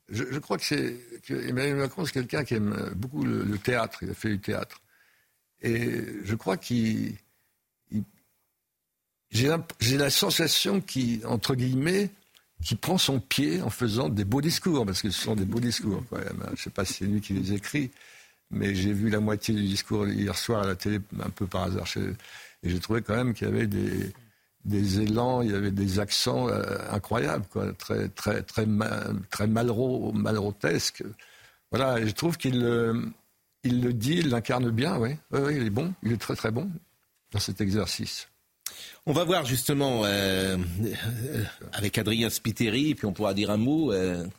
Je, 0.10 0.38
crois 0.40 0.58
que 0.58 0.66
c'est 0.66 0.98
Emmanuel 1.30 1.76
Macron, 1.76 2.06
c'est 2.06 2.12
quelqu'un 2.12 2.44
qui 2.44 2.56
aime 2.56 2.92
beaucoup 2.96 3.24
le, 3.24 3.58
théâtre. 3.58 4.00
Il 4.04 4.10
a 4.10 4.14
fait 4.14 4.30
du 4.30 4.40
théâtre. 4.40 4.82
Et 5.62 6.04
je 6.24 6.36
crois 6.36 6.58
qu'il. 6.58 7.16
il- 7.92 8.04
J'ai 9.32 9.98
la 9.98 10.10
sensation 10.10 10.82
qu'il, 10.82 11.26
entre 11.26 11.56
guillemets, 11.56 12.10
qui 12.64 12.76
prend 12.76 12.98
son 12.98 13.20
pied 13.20 13.62
en 13.62 13.70
faisant 13.70 14.10
des 14.10 14.26
beaux 14.26 14.42
discours, 14.42 14.86
parce 14.86 15.02
que 15.02 15.10
ce 15.10 15.22
sont 15.22 15.36
des 15.36 15.46
beaux 15.46 15.60
discours. 15.60 16.04
Quand 16.10 16.18
même. 16.18 16.44
Je 16.48 16.52
ne 16.52 16.56
sais 16.58 16.70
pas 16.70 16.86
si 16.86 16.94
c'est 16.94 17.06
lui 17.06 17.22
qui 17.22 17.34
les 17.34 17.54
écrit, 17.54 17.92
mais 18.52 18.76
j'ai 18.76 18.94
vu 18.94 19.10
la 19.10 19.20
moitié 19.20 19.54
du 19.56 19.64
discours 19.64 20.08
hier 20.08 20.38
soir 20.38 20.64
à 20.64 20.68
la 20.68 20.76
télé, 20.76 21.00
un 21.22 21.30
peu 21.30 21.48
par 21.48 21.64
hasard. 21.64 21.88
Et 21.98 22.70
j'ai 22.70 22.80
trouvé 22.80 23.02
quand 23.02 23.16
même 23.16 23.34
qu'il 23.34 23.48
y 23.48 23.52
avait 23.52 23.68
des, 23.68 24.12
des 24.66 25.02
élans, 25.02 25.42
il 25.42 25.52
y 25.52 25.56
avait 25.56 25.72
des 25.72 26.00
accents 26.00 26.48
euh, 26.48 26.62
incroyables, 26.90 27.46
très, 27.78 28.08
très, 28.10 28.42
très, 28.42 28.42
très. 28.44 29.48
Voilà, 31.72 32.06
je 32.06 32.12
trouve 32.12 32.38
qu'il 32.38 32.64
euh, 32.64 32.94
le 33.64 33.92
dit, 33.92 34.18
il 34.20 34.30
l'incarne 34.30 34.70
bien, 34.72 34.98
oui. 34.98 35.16
oui. 35.32 35.56
il 35.58 35.66
est 35.66 35.70
bon, 35.70 35.94
il 36.04 36.12
est 36.14 36.22
très 36.22 36.36
très 36.36 36.52
bon 36.52 36.70
dans 37.32 37.40
cet 37.40 37.62
exercice. 37.62 38.30
On 39.06 39.12
va 39.12 39.26
voir 39.26 39.44
justement 39.46 40.04
euh, 40.06 40.58
avec 41.74 41.98
Adrien 41.98 42.30
Spiteri, 42.30 42.96
puis 42.96 43.06
on 43.06 43.12
pourra 43.12 43.34
dire 43.34 43.52
un 43.52 43.58
mot 43.58 43.94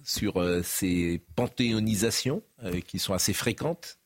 sur 0.04 0.42
ces 0.64 1.20
panthéonisations 1.36 2.42
qui 2.86 2.98
sont 2.98 3.12
assez 3.12 3.34
fréquentes 3.34 3.98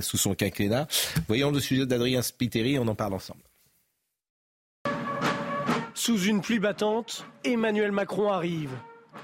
sous 0.00 0.16
son 0.16 0.34
quinquennat. 0.34 0.86
Voyons 1.26 1.50
le 1.50 1.58
sujet 1.58 1.84
d'Adrien 1.84 2.22
Spiteri, 2.22 2.78
on 2.78 2.86
en 2.86 2.94
parle 2.94 3.14
ensemble. 3.14 3.42
Sous 6.06 6.24
une 6.24 6.42
pluie 6.42 6.58
battante, 6.58 7.26
Emmanuel 7.44 7.90
Macron 7.90 8.30
arrive, 8.30 8.72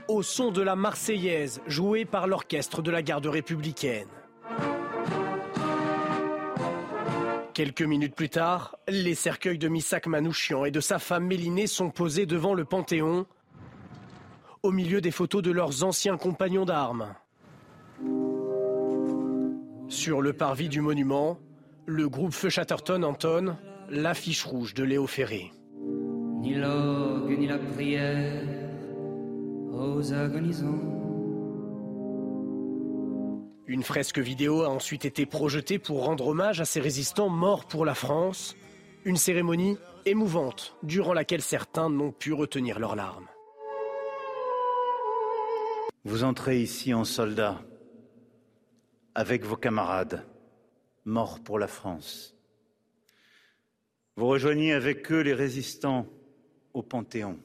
au 0.09 0.23
son 0.23 0.51
de 0.51 0.63
la 0.63 0.77
Marseillaise 0.77 1.61
jouée 1.67 2.07
par 2.07 2.27
l'orchestre 2.27 2.81
de 2.81 2.91
la 2.91 3.03
garde 3.03 3.27
républicaine. 3.27 4.09
Quelques 7.53 7.83
minutes 7.83 8.15
plus 8.15 8.31
tard, 8.31 8.77
les 8.89 9.15
cercueils 9.15 9.59
de 9.59 9.69
Missak 9.69 10.07
Manouchian 10.07 10.65
et 10.65 10.71
de 10.71 10.81
sa 10.81 10.99
femme 10.99 11.27
Mélinée 11.27 11.67
sont 11.67 11.91
posés 11.91 12.25
devant 12.25 12.55
le 12.55 12.65
Panthéon, 12.65 13.27
au 14.63 14.73
milieu 14.73 15.03
des 15.03 15.11
photos 15.11 15.43
de 15.43 15.51
leurs 15.51 15.85
anciens 15.85 16.17
compagnons 16.17 16.65
d'armes. 16.65 17.15
Sur 19.91 20.23
le 20.23 20.33
parvis 20.33 20.71
du 20.71 20.81
monument, 20.81 21.39
le 21.85 22.09
groupe 22.09 22.33
Feu 22.33 22.49
Chatterton 22.49 23.03
entonne 23.03 23.59
l'affiche 23.91 24.45
rouge 24.45 24.73
de 24.73 24.83
Léo 24.83 25.07
Ferré 25.07 25.53
ni 26.41 26.55
l'orgue 26.55 27.39
ni 27.39 27.47
la 27.47 27.59
prière 27.59 28.43
aux 29.73 30.13
agonisants. 30.13 31.01
Une 33.67 33.83
fresque 33.83 34.19
vidéo 34.19 34.63
a 34.63 34.69
ensuite 34.69 35.05
été 35.05 35.27
projetée 35.27 35.79
pour 35.79 36.05
rendre 36.05 36.29
hommage 36.29 36.61
à 36.61 36.65
ces 36.65 36.81
résistants 36.81 37.29
morts 37.29 37.67
pour 37.67 37.85
la 37.85 37.95
France. 37.95 38.57
Une 39.05 39.17
cérémonie 39.17 39.77
émouvante 40.07 40.77
durant 40.83 41.13
laquelle 41.13 41.43
certains 41.43 41.91
n'ont 41.91 42.11
pu 42.11 42.33
retenir 42.33 42.79
leurs 42.79 42.97
larmes. 42.97 43.29
Vous 46.05 46.25
entrez 46.25 46.61
ici 46.61 46.95
en 46.95 47.05
soldat 47.05 47.61
avec 49.15 49.45
vos 49.45 49.57
camarades 49.57 50.27
morts 51.05 51.41
pour 51.41 51.59
la 51.59 51.67
France. 51.67 52.35
Vous 54.17 54.27
rejoignez 54.27 54.73
avec 54.73 55.13
eux 55.13 55.21
les 55.21 55.35
résistants 55.35 56.07
au 56.75 56.83
Panthéon. 56.83 57.39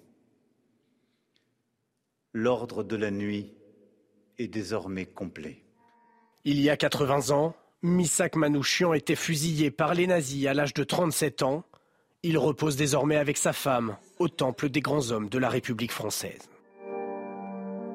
L'ordre 2.34 2.84
de 2.84 2.96
la 2.96 3.12
nuit 3.12 3.54
est 4.38 4.48
désormais 4.48 5.06
complet. 5.06 5.62
Il 6.44 6.60
y 6.60 6.70
a 6.70 6.78
80 6.78 7.30
ans, 7.32 7.56
Misak 7.82 8.36
Manouchian 8.36 8.94
était 8.94 9.16
fusillé 9.16 9.72
par 9.72 9.94
les 9.94 10.08
nazis 10.08 10.48
à 10.48 10.54
l'âge 10.54 10.74
de 10.74 10.84
37 10.84 11.44
ans. 11.44 11.64
Il 12.24 12.38
repose 12.38 12.76
désormais 12.76 13.18
avec 13.18 13.38
sa 13.38 13.54
femme 13.54 13.98
au 14.20 14.28
temple 14.28 14.70
des 14.70 14.82
grands 14.82 15.12
hommes 15.12 15.30
de 15.30 15.38
la 15.38 15.50
République 15.50 15.92
française. 15.92 16.50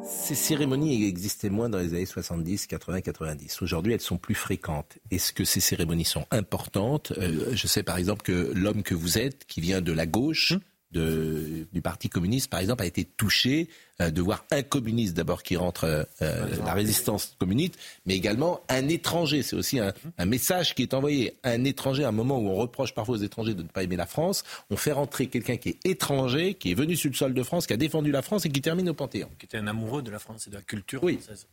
Ces 0.02 0.34
cérémonies 0.34 1.04
existaient 1.04 1.50
moins 1.50 1.68
dans 1.68 1.78
les 1.78 1.92
années 1.94 2.06
70, 2.06 2.66
80, 2.66 3.02
90. 3.02 3.62
Aujourd'hui, 3.62 3.92
elles 3.92 4.00
sont 4.00 4.16
plus 4.16 4.34
fréquentes. 4.34 4.98
Est-ce 5.10 5.32
que 5.32 5.44
ces 5.44 5.60
cérémonies 5.60 6.04
sont 6.04 6.26
importantes? 6.30 7.12
Euh, 7.18 7.50
Je 7.54 7.66
sais 7.66 7.82
par 7.82 7.98
exemple 7.98 8.22
que 8.22 8.52
l'homme 8.54 8.82
que 8.82 8.94
vous 8.94 9.18
êtes, 9.18 9.44
qui 9.44 9.60
vient 9.60 9.82
de 9.82 9.92
la 9.92 10.06
gauche, 10.06 10.54
de, 10.92 11.66
du 11.72 11.82
Parti 11.82 12.08
communiste, 12.08 12.50
par 12.50 12.60
exemple, 12.60 12.82
a 12.82 12.86
été 12.86 13.04
touché 13.04 13.68
euh, 14.00 14.10
de 14.10 14.20
voir 14.20 14.44
un 14.50 14.62
communiste 14.62 15.14
d'abord 15.14 15.42
qui 15.42 15.56
rentre 15.56 15.84
euh, 15.84 16.02
euh, 16.22 16.56
la 16.64 16.74
résistance 16.74 17.36
communiste, 17.38 17.78
mais 18.06 18.16
également 18.16 18.60
un 18.68 18.88
étranger. 18.88 19.42
C'est 19.42 19.56
aussi 19.56 19.78
un, 19.78 19.92
un, 20.18 20.24
message 20.24 20.74
qui 20.74 20.82
est 20.82 20.94
envoyé. 20.94 21.36
Un 21.44 21.64
étranger, 21.64 22.04
à 22.04 22.08
un 22.08 22.12
moment 22.12 22.38
où 22.38 22.48
on 22.48 22.56
reproche 22.56 22.92
parfois 22.92 23.16
aux 23.16 23.20
étrangers 23.22 23.54
de 23.54 23.62
ne 23.62 23.68
pas 23.68 23.82
aimer 23.84 23.96
la 23.96 24.06
France, 24.06 24.42
on 24.70 24.76
fait 24.76 24.92
rentrer 24.92 25.28
quelqu'un 25.28 25.56
qui 25.56 25.70
est 25.70 25.86
étranger, 25.86 26.54
qui 26.54 26.72
est 26.72 26.74
venu 26.74 26.96
sur 26.96 27.08
le 27.08 27.16
sol 27.16 27.34
de 27.34 27.42
France, 27.42 27.66
qui 27.66 27.72
a 27.72 27.76
défendu 27.76 28.10
la 28.10 28.22
France 28.22 28.44
et 28.46 28.50
qui 28.50 28.60
termine 28.60 28.88
au 28.88 28.94
Panthéon. 28.94 29.30
Qui 29.38 29.46
était 29.46 29.58
un 29.58 29.66
amoureux 29.68 30.02
de 30.02 30.10
la 30.10 30.18
France 30.18 30.48
et 30.48 30.50
de 30.50 30.56
la 30.56 30.62
culture 30.62 31.00
française. 31.00 31.46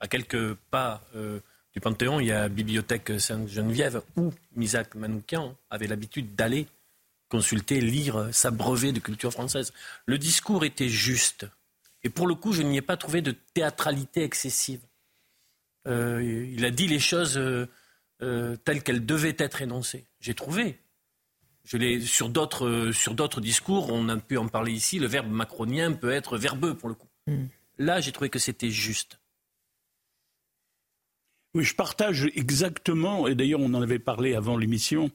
À 0.00 0.08
quelques 0.08 0.54
pas 0.70 1.02
du 1.72 1.80
Panthéon, 1.80 2.20
il 2.20 2.26
y 2.26 2.32
a 2.32 2.40
la 2.40 2.48
bibliothèque 2.48 3.18
Sainte-Geneviève 3.18 4.02
où 4.16 4.32
Misak 4.56 4.94
Manoukian 4.96 5.56
avait 5.70 5.86
l'habitude 5.86 6.34
d'aller 6.34 6.66
consulter, 7.32 7.80
lire, 7.80 8.28
s'abreuver 8.30 8.92
de 8.92 9.00
culture 9.00 9.32
française. 9.32 9.72
Le 10.04 10.18
discours 10.18 10.66
était 10.66 10.90
juste. 10.90 11.46
Et 12.04 12.10
pour 12.10 12.26
le 12.26 12.34
coup, 12.34 12.52
je 12.52 12.60
n'y 12.60 12.76
ai 12.76 12.82
pas 12.82 12.98
trouvé 12.98 13.22
de 13.22 13.34
théâtralité 13.54 14.22
excessive. 14.22 14.82
Euh, 15.88 16.22
il 16.54 16.62
a 16.66 16.70
dit 16.70 16.86
les 16.86 16.98
choses 16.98 17.38
euh, 17.38 17.66
euh, 18.20 18.56
telles 18.56 18.82
qu'elles 18.82 19.06
devaient 19.06 19.34
être 19.38 19.62
énoncées. 19.62 20.04
J'ai 20.20 20.34
trouvé. 20.34 20.78
Je 21.64 22.00
sur 22.00 22.28
d'autres 22.28 22.90
sur 22.92 23.14
d'autres 23.14 23.40
discours, 23.40 23.88
on 23.90 24.08
a 24.10 24.16
pu 24.18 24.36
en 24.36 24.48
parler 24.48 24.72
ici. 24.72 24.98
Le 24.98 25.06
verbe 25.06 25.30
macronien 25.30 25.92
peut 25.92 26.10
être 26.10 26.36
verbeux 26.36 26.74
pour 26.74 26.90
le 26.90 26.94
coup. 26.94 27.08
Mm. 27.28 27.44
Là, 27.78 28.00
j'ai 28.00 28.12
trouvé 28.12 28.28
que 28.28 28.40
c'était 28.40 28.70
juste. 28.70 29.20
Oui, 31.54 31.64
je 31.64 31.74
partage 31.74 32.28
exactement, 32.34 33.26
et 33.28 33.34
d'ailleurs 33.34 33.60
on 33.60 33.72
en 33.74 33.82
avait 33.82 33.98
parlé 33.98 34.34
avant 34.34 34.56
l'émission, 34.56 35.10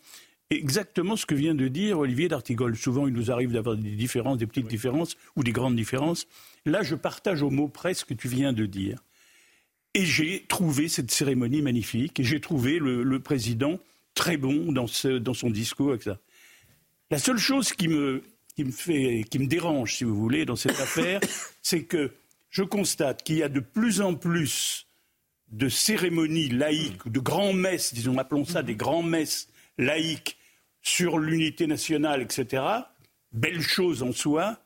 exactement 0.50 1.16
ce 1.16 1.26
que 1.26 1.36
vient 1.36 1.56
de 1.56 1.68
dire 1.68 2.00
Olivier 2.00 2.28
d'Artigol. 2.28 2.76
Souvent, 2.76 3.08
il 3.08 3.14
nous 3.14 3.32
arrive 3.32 3.52
d'avoir 3.52 3.76
des 3.76 3.96
différences, 3.96 4.38
des 4.38 4.48
petites 4.48 4.68
différences 4.68 5.18
ou 5.36 5.44
des 5.44 5.52
grandes 5.52 5.76
différences. 5.76 6.28
Là, 6.66 6.84
je 6.84 6.96
partage 6.96 7.42
au 7.42 7.50
mot 7.50 7.68
près 7.68 7.94
ce 7.94 8.06
que 8.06 8.14
tu 8.14 8.28
viens 8.28 8.54
de 8.54 8.66
dire. 8.66 9.04
Et 9.94 10.06
j'ai 10.06 10.46
trouvé 10.48 10.90
cette 10.90 11.12
cérémonie 11.12 11.62
magnifique, 11.62 12.20
et 12.20 12.24
j'ai 12.24 12.40
trouvé 12.40 12.78
le, 12.80 13.20
président 13.20 13.80
très 14.14 14.38
bon 14.38 14.72
dans, 14.72 14.86
dans 15.20 15.34
son 15.34 15.50
discours. 15.50 15.90
Avec 15.90 16.04
ça. 16.04 16.20
La 17.10 17.20
seule 17.20 17.38
chose 17.38 17.74
qui 17.74 17.88
me, 17.88 18.24
qui 18.56 18.64
me, 18.64 18.72
fait, 18.72 19.24
qui 19.30 19.40
me 19.40 19.48
dérange, 19.48 19.96
si 19.96 20.04
vous 20.04 20.16
voulez, 20.16 20.46
dans 20.46 20.56
cette 20.56 20.80
affaire, 20.80 21.20
c'est 21.62 21.84
que 21.84 22.12
je 22.50 22.64
constate 22.64 23.24
qu'il 23.24 23.38
y 23.38 23.44
a 23.44 23.50
de 23.50 23.60
plus 23.60 24.02
en 24.02 24.14
plus 24.14 24.88
de 25.52 25.70
cérémonies 25.70 26.50
laïques, 26.50 27.08
de 27.08 27.20
grands-messes, 27.20 27.94
disons, 27.94 28.18
appelons 28.18 28.46
ça 28.46 28.64
des 28.64 28.76
grands-messes 28.76 29.48
laïques 29.78 30.37
sur 30.88 31.20
l'unité 31.20 31.68
nationale, 31.68 32.22
etc., 32.22 32.64
belle 33.34 33.62
chose 33.62 34.04
en 34.04 34.14
soi, 34.14 34.58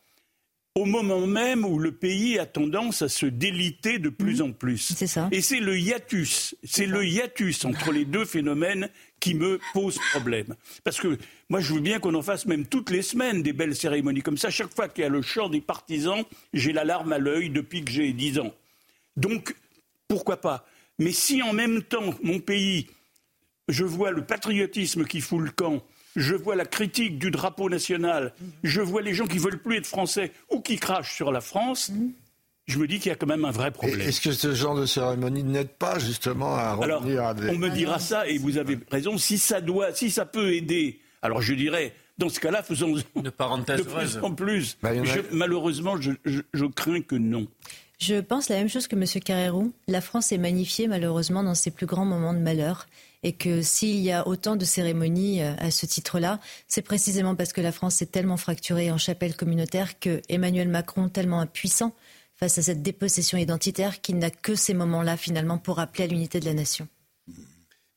au 0.76 0.86
moment 0.86 1.26
même 1.26 1.65
où 1.65 1.80
le 1.80 1.91
pays 1.91 2.38
a 2.38 2.45
tendance 2.45 3.01
à 3.01 3.09
se 3.09 3.26
déliter 3.26 3.97
de 3.97 4.09
plus 4.09 4.39
mmh. 4.39 4.45
en 4.45 4.51
plus. 4.51 4.93
C'est 4.95 5.07
ça. 5.07 5.28
Et 5.32 5.41
c'est 5.41 5.59
le 5.59 5.78
hiatus, 5.80 6.55
c'est 6.63 6.86
le 6.86 7.03
hiatus 7.05 7.65
entre 7.65 7.91
les 7.91 8.05
deux 8.05 8.24
phénomènes 8.24 8.89
qui 9.19 9.34
me 9.34 9.59
pose 9.74 9.97
problème. 10.11 10.55
Parce 10.84 10.99
que 10.99 11.17
moi, 11.49 11.59
je 11.59 11.74
veux 11.74 11.82
bien 11.82 11.99
qu'on 11.99 12.13
en 12.13 12.22
fasse 12.22 12.45
même 12.45 12.67
toutes 12.67 12.91
les 12.91 13.01
semaines 13.01 13.41
des 13.41 13.51
belles 13.51 13.76
cérémonies 13.76 14.22
comme 14.22 14.38
ça. 14.38 14.51
Chaque 14.51 14.74
fois 14.76 14.88
qu'il 14.88 15.03
y 15.03 15.07
a 15.07 15.09
le 15.09 15.24
chant 15.24 15.49
des 15.49 15.59
partisans, 15.59 16.24
j'ai 16.53 16.72
la 16.72 16.86
larme 16.86 17.13
à 17.13 17.17
l'œil 17.17 17.49
depuis 17.49 17.84
que 17.84 17.91
j'ai 17.91 18.13
10 18.13 18.39
ans. 18.39 18.53
Donc, 19.17 19.55
pourquoi 20.07 20.39
pas? 20.39 20.67
Mais 20.99 21.11
si 21.13 21.41
en 21.41 21.51
même 21.51 21.82
temps, 21.82 22.13
mon 22.22 22.39
pays 22.39 22.88
je 23.72 23.86
vois 23.86 24.11
le 24.11 24.24
patriotisme 24.24 25.05
qui 25.05 25.22
fout 25.22 25.39
le 25.39 25.51
camp, 25.51 25.84
je 26.16 26.36
vois 26.36 26.55
la 26.55 26.66
critique 26.66 27.18
du 27.18 27.32
drapeau 27.32 27.70
national, 27.70 28.34
je 28.64 28.82
vois 28.82 29.01
les 29.01 29.14
gens 29.14 29.28
qui 29.28 29.38
veulent 29.38 29.62
plus 29.62 29.78
être 29.78 29.88
français 29.88 30.32
ou 30.49 30.62
qui 30.62 30.78
crachent 30.78 31.16
sur 31.16 31.32
la 31.32 31.41
France. 31.41 31.91
Je 32.68 32.78
me 32.78 32.88
dis 32.88 32.99
qu'il 32.99 33.09
y 33.09 33.12
a 33.12 33.16
quand 33.16 33.28
même 33.28 33.43
un 33.43 33.51
vrai 33.51 33.72
problème. 33.72 34.01
Est-ce 34.01 34.22
que 34.22 34.32
ce 34.32 34.53
genre 34.53 34.76
de 34.76 34.86
cérémonie 34.86 35.43
n'aide 35.43 35.70
pas 35.70 35.99
justement 35.99 36.55
à 36.55 36.74
revenir 36.74 37.26
à 37.26 37.34
des... 37.34 37.49
On 37.49 37.57
me 37.57 37.70
dira 37.70 37.99
ça 37.99 38.28
et 38.28 38.38
vous 38.38 38.57
avez 38.57 38.80
raison. 38.89 39.18
Si 39.18 39.38
ça 39.38 39.62
doit, 39.62 39.93
si 39.93 40.09
ça 40.12 40.26
peut 40.26 40.53
aider, 40.53 40.99
alors 41.22 41.41
je 41.41 41.53
dirais, 41.53 41.93
dans 42.18 42.30
ce 42.30 42.39
cas-là, 42.39 42.64
faisons 42.64 42.95
une 43.16 43.32
parenthèse 43.32 43.80
de 43.80 43.84
plus 43.84 44.18
en 44.22 44.34
plus. 44.34 44.78
Bah, 44.82 44.91
malheureusement, 45.32 45.95
je, 45.99 46.66
crains 46.68 47.01
que 47.01 47.16
non. 47.16 47.47
Je 47.99 48.22
pense 48.22 48.49
la 48.49 48.57
même 48.57 48.70
chose 48.70 48.88
que 48.88 48.95
M. 48.95 49.05
Carrérou. 49.24 49.74
La 49.88 50.01
France 50.01 50.32
est 50.32 50.38
magnifiée 50.38 50.88
malheureusement 50.88 51.43
dans 51.43 51.55
ses 51.55 51.72
plus 51.72 51.86
grands 51.86 52.05
moments 52.05 52.34
de 52.34 52.39
malheur 52.39 52.88
et 53.24 53.34
que 53.34 53.61
s'il 53.61 53.97
y 53.99 54.11
a 54.11 54.28
autant 54.28 54.55
de 54.55 54.65
cérémonies 54.65 55.41
euh, 55.41 55.53
à 55.57 55.69
ce 55.72 55.86
titre-là, 55.86 56.39
c'est 56.67 56.82
précisément 56.82 57.36
parce 57.36 57.53
que 57.53 57.61
la 57.61 57.72
France 57.72 58.01
est 58.01 58.11
tellement 58.11 58.38
fracturée 58.38 58.91
en 58.91 58.97
chapelle 58.97 59.36
communautaire 59.36 59.99
que 59.99 60.22
Emmanuel 60.30 60.69
Macron, 60.69 61.07
tellement 61.09 61.39
impuissant 61.41 61.93
face 62.36 62.57
à 62.57 62.63
cette 62.63 62.82
dépossession 62.82 63.38
identitaire, 63.38 64.01
qu'il 64.01 64.17
n'a 64.17 64.32
que 64.32 64.55
ces 64.55 64.74
moments-là 64.74 65.17
finalement 65.17 65.57
pour 65.59 65.80
appeler 65.80 66.05
à 66.05 66.07
l'unité 66.07 66.39
de 66.39 66.45
la 66.45 66.55
nation. 66.55 66.88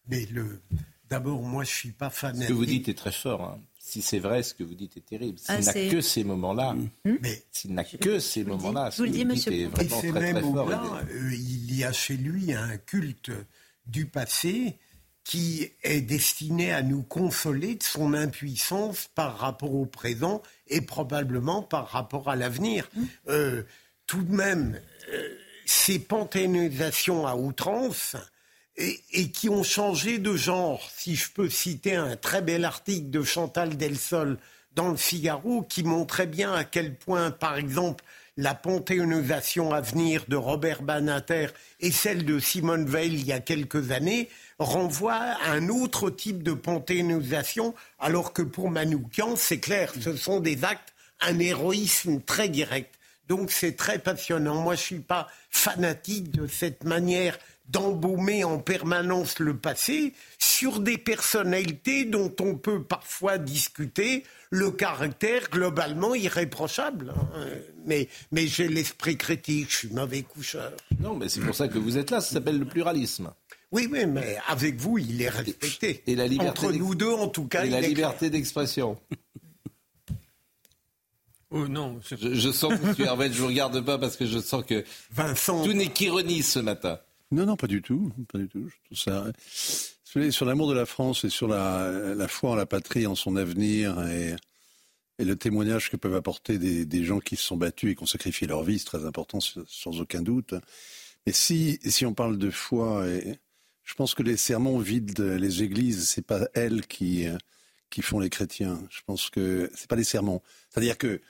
Mais 0.08 0.26
le... 0.30 0.60
d'abord, 1.08 1.40
moi 1.42 1.64
je 1.64 1.70
suis 1.70 1.92
pas 1.92 2.10
fan. 2.10 2.38
Ce 2.40 2.48
que 2.48 2.52
vous 2.52 2.66
dites 2.66 2.88
est 2.88 2.98
très 2.98 3.12
fort. 3.12 3.42
Hein. 3.42 3.58
si 3.78 4.02
c'est 4.02 4.18
vrai, 4.18 4.42
ce 4.42 4.52
que 4.52 4.62
vous 4.64 4.74
dites 4.74 4.96
est 4.98 5.06
terrible. 5.06 5.38
S'il 5.38 5.54
Ah, 5.54 5.60
n'a 5.60 5.72
que 5.72 6.00
ces 6.02 6.24
moments-là, 6.24 6.76
Mais 7.22 7.42
s'il 7.50 7.72
n'a 7.74 7.84
que 7.84 8.18
ces 8.18 8.44
moments-là, 8.44 8.90
ce 8.90 8.98
vous 8.98 9.04
le 9.04 9.12
que 9.12 9.16
vous 9.18 9.24
monsieur 9.24 9.50
dites 9.52 9.60
est. 9.60 9.64
Et 9.64 9.66
vraiment 9.68 9.98
très, 10.00 10.32
très 10.32 10.40
fort. 10.42 10.68
euh, 10.68 11.32
il 11.32 11.74
y 11.74 11.84
a 11.84 11.92
chez 11.92 12.16
lui 12.18 12.52
un 12.52 12.76
culte 12.76 13.30
du 13.86 14.04
passé 14.06 14.76
qui 15.24 15.72
est 15.82 16.02
destiné 16.02 16.72
à 16.72 16.82
nous 16.82 17.02
consoler 17.02 17.76
de 17.76 17.82
son 17.82 18.12
impuissance 18.12 19.08
par 19.14 19.38
rapport 19.38 19.74
au 19.74 19.86
présent 19.86 20.42
et 20.68 20.82
probablement 20.82 21.62
par 21.62 21.88
rapport 21.88 22.28
à 22.28 22.36
l'avenir. 22.36 22.88
Euh, 23.28 23.62
tout 24.06 24.22
de 24.22 24.34
même, 24.34 24.78
euh, 25.10 25.34
ces 25.64 25.98
panthéonisations 25.98 27.26
à 27.26 27.36
outrance 27.36 28.16
et, 28.76 29.00
et 29.12 29.30
qui 29.30 29.48
ont 29.48 29.62
changé 29.62 30.18
de 30.18 30.36
genre, 30.36 30.86
si 30.94 31.16
je 31.16 31.30
peux 31.30 31.48
citer 31.48 31.94
un 31.94 32.16
très 32.16 32.42
bel 32.42 32.66
article 32.66 33.08
de 33.08 33.22
Chantal 33.22 33.78
Delsol 33.78 34.38
dans 34.74 34.90
le 34.90 34.96
Figaro 34.96 35.62
qui 35.62 35.84
montrait 35.84 36.26
bien 36.26 36.52
à 36.52 36.64
quel 36.64 36.96
point, 36.96 37.30
par 37.30 37.56
exemple, 37.56 38.04
la 38.36 38.54
panthéonisation 38.54 39.72
à 39.72 39.80
venir 39.80 40.24
de 40.28 40.36
Robert 40.36 40.82
Banater 40.82 41.48
et 41.80 41.92
celle 41.92 42.24
de 42.24 42.38
Simone 42.40 42.86
Veil 42.86 43.14
il 43.14 43.24
y 43.24 43.32
a 43.32 43.40
quelques 43.40 43.92
années 43.92 44.28
renvoient 44.58 45.14
à 45.14 45.52
un 45.52 45.68
autre 45.68 46.10
type 46.10 46.42
de 46.42 46.52
panthéonisation, 46.52 47.74
alors 47.98 48.32
que 48.32 48.42
pour 48.42 48.70
Manoukian, 48.70 49.36
c'est 49.36 49.60
clair, 49.60 49.92
ce 50.00 50.16
sont 50.16 50.40
des 50.40 50.64
actes, 50.64 50.94
un 51.20 51.38
héroïsme 51.38 52.20
très 52.20 52.48
direct. 52.48 52.94
Donc 53.28 53.50
c'est 53.50 53.76
très 53.76 53.98
passionnant. 53.98 54.60
Moi, 54.60 54.74
je 54.74 54.82
suis 54.82 55.00
pas 55.00 55.28
fanatique 55.50 56.30
de 56.30 56.46
cette 56.46 56.84
manière 56.84 57.38
d'embaumer 57.68 58.44
en 58.44 58.58
permanence 58.58 59.38
le 59.38 59.56
passé 59.56 60.12
sur 60.38 60.80
des 60.80 60.98
personnalités 60.98 62.04
dont 62.04 62.34
on 62.40 62.56
peut 62.56 62.82
parfois 62.82 63.38
discuter 63.38 64.24
le 64.50 64.70
caractère 64.70 65.48
globalement 65.50 66.14
irréprochable. 66.14 67.14
hein. 67.16 67.46
Mais, 67.86 68.08
mais 68.32 68.46
j'ai 68.46 68.68
l'esprit 68.68 69.16
critique, 69.16 69.70
je 69.70 69.76
suis 69.76 69.88
mauvais 69.88 70.22
coucheur. 70.22 70.72
Non, 71.00 71.14
mais 71.14 71.28
c'est 71.28 71.40
pour 71.40 71.54
ça 71.54 71.68
que 71.68 71.78
vous 71.78 71.96
êtes 71.96 72.10
là, 72.10 72.20
ça 72.20 72.34
s'appelle 72.34 72.58
le 72.58 72.64
pluralisme. 72.66 73.32
Oui, 73.74 73.88
oui, 73.90 74.06
mais 74.06 74.38
avec 74.46 74.76
vous, 74.76 74.98
il 74.98 75.20
est 75.20 75.28
respecté. 75.28 76.02
Et 76.06 76.14
la 76.14 76.28
liberté 76.28 76.66
Entre 76.66 76.72
nous 76.72 76.94
deux, 76.94 77.12
en 77.12 77.28
tout 77.28 77.46
cas, 77.46 77.64
Et 77.64 77.66
il 77.66 77.72
la 77.72 77.80
est 77.80 77.88
liberté 77.88 78.30
d'expression. 78.30 78.96
Oh 81.50 81.66
non. 81.68 82.00
Je, 82.08 82.34
je 82.34 82.50
sens 82.52 82.78
que 82.78 82.86
monsieur 82.86 83.04
Hervé, 83.04 83.32
je 83.32 83.40
vous 83.40 83.48
regarde 83.48 83.84
pas 83.84 83.98
parce 83.98 84.16
que 84.16 84.26
je 84.26 84.38
sens 84.38 84.64
que 84.64 84.84
Vincent... 85.10 85.64
tout 85.64 85.72
n'est 85.72 85.92
qu'ironie 85.92 86.42
ce 86.42 86.60
matin. 86.60 87.00
Non, 87.32 87.46
non, 87.46 87.56
pas 87.56 87.66
du 87.66 87.82
tout. 87.82 88.12
Pas 88.32 88.38
du 88.38 88.48
tout. 88.48 88.68
Je 88.68 88.74
trouve 88.84 88.98
ça... 88.98 90.30
Sur 90.30 90.46
l'amour 90.46 90.68
de 90.68 90.74
la 90.74 90.86
France 90.86 91.24
et 91.24 91.28
sur 91.28 91.48
la, 91.48 92.14
la 92.14 92.28
foi 92.28 92.50
en 92.50 92.54
la 92.54 92.66
patrie, 92.66 93.08
en 93.08 93.16
son 93.16 93.34
avenir 93.34 94.00
et, 94.06 94.36
et 95.18 95.24
le 95.24 95.34
témoignage 95.34 95.90
que 95.90 95.96
peuvent 95.96 96.14
apporter 96.14 96.58
des, 96.58 96.86
des 96.86 97.04
gens 97.04 97.18
qui 97.18 97.34
se 97.34 97.42
sont 97.42 97.56
battus 97.56 97.90
et 97.90 97.96
qui 97.96 98.02
ont 98.04 98.06
sacrifié 98.06 98.46
leur 98.46 98.62
vie, 98.62 98.78
c'est 98.78 98.84
très 98.84 99.04
important, 99.04 99.40
sans 99.40 99.62
sans 99.66 100.00
aucun 100.00 100.22
doute. 100.22 100.54
Mais 101.26 101.32
si, 101.32 101.80
si 101.84 102.06
on 102.06 102.14
parle 102.14 102.38
de 102.38 102.50
foi, 102.50 103.08
et, 103.08 103.40
je 103.84 103.94
pense 103.94 104.14
que 104.14 104.22
les 104.22 104.36
sermons 104.36 104.78
vident 104.78 105.22
les 105.22 105.62
églises, 105.62 106.08
c'est 106.08 106.26
pas 106.26 106.48
elles 106.54 106.86
qui, 106.86 107.28
euh, 107.28 107.36
qui 107.90 108.02
font 108.02 108.18
les 108.18 108.30
chrétiens. 108.30 108.82
Je 108.90 109.00
pense 109.06 109.30
que 109.30 109.70
c'est 109.74 109.88
pas 109.88 109.96
les 109.96 110.04
sermons. 110.04 110.42
C'est-à-dire 110.70 110.96
que 110.96 111.20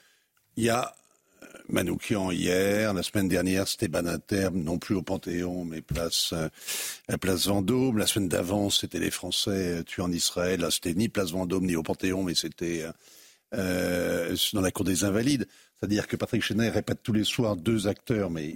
il 0.55 0.63
y 0.63 0.69
a 0.69 0.95
euh, 1.43 1.47
Manoukian 1.67 2.31
hier, 2.31 2.93
la 2.93 3.03
semaine 3.03 3.27
dernière 3.27 3.67
c'était 3.67 3.89
Banater, 3.89 4.49
non 4.53 4.79
plus 4.79 4.95
au 4.95 5.01
Panthéon, 5.01 5.65
mais 5.65 5.81
place, 5.81 6.33
euh, 6.33 7.17
place 7.17 7.47
Vendôme. 7.47 7.97
La 7.97 8.07
semaine 8.07 8.29
d'avant 8.29 8.69
c'était 8.69 8.99
les 8.99 9.11
Français 9.11 9.83
tués 9.83 10.03
en 10.03 10.11
Israël. 10.11 10.61
Là 10.61 10.71
c'était 10.71 10.93
ni 10.93 11.09
place 11.09 11.31
Vendôme 11.31 11.65
ni 11.65 11.75
au 11.75 11.83
Panthéon, 11.83 12.23
mais 12.23 12.35
c'était 12.35 12.85
dans 13.51 14.61
la 14.61 14.71
cour 14.71 14.85
des 14.85 15.03
Invalides. 15.03 15.47
C'est-à-dire 15.77 16.07
que 16.07 16.15
Patrick 16.15 16.41
Chenet 16.41 16.69
répète 16.69 17.03
tous 17.03 17.13
les 17.13 17.25
soirs 17.25 17.57
deux 17.57 17.87
acteurs, 17.87 18.29
mais, 18.29 18.55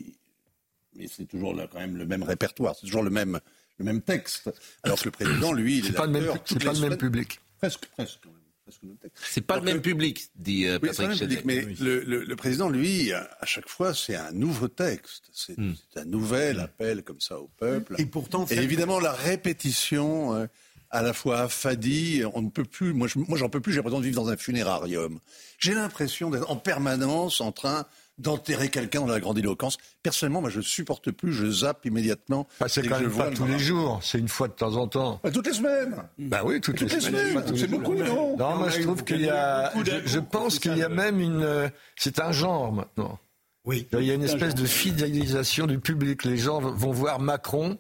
mais 0.96 1.08
c'est 1.08 1.26
toujours 1.26 1.54
quand 1.72 1.80
même 1.80 1.98
le 1.98 2.06
même 2.06 2.24
répertoire, 2.24 2.76
c'est 2.76 2.86
toujours 2.86 3.04
le 3.04 3.10
même, 3.10 3.40
le 3.80 3.86
même 3.86 4.02
texte. 4.02 4.52
Alors 4.84 5.00
que 5.00 5.06
le 5.06 5.12
président, 5.12 5.52
lui, 5.54 5.80
il 5.80 5.86
est 5.86 5.88
C'est 5.88 5.94
pas 5.96 6.06
le 6.06 6.12
même, 6.12 6.32
c'est 6.46 6.64
pas 6.64 6.74
le 6.74 6.80
même 6.80 6.98
public. 6.98 7.40
Presque, 7.58 7.86
presque. 7.88 8.20
quand 8.24 8.30
même, 8.30 8.40
presque 8.64 8.82
le 8.84 8.88
même 8.90 8.98
texte. 8.98 9.18
C'est 9.30 9.42
pas 9.42 9.56
le 9.58 9.64
même 9.64 9.82
public, 9.82 10.30
dit 10.36 10.66
euh, 10.68 10.78
Oui, 10.84 10.90
Patrick 10.96 11.20
public, 11.20 11.42
mais 11.46 11.62
le, 11.80 12.02
le- 12.02 12.24
le 12.24 12.36
président, 12.36 12.70
lui, 12.70 13.12
à 13.14 13.30
à 13.40 13.46
chaque 13.46 13.68
fois, 13.70 13.94
c'est 13.94 14.16
un 14.16 14.32
nouveau 14.32 14.68
texte. 14.68 15.24
C'est 15.34 15.58
Hmm. 15.58 15.74
un 15.96 16.06
nouvel 16.06 16.60
appel 16.60 17.04
comme 17.04 17.20
ça 17.22 17.40
au 17.40 17.48
peuple. 17.58 17.96
Et 17.98 18.06
pourtant, 18.06 18.46
Et 18.50 18.56
évidemment, 18.58 19.00
la 19.00 19.12
répétition, 19.14 20.36
euh, 20.36 20.48
à 20.92 21.02
la 21.02 21.14
fois 21.14 21.42
affadie, 21.42 22.24
on 22.34 22.42
ne 22.42 22.50
peut 22.50 22.64
plus. 22.66 22.94
Moi, 22.94 23.08
je- 23.08 23.20
moi, 23.20 23.38
j'en 23.38 23.50
peux 23.50 23.62
plus. 23.62 23.72
J'ai 23.74 23.78
l'impression 23.78 24.00
de 24.00 24.06
vivre 24.06 24.22
dans 24.24 24.30
un 24.30 24.38
funérarium. 24.38 25.20
J'ai 25.60 25.74
l'impression 25.74 26.30
d'être 26.30 26.50
en 26.50 26.56
permanence 26.56 27.42
en 27.42 27.52
train 27.52 27.86
d'enterrer 28.20 28.70
quelqu'un 28.70 29.00
dans 29.02 29.08
la 29.08 29.20
grandiloquence. 29.20 29.78
Personnellement, 30.04 30.42
moi, 30.42 30.50
je 30.50 30.62
supporte 30.62 31.10
plus. 31.12 31.34
Je 31.34 31.50
zappe 31.50 31.86
immédiatement. 31.86 32.48
Bah, 32.60 32.68
c'est 32.70 32.86
quand 32.88 33.00
même 33.00 33.08
vois 33.10 33.26
pas 33.30 33.32
tous 33.36 33.46
les 33.46 33.58
jours, 33.60 34.00
c'est 34.04 34.20
une 34.20 34.28
fois 34.28 34.48
de 34.48 34.54
temps 34.54 34.76
en 34.76 34.88
temps. 34.88 35.20
Bah, 35.24 35.32
toutes 35.32 35.48
les 35.48 35.54
semaines. 35.54 35.96
Bah 36.18 36.42
oui, 36.44 36.62
toutes, 36.62 36.78
Toutes 36.78 36.90
les, 36.90 36.96
les 36.96 37.02
semaines. 37.02 37.44
C'est 37.56 37.68
beaucoup, 37.68 37.96
non 37.96 38.38
Non, 38.38 38.58
moi 38.58 38.70
je 38.70 38.82
trouve 38.82 39.04
qu'il 39.04 39.22
y 39.22 39.30
a. 39.30 39.72
Je, 40.06 40.20
pense 40.20 40.60
qu'il 40.60 40.78
y 40.78 40.84
a 40.84 40.90
même 40.90 41.20
une. 41.20 41.44
euh, 41.44 41.70
C'est 41.96 42.20
un 42.20 42.32
genre 42.32 42.72
maintenant. 42.72 43.18
Oui. 43.66 43.88
Il 43.94 44.04
y 44.04 44.12
a 44.12 44.14
une 44.14 44.24
espèce 44.24 44.56
de 44.56 44.66
fidélisation 44.66 45.68
du 45.68 45.80
public. 45.80 46.24
Les 46.26 46.38
gens 46.38 46.60
vont 46.60 46.92
voir 46.92 47.20
Macron 47.20 47.78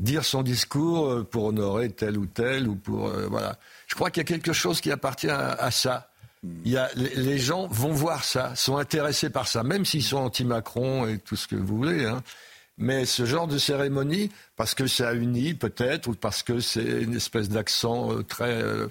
dire 0.00 0.24
son 0.24 0.42
discours 0.42 1.06
euh, 1.08 1.24
pour 1.24 1.44
honorer 1.44 1.90
tel 1.90 2.18
ou 2.18 2.26
tel 2.26 2.68
ou 2.68 2.76
pour 2.76 3.08
euh, 3.08 3.26
voilà. 3.30 3.58
Je 3.86 3.94
crois 3.94 4.10
qu'il 4.10 4.20
y 4.20 4.26
a 4.26 4.28
quelque 4.28 4.52
chose 4.52 4.80
qui 4.80 4.90
appartient 4.90 5.28
à, 5.30 5.50
à 5.52 5.70
ça. 5.70 6.10
Il 6.64 6.72
y 6.72 6.76
a, 6.76 6.90
les, 6.96 7.38
gens 7.38 7.68
vont 7.68 7.92
voir 7.92 8.24
ça, 8.24 8.54
sont 8.56 8.76
intéressés 8.76 9.30
par 9.30 9.46
ça, 9.46 9.62
même 9.62 9.84
s'ils 9.84 10.02
sont 10.02 10.18
anti-Macron 10.18 11.06
et 11.06 11.18
tout 11.18 11.36
ce 11.36 11.46
que 11.46 11.56
vous 11.56 11.76
voulez. 11.76 12.04
hein. 12.04 12.22
Mais 12.78 13.06
ce 13.06 13.24
genre 13.24 13.46
de 13.46 13.56
cérémonie, 13.56 14.30
parce 14.56 14.74
que 14.74 14.86
ça 14.86 15.14
unit 15.14 15.54
peut-être, 15.54 16.08
ou 16.08 16.14
parce 16.14 16.42
que 16.42 16.60
c'est 16.60 17.02
une 17.02 17.14
espèce 17.14 17.48
d'accent 17.48 18.12
euh, 18.12 18.22
très 18.22 18.62
euh, 18.62 18.88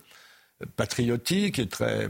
patriotique 0.76 1.60
et 1.60 1.68
très. 1.68 2.10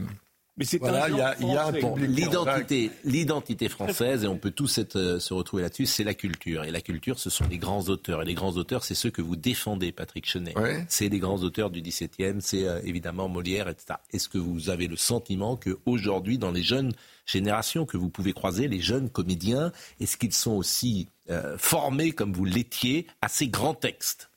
Mais 0.58 0.64
c'est 0.64 0.78
voilà, 0.78 1.04
un 1.04 1.08
il 1.08 1.16
y 1.16 1.20
a, 1.20 1.36
il 1.38 1.48
y 1.48 1.56
a 1.56 1.66
un 1.66 1.72
public. 1.72 2.08
L'identité, 2.08 2.90
l'identité 3.04 3.68
française, 3.68 4.24
et 4.24 4.26
on 4.26 4.38
peut 4.38 4.50
tous 4.50 4.78
être, 4.78 4.96
euh, 4.96 5.20
se 5.20 5.34
retrouver 5.34 5.62
là-dessus, 5.62 5.84
c'est 5.84 6.04
la 6.04 6.14
culture. 6.14 6.64
Et 6.64 6.70
la 6.70 6.80
culture, 6.80 7.18
ce 7.18 7.28
sont 7.28 7.46
les 7.50 7.58
grands 7.58 7.82
auteurs. 7.88 8.22
Et 8.22 8.24
les 8.24 8.32
grands 8.32 8.56
auteurs, 8.56 8.82
c'est 8.82 8.94
ceux 8.94 9.10
que 9.10 9.20
vous 9.20 9.36
défendez, 9.36 9.92
Patrick 9.92 10.26
Chenet. 10.26 10.56
Ouais. 10.58 10.86
C'est 10.88 11.10
les 11.10 11.18
grands 11.18 11.42
auteurs 11.42 11.68
du 11.68 11.82
XVIIe, 11.82 12.40
c'est 12.40 12.66
euh, 12.66 12.80
évidemment 12.84 13.28
Molière, 13.28 13.68
etc. 13.68 13.98
Est-ce 14.12 14.30
que 14.30 14.38
vous 14.38 14.70
avez 14.70 14.86
le 14.86 14.96
sentiment 14.96 15.56
qu'aujourd'hui, 15.56 16.38
dans 16.38 16.52
les 16.52 16.62
jeunes 16.62 16.92
générations 17.26 17.84
que 17.84 17.98
vous 17.98 18.08
pouvez 18.08 18.32
croiser, 18.32 18.66
les 18.66 18.80
jeunes 18.80 19.10
comédiens, 19.10 19.72
est-ce 20.00 20.16
qu'ils 20.16 20.32
sont 20.32 20.52
aussi 20.52 21.08
euh, 21.28 21.58
formés, 21.58 22.12
comme 22.12 22.32
vous 22.32 22.46
l'étiez, 22.46 23.06
à 23.20 23.28
ces 23.28 23.48
grands 23.48 23.74
textes? 23.74 24.30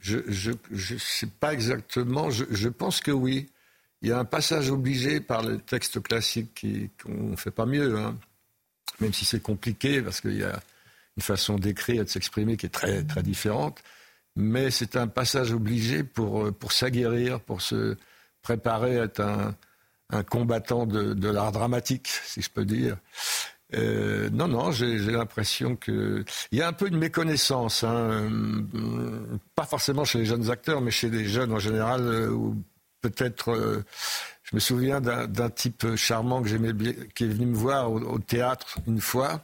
Je 0.00 0.18
je 0.26 0.52
je 0.72 0.96
sais 0.98 1.26
pas 1.26 1.52
exactement. 1.52 2.28
Je, 2.30 2.44
je 2.50 2.68
pense 2.68 3.00
que 3.00 3.12
oui. 3.12 3.48
Il 4.02 4.08
y 4.08 4.12
a 4.12 4.18
un 4.18 4.24
passage 4.24 4.70
obligé 4.70 5.20
par 5.20 5.42
le 5.42 5.58
texte 5.58 6.02
classique 6.02 6.66
qu'on 7.02 7.30
ne 7.30 7.36
fait 7.36 7.50
pas 7.50 7.66
mieux, 7.66 7.98
hein. 7.98 8.16
même 9.00 9.12
si 9.12 9.24
c'est 9.24 9.42
compliqué 9.42 10.02
parce 10.02 10.20
qu'il 10.20 10.36
y 10.38 10.44
a 10.44 10.60
une 11.16 11.22
façon 11.22 11.56
d'écrire 11.56 12.02
et 12.02 12.04
de 12.04 12.10
s'exprimer 12.10 12.56
qui 12.56 12.66
est 12.66 12.70
très 12.70 13.02
très 13.04 13.22
différente. 13.22 13.82
Mais 14.36 14.70
c'est 14.70 14.96
un 14.96 15.08
passage 15.08 15.52
obligé 15.52 16.04
pour 16.04 16.52
pour 16.52 16.72
s'aguerrir, 16.72 17.40
pour 17.40 17.62
se 17.62 17.96
préparer 18.42 19.00
à 19.00 19.04
être 19.04 19.20
un 19.20 19.56
un 20.10 20.22
combattant 20.22 20.86
de, 20.86 21.14
de 21.14 21.28
l'art 21.28 21.52
dramatique, 21.52 22.08
si 22.08 22.42
je 22.42 22.50
peux 22.50 22.64
dire. 22.64 22.96
Euh, 23.74 24.30
non, 24.30 24.46
non, 24.46 24.70
j'ai 24.70 24.98
l'impression 24.98 25.74
que 25.74 26.24
il 26.52 26.58
y 26.58 26.62
a 26.62 26.68
un 26.68 26.72
peu 26.72 26.88
de 26.88 26.96
méconnaissance, 26.96 27.82
hein, 27.82 28.30
euh, 28.74 29.38
pas 29.56 29.64
forcément 29.64 30.04
chez 30.04 30.20
les 30.20 30.24
jeunes 30.24 30.50
acteurs, 30.50 30.80
mais 30.80 30.92
chez 30.92 31.10
les 31.10 31.24
jeunes 31.24 31.52
en 31.52 31.58
général, 31.58 32.02
euh, 32.02 32.52
peut-être. 33.10 33.50
euh, 33.52 33.84
je 34.44 34.54
me 34.54 34.60
souviens 34.60 35.00
d'un 35.00 35.50
type 35.50 35.96
charmant 35.96 36.40
que 36.40 36.48
j'aimais 36.48 36.72
bien, 36.72 36.92
qui 37.16 37.24
est 37.24 37.28
venu 37.28 37.46
me 37.46 37.56
voir 37.56 37.90
au, 37.90 37.98
au 38.00 38.18
théâtre 38.20 38.78
une 38.86 39.00
fois. 39.00 39.42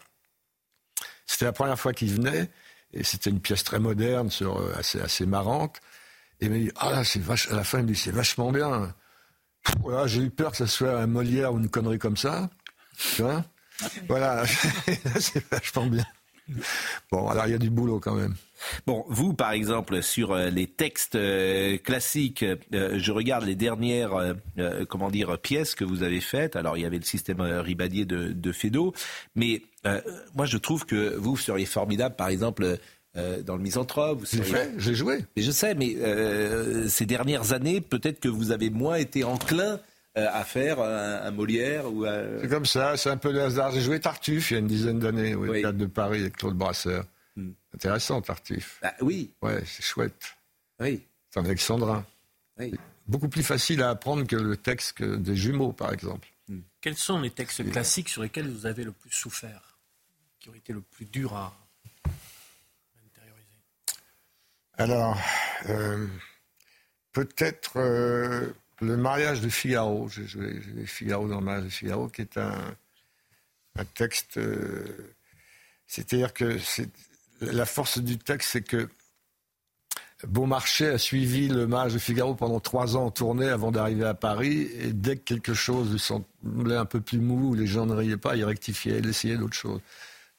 C'était 1.26 1.46
la 1.46 1.52
première 1.52 1.78
fois 1.80 1.92
qu'il 1.92 2.14
venait, 2.14 2.50
et 2.92 3.02
c'était 3.02 3.30
une 3.30 3.40
pièce 3.40 3.64
très 3.64 3.80
moderne, 3.80 4.30
sur, 4.30 4.58
euh, 4.60 4.72
assez, 4.78 5.00
assez 5.00 5.26
marrante. 5.26 5.80
Et 6.40 6.46
il 6.46 6.50
m'a 6.52 6.58
dit, 6.58 6.70
ah 6.76 6.90
là, 6.90 7.04
c'est 7.04 7.20
vache... 7.20 7.50
à 7.50 7.56
la 7.56 7.64
fin, 7.64 7.78
il 7.78 7.84
me 7.84 7.88
dit, 7.88 7.96
c'est 7.96 8.12
vachement 8.12 8.52
bien. 8.52 8.94
Voilà, 9.80 10.06
J'ai 10.06 10.22
eu 10.22 10.30
peur 10.30 10.50
que 10.52 10.56
ça 10.56 10.66
soit 10.66 10.98
un 11.00 11.06
Molière 11.06 11.52
ou 11.52 11.58
une 11.58 11.68
connerie 11.68 11.98
comme 11.98 12.16
ça. 12.16 12.50
Tu 13.16 13.22
vois 13.22 13.44
Voilà, 14.08 14.44
c'est 15.18 15.44
vachement 15.50 15.86
bien. 15.86 16.04
Bon, 17.10 17.28
alors 17.28 17.46
il 17.46 17.52
y 17.52 17.54
a 17.54 17.58
du 17.58 17.70
boulot 17.70 18.00
quand 18.00 18.14
même. 18.14 18.34
Bon, 18.86 19.04
vous, 19.08 19.34
par 19.34 19.52
exemple, 19.52 20.02
sur 20.02 20.32
euh, 20.32 20.50
les 20.50 20.66
textes 20.66 21.16
euh, 21.16 21.78
classiques, 21.78 22.44
euh, 22.44 22.98
je 22.98 23.12
regarde 23.12 23.44
les 23.44 23.56
dernières, 23.56 24.34
comment 24.88 25.10
dire, 25.10 25.38
pièces 25.38 25.74
que 25.74 25.84
vous 25.84 26.02
avez 26.02 26.20
faites. 26.20 26.56
Alors, 26.56 26.76
il 26.76 26.82
y 26.82 26.86
avait 26.86 26.98
le 26.98 27.04
système 27.04 27.40
Ribadier 27.40 28.04
de, 28.04 28.28
de 28.28 28.52
Fédot, 28.52 28.94
mais 29.34 29.62
euh, 29.86 30.00
moi, 30.34 30.46
je 30.46 30.58
trouve 30.58 30.86
que 30.86 31.16
vous 31.16 31.36
seriez 31.36 31.66
formidable, 31.66 32.14
par 32.16 32.28
exemple, 32.28 32.78
euh, 33.16 33.42
dans 33.42 33.56
le 33.56 33.62
misanthrope. 33.62 34.20
Vous 34.20 34.26
J'ai 34.26 34.42
fait, 34.42 34.72
j'ai 34.78 34.94
joué. 34.94 35.24
Mais 35.36 35.42
je 35.42 35.50
sais, 35.50 35.74
mais 35.74 35.96
euh, 35.96 36.88
ces 36.88 37.06
dernières 37.06 37.52
années, 37.52 37.80
peut-être 37.80 38.20
que 38.20 38.28
vous 38.28 38.52
avez 38.52 38.70
moins 38.70 38.96
été 38.96 39.24
enclin 39.24 39.80
à 40.14 40.44
faire 40.44 40.80
un, 40.80 41.22
un 41.22 41.30
Molière 41.30 41.92
ou 41.92 42.04
à... 42.04 42.22
C'est 42.40 42.48
comme 42.48 42.66
ça, 42.66 42.96
c'est 42.96 43.10
un 43.10 43.16
peu 43.16 43.32
le 43.32 43.42
hasard. 43.42 43.72
J'ai 43.72 43.80
joué 43.80 44.00
Tartuffe 44.00 44.50
il 44.50 44.54
y 44.54 44.56
a 44.56 44.60
une 44.60 44.66
dizaine 44.66 44.98
d'années 44.98 45.34
au 45.34 45.50
Théâtre 45.52 45.78
de 45.78 45.86
Paris 45.86 46.20
avec 46.20 46.36
Claude 46.36 46.56
Brasseur. 46.56 47.04
Intéressant, 47.74 48.20
Tartuffe. 48.20 48.78
Bah, 48.82 48.94
oui. 49.00 49.32
Ouais, 49.40 49.62
c'est 49.64 49.82
chouette. 49.82 50.36
Oui. 50.80 51.02
C'est 51.30 51.40
un 51.40 51.44
alexandrin. 51.44 52.04
Oui. 52.58 52.74
Beaucoup 53.06 53.28
plus 53.28 53.42
facile 53.42 53.82
à 53.82 53.90
apprendre 53.90 54.26
que 54.26 54.36
le 54.36 54.56
texte 54.56 54.98
que 54.98 55.16
des 55.16 55.34
jumeaux, 55.34 55.72
par 55.72 55.92
exemple. 55.92 56.28
Quels 56.80 56.96
sont 56.96 57.20
les 57.20 57.30
textes 57.30 57.68
classiques 57.70 58.08
sur 58.08 58.22
lesquels 58.22 58.48
vous 58.48 58.66
avez 58.66 58.84
le 58.84 58.92
plus 58.92 59.10
souffert 59.10 59.78
Qui 60.40 60.50
ont 60.50 60.54
été 60.54 60.72
le 60.72 60.82
plus 60.82 61.06
dur 61.06 61.34
à 61.34 61.56
Alors, 64.78 65.18
euh, 65.68 66.06
peut-être 67.12 67.76
euh, 67.76 68.52
le 68.82 68.96
mariage 68.96 69.40
de 69.40 69.48
Figaro. 69.48 70.08
J'ai 70.08 70.26
joué 70.26 70.60
Figaro 70.86 71.28
dans 71.28 71.38
le 71.38 71.44
mariage 71.44 71.64
de 71.64 71.70
Figaro, 71.70 72.08
qui 72.08 72.22
est 72.22 72.36
un, 72.36 72.74
texte. 73.94 74.36
euh, 74.36 75.14
C'est-à-dire 75.86 76.32
que 76.34 76.58
la 77.40 77.66
force 77.66 77.98
du 77.98 78.18
texte, 78.18 78.50
c'est 78.52 78.62
que 78.62 78.88
Beaumarchais 80.26 80.90
a 80.90 80.98
suivi 80.98 81.48
le 81.48 81.66
mariage 81.66 81.94
de 81.94 81.98
Figaro 81.98 82.34
pendant 82.34 82.60
trois 82.60 82.96
ans 82.96 83.06
en 83.06 83.10
tournée 83.10 83.48
avant 83.48 83.72
d'arriver 83.72 84.04
à 84.04 84.14
Paris. 84.14 84.68
Et 84.78 84.92
dès 84.92 85.16
que 85.16 85.22
quelque 85.22 85.54
chose 85.54 85.90
lui 85.92 85.98
semblait 85.98 86.76
un 86.76 86.84
peu 86.84 87.00
plus 87.00 87.18
mou, 87.18 87.54
les 87.54 87.66
gens 87.66 87.86
ne 87.86 87.94
riaient 87.94 88.16
pas, 88.16 88.36
il 88.36 88.44
rectifiait, 88.44 88.98
il 88.98 89.08
essayait 89.08 89.36
d'autres 89.36 89.56
choses. 89.56 89.80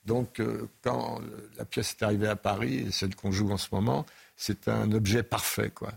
Donc, 0.05 0.39
euh, 0.39 0.69
quand 0.81 1.21
la 1.57 1.65
pièce 1.65 1.95
est 1.99 2.03
arrivée 2.03 2.27
à 2.27 2.35
Paris, 2.35 2.87
celle 2.91 3.15
qu'on 3.15 3.31
joue 3.31 3.51
en 3.51 3.57
ce 3.57 3.69
moment, 3.71 4.05
c'est 4.35 4.67
un 4.67 4.91
objet 4.91 5.23
parfait, 5.23 5.69
quoi. 5.69 5.93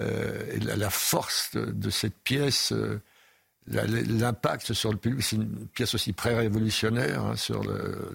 Euh, 0.00 0.58
la, 0.76 0.90
force 0.90 1.50
de, 1.54 1.66
de 1.66 1.90
cette 1.90 2.16
pièce, 2.16 2.72
euh, 2.72 3.00
l'impact 3.66 4.72
sur 4.72 4.92
le 4.92 4.98
public, 4.98 5.22
c'est 5.22 5.36
une 5.36 5.66
pièce 5.68 5.94
aussi 5.94 6.12
pré-révolutionnaire, 6.12 7.24
hein, 7.24 7.34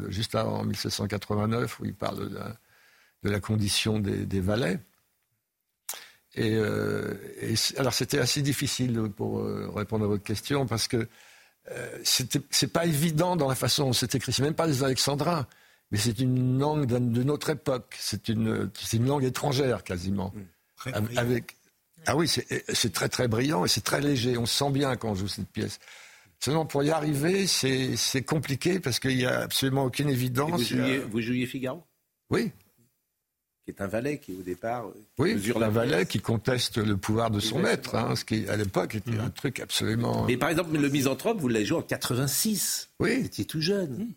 juste 0.09 0.35
avant 0.35 0.63
1789, 0.63 1.79
où 1.79 1.85
il 1.85 1.95
parle 1.95 2.29
de 2.29 2.35
la, 2.35 2.55
de 3.23 3.39
condition 3.39 3.99
des, 3.99 4.41
valets. 4.41 4.79
Et, 6.35 6.53
euh, 6.55 7.15
alors 7.77 7.93
c'était 7.93 8.19
assez 8.19 8.41
difficile 8.41 9.09
pour 9.15 9.39
euh, 9.39 9.71
répondre 9.75 10.05
à 10.05 10.07
votre 10.07 10.23
question 10.23 10.67
parce 10.67 10.87
que 10.87 11.07
c'est 12.03 12.73
pas 12.73 12.85
évident 12.85 13.35
dans 13.35 13.47
la 13.47 13.55
façon 13.55 13.85
dont 13.85 13.93
c'est 13.93 14.15
écrit. 14.15 14.31
C'est 14.31 14.41
même 14.41 14.55
pas 14.55 14.67
des 14.67 14.83
alexandrins, 14.83 15.45
mais 15.91 15.97
c'est 15.97 16.19
une 16.19 16.57
langue 16.57 16.85
d'une 16.85 17.29
autre 17.29 17.49
époque. 17.51 17.95
C'est 17.99 18.29
une, 18.29 18.69
langue 19.05 19.23
étrangère 19.23 19.83
quasiment. 19.83 20.33
Avec, 21.15 21.55
ah 22.05 22.15
oui, 22.15 22.27
c'est 22.27 22.93
très 22.93 23.09
très 23.09 23.27
brillant 23.27 23.65
et 23.65 23.67
c'est 23.67 23.83
très 23.83 24.01
léger. 24.01 24.37
On 24.37 24.45
se 24.45 24.55
sent 24.55 24.71
bien 24.71 24.95
quand 24.95 25.11
on 25.11 25.15
joue 25.15 25.27
cette 25.27 25.49
pièce. 25.49 25.79
Seulement 26.39 26.65
pour 26.65 26.83
y 26.83 26.89
arriver, 26.89 27.47
c'est 27.47 28.23
compliqué 28.23 28.79
parce 28.79 28.99
qu'il 28.99 29.17
n'y 29.17 29.25
a 29.25 29.41
absolument 29.41 29.85
aucune 29.85 30.09
évidence. 30.09 30.59
vous, 30.59 30.77
jouiez, 30.77 30.97
vous 30.99 31.21
jouiez 31.21 31.45
Figaro? 31.45 31.83
Oui. 32.29 32.51
Qui 33.65 33.71
est 33.71 33.81
un 33.81 33.87
valet 33.87 34.17
qui, 34.19 34.31
au 34.31 34.41
départ, 34.41 34.87
euh, 34.87 35.05
Oui, 35.17 35.33
mesure 35.33 35.59
la 35.59 35.69
valet 35.69 36.05
qui 36.05 36.19
conteste 36.19 36.77
le 36.77 36.97
pouvoir 36.97 37.29
de 37.29 37.39
son 37.39 37.59
maître, 37.59 37.95
hein, 37.95 38.15
ce 38.15 38.23
qui 38.25 38.47
à 38.47 38.55
l'époque 38.55 38.95
était 38.95 39.19
un 39.19 39.29
truc 39.29 39.59
absolument. 39.59 40.25
Mais 40.25 40.37
par 40.37 40.49
exemple, 40.49 40.75
le 40.75 40.89
misanthrope, 40.89 41.39
vous 41.39 41.49
l'avez 41.49 41.65
joué 41.65 41.77
en 41.77 41.83
86. 41.83 42.89
Oui. 42.99 43.19
Vous 43.19 43.25
étiez 43.25 43.45
tout 43.45 43.61
jeune. 43.61 44.13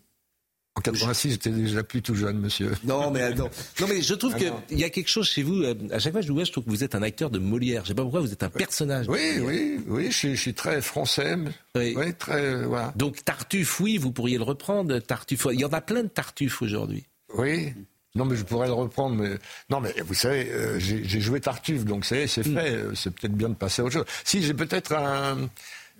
En 0.75 0.81
86, 0.81 1.29
j'étais 1.31 1.51
déjà 1.51 1.83
plus 1.83 2.01
tout 2.01 2.15
jeune, 2.15 2.39
monsieur. 2.39 2.71
Non, 2.83 3.11
mais 3.11 3.31
non. 3.35 3.47
Non, 3.79 3.87
mais 3.87 4.01
je 4.01 4.15
trouve 4.15 4.33
Ah 4.35 4.39
qu'il 4.67 4.79
y 4.79 4.83
a 4.83 4.89
quelque 4.89 5.07
chose 5.07 5.27
chez 5.27 5.43
vous. 5.43 5.61
euh, 5.61 5.75
À 5.91 5.99
chaque 5.99 6.13
fois 6.13 6.21
que 6.21 6.25
je 6.25 6.31
vous 6.31 6.37
vois, 6.37 6.45
je 6.45 6.51
trouve 6.51 6.63
que 6.63 6.69
vous 6.71 6.83
êtes 6.83 6.95
un 6.95 7.03
acteur 7.03 7.29
de 7.29 7.37
Molière. 7.37 7.83
Je 7.83 7.89
sais 7.89 7.93
pas 7.93 8.01
pourquoi, 8.01 8.21
vous 8.21 8.33
êtes 8.33 8.41
un 8.41 8.49
personnage. 8.49 9.05
Oui, 9.07 9.37
oui, 9.39 9.79
oui, 9.87 10.05
je, 10.09 10.17
suis- 10.17 10.35
je 10.35 10.41
suis 10.41 10.53
très 10.55 10.81
français. 10.81 11.37
Oui. 11.75 11.95
très. 12.17 12.41
euh, 12.43 12.65
voilà. 12.67 12.91
Donc 12.95 13.23
Tartuffe, 13.23 13.79
oui, 13.81 13.99
vous 13.99 14.11
pourriez 14.11 14.37
le 14.37 14.43
reprendre. 14.43 14.97
Tartuffe, 14.97 15.45
il 15.51 15.59
y 15.59 15.65
en 15.65 15.69
a 15.73 15.81
plein 15.81 16.01
de 16.03 16.07
Tartuffe 16.09 16.63
aujourd'hui. 16.63 17.03
Oui. 17.35 17.71
Non, 18.15 18.25
mais 18.25 18.35
je 18.35 18.43
pourrais 18.43 18.67
le 18.67 18.73
reprendre. 18.73 19.15
Mais 19.15 19.37
non, 19.69 19.79
mais 19.79 19.93
vous 20.03 20.13
savez, 20.15 20.49
euh, 20.51 20.79
j'ai 20.79 21.21
joué 21.21 21.39
Tartuffe, 21.39 21.85
donc 21.85 22.03
c'est 22.05 22.25
c'est 22.25 22.45
Mm. 22.47 22.55
fait. 22.55 22.79
C'est 22.95 23.13
peut-être 23.13 23.33
bien 23.35 23.49
de 23.49 23.55
passer 23.55 23.83
à 23.83 23.85
autre 23.85 23.93
chose. 23.93 24.05
Si 24.23 24.41
j'ai 24.41 24.53
peut-être 24.55 24.93
un, 24.93 25.49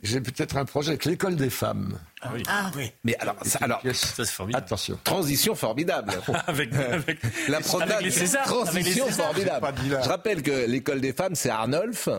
j'ai 0.04 0.22
peut-être 0.22 0.58
un 0.58 0.66
projet 0.66 0.90
avec 0.90 1.06
l'école 1.06 1.36
des 1.36 1.50
femmes. 1.50 1.98
Ah 2.22 2.30
oui. 2.34 2.44
Ah 2.48 2.72
oui. 2.76 2.92
Mais 3.04 3.16
alors, 3.18 3.36
ça, 3.44 3.60
alors 3.62 3.82
Ça, 3.94 4.24
formidable. 4.26 4.64
Attention. 4.66 5.00
transition 5.04 5.56
formidable. 5.56 6.12
avec, 6.48 6.74
avec, 6.74 7.20
La 7.48 7.58
avec 7.58 7.68
promenade, 7.68 8.02
les 8.04 8.12
Césars. 8.12 8.42
avec 8.44 8.74
les 8.76 8.82
transition 8.82 9.06
Césars. 9.08 9.26
formidable. 9.28 9.62
Pas 9.62 9.72
dit 9.72 9.90
là. 9.90 10.02
Je 10.04 10.10
rappelle 10.10 10.42
que 10.44 10.66
l'école 10.68 11.02
des 11.02 11.14
femmes, 11.14 11.36
c'est 11.36 11.50
Arnolphe 11.50 12.10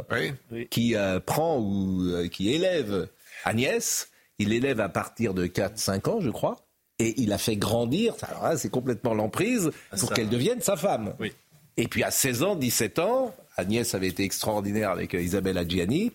Oui. 0.51 0.67
qui 0.71 0.97
euh, 0.97 1.21
prend 1.21 1.59
ou 1.59 2.03
euh, 2.09 2.29
qui 2.29 2.53
élève 2.53 3.09
Agnès. 3.45 4.09
Il 4.39 4.53
élève 4.53 4.81
à 4.81 4.89
partir 4.89 5.33
de 5.35 5.47
4-5 5.47 6.09
ans, 6.11 6.21
je 6.21 6.31
crois. 6.31 6.57
Et 6.99 7.21
il 7.21 7.33
a 7.33 7.39
fait 7.39 7.57
grandir, 7.57 8.15
alors 8.23 8.45
là, 8.45 8.57
c'est 8.57 8.69
complètement 8.71 9.15
l'emprise, 9.15 9.71
pour 9.91 9.99
ça. 10.09 10.15
qu'elle 10.15 10.29
devienne 10.29 10.61
sa 10.61 10.77
femme. 10.77 11.15
Oui. 11.21 11.33
Et 11.77 11.89
puis 11.89 12.05
à 12.05 12.11
16 12.13 12.43
ans, 12.45 12.55
17 12.57 12.99
ans, 13.01 13.35
Agnès 13.57 13.95
avait 13.95 14.07
été 14.09 14.23
extraordinaire 14.23 14.91
avec 14.91 15.15
euh, 15.15 15.21
Isabelle 15.21 15.59
Adjiani. 15.59 16.13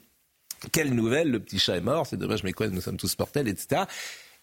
Quelle 0.72 0.94
nouvelle, 0.94 1.32
le 1.32 1.40
petit 1.40 1.60
chat 1.60 1.78
est 1.78 1.82
mort, 1.82 2.06
c'est 2.08 2.18
dommage, 2.18 2.44
mais 2.44 2.54
quoi, 2.54 2.68
nous 2.68 2.82
sommes 2.82 2.98
tous 2.98 3.18
mortels, 3.18 3.48
etc. 3.48 3.84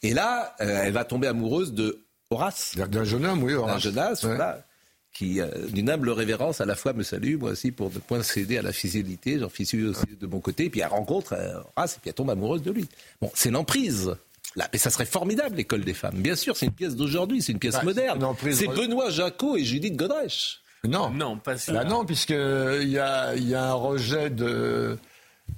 Et 0.03 0.15
là, 0.15 0.55
euh, 0.61 0.83
elle 0.85 0.93
va 0.93 1.05
tomber 1.05 1.27
amoureuse 1.27 1.73
de 1.73 2.05
Horace. 2.31 2.75
D'un 2.77 3.05
jeune 3.05 3.25
homme, 3.25 3.43
oui, 3.43 3.53
D'un 3.53 3.59
Horace. 3.61 3.83
jeune 3.83 3.99
homme, 3.99 4.09
Ouais. 4.09 4.17
voilà, 4.37 4.65
qui, 5.13 5.41
euh, 5.41 5.49
d'une 5.69 5.89
humble 5.89 6.11
révérence, 6.11 6.61
à 6.61 6.67
la 6.67 6.75
fois 6.75 6.93
me 6.93 7.03
salue, 7.03 7.37
moi 7.39 7.53
aussi, 7.53 7.71
pour 7.73 7.91
ne 7.93 7.99
point 7.99 8.23
céder 8.23 8.59
à 8.59 8.63
la 8.63 8.73
fidélité. 8.73 9.39
J'en 9.39 9.49
suis 9.49 9.85
aussi 9.87 10.05
de 10.21 10.27
mon 10.27 10.41
côté. 10.41 10.65
Et 10.67 10.71
puis 10.71 10.81
elle 10.81 10.89
rencontre 10.89 11.33
euh, 11.33 11.59
Horace 11.77 11.97
et 11.97 12.01
puis 12.01 12.09
elle 12.11 12.15
tombe 12.15 12.31
amoureuse 12.31 12.63
de 12.63 12.71
lui. 12.73 12.87
Bon, 13.23 13.31
c'est 13.35 13.51
l'emprise. 13.51 14.15
Là, 14.57 14.69
mais 14.73 14.79
ça 14.79 14.91
serait 14.91 15.05
formidable, 15.07 15.57
l'école 15.57 15.85
des 15.85 15.93
femmes. 15.95 16.17
Bien 16.17 16.37
sûr, 16.37 16.57
c'est 16.57 16.67
une 16.67 16.73
pièce 16.73 16.97
d'aujourd'hui, 16.97 17.43
c'est 17.43 17.53
une 17.53 17.59
pièce 17.59 17.75
Bah, 17.75 17.83
moderne. 17.85 18.25
c'est 18.53 18.69
Benoît 18.69 19.11
Jacot 19.11 19.57
et 19.57 19.65
Judith 19.65 19.97
Godrèche. 19.97 20.61
Non. 20.85 21.11
Non, 21.11 21.37
pas 21.39 21.57
si. 21.59 21.73
Bah 21.73 21.85
non, 21.85 22.05
puisque 22.05 22.31
il 22.31 22.89
y 22.89 22.99
a, 22.99 23.35
y 23.35 23.55
a 23.55 23.65
un 23.71 23.73
rejet 23.75 24.31
de 24.31 24.97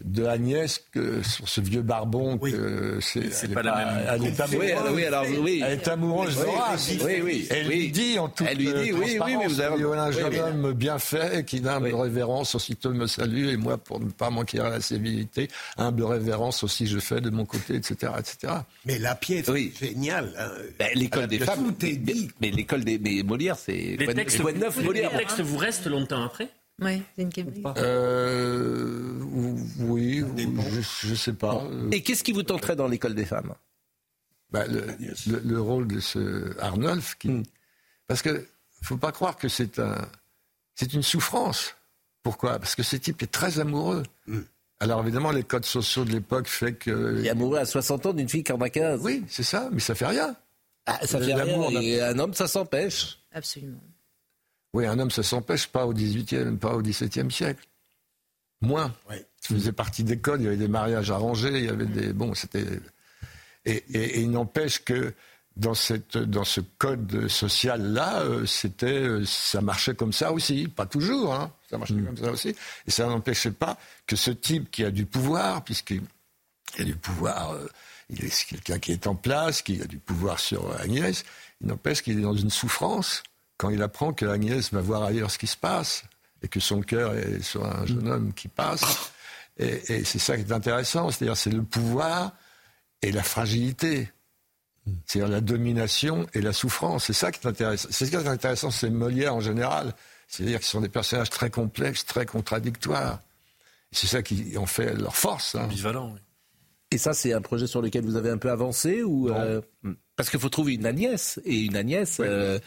de 0.04 0.24
Agnès 0.26 0.80
que, 0.92 1.22
sur 1.22 1.48
ce 1.48 1.60
vieux 1.60 1.82
barbon 1.82 2.38
que 2.38 2.98
c'est 3.00 3.32
C'est 3.32 3.46
elle 3.46 3.50
est 3.52 3.54
pas 3.54 3.62
la 3.62 3.74
même 3.76 3.88
elle 4.08 4.24
est 4.26 4.40
amoureuse, 4.40 4.92
Oui, 4.94 5.04
alors, 5.04 5.24
oui, 5.40 5.62
elle 5.64 5.72
est 5.72 5.88
amoureuse 5.88 6.36
Oui, 6.38 6.44
d'Horace. 6.44 6.90
oui, 7.04 7.20
oui, 7.22 7.46
Elle 7.50 7.66
lui 7.66 7.90
dit 7.90 8.18
en 8.18 8.28
toute 8.28 8.46
Elle 8.48 8.58
lui 8.58 8.66
dit, 8.66 8.70
euh, 8.70 8.74
oui, 8.80 8.90
oui, 8.92 9.00
oui, 9.02 9.16
transparence, 9.16 9.52
vous 9.52 9.60
avez- 9.60 9.76
il 9.76 9.80
y 9.82 9.84
a 9.84 10.02
un 10.02 10.10
jeune 10.12 10.32
oui. 10.32 10.38
homme 10.38 10.72
bien 10.72 10.98
fait 10.98 11.44
qui 11.44 11.60
d'humble 11.60 11.94
révérence 11.94 12.54
aussitôt 12.54 12.90
me 12.92 13.06
salue 13.06 13.48
et 13.48 13.56
moi 13.56 13.76
pour 13.76 13.98
ne 14.00 14.10
pas 14.10 14.30
manquer 14.30 14.60
à 14.60 14.68
la 14.70 14.80
civilité 14.80 15.48
humble 15.76 16.04
révérence 16.04 16.62
aussi 16.62 16.86
je 16.86 16.98
fais 17.00 17.20
de 17.20 17.30
mon 17.30 17.44
côté 17.44 17.74
etc 17.74 18.12
etc. 18.18 18.52
Mais 18.86 18.98
la 18.98 19.14
pièce 19.14 19.48
Oui. 19.48 19.72
est 19.82 19.86
géniale. 19.86 20.32
hein. 20.38 20.48
Ben, 20.78 20.88
l'école 20.94 21.26
des 21.26 21.38
Tout 21.38 21.44
femmes. 21.46 21.74
est 21.82 21.96
dit. 21.96 22.28
Mais 22.40 22.50
l'école 22.50 22.84
des 22.84 22.98
mais 22.98 23.22
Molière, 23.24 23.56
c'est 23.58 23.72
Les 23.98 24.04
quoi, 24.04 24.14
textes, 24.14 24.38
Molière. 24.40 25.10
les 25.12 25.18
textes 25.18 25.40
vous 25.40 25.56
restent 25.58 25.86
longtemps 25.86 26.22
après 26.24 26.48
Oui, 26.80 27.02
c'est 27.16 27.22
une 27.22 27.30
question. 27.32 27.74
Euh, 27.76 29.18
oui, 29.80 30.24
je, 30.36 31.08
je 31.08 31.14
sais 31.14 31.32
pas. 31.32 31.64
Euh, 31.64 31.90
Et 31.90 32.02
qu'est-ce 32.02 32.22
qui 32.22 32.32
vous 32.32 32.42
tenterait 32.44 32.76
dans 32.76 32.86
l'école 32.86 33.14
des 33.14 33.24
femmes 33.26 33.54
bah, 34.50 34.66
le, 34.66 34.86
le- 35.26 35.40
le 35.44 35.60
rôle 35.60 35.86
de 35.88 36.00
ce 36.00 36.58
Arnolphe, 36.60 37.16
qui, 37.18 37.28
Hmm. 37.28 37.42
parce 38.06 38.22
que 38.22 38.46
faut 38.80 38.96
pas 38.96 39.12
croire 39.12 39.36
que 39.36 39.48
c'est 39.48 39.78
un, 39.78 40.08
c'est 40.74 40.94
une 40.94 41.02
souffrance. 41.02 41.74
Pourquoi? 42.22 42.58
Parce 42.58 42.74
que 42.74 42.82
ce 42.82 42.96
type 42.96 43.22
est 43.22 43.30
très 43.30 43.58
amoureux. 43.58 44.04
Alors 44.80 45.00
évidemment, 45.02 45.32
les 45.32 45.42
codes 45.42 45.64
sociaux 45.66 46.04
de 46.04 46.12
l'époque 46.12 46.46
fait 46.46 46.72
que. 46.74 47.16
Il 47.18 47.26
est 47.26 47.30
amoureux 47.30 47.58
à 47.58 47.66
60 47.66 48.06
ans 48.06 48.12
d'une 48.14 48.28
fille 48.28 48.44
qui 48.44 48.52
en 48.52 48.60
a 48.60 48.70
15. 48.70 49.00
Oui, 49.02 49.24
c'est 49.28 49.42
ça, 49.42 49.68
mais 49.72 49.80
ça 49.80 49.94
fait 49.94 50.06
rien. 50.06 50.34
Ah, 50.86 50.98
ça 51.06 51.18
fait 51.20 51.34
rien. 51.34 51.68
Et 51.82 52.00
un 52.00 52.18
homme, 52.18 52.32
ça 52.32 52.46
s'empêche. 52.48 53.18
Absolument. 53.32 53.80
Oui, 54.74 54.86
un 54.86 54.98
homme, 54.98 55.10
ça 55.10 55.22
s'empêche 55.22 55.66
pas 55.68 55.86
au 55.86 55.94
18e, 55.94 56.58
pas 56.58 56.74
au 56.74 56.82
17e 56.82 57.30
siècle. 57.30 57.64
Moins. 58.60 58.94
Ça 59.40 59.54
faisait 59.54 59.72
partie 59.72 60.04
des 60.04 60.18
codes, 60.18 60.40
il 60.40 60.44
y 60.44 60.48
avait 60.48 60.56
des 60.56 60.68
mariages 60.68 61.10
arrangés, 61.10 61.58
il 61.58 61.64
y 61.64 61.68
avait 61.68 61.86
des. 61.86 62.12
Bon, 62.12 62.34
c'était. 62.34 62.66
Et, 63.64 63.84
et- 63.92 64.18
et 64.18 64.20
il 64.20 64.30
n'empêche 64.30 64.84
que 64.84 65.14
dans, 65.56 65.74
cette, 65.74 66.16
dans 66.18 66.44
ce 66.44 66.60
code 66.60 67.28
social-là, 67.28 68.20
euh, 68.22 68.46
c'était, 68.46 68.86
euh, 69.02 69.24
ça 69.24 69.60
marchait 69.60 69.94
comme 69.94 70.12
ça 70.12 70.32
aussi. 70.32 70.68
Pas 70.68 70.86
toujours, 70.86 71.34
hein, 71.34 71.52
ça 71.70 71.78
marchait 71.78 71.94
comme 71.94 72.16
ça 72.16 72.30
aussi. 72.30 72.54
Et 72.86 72.90
ça 72.90 73.06
n'empêchait 73.06 73.50
pas 73.52 73.78
que 74.06 74.16
ce 74.16 74.30
type 74.32 74.70
qui 74.70 74.84
a 74.84 74.90
du 74.90 75.06
pouvoir, 75.06 75.62
puisqu'il 75.64 76.02
il 76.76 76.82
a 76.82 76.84
du 76.84 76.96
pouvoir, 76.96 77.52
euh, 77.52 77.66
il 78.10 78.24
est 78.24 78.44
quelqu'un 78.46 78.78
qui 78.78 78.92
est 78.92 79.06
en 79.06 79.14
place, 79.14 79.62
qui 79.62 79.80
a 79.82 79.86
du 79.86 79.98
pouvoir 79.98 80.38
sur 80.40 80.78
Agnès, 80.80 81.24
il 81.60 81.68
n'empêche 81.68 82.02
qu'il 82.02 82.18
est 82.18 82.22
dans 82.22 82.34
une 82.36 82.50
souffrance 82.50 83.22
quand 83.58 83.70
il 83.70 83.82
apprend 83.82 84.12
que 84.12 84.24
Agnès 84.24 84.72
va 84.72 84.80
voir 84.80 85.02
ailleurs 85.02 85.30
ce 85.30 85.38
qui 85.38 85.46
se 85.46 85.56
passe 85.56 86.04
et 86.42 86.48
que 86.48 86.60
son 86.60 86.80
cœur 86.80 87.14
est 87.14 87.42
sur 87.42 87.66
un 87.66 87.84
jeune 87.84 88.08
homme 88.08 88.32
qui 88.32 88.48
passe. 88.48 89.12
Et, 89.60 89.82
et 89.92 90.04
c'est 90.04 90.20
ça 90.20 90.36
qui 90.36 90.42
est 90.42 90.52
intéressant, 90.52 91.10
c'est-à-dire 91.10 91.36
c'est 91.36 91.50
le 91.50 91.64
pouvoir 91.64 92.30
et 93.02 93.10
la 93.10 93.24
fragilité. 93.24 94.08
C'est-à-dire 95.04 95.28
la 95.28 95.40
domination 95.40 96.28
et 96.32 96.40
la 96.40 96.52
souffrance. 96.52 97.06
C'est 97.06 97.12
ça 97.12 97.32
qui 97.32 97.40
est 97.44 97.50
intéressant. 97.50 97.88
C'est 97.90 98.06
ce 98.06 98.10
qui 98.10 98.16
est 98.16 98.28
intéressant, 98.28 98.70
c'est 98.70 98.88
Molière 98.88 99.34
en 99.34 99.40
général. 99.40 99.94
C'est-à-dire 100.28 100.58
qu'ils 100.60 100.68
sont 100.68 100.80
des 100.80 100.88
personnages 100.88 101.30
très 101.30 101.50
complexes, 101.50 102.04
très 102.06 102.26
contradictoires. 102.26 103.20
C'est 103.90 104.06
ça 104.06 104.22
qui 104.22 104.56
en 104.56 104.66
fait 104.66 104.94
leur 104.94 105.16
force. 105.16 105.54
Hein. 105.54 105.64
Ambivalent, 105.64 106.12
oui. 106.14 106.20
Et 106.90 106.98
ça, 106.98 107.12
c'est 107.12 107.32
un 107.32 107.42
projet 107.42 107.66
sur 107.66 107.82
lequel 107.82 108.04
vous 108.04 108.16
avez 108.16 108.30
un 108.30 108.38
peu 108.38 108.50
avancé 108.50 109.02
ou 109.02 109.28
euh, 109.28 109.60
Parce 110.16 110.30
qu'il 110.30 110.40
faut 110.40 110.48
trouver 110.48 110.74
une 110.74 110.86
Agnès. 110.86 111.38
Et 111.44 111.56
une 111.56 111.76
Agnès, 111.76 112.18
euh, 112.20 112.58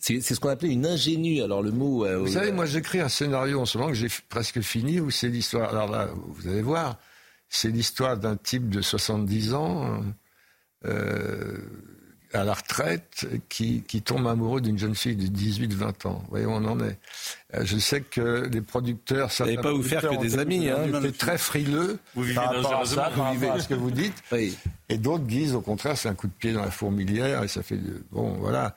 c'est 0.00 0.20
ce 0.20 0.38
qu'on 0.40 0.48
appelait 0.48 0.72
une 0.72 0.86
ingénue. 0.86 1.42
Alors 1.42 1.62
le 1.62 1.70
mot. 1.72 2.04
euh, 2.06 2.18
Vous 2.18 2.28
savez, 2.28 2.52
moi 2.52 2.66
j'écris 2.66 3.00
un 3.00 3.08
scénario 3.08 3.60
en 3.60 3.66
ce 3.66 3.78
moment 3.78 3.90
que 3.90 3.96
j'ai 3.96 4.08
presque 4.28 4.60
fini 4.60 5.00
où 5.00 5.10
c'est 5.10 5.28
l'histoire. 5.28 5.70
Alors 5.70 5.90
là, 5.90 6.08
vous 6.14 6.48
allez 6.48 6.62
voir, 6.62 6.96
c'est 7.48 7.68
l'histoire 7.70 8.16
d'un 8.16 8.36
type 8.36 8.68
de 8.68 8.80
70 8.82 9.54
ans 9.54 10.02
euh, 10.84 11.56
à 12.34 12.44
la 12.44 12.52
retraite 12.52 13.26
qui, 13.48 13.82
qui 13.88 14.02
tombe 14.02 14.26
amoureux 14.26 14.60
d'une 14.60 14.78
jeune 14.78 14.94
fille 14.94 15.16
de 15.16 15.26
18-20 15.26 16.06
ans. 16.06 16.18
Vous 16.24 16.28
voyez 16.30 16.44
où 16.46 16.50
on 16.50 16.64
en 16.66 16.78
est. 16.80 16.98
Euh, 17.54 17.62
je 17.64 17.78
sais 17.78 18.02
que 18.02 18.46
les 18.52 18.60
producteurs. 18.60 19.30
n'allez 19.40 19.54
certains 19.54 19.62
pas 19.62 19.72
vous 19.72 19.82
faire 19.82 20.02
que 20.02 20.20
des 20.20 20.38
amis, 20.38 20.68
hein. 20.68 20.84
été 20.98 21.12
très 21.12 21.38
frileux 21.38 21.98
Vous 22.14 22.22
vivez 22.22 22.34
par 22.34 22.54
rapport 22.54 22.80
à 22.80 22.84
ça, 22.84 22.94
vous 23.14 23.22
rapport 23.22 23.32
vivez. 23.32 23.48
à 23.48 23.58
ce 23.60 23.68
que 23.68 23.74
vous 23.74 23.90
dites. 23.90 24.22
Et 24.90 24.98
d'autres 24.98 25.24
disent 25.24 25.54
au 25.54 25.62
contraire, 25.62 25.96
c'est 25.96 26.10
un 26.10 26.14
coup 26.14 26.26
de 26.26 26.32
pied 26.32 26.52
dans 26.52 26.62
la 26.62 26.70
fourmilière 26.70 27.42
et 27.44 27.48
ça 27.48 27.62
fait 27.62 27.76
de- 27.78 28.02
bon, 28.12 28.32
voilà. 28.38 28.76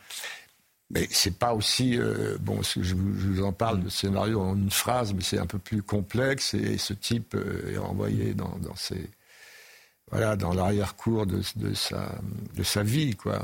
Mais 0.94 1.08
c'est 1.10 1.38
pas 1.38 1.54
aussi 1.54 1.98
euh, 1.98 2.38
bon. 2.40 2.62
Je 2.62 2.96
vous, 2.96 3.44
en 3.44 3.54
parle 3.54 3.82
de 3.82 3.90
scénario 3.90 4.42
en 4.42 4.56
une 4.56 4.72
phrase, 4.72 5.14
mais 5.14 5.22
c'est 5.22 5.40
un 5.40 5.46
peu 5.46 5.58
plus 5.58 5.82
complexe 5.82 6.54
et 6.54 6.78
ce 6.78 6.94
type 6.94 7.34
euh, 7.36 7.74
est 7.74 7.78
envoyé 7.78 8.34
dans, 8.34 8.58
dans 8.60 8.76
voilà 10.10 10.36
dans 10.36 10.54
l'arrière-cour 10.54 11.26
de, 11.26 11.42
sa 11.74 12.12
de 12.56 12.64
sa 12.64 12.84
vie 12.84 13.16
quoi. 13.16 13.42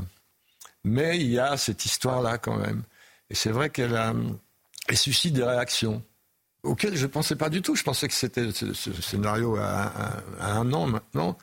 Mais 0.84 1.18
il 1.18 1.28
y 1.28 1.40
a 1.40 1.56
cette 1.56 1.86
histoire 1.86 2.22
là 2.22 2.38
quand 2.38 2.58
même. 2.58 2.84
Et 3.30 3.36
c'est 3.36 3.52
vrai 3.52 3.70
qu'elle 3.70 3.98
suscite 4.94 5.34
des 5.34 5.44
réactions 5.44 6.04
auxquelles 6.64 6.98
je 6.98 7.04
ne 7.04 7.12
pensais 7.12 7.38
pas 7.38 7.50
du 7.50 7.62
tout. 7.62 7.76
Je 7.76 7.84
pensais 7.84 8.10
que 8.10 8.14
c'était 8.14 8.52
ce, 8.52 8.74
scénario 8.74 9.56
à 9.56 10.22
un 10.42 10.74
an 10.74 10.88
maintenant. 10.88 11.38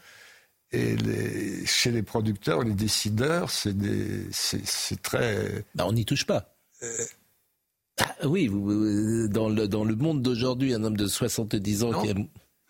Et 0.75 0.97
les- 0.97 1.67
chez 1.67 1.91
les 1.91 2.03
producteurs, 2.03 2.63
les 2.63 2.75
décideurs, 2.75 3.51
c'est 3.51 3.77
des- 3.77 4.27
c'est 4.33 4.67
c'est 4.67 5.01
très. 5.01 5.65
Bah, 5.75 5.85
on 5.87 5.93
n'y 5.93 6.05
touche 6.05 6.25
pas. 6.27 6.55
Ah, 8.01 8.15
oui, 8.27 8.49
dans 8.49 9.49
le, 9.49 9.69
dans 9.69 9.85
le 9.85 9.95
monde 9.95 10.21
d'aujourd'hui, 10.21 10.75
un 10.75 10.83
homme 10.83 10.97
de 10.97 11.07
70 11.07 11.85
ans 11.85 12.03
qui 12.03 12.11
a... 12.11 12.15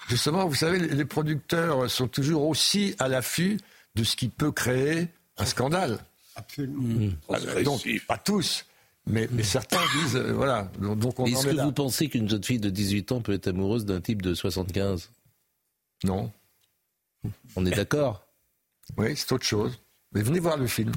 Justement, 0.09 0.47
vous 0.47 0.55
savez, 0.55 0.79
les 0.79 1.05
producteurs 1.07 1.91
sont 1.91 2.09
toujours 2.09 2.47
aussi 2.47 2.95
à 2.99 3.09
l'affût 3.09 3.59
de 3.95 4.05
ce 4.05 4.17
qui 4.17 4.29
peut 4.29 4.53
créer 4.53 5.09
un 5.39 5.47
scandale. 5.47 5.99
Absolument. 6.37 7.11
Euh, 7.31 7.63
Donc, 7.63 7.89
pas 8.07 8.19
tous, 8.19 8.67
mais, 9.07 9.27
mais 9.33 9.43
certains 9.45 9.81
disent, 10.03 10.17
euh, 10.17 10.33
voilà, 10.35 10.71
donc 10.79 11.19
on 11.19 11.23
en 11.23 11.27
Est-ce 11.27 11.47
est 11.47 11.51
que 11.53 11.57
là. 11.57 11.65
vous 11.65 11.73
pensez 11.73 12.09
qu'une 12.11 12.29
jeune 12.29 12.45
fille 12.45 12.59
de 12.59 12.69
18 12.69 13.13
ans 13.13 13.23
peut 13.23 13.33
être 13.33 13.47
amoureuse 13.49 13.87
d'un 13.87 14.01
type 14.03 14.21
de 14.21 14.35
75 14.35 15.09
Non. 16.05 16.31
On 17.57 17.65
est 17.67 17.71
d'accord 17.77 18.27
Oui, 18.97 19.17
c'est 19.17 19.31
autre 19.33 19.45
chose. 19.47 19.81
Mais 20.13 20.23
venez 20.23 20.39
voir 20.41 20.57
le 20.57 20.67
film. 20.67 20.93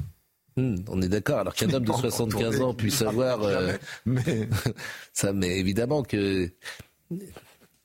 Hmm, 0.56 0.76
on 0.88 1.00
est 1.02 1.08
d'accord. 1.08 1.38
Alors 1.40 1.54
qu'un 1.54 1.72
homme 1.72 1.84
de 1.84 1.88
Pas 1.90 1.96
encore 1.98 2.10
75 2.10 2.50
tourné. 2.56 2.64
ans 2.64 2.74
puisse 2.74 3.02
avoir... 3.02 3.42
euh, 3.42 3.72
Mais... 4.06 4.48
ça, 5.12 5.32
mais 5.32 5.58
évidemment 5.58 6.02
que... 6.02 6.50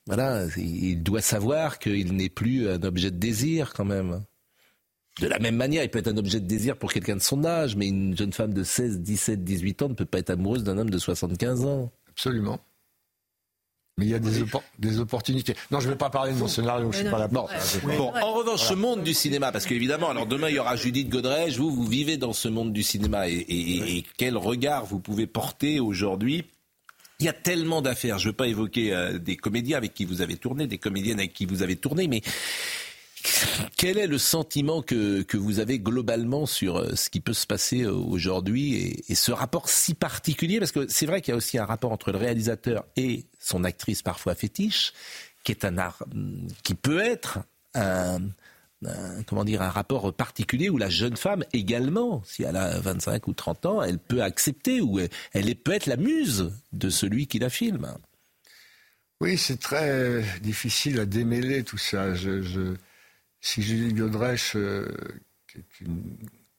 Voilà, 0.06 0.46
il 0.58 1.02
doit 1.02 1.22
savoir 1.22 1.80
qu'il 1.80 2.14
n'est 2.16 2.30
plus 2.30 2.68
un 2.70 2.82
objet 2.84 3.10
de 3.12 3.18
désir 3.18 3.74
quand 3.74 3.86
même. 3.86 4.24
De 5.22 5.28
la 5.28 5.40
même 5.40 5.56
manière, 5.56 5.84
il 5.84 5.90
peut 5.90 6.00
être 6.00 6.08
un 6.10 6.18
objet 6.18 6.40
de 6.40 6.48
désir 6.48 6.76
pour 6.78 6.92
quelqu'un 6.92 7.16
de 7.16 7.22
son 7.22 7.46
âge, 7.46 7.76
mais 7.76 7.88
une 7.88 8.18
jeune 8.18 8.34
femme 8.34 8.54
de 8.54 8.64
16, 8.64 9.00
17, 9.00 9.44
18 9.44 9.82
ans 9.84 9.90
ne 9.90 9.94
peut 9.94 10.06
pas 10.06 10.20
être 10.20 10.32
amoureuse 10.32 10.64
d'un 10.64 10.78
homme 10.78 10.90
de 10.90 10.98
75 10.98 11.66
ans. 11.66 11.92
Absolument. 12.10 12.60
Mais 13.98 14.06
il 14.06 14.12
y 14.12 14.16
a 14.16 14.20
des, 14.20 14.42
oppor- 14.42 14.64
des 14.80 15.00
opportunités. 15.00 15.56
Non, 15.70 15.80
je 15.80 15.86
ne 15.88 15.92
vais 15.92 15.98
pas 15.98 16.10
parler 16.10 16.34
de 16.34 16.38
mon 16.40 16.48
scénario, 16.48 16.92
je 16.92 16.98
ne 16.98 17.04
suis 17.04 17.12
pas 17.12 17.20
là 17.20 17.28
Bon, 17.28 17.42
pour 17.42 17.52
ça. 17.52 17.80
Bon, 17.96 18.12
en 18.12 18.34
revanche, 18.34 18.62
ce 18.62 18.74
monde 18.74 19.04
du 19.04 19.14
cinéma, 19.14 19.52
parce 19.52 19.66
qu'évidemment, 19.68 20.10
alors 20.10 20.26
demain 20.26 20.50
il 20.50 20.56
y 20.56 20.60
aura 20.60 20.76
Judith 20.76 21.10
Godrèche, 21.10 21.58
vous, 21.58 21.70
vous 21.70 21.86
vivez 21.86 22.18
dans 22.18 22.34
ce 22.34 22.48
monde 22.48 22.74
du 22.74 22.82
cinéma 22.82 23.30
et, 23.30 23.34
et- 23.34 23.98
et 24.00 24.06
quel 24.18 24.36
regard 24.36 24.86
vous 24.86 25.00
pouvez 25.00 25.28
porter 25.28 25.80
aujourd'hui? 25.80 26.44
Il 27.20 27.28
y 27.28 27.30
a 27.30 27.34
tellement 27.34 27.82
d'affaires. 27.84 28.18
Je 28.18 28.26
ne 28.28 28.32
veux 28.32 28.36
pas 28.36 28.48
évoquer 28.48 28.94
euh, 28.94 29.20
des 29.20 29.38
comédiens 29.38 29.78
avec 29.78 29.94
qui 29.94 30.06
vous 30.06 30.22
avez 30.22 30.36
tourné, 30.38 30.66
des 30.66 30.80
comédiennes 30.80 31.20
avec 31.20 31.32
qui 31.34 31.46
vous 31.46 31.62
avez 31.62 31.76
tourné, 31.76 32.08
mais 32.08 32.22
quel 33.78 33.98
est 33.98 34.08
le 34.08 34.18
sentiment 34.18 34.82
que, 34.82 35.22
que 35.22 35.38
vous 35.38 35.60
avez 35.60 35.80
globalement 35.80 36.46
sur 36.46 36.78
euh, 36.78 36.96
ce 36.96 37.10
qui 37.10 37.20
peut 37.20 37.34
se 37.34 37.48
passer 37.48 37.84
euh, 37.84 37.92
aujourd'hui 37.94 39.04
et, 39.08 39.16
ce 39.16 39.32
rapport 39.32 39.70
si 39.70 39.94
particulier? 39.94 40.60
Parce 40.60 40.72
que 40.72 40.88
c'est 40.88 41.06
vrai 41.06 41.22
qu'il 41.22 41.32
y 41.32 41.34
a 41.34 41.38
aussi 41.38 41.58
un 41.58 41.66
rapport 41.66 41.92
entre 41.92 42.12
le 42.12 42.18
réalisateur 42.18 42.86
et 42.96 43.26
son 43.40 43.64
actrice 43.64 44.02
parfois 44.02 44.36
fétiche, 44.36 44.94
qui 45.44 45.52
est 45.52 45.66
un 45.66 45.78
art, 45.78 46.04
hum, 46.14 46.48
qui 46.64 46.76
peut 46.76 47.00
être 47.00 47.40
un, 47.76 48.20
comment 49.28 49.46
dire, 49.46 49.62
un 49.62 49.70
rapport 49.70 50.14
particulier 50.14 50.70
où 50.70 50.78
la 50.78 50.90
jeune 50.90 51.18
femme 51.18 51.44
également, 51.54 52.22
si 52.26 52.44
elle 52.44 52.58
a 52.58 52.80
25 52.80 53.28
ou 53.28 53.34
30 53.34 53.66
ans, 53.66 53.82
elle 53.82 54.00
peut 54.00 54.22
accepter 54.22 54.82
ou 54.82 55.00
elle, 55.34 55.56
peut 55.56 55.72
être 55.72 55.86
la 55.86 55.98
muse 55.98 56.52
de 56.74 56.90
celui 56.90 57.28
qui 57.28 57.40
la 57.40 57.50
filme. 57.50 57.94
Oui, 59.22 59.38
c'est 59.38 59.60
très 59.60 60.24
difficile 60.42 61.00
à 61.00 61.06
démêler 61.06 61.64
tout 61.64 61.78
ça. 61.78 62.14
Si 63.44 63.62
Julie 63.62 63.94
Godrèche, 63.94 64.54
euh, 64.56 64.88
qui 65.48 65.58
est 65.60 65.82
une 65.82 66.16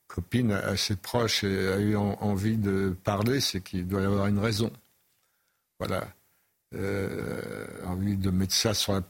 copine 0.07 0.53
assez 0.53 0.97
proche, 0.97 1.43
a 1.43 1.81
eu 1.81 1.97
en- 1.97 2.19
envie 2.21 2.59
de 2.59 2.95
parler, 3.03 3.41
c'est 3.41 3.63
qu'il 3.63 3.89
doit 3.89 4.03
y 4.03 4.05
avoir 4.05 4.27
une 4.27 4.39
raison. 4.39 4.71
Voilà. 5.79 6.07
Euh, 6.75 7.67
envie 7.87 8.17
de 8.17 8.31
mettre 8.31 8.53
ça 8.53 8.75
sur 8.75 8.93
la, 8.93 9.01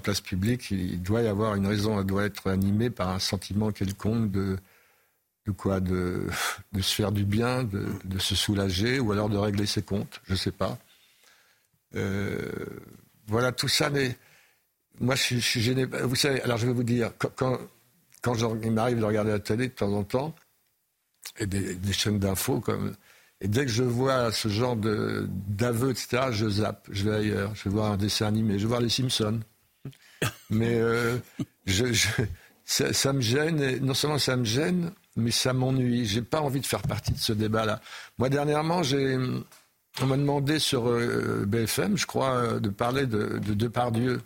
place 0.00 0.20
publique, 0.20 0.70
il 0.70 1.02
doit 1.02 1.22
y 1.22 1.28
avoir 1.28 1.54
une 1.54 1.66
raison. 1.66 1.98
Elle 1.98 2.06
doit 2.06 2.24
être 2.24 2.50
animée 2.50 2.90
par 2.90 3.08
un 3.08 3.18
sentiment 3.18 3.72
quelconque 3.72 4.30
de, 4.30 4.58
quoi 5.56 5.80
de, 5.80 6.28
se 6.74 6.94
faire 6.94 7.10
du 7.10 7.24
bien, 7.24 7.64
de, 7.64 7.86
de 8.04 8.18
se 8.18 8.34
soulager, 8.34 9.00
ou 9.00 9.12
alors 9.12 9.30
de 9.30 9.38
régler 9.38 9.64
ses 9.64 9.82
comptes. 9.82 10.20
Je 10.24 10.32
ne 10.32 10.38
sais 10.38 10.52
pas. 10.52 10.78
Euh, 11.94 12.50
voilà, 13.28 13.50
tout 13.50 13.68
ça, 13.68 13.88
mais 13.88 14.18
moi, 15.00 15.14
je, 15.14 15.36
suis- 15.38 15.60
gêné. 15.60 15.84
Vous 15.84 16.16
savez, 16.16 16.40
alors 16.42 16.58
je 16.58 16.66
vais 16.66 16.72
vous 16.72 16.82
dire, 16.84 17.12
quand, 17.18 17.58
quand, 18.22 18.34
il 18.62 18.72
m'arrive 18.72 19.00
de 19.00 19.04
regarder 19.04 19.32
la 19.32 19.40
télé 19.40 19.68
de 19.68 19.72
temps 19.72 19.92
en 19.92 20.04
temps, 20.04 20.34
et 21.38 21.46
des, 21.46 21.92
chaînes 21.92 22.18
d'infos, 22.18 22.62
et 23.40 23.48
dès 23.48 23.66
que 23.66 23.70
je 23.72 23.82
vois 23.82 24.30
ce 24.30 24.48
genre 24.48 24.76
de- 24.76 25.26
d'aveux, 25.48 25.90
etc., 25.90 26.28
je 26.30 26.48
zappe, 26.48 26.86
je 26.90 27.04
vais 27.08 27.16
ailleurs, 27.16 27.54
je 27.56 27.64
vais 27.64 27.70
voir 27.70 27.92
un 27.92 27.96
dessin 27.96 28.26
animé, 28.26 28.54
je 28.54 28.64
vais 28.64 28.68
voir 28.68 28.80
les 28.80 28.88
Simpsons. 28.88 29.40
Mais 30.50 30.74
euh, 30.80 31.18
ça, 32.64 33.12
me 33.12 33.20
gêne, 33.20 33.60
et 33.60 33.80
non 33.80 33.94
seulement 33.94 34.18
ça 34.18 34.36
me 34.36 34.44
gêne, 34.44 34.92
mais 35.16 35.32
ça 35.32 35.52
m'ennuie. 35.52 36.06
J'ai 36.06 36.22
pas 36.22 36.40
envie 36.40 36.60
de 36.60 36.66
faire 36.66 36.82
partie 36.82 37.12
de 37.12 37.18
ce 37.18 37.32
débat-là. 37.32 37.80
Moi, 38.18 38.28
dernièrement, 38.28 38.82
on 40.00 40.06
m'a 40.06 40.16
demandé 40.16 40.58
sur 40.58 40.88
euh, 40.88 41.44
BFM, 41.46 41.96
je 41.96 42.06
crois, 42.06 42.36
euh, 42.36 42.60
de 42.60 42.68
parler 42.70 43.06
de, 43.06 43.38
de 43.38 43.54
Depardieu. 43.54 44.20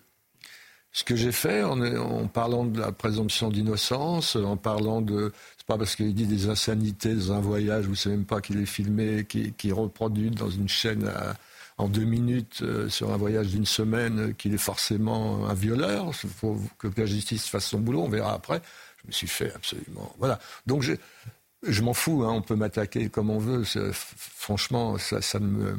Ce 0.96 1.04
que 1.04 1.14
j'ai 1.14 1.30
fait 1.30 1.62
en, 1.62 2.26
parlant 2.26 2.64
de 2.64 2.80
la 2.80 2.90
présomption 2.90 3.50
d'innocence, 3.50 4.34
en 4.34 4.56
parlant 4.56 5.02
de. 5.02 5.30
C'est 5.58 5.66
pas 5.66 5.76
parce 5.76 5.94
qu'il 5.94 6.14
dit 6.14 6.26
des 6.26 6.48
insanités 6.48 7.14
dans 7.14 7.32
un 7.34 7.40
voyage, 7.40 7.84
vous 7.84 7.94
savez 7.94 8.16
même 8.16 8.24
pas 8.24 8.40
qu'il 8.40 8.58
est 8.62 8.64
filmé, 8.64 9.26
qui, 9.28 9.52
qui 9.52 9.68
est 9.68 9.72
reproduit 9.72 10.30
dans 10.30 10.48
une 10.48 10.70
chaîne 10.70 11.12
en 11.76 11.88
deux 11.88 12.06
minutes 12.06 12.60
euh, 12.62 12.88
sur 12.88 13.12
un 13.12 13.18
voyage 13.18 13.48
d'une 13.48 13.66
semaine, 13.66 14.30
euh, 14.30 14.32
qu'il 14.32 14.54
est 14.54 14.58
forcément 14.58 15.46
un 15.46 15.52
violeur. 15.52 16.12
Il 16.24 16.30
faut 16.30 16.58
que 16.78 16.88
la 16.96 17.04
justice 17.04 17.46
fasse 17.46 17.66
son 17.66 17.80
boulot, 17.80 18.00
on 18.00 18.08
verra 18.08 18.32
après. 18.32 18.62
Je 19.02 19.08
me 19.08 19.12
suis 19.12 19.28
fait 19.28 19.52
absolument. 19.54 20.14
Voilà. 20.18 20.38
Donc 20.66 20.80
je, 20.80 21.82
m'en 21.82 21.92
fous, 21.92 22.24
hein, 22.24 22.32
on 22.32 22.40
peut 22.40 22.56
m'attaquer 22.56 23.10
comme 23.10 23.28
on 23.28 23.38
veut. 23.38 23.64
Franchement, 23.92 24.96
ça, 24.96 25.40
ne 25.40 25.46
me, 25.46 25.76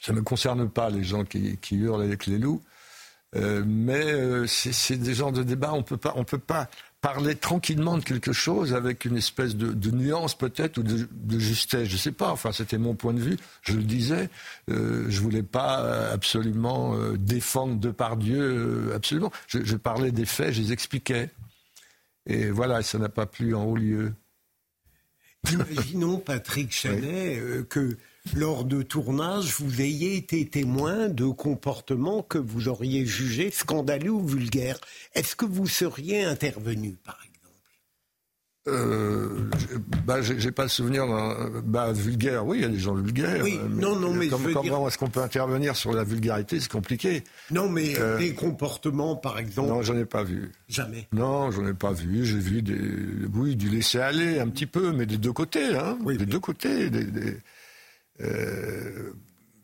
ça 0.00 0.14
concerne 0.24 0.70
pas, 0.70 0.88
les 0.88 1.04
gens 1.04 1.26
qui 1.26 1.58
hurlent 1.72 2.00
avec 2.00 2.24
les 2.24 2.38
loups. 2.38 2.62
Euh, 3.36 3.62
mais 3.64 4.12
euh, 4.12 4.46
c'est 4.46 4.96
des 4.96 5.14
genres 5.14 5.30
de 5.30 5.44
débats, 5.44 5.72
on 5.72 5.84
peut 5.84 5.96
pas, 5.96 6.12
on 6.16 6.24
peut 6.24 6.38
pas 6.38 6.68
parler 7.00 7.34
tranquillement 7.34 7.96
de 7.96 8.04
quelque 8.04 8.32
chose 8.32 8.74
avec 8.74 9.04
une 9.04 9.16
espèce 9.16 9.56
de, 9.56 9.72
de 9.72 9.90
nuance 9.90 10.36
peut-être 10.36 10.78
ou 10.78 10.82
de, 10.82 11.08
de 11.10 11.38
justesse, 11.38 11.88
je 11.88 11.96
sais 11.96 12.12
pas. 12.12 12.30
Enfin, 12.30 12.52
c'était 12.52 12.76
mon 12.76 12.94
point 12.94 13.14
de 13.14 13.20
vue. 13.20 13.36
Je 13.62 13.74
le 13.74 13.82
disais, 13.82 14.28
euh, 14.70 15.06
je 15.08 15.20
voulais 15.20 15.42
pas 15.42 15.80
euh, 15.80 16.12
absolument 16.12 16.94
défendre 17.14 17.76
Depardieu, 17.76 18.40
euh, 18.40 18.94
absolument. 18.94 19.32
Je, 19.46 19.64
je 19.64 19.76
parlais 19.76 20.12
des 20.12 20.26
faits, 20.26 20.52
je 20.52 20.62
les 20.62 20.72
expliquais. 20.72 21.30
Et 22.26 22.50
voilà, 22.50 22.82
ça 22.82 22.98
n'a 22.98 23.08
pas 23.08 23.26
plu 23.26 23.54
en 23.54 23.64
haut 23.64 23.76
lieu. 23.76 24.12
Imaginons, 25.50 26.18
Patrick 26.18 26.70
Chanet, 26.70 27.66
que 27.68 27.96
lors 28.34 28.64
de 28.64 28.82
tournage, 28.82 29.54
vous 29.58 29.80
ayez 29.80 30.16
été 30.16 30.48
témoin 30.48 31.08
de 31.08 31.26
comportements 31.26 32.22
que 32.22 32.38
vous 32.38 32.68
auriez 32.68 33.06
jugés 33.06 33.50
scandaleux 33.50 34.10
ou 34.10 34.26
vulgaires. 34.26 34.78
Est-ce 35.14 35.36
que 35.36 35.46
vous 35.46 35.66
seriez 35.66 36.24
intervenu, 36.24 36.96
par 37.04 37.14
exemple? 37.14 37.30
Euh, 38.68 39.48
bah, 40.04 40.20
j'ai 40.20 40.50
pas 40.50 40.64
le 40.64 40.68
souvenir 40.68 41.06
d'un 41.06 41.62
bah, 41.64 41.92
vulgaire. 41.92 42.46
Oui, 42.46 42.58
il 42.58 42.62
y 42.62 42.66
a 42.66 42.68
des 42.68 42.78
gens 42.78 42.94
vulgaires. 42.94 43.42
Oui, 43.42 43.58
non, 43.70 43.96
non, 43.96 44.12
mais 44.12 44.28
comment 44.28 44.86
est-ce 44.86 44.98
qu'on 44.98 45.08
peut 45.08 45.22
intervenir 45.22 45.76
sur 45.76 45.92
la 45.92 46.04
vulgarité 46.04 46.60
C'est 46.60 46.70
compliqué. 46.70 47.24
Non, 47.50 47.70
mais 47.70 47.98
euh, 47.98 48.18
des 48.18 48.34
comportements, 48.34 49.16
par 49.16 49.38
exemple. 49.38 49.68
Non, 49.68 49.82
j'en 49.82 49.96
ai 49.96 50.04
pas 50.04 50.24
vu. 50.24 50.52
Jamais. 50.68 51.08
Non, 51.12 51.50
j'en 51.50 51.66
ai 51.66 51.74
pas 51.74 51.92
vu. 51.92 52.26
J'ai 52.26 52.38
vu 52.38 52.60
des, 52.60 52.78
oui, 53.34 53.56
du 53.56 53.70
laisser 53.70 53.98
aller 53.98 54.38
un 54.38 54.48
petit 54.48 54.66
peu, 54.66 54.92
mais 54.92 55.06
des 55.06 55.18
deux 55.18 55.32
côtés, 55.32 55.76
hein. 55.76 55.96
Oui, 56.04 56.18
des 56.18 56.26
deux 56.26 56.40
côtés. 56.40 56.90
Des, 56.90 57.38
euh, 58.20 59.12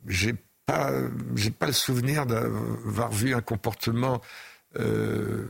j'ai 0.07 0.35
pas, 0.67 0.93
j'ai 1.35 1.51
pas 1.51 1.67
le 1.67 1.73
souvenir 1.73 2.27
d'avoir 2.27 3.11
vu 3.11 3.35
un 3.35 3.41
comportement. 3.41 4.21
Euh, 4.79 5.47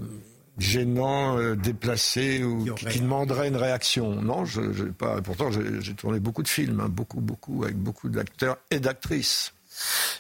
gênant, 0.59 1.39
euh, 1.39 1.55
déplacé 1.55 2.43
ou 2.43 2.75
qui, 2.75 3.01
demanderait 3.01 3.49
une 3.49 3.57
réaction. 3.57 4.23
Non, 4.23 4.45
je, 4.45 4.61
pas. 4.85 5.21
Pourtant, 5.23 5.51
j'ai 5.51 5.95
tourné 5.95 6.21
beaucoup 6.21 6.43
de 6.43 6.49
films, 6.49 6.81
hein, 6.81 6.89
beaucoup, 6.89 7.21
beaucoup, 7.21 7.65
avec 7.65 7.77
beaucoup 7.77 8.09
d'acteurs 8.09 8.59
et 8.71 8.81
d'actrices. 8.81 9.53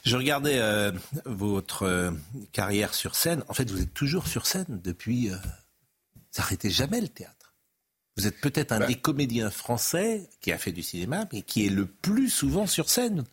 Je 0.05 0.17
regardais 0.17 0.59
euh, 0.59 0.93
votre 1.25 1.85
euh, 1.85 2.11
carrière 2.53 2.93
sur 2.93 3.15
scène. 3.15 3.43
En 3.49 3.55
fait, 3.55 3.71
vous 3.71 3.81
êtes 3.81 3.95
toujours 3.95 4.27
sur 4.27 4.47
scène 4.47 4.81
depuis. 4.85 5.31
vous 5.31 5.37
n'arrêtez 6.39 6.71
jamais 6.71 7.01
le 7.01 7.09
théâtre. 7.09 7.36
Vous 8.17 8.27
êtes 8.27 8.41
peut-être 8.41 8.73
un 8.73 8.81
ben. 8.81 8.87
des 8.87 8.95
comédiens 8.95 9.51
français 9.51 10.29
qui 10.41 10.53
a 10.53 10.59
fait 10.59 10.73
du 10.73 10.83
cinéma, 10.83 11.29
mais 11.33 11.43
qui 11.43 11.67
est 11.67 11.71
le 11.71 11.87
plus 11.87 12.31
souvent 12.31 12.67
sur 12.67 12.89
scène. 12.89 13.25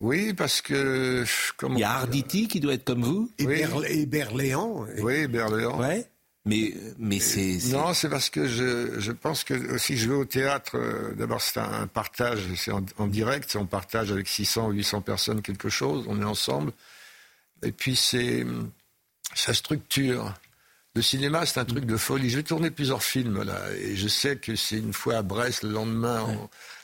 Oui, 0.00 0.34
parce 0.34 0.60
que. 0.60 1.24
Il 1.68 1.78
y 1.78 1.84
a 1.84 1.92
Arditi 1.92 2.46
qui 2.48 2.60
doit 2.60 2.74
être 2.74 2.84
comme 2.84 3.02
vous. 3.02 3.30
Et, 3.38 3.46
Berléand. 4.06 4.86
Oui, 4.98 5.26
Berléand. 5.26 5.80
Ouais. 5.80 6.06
Mais, 6.46 6.74
mais 6.98 7.20
c'est. 7.20 7.58
Non, 7.72 7.94
c'est 7.94 8.10
parce 8.10 8.28
que 8.28 8.46
je, 8.46 9.00
je 9.00 9.12
pense 9.12 9.44
que 9.44 9.78
si 9.78 9.96
je 9.96 10.10
vais 10.10 10.14
au 10.14 10.26
théâtre, 10.26 10.76
euh, 10.76 11.14
d'abord 11.14 11.40
c'est 11.40 11.58
un 11.58 11.86
partage, 11.86 12.40
c'est 12.56 12.70
en, 12.70 13.06
direct, 13.06 13.56
on 13.58 13.64
partage 13.64 14.12
avec 14.12 14.28
600 14.28 14.68
ou 14.68 14.72
800 14.72 15.00
personnes 15.00 15.40
quelque 15.40 15.70
chose, 15.70 16.04
on 16.06 16.20
est 16.20 16.24
ensemble. 16.24 16.72
Et 17.62 17.72
puis 17.72 17.96
c'est 17.96 18.44
sa 19.34 19.54
structure. 19.54 20.34
Le 20.94 21.02
cinéma, 21.02 21.44
c'est 21.44 21.58
un 21.58 21.64
truc 21.64 21.86
de 21.86 21.96
folie. 21.96 22.30
Je 22.30 22.36
vais 22.36 22.42
tourner 22.42 22.70
plusieurs 22.70 23.02
films 23.02 23.42
là, 23.42 23.60
et 23.76 23.96
je 23.96 24.08
sais 24.08 24.36
que 24.36 24.54
c'est 24.54 24.78
une 24.78 24.92
fois 24.92 25.16
à 25.16 25.22
Brest, 25.22 25.64
le 25.64 25.70
lendemain, 25.70 26.24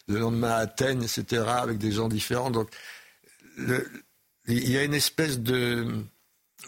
le 0.08 0.18
lendemain 0.18 0.50
à 0.50 0.56
Athènes, 0.56 1.02
etc., 1.02 1.44
avec 1.46 1.78
des 1.78 1.92
gens 1.92 2.08
différents. 2.08 2.50
Donc, 2.50 2.70
il 4.48 4.70
y 4.70 4.76
a 4.76 4.82
une 4.82 4.94
espèce 4.94 5.38
de 5.38 6.04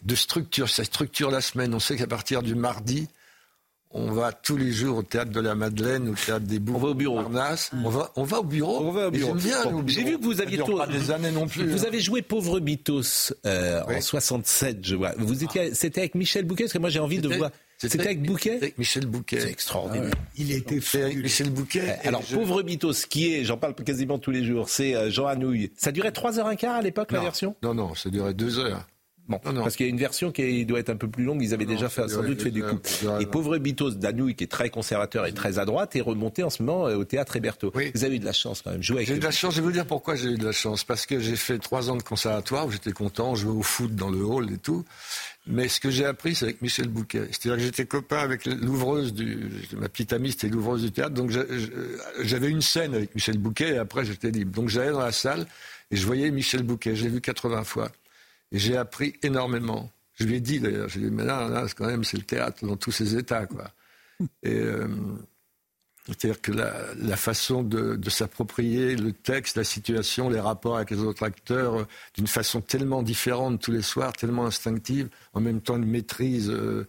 de 0.03 0.15
structure. 0.15 0.69
Ça 0.69 0.85
structure 0.85 1.31
la 1.31 1.41
semaine. 1.41 1.75
On 1.75 1.81
sait 1.81 1.97
qu'à 1.97 2.07
partir 2.07 2.43
du 2.43 2.55
mardi, 2.55 3.09
on 3.95 4.13
va 4.13 4.33
tous 4.33 4.57
les 4.57 4.73
jours 4.73 4.99
au 4.99 5.03
théâtre 5.03 5.31
de 5.31 5.41
la 5.41 5.55
Madeleine, 5.55 6.09
au 6.09 6.15
théâtre 6.15 6.47
des 6.47 6.59
Bouffes. 6.59 6.77
On 6.77 6.81
va 6.81 6.89
au 6.89 6.95
bureau. 6.95 7.19
On 7.19 7.89
va, 7.91 8.13
on 8.17 8.25
va 8.25 8.41
au 8.41 8.45
bureau. 8.45 8.81
On 8.81 8.91
va 8.91 9.09
au 9.09 9.11
bureau. 9.11 9.37
J'ai 9.87 10.05
vu 10.05 10.19
que 10.19 10.25
vous 10.25 10.41
aviez 10.41 10.59
pas 10.59 10.87
des 10.87 11.11
années 11.11 11.31
non 11.31 11.47
plus. 11.47 11.67
Vous 11.67 11.85
hein. 11.85 11.89
avez 11.89 12.01
joué 12.01 12.23
Pauvre 12.23 12.61
Bitos 12.61 13.33
euh, 13.47 13.83
en 13.85 14.01
67, 14.01 14.79
je 14.83 14.95
vois. 14.97 15.13
Vous 15.19 15.45
étiez, 15.45 15.75
c'était 15.75 16.01
avec 16.01 16.15
Michel 16.15 16.45
Bouquet, 16.45 16.65
parce 16.65 16.73
que 16.73 16.79
moi 16.79 16.91
j'ai 16.91 17.01
envie 17.01 17.19
de 17.19 17.29
voir. 17.29 17.51
C'était 17.79 18.01
avec 18.03 18.23
Bouquet? 18.23 18.57
Avec 18.57 18.79
Michel 18.79 19.07
Bouquet. 19.07 19.41
C'est 19.41 19.51
extraordinaire. 19.51 20.13
Il 20.37 20.53
était 20.53 20.81
fait 20.81 21.03
avec 21.03 21.17
Michel 21.17 21.51
Bouquet. 21.51 21.91
Euh, 21.91 22.09
alors, 22.09 22.23
Pauvre 22.23 22.63
Bitos, 22.63 22.93
qui 23.09 23.35
est, 23.35 23.45
j'en 23.45 23.57
parle 23.57 23.75
quasiment 23.75 24.19
tous 24.19 24.31
les 24.31 24.45
jours, 24.45 24.69
c'est 24.69 24.95
euh, 24.95 25.11
Jean 25.11 25.27
Anouilh. 25.27 25.73
Ça 25.77 25.91
durait 25.91 26.11
3h15 26.11 26.67
à 26.69 26.81
l'époque, 26.81 27.11
la 27.11 27.21
version? 27.21 27.57
Non, 27.63 27.75
non, 27.75 27.95
ça 27.95 28.09
durait 28.09 28.35
2 28.35 28.59
heures. 28.61 28.87
Bon, 29.29 29.39
parce 29.39 29.77
qu'il 29.77 29.87
y 29.87 29.89
a 29.89 29.91
une 29.91 29.99
version 29.99 30.33
qui 30.33 30.67
doit 30.67 30.81
être 30.81 30.91
un 30.91 30.97
peu 30.97 31.09
plus 31.09 31.25
longue. 31.25 31.43
Ils 31.43 31.55
avaient 31.55 31.65
déjà 31.65 31.89
fait, 31.89 32.09
sans 32.09 32.23
doute 32.23 32.43
fait 32.43 32.51
du 32.51 32.63
coup. 32.63 32.79
Et 33.21 33.27
Pauvre 33.27 33.57
Bitos 33.59 33.93
d'Anouilh, 33.93 34.35
qui 34.35 34.45
est 34.45 34.49
très 34.49 34.69
conservateur 34.69 35.27
et 35.27 35.33
très 35.33 35.59
à 35.59 35.65
droite, 35.65 35.95
est 35.95 36.01
remonté 36.01 36.43
en 36.43 36.51
ce 36.51 36.63
moment 36.63 36.89
euh, 36.89 36.97
au 36.97 37.05
théâtre 37.05 37.37
Héberto. 37.37 37.73
Vous 37.95 38.05
avez 38.05 38.17
eu 38.17 38.19
de 38.19 38.25
la 38.25 38.33
chance 38.33 38.63
quand 38.63 38.73
même. 38.73 38.83
J'ai 38.83 38.95
eu 38.95 39.19
de 39.19 39.25
la 39.25 39.31
chance. 39.31 39.55
Je 39.55 39.61
vais 39.61 39.67
vous 39.67 39.73
dire 39.73 39.87
pourquoi 39.87 40.17
j'ai 40.17 40.31
eu 40.31 40.39
de 40.39 40.45
la 40.45 40.53
chance. 40.53 40.85
Parce 40.85 41.07
que 41.07 41.21
j'ai 41.21 41.37
fait 41.37 41.59
trois 41.59 41.89
ans 41.91 41.97
de 41.97 42.03
conservatoire 42.03 42.67
où 42.67 42.71
j'étais 42.71 42.93
content, 42.93 43.35
je 43.35 43.43
jouais 43.43 43.57
au 43.57 43.63
foot 43.63 43.95
dans 43.95 44.11
le 44.11 44.25
hall 44.25 44.53
et 44.53 44.59
tout. 44.59 44.85
Mais 45.47 45.69
ce 45.69 45.81
que 45.81 45.91
j'ai 45.91 46.05
appris, 46.05 46.35
c'est 46.35 46.47
avec 46.47 46.63
Michel 46.63 46.89
Bouquet. 46.89 47.29
C'est-à-dire 47.31 47.57
que 47.57 47.63
j'étais 47.63 47.87
copain 47.87 48.19
avec 48.19 48.47
l'ouvreuse 48.47 49.13
du, 49.13 49.51
ma 49.77 49.89
petite 49.89 50.13
amie, 50.13 50.33
c'était 50.33 50.49
l'ouvreuse 50.49 50.83
du 50.83 50.93
théâtre. 50.93 51.15
Donc 51.15 51.31
j'avais 52.21 52.49
une 52.49 52.63
scène 52.63 52.95
avec 52.95 53.15
Michel 53.15 53.39
Bouquet 53.39 53.75
et 53.75 53.79
après 53.79 54.05
j'étais 54.05 54.31
libre. 54.31 54.53
Donc 54.53 54.69
j'allais 54.69 54.93
dans 54.93 55.01
la 55.01 55.13
salle 55.13 55.47
et 55.91 55.97
je 55.97 56.07
voyais 56.07 56.31
Michel 56.31 56.63
Bouquet. 56.63 56.95
J'ai 56.97 57.09
vu 57.09 57.21
80 57.21 57.65
fois. 57.65 57.91
Et 58.53 58.59
j'ai 58.59 58.77
appris 58.77 59.15
énormément. 59.23 59.91
Je 60.15 60.25
lui 60.25 60.37
ai 60.37 60.41
dit 60.41 60.61
d'ailleurs, 60.61 60.89
je 60.89 60.99
lui 60.99 61.07
ai 61.07 61.11
dit, 61.11 61.17
mais 61.17 61.25
là, 61.25 61.49
là 61.49 61.67
quand 61.75 61.87
même, 61.87 62.05
c'est 62.05 62.19
le 62.19 62.23
théâtre 62.23 62.65
dans 62.65 62.77
tous 62.77 62.93
ses 62.93 63.17
états, 63.17 63.47
quoi. 63.47 63.71
Et 64.43 64.55
euh, 64.55 64.87
c'est-à-dire 66.07 66.41
que 66.41 66.53
la, 66.53 66.75
la 66.97 67.17
façon 67.17 67.63
de, 67.63 67.97
de 67.97 68.11
s'approprier 68.11 68.95
le 68.95 69.13
texte, 69.13 69.57
la 69.57 69.65
situation, 69.65 70.29
les 70.29 70.41
rapports 70.41 70.77
avec 70.77 70.91
les 70.91 70.99
autres 70.99 71.23
acteurs, 71.23 71.81
euh, 71.81 71.85
d'une 72.15 72.27
façon 72.27 72.61
tellement 72.61 73.03
différente 73.03 73.61
tous 73.61 73.73
les 73.73 73.83
soirs, 73.83 74.13
tellement 74.13 74.47
instinctive, 74.47 75.09
en 75.33 75.41
même 75.41 75.61
temps 75.61 75.77
une 75.77 75.87
maîtrise 75.87 76.51
euh, 76.51 76.87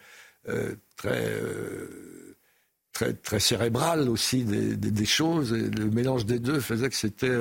très, 0.98 1.32
très, 2.92 3.14
très 3.14 3.40
cérébrale 3.40 4.10
aussi 4.10 4.44
des, 4.44 4.76
des, 4.76 4.92
des, 4.92 5.06
choses. 5.06 5.54
Et 5.54 5.70
le 5.70 5.90
mélange 5.90 6.26
des 6.26 6.40
deux 6.40 6.60
faisait 6.60 6.90
que 6.90 6.96
c'était 6.96 7.40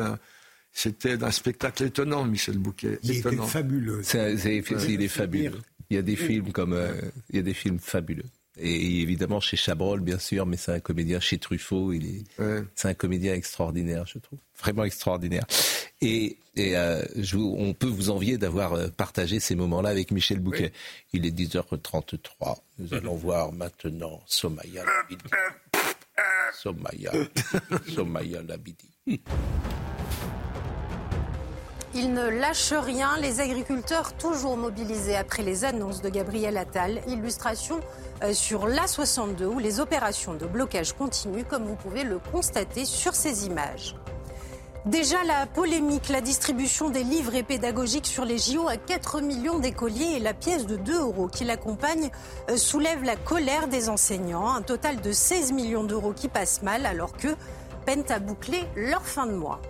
c'était 0.73 1.23
un 1.23 1.31
spectacle 1.31 1.85
étonnant, 1.85 2.25
Michel 2.25 2.59
Bouquet. 2.59 2.99
Il 3.03 3.19
était 3.19 3.37
fabuleux. 3.37 4.03
C'est, 4.03 4.35
il 4.35 5.03
est 5.03 5.09
fabuleux. 5.09 5.61
Il 5.91 5.97
y 5.97 5.99
a 5.99 6.03
des 6.03 6.17
films 6.17 6.53
comme, 6.53 6.73
euh, 6.73 6.95
il 7.31 7.37
y 7.37 7.39
a 7.39 7.43
des 7.43 7.55
films 7.55 7.79
fabuleux. 7.79 8.25
Et 8.59 9.01
évidemment 9.01 9.41
chez 9.41 9.57
Chabrol, 9.57 10.01
bien 10.01 10.19
sûr, 10.19 10.45
mais 10.45 10.57
c'est 10.57 10.73
un 10.73 10.81
comédien 10.81 11.21
chez 11.21 11.39
Truffaut. 11.39 11.93
Il 11.93 12.07
est, 12.07 12.25
c'est 12.75 12.89
un 12.89 12.95
comédien 12.95 13.35
extraordinaire, 13.35 14.07
je 14.07 14.19
trouve, 14.19 14.39
vraiment 14.59 14.85
extraordinaire. 14.85 15.45
Et, 16.01 16.37
et 16.57 16.77
euh, 16.77 17.03
je, 17.17 17.37
on 17.37 17.73
peut 17.73 17.87
vous 17.87 18.11
envier 18.11 18.37
d'avoir 18.37 18.75
euh, 18.75 18.89
partagé 18.89 19.41
ces 19.41 19.55
moments-là 19.55 19.91
avec 19.91 20.11
Michel 20.11 20.41
Bouquet. 20.41 20.73
Il 21.13 21.25
est 21.25 21.31
10h33. 21.31 22.59
Nous 22.79 22.95
allons 22.95 23.15
voir 23.15 23.53
maintenant 23.53 24.21
Somaya 24.27 24.85
Labidi. 24.85 25.25
Somaya, 26.55 27.13
Somaya 27.95 28.43
Labidi. 28.43 28.91
Ils 31.95 32.15
ne 32.15 32.27
lâchent 32.27 32.73
rien, 32.73 33.19
les 33.21 33.41
agriculteurs 33.41 34.15
toujours 34.15 34.57
mobilisés 34.57 35.15
après 35.15 35.43
les 35.43 35.67
annonces 35.67 36.01
de 36.01 36.09
Gabriel 36.09 36.57
Attal. 36.57 37.03
Illustration 37.07 37.81
euh, 38.23 38.33
sur 38.33 38.67
l'A62 38.67 39.45
où 39.45 39.59
les 39.59 39.79
opérations 39.79 40.33
de 40.33 40.47
blocage 40.47 40.95
continuent, 40.95 41.45
comme 41.45 41.65
vous 41.65 41.77
pouvez 41.77 42.05
le 42.05 42.19
constater 42.19 42.87
sur 42.87 43.15
ces 43.15 43.45
images. 43.45 43.95
Déjà 44.87 45.23
la 45.25 45.45
polémique, 45.45 46.09
la 46.09 46.23
distribution 46.23 46.89
des 46.89 47.05
livres 47.05 47.35
et 47.35 47.43
pédagogiques 47.43 48.07
sur 48.07 48.25
les 48.25 48.39
JO 48.39 48.69
à 48.69 48.79
4 48.79 49.21
millions 49.21 49.59
d'écoliers 49.59 50.17
et 50.17 50.19
la 50.19 50.33
pièce 50.33 50.67
de 50.67 50.77
2 50.77 50.99
euros 50.99 51.29
qui 51.29 51.45
l'accompagne 51.45 52.11
euh, 52.49 52.57
soulève 52.57 53.03
la 53.03 53.17
colère 53.17 53.69
des 53.69 53.91
enseignants. 53.91 54.49
Un 54.49 54.63
total 54.63 55.03
de 55.03 55.13
16 55.13 55.53
millions 55.53 55.85
d'euros 55.85 56.15
qui 56.15 56.29
passent 56.29 56.63
mal 56.63 56.87
alors 56.87 57.13
que 57.13 57.29
peinent 57.85 58.11
à 58.11 58.19
boucler 58.19 58.65
leur 58.77 59.05
fin 59.05 59.27
de 59.27 59.35
mois. 59.35 59.61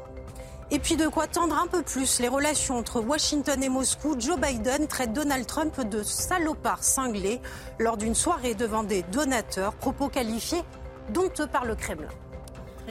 Et 0.72 0.78
puis 0.78 0.96
de 0.96 1.06
quoi 1.06 1.26
tendre 1.26 1.54
un 1.54 1.66
peu 1.66 1.82
plus 1.82 2.18
les 2.18 2.28
relations 2.28 2.78
entre 2.78 3.02
Washington 3.02 3.62
et 3.62 3.68
Moscou. 3.68 4.16
Joe 4.18 4.40
Biden 4.40 4.88
traite 4.88 5.12
Donald 5.12 5.46
Trump 5.46 5.78
de 5.86 6.02
salopard 6.02 6.82
cinglé 6.82 7.42
lors 7.78 7.98
d'une 7.98 8.14
soirée 8.14 8.54
devant 8.54 8.82
des 8.82 9.02
donateurs, 9.12 9.74
propos 9.74 10.08
qualifiés 10.08 10.62
d'honteux 11.10 11.46
par 11.46 11.66
le 11.66 11.74
Kremlin. 11.74 12.08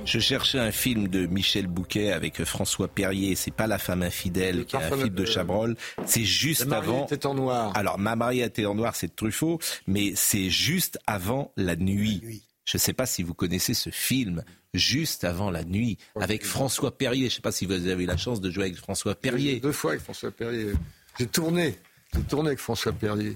Je 0.05 0.19
cherchais 0.19 0.59
un 0.59 0.71
film 0.71 1.07
de 1.07 1.25
Michel 1.25 1.65
Bouquet 1.65 2.11
avec 2.11 2.43
François 2.43 2.87
Perrier. 2.87 3.33
C'est 3.35 3.49
pas 3.49 3.65
La 3.65 3.79
femme 3.79 4.03
infidèle, 4.03 4.65
qui 4.65 4.75
est 4.75 4.79
un 4.79 4.97
film 4.97 5.09
de 5.09 5.25
Chabrol. 5.25 5.75
C'est 6.05 6.23
juste 6.23 6.71
avant. 6.71 7.07
Était 7.07 7.25
en 7.25 7.33
noir. 7.33 7.71
Alors, 7.75 7.97
Ma 7.97 8.15
mariée 8.15 8.43
était 8.43 8.67
en 8.67 8.75
noir, 8.75 8.95
c'est 8.95 9.07
de 9.07 9.15
Truffaut, 9.15 9.57
mais 9.87 10.13
c'est 10.15 10.51
juste 10.51 10.99
avant 11.07 11.51
la 11.57 11.75
nuit. 11.75 12.43
Je 12.63 12.77
ne 12.77 12.79
sais 12.79 12.93
pas 12.93 13.07
si 13.07 13.23
vous 13.23 13.33
connaissez 13.33 13.73
ce 13.73 13.89
film, 13.89 14.43
juste 14.73 15.23
avant 15.23 15.51
la 15.51 15.63
nuit, 15.63 15.97
avec 16.19 16.45
François 16.45 16.97
Perrier. 16.97 17.23
Je 17.23 17.33
ne 17.33 17.35
sais 17.35 17.41
pas 17.41 17.51
si 17.51 17.65
vous 17.65 17.73
avez 17.73 18.03
eu 18.03 18.07
la 18.07 18.17
chance 18.17 18.41
de 18.41 18.49
jouer 18.49 18.65
avec 18.65 18.77
François 18.77 19.15
Perrier. 19.15 19.59
Deux 19.59 19.71
fois 19.71 19.91
avec 19.91 20.03
François 20.03 20.31
Perrier. 20.31 20.73
J'ai 21.19 21.27
tourné. 21.27 21.77
J'ai 22.13 22.23
tourné 22.23 22.49
avec 22.49 22.59
François 22.59 22.93
Perrier. 22.93 23.35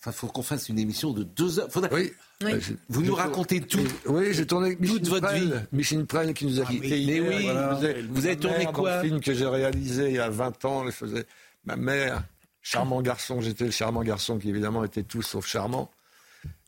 Enfin, 0.00 0.12
faut 0.12 0.28
qu'on 0.28 0.42
fasse 0.42 0.68
une 0.70 0.78
émission 0.78 1.12
de 1.12 1.24
deux 1.24 1.58
heures. 1.60 1.68
Oui. 1.92 2.12
Euh, 2.42 2.58
vous 2.88 3.02
nous 3.02 3.14
racontez 3.14 3.60
tout. 3.60 3.86
Oui, 4.06 4.32
j'ai 4.32 4.46
tourné 4.46 4.68
avec 4.68 4.80
toute 4.80 5.06
votre 5.08 5.30
vie. 5.30 5.52
Michel 5.72 6.06
Prel 6.06 6.32
qui 6.32 6.46
nous 6.46 6.58
a 6.58 6.64
ah, 6.66 6.70
quittés. 6.70 7.04
Mais 7.06 7.20
oui, 7.20 7.46
vous 8.08 8.24
avez, 8.24 8.36
tourné 8.36 8.64
quoi 8.72 8.94
Un 8.94 9.02
film 9.02 9.20
que 9.20 9.34
j'ai 9.34 9.46
réalisé 9.46 10.08
il 10.08 10.14
y 10.14 10.18
a 10.18 10.30
20 10.30 10.64
ans. 10.64 10.86
Je 10.86 10.90
faisais 10.90 11.26
ma 11.64 11.76
mère, 11.76 12.22
charmant 12.62 13.02
garçon. 13.02 13.42
J'étais 13.42 13.66
le 13.66 13.70
charmant 13.70 14.02
garçon 14.02 14.38
qui 14.38 14.48
évidemment 14.48 14.84
était 14.84 15.02
tout 15.02 15.20
sauf 15.20 15.46
charmant. 15.46 15.90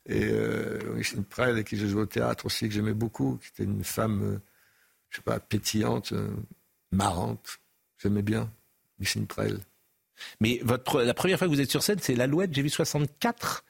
Et 0.07 0.25
euh, 0.25 0.79
Michel 0.95 1.23
Prel, 1.23 1.51
avec 1.51 1.69
qui 1.69 1.77
j'ai 1.77 1.89
joué 1.89 2.03
au 2.03 2.07
théâtre 2.07 2.47
aussi, 2.47 2.69
que 2.69 2.75
j'aimais 2.75 2.95
beaucoup, 2.95 3.39
qui 3.43 3.49
était 3.51 3.71
une 3.71 3.85
femme, 3.85 4.23
euh, 4.23 4.39
je 5.11 5.17
sais 5.17 5.23
pas, 5.23 5.39
pétillante, 5.39 6.13
euh, 6.13 6.29
marrante. 6.91 7.61
J'aimais 7.99 8.23
bien 8.23 8.51
Michel 8.99 9.27
Prel. 9.27 9.61
Mais 10.41 10.61
votre, 10.65 11.03
la 11.03 11.15
première 11.15 11.39
fois 11.39 11.47
que 11.47 11.53
vous 11.53 11.61
êtes 11.61 11.71
sur 11.71 11.83
scène, 11.83 11.99
c'est 12.01 12.15
l'Alouette, 12.15 12.53
j'ai 12.53 12.63
vu 12.63 12.71
64. 12.71 13.65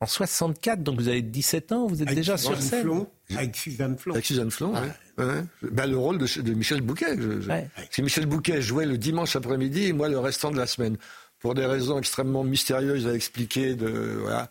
En 0.00 0.06
64, 0.06 0.82
donc 0.82 1.00
vous 1.00 1.08
avez 1.08 1.22
17 1.22 1.72
ans, 1.72 1.86
vous 1.86 2.02
êtes 2.02 2.12
déjà 2.12 2.36
sur 2.36 2.60
scène. 2.60 3.06
Avec 3.34 3.56
Suzanne 3.56 3.96
Flon. 3.96 4.12
Avec 4.12 4.26
Suzanne 4.26 4.50
Flon, 4.50 4.74
oui. 4.74 5.28
Ben, 5.70 5.86
le 5.86 5.96
rôle 5.96 6.18
de, 6.18 6.42
de 6.42 6.52
Michel 6.52 6.80
Bouquet. 6.80 7.16
Je, 7.16 8.02
Michel 8.02 8.26
Bouquet 8.26 8.60
jouait 8.60 8.86
le 8.86 8.98
dimanche 8.98 9.36
après-midi 9.36 9.84
et 9.84 9.92
moi 9.92 10.08
le 10.08 10.18
restant 10.18 10.50
de 10.50 10.58
la 10.58 10.66
semaine. 10.66 10.98
Pour 11.38 11.54
des 11.54 11.64
raisons 11.64 11.98
extrêmement 11.98 12.42
mystérieuses 12.42 13.06
à 13.06 13.14
expliquer. 13.14 13.76
De, 13.76 14.18
voilà. 14.20 14.50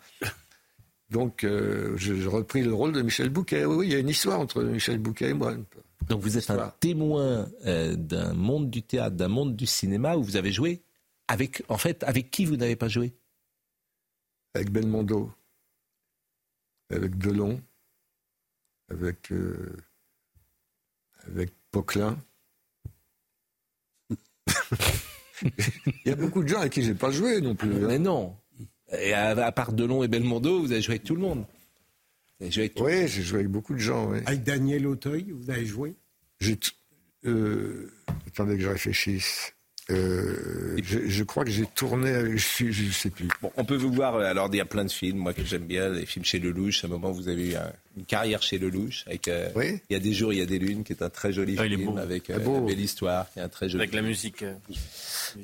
Donc, 1.14 1.44
euh, 1.44 1.96
j'ai 1.96 2.26
repris 2.26 2.64
le 2.64 2.74
rôle 2.74 2.92
de 2.92 3.04
Michel 3.04 3.30
Bouquet. 3.30 3.66
Oui, 3.66 3.76
oui, 3.76 3.88
il 3.88 3.94
y 3.94 3.96
a 3.96 4.00
une 4.00 4.10
histoire 4.10 4.40
entre 4.40 4.64
Michel 4.64 4.98
Bouquet 4.98 5.30
et 5.30 5.34
moi. 5.36 5.54
Donc, 6.08 6.22
vous 6.22 6.40
êtes 6.40 6.50
un 6.50 6.74
témoin 6.80 7.48
euh, 7.68 7.96
d'un 7.96 8.34
monde 8.34 8.72
du 8.72 8.82
théâtre, 8.82 9.16
d'un 9.16 9.28
monde 9.28 9.56
du 9.56 9.68
cinéma 9.68 10.18
où 10.18 10.24
vous 10.24 10.38
avez 10.38 10.52
joué 10.52 10.82
avec, 11.28 11.64
en 11.70 11.78
fait, 11.78 12.04
avec 12.04 12.32
qui 12.32 12.46
vous 12.46 12.58
n'avez 12.58 12.76
pas 12.76 12.88
joué? 12.88 13.14
Avec 14.56 14.72
Belmondo, 14.72 15.32
avec 16.90 17.16
Delon, 17.20 17.62
avec, 18.90 19.32
euh, 19.32 19.78
avec 21.28 21.54
Poquelin. 21.70 22.18
Il 25.44 26.10
y 26.10 26.12
a 26.12 26.16
beaucoup 26.16 26.42
de 26.42 26.48
gens 26.48 26.62
avec 26.62 26.74
qui 26.74 26.82
j'ai 26.82 26.96
pas 26.96 27.12
joué 27.12 27.40
non 27.40 27.54
plus. 27.54 27.70
Mais 27.70 28.00
non. 28.00 28.36
Et 29.00 29.14
à, 29.14 29.52
part 29.52 29.74
Delon 29.74 30.04
et 30.04 30.08
Belmondo, 30.08 30.60
vous 30.60 30.72
avez 30.72 30.82
joué 30.82 30.94
avec 30.96 31.04
tout 31.04 31.16
le 31.16 31.22
monde. 31.22 31.46
oui, 32.40 32.50
j'ai 33.08 33.22
joué 33.22 33.40
avec 33.40 33.50
beaucoup 33.50 33.74
de 33.74 33.80
gens. 33.80 34.12
Avec 34.26 34.44
Daniel 34.44 34.88
Auteuil, 34.88 35.32
vous 35.32 35.50
avez 35.50 35.66
joué 35.66 35.96
euh, 37.26 37.90
Attendez 38.28 38.58
que 38.58 38.64
je 38.64 38.70
réfléchisse. 38.70 39.54
Euh, 39.90 40.78
je, 40.82 41.24
crois 41.24 41.44
que 41.44 41.52
j'ai 41.52 41.66
tourné, 41.66 42.38
je, 42.38 42.72
je, 42.72 42.92
sais 42.92 43.10
plus. 43.10 43.28
Bon, 43.42 43.52
on 43.58 43.66
peut 43.66 43.76
vous 43.76 43.92
voir. 43.92 44.16
Euh, 44.16 44.24
alors, 44.24 44.48
il 44.52 44.56
y 44.56 44.62
a 44.62 44.66
plein 44.66 44.86
de 44.86 44.92
films, 44.92 45.18
moi 45.18 45.34
que 45.34 45.44
j'aime 45.44 45.66
bien, 45.66 45.90
les 45.90 46.06
films 46.06 46.24
chez 46.24 46.40
Lelouch. 46.40 46.84
À 46.84 46.88
un 46.88 46.90
moment, 46.90 47.12
vous 47.12 47.28
avez 47.28 47.52
eu 47.52 47.56
une 47.98 48.06
carrière 48.06 48.42
chez 48.42 48.58
Lelouch. 48.58 49.04
Avec, 49.08 49.28
Il 49.28 49.94
y 49.94 49.96
a 49.96 50.00
des 50.00 50.14
jours, 50.14 50.32
il 50.32 50.40
y 50.40 50.42
a 50.42 50.46
des 50.46 50.60
lunes, 50.60 50.84
qui 50.84 50.94
est 50.94 51.04
un 51.04 51.10
très 51.10 51.34
joli 51.34 51.56
ah, 51.60 51.64
film 51.64 51.98
avec 51.98 52.30
une 52.30 52.66
belle 52.66 52.80
histoire, 52.80 53.30
qui 53.32 53.40
est 53.40 53.42
un 53.42 53.50
très 53.50 53.68
joli. 53.68 53.84
Avec 53.84 53.94
la 53.94 54.02
musique. 54.02 54.46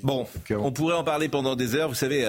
Bon, 0.04 0.26
on 0.52 0.72
pourrait 0.72 0.96
en 0.96 1.04
parler 1.04 1.28
pendant 1.28 1.56
des 1.58 1.76
heures. 1.76 1.90
Vous 1.90 1.96
savez, 1.96 2.26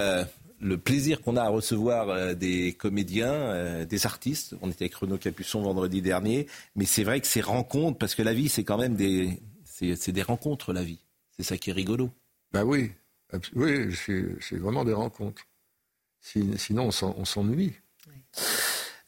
le 0.61 0.77
plaisir 0.77 1.21
qu'on 1.21 1.35
a 1.35 1.43
à 1.43 1.49
recevoir 1.49 2.09
euh, 2.09 2.33
des 2.33 2.73
comédiens, 2.73 3.33
euh, 3.33 3.85
des 3.85 4.05
artistes. 4.05 4.55
On 4.61 4.69
était 4.69 4.85
avec 4.85 4.95
Renaud 4.95 5.17
Capuçon 5.17 5.61
vendredi 5.61 6.01
dernier, 6.01 6.47
mais 6.75 6.85
c'est 6.85 7.03
vrai 7.03 7.19
que 7.19 7.27
ces 7.27 7.41
rencontres, 7.41 7.97
parce 7.97 8.15
que 8.15 8.21
la 8.21 8.33
vie, 8.33 8.47
c'est 8.47 8.63
quand 8.63 8.77
même 8.77 8.95
des, 8.95 9.39
c'est 9.65 10.11
des 10.11 10.21
rencontres, 10.21 10.73
la 10.73 10.83
vie. 10.83 10.99
C'est 11.35 11.43
ça 11.43 11.57
qui 11.57 11.71
est 11.71 11.73
rigolo. 11.73 12.11
Ben 12.51 12.63
oui, 12.63 12.91
oui, 13.55 13.95
c'est 13.95 14.57
vraiment 14.57 14.85
des 14.85 14.93
rencontres. 14.93 15.41
Sinon, 16.21 16.89
on 17.01 17.25
s'ennuie. 17.25 17.73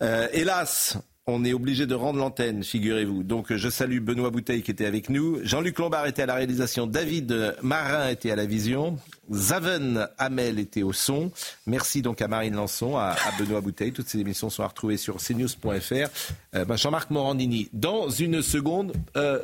Euh, 0.01 0.27
hélas, 0.33 0.97
on 1.25 1.45
est 1.45 1.53
obligé 1.53 1.85
de 1.85 1.95
rendre 1.95 2.19
l'antenne, 2.19 2.63
figurez-vous. 2.63 3.23
Donc 3.23 3.53
je 3.53 3.69
salue 3.69 3.99
Benoît 3.99 4.29
Bouteille 4.29 4.61
qui 4.61 4.71
était 4.71 4.85
avec 4.85 5.09
nous. 5.09 5.39
Jean-Luc 5.43 5.79
Lombard 5.79 6.05
était 6.05 6.23
à 6.23 6.25
la 6.25 6.35
réalisation. 6.35 6.85
David 6.85 7.55
Marin 7.61 8.09
était 8.09 8.31
à 8.31 8.35
la 8.35 8.45
vision. 8.45 8.97
Zaven 9.31 10.09
Hamel 10.17 10.59
était 10.59 10.83
au 10.83 10.91
son. 10.91 11.31
Merci 11.65 12.01
donc 12.01 12.21
à 12.21 12.27
Marine 12.27 12.55
Lançon, 12.55 12.97
à, 12.97 13.15
Benoît 13.39 13.61
Bouteille. 13.61 13.93
Toutes 13.93 14.09
ces 14.09 14.19
émissions 14.19 14.49
sont 14.49 14.63
à 14.63 14.67
retrouver 14.67 14.97
sur 14.97 15.17
cnews.fr. 15.17 16.09
Euh, 16.55 16.65
ben, 16.65 16.75
Jean-Marc 16.75 17.09
Morandini. 17.09 17.69
Dans 17.71 18.09
une 18.09 18.41
seconde, 18.41 18.93
euh, 19.15 19.39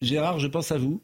Gérard, 0.00 0.38
je 0.38 0.46
pense 0.46 0.72
à 0.72 0.78
vous. 0.78 1.00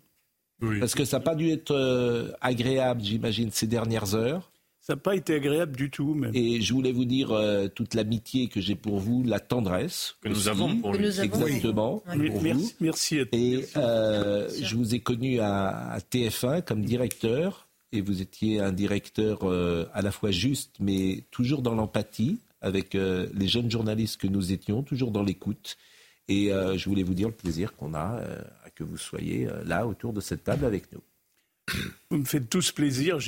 Parce 0.81 0.95
que 0.95 1.05
ça 1.05 1.19
n'a 1.19 1.25
pas 1.25 1.37
dû 1.37 1.51
être 1.51 1.73
euh, 1.73 2.33
agréable, 2.41 3.01
j'imagine, 3.05 3.51
ces 3.53 3.69
dernières 3.69 4.17
heures. 4.17 4.51
Ça 4.89 4.95
n'a 4.95 5.01
pas 5.01 5.17
été 5.17 5.35
agréable 5.35 5.77
du 5.77 5.91
tout. 5.91 6.15
Même. 6.15 6.31
Et 6.33 6.63
je 6.63 6.73
voulais 6.73 6.93
vous 6.93 7.05
dire 7.05 7.31
euh, 7.31 7.69
toute 7.69 7.93
l'amitié 7.93 8.49
que 8.49 8.59
j'ai 8.59 8.75
pour 8.75 8.99
vous, 8.99 9.23
la 9.23 9.39
tendresse. 9.39 10.17
Que 10.23 10.31
nous 10.31 10.49
avons 10.49 10.79
pour 10.79 10.95
lui. 10.95 11.05
Exactement. 11.05 12.03
merci, 12.17 12.75
merci, 12.81 13.21
à 13.21 13.25
Et 13.33 13.67
euh, 13.77 14.49
je 14.63 14.77
vous 14.77 14.95
ai 14.95 15.01
connu 15.01 15.41
à, 15.41 15.99
TF1 16.11 16.63
comme 16.63 16.87
directeur. 16.87 17.69
Et 17.93 18.01
vous 18.01 18.23
étiez 18.23 18.61
un 18.61 18.73
directeur 18.73 19.41
euh, 19.43 19.85
à 19.93 20.01
la 20.01 20.11
fois 20.11 20.31
juste, 20.31 20.77
mais 20.81 21.25
toujours 21.31 21.61
dans 21.61 21.75
l'empathie 21.75 22.39
avec 22.63 22.95
les 22.95 23.47
jeunes 23.47 23.71
journalistes 23.71 24.19
que 24.19 24.27
nous 24.27 24.53
étions, 24.53 24.83
toujours 24.83 25.11
dans 25.11 25.23
l'écoute. 25.23 25.77
Et 26.29 26.49
je 26.49 26.89
voulais 26.89 27.05
vous 27.05 27.15
dire 27.15 27.29
le 27.29 27.35
plaisir 27.35 27.77
qu'on 27.77 27.95
a 27.95 28.21
à 28.65 28.71
que 28.71 28.83
vous 28.83 28.97
soyez 28.97 29.49
là 29.65 29.87
autour 29.87 30.13
de 30.13 30.21
cette 30.21 30.45
table 30.45 30.65
avec 30.65 30.91
nous. 30.93 31.03
Vous 32.11 32.19
me 32.19 32.25
faites 32.25 32.49
tous 32.49 32.73
plaisir. 32.73 33.19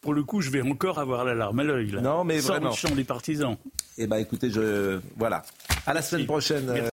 Pour 0.00 0.14
le 0.14 0.22
coup, 0.24 0.40
je 0.40 0.50
vais 0.50 0.62
encore 0.62 0.98
avoir 0.98 1.24
la 1.24 1.34
larme 1.34 1.60
à 1.60 1.64
l'œil. 1.64 1.92
Non, 2.02 2.24
mais 2.24 2.40
Sans 2.40 2.54
vraiment. 2.54 2.70
le 2.70 2.76
chant 2.76 2.94
des 2.94 3.04
partisans. 3.04 3.56
Eh 3.96 4.06
bien, 4.06 4.18
écoutez, 4.18 4.50
je... 4.50 5.00
voilà. 5.16 5.42
À 5.86 5.94
la 5.94 6.02
semaine 6.02 6.26
prochaine. 6.26 6.88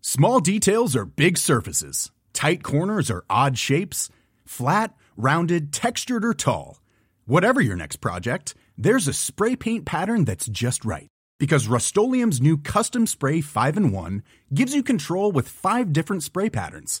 Small 0.00 0.40
details 0.40 0.96
are 0.96 1.04
big 1.04 1.36
surfaces. 1.38 2.10
Tight 2.32 2.62
corners 2.62 3.10
are 3.10 3.24
odd 3.30 3.58
shapes. 3.58 4.08
Flat, 4.44 4.94
rounded, 5.16 5.72
textured 5.72 6.24
or 6.24 6.34
tall. 6.34 6.80
Whatever 7.26 7.60
your 7.60 7.76
next 7.76 7.96
project, 7.96 8.54
there's 8.76 9.08
a 9.08 9.12
spray 9.12 9.56
paint 9.56 9.84
pattern 9.86 10.24
that's 10.24 10.46
just 10.46 10.84
right. 10.84 11.08
Because 11.40 11.66
Rust-Oleum's 11.66 12.40
new 12.40 12.56
Custom 12.58 13.06
Spray 13.06 13.40
5 13.40 13.76
and 13.76 13.92
1 13.92 14.22
gives 14.52 14.74
you 14.74 14.82
control 14.82 15.32
with 15.32 15.48
five 15.48 15.92
different 15.92 16.22
spray 16.22 16.48
patterns 16.48 17.00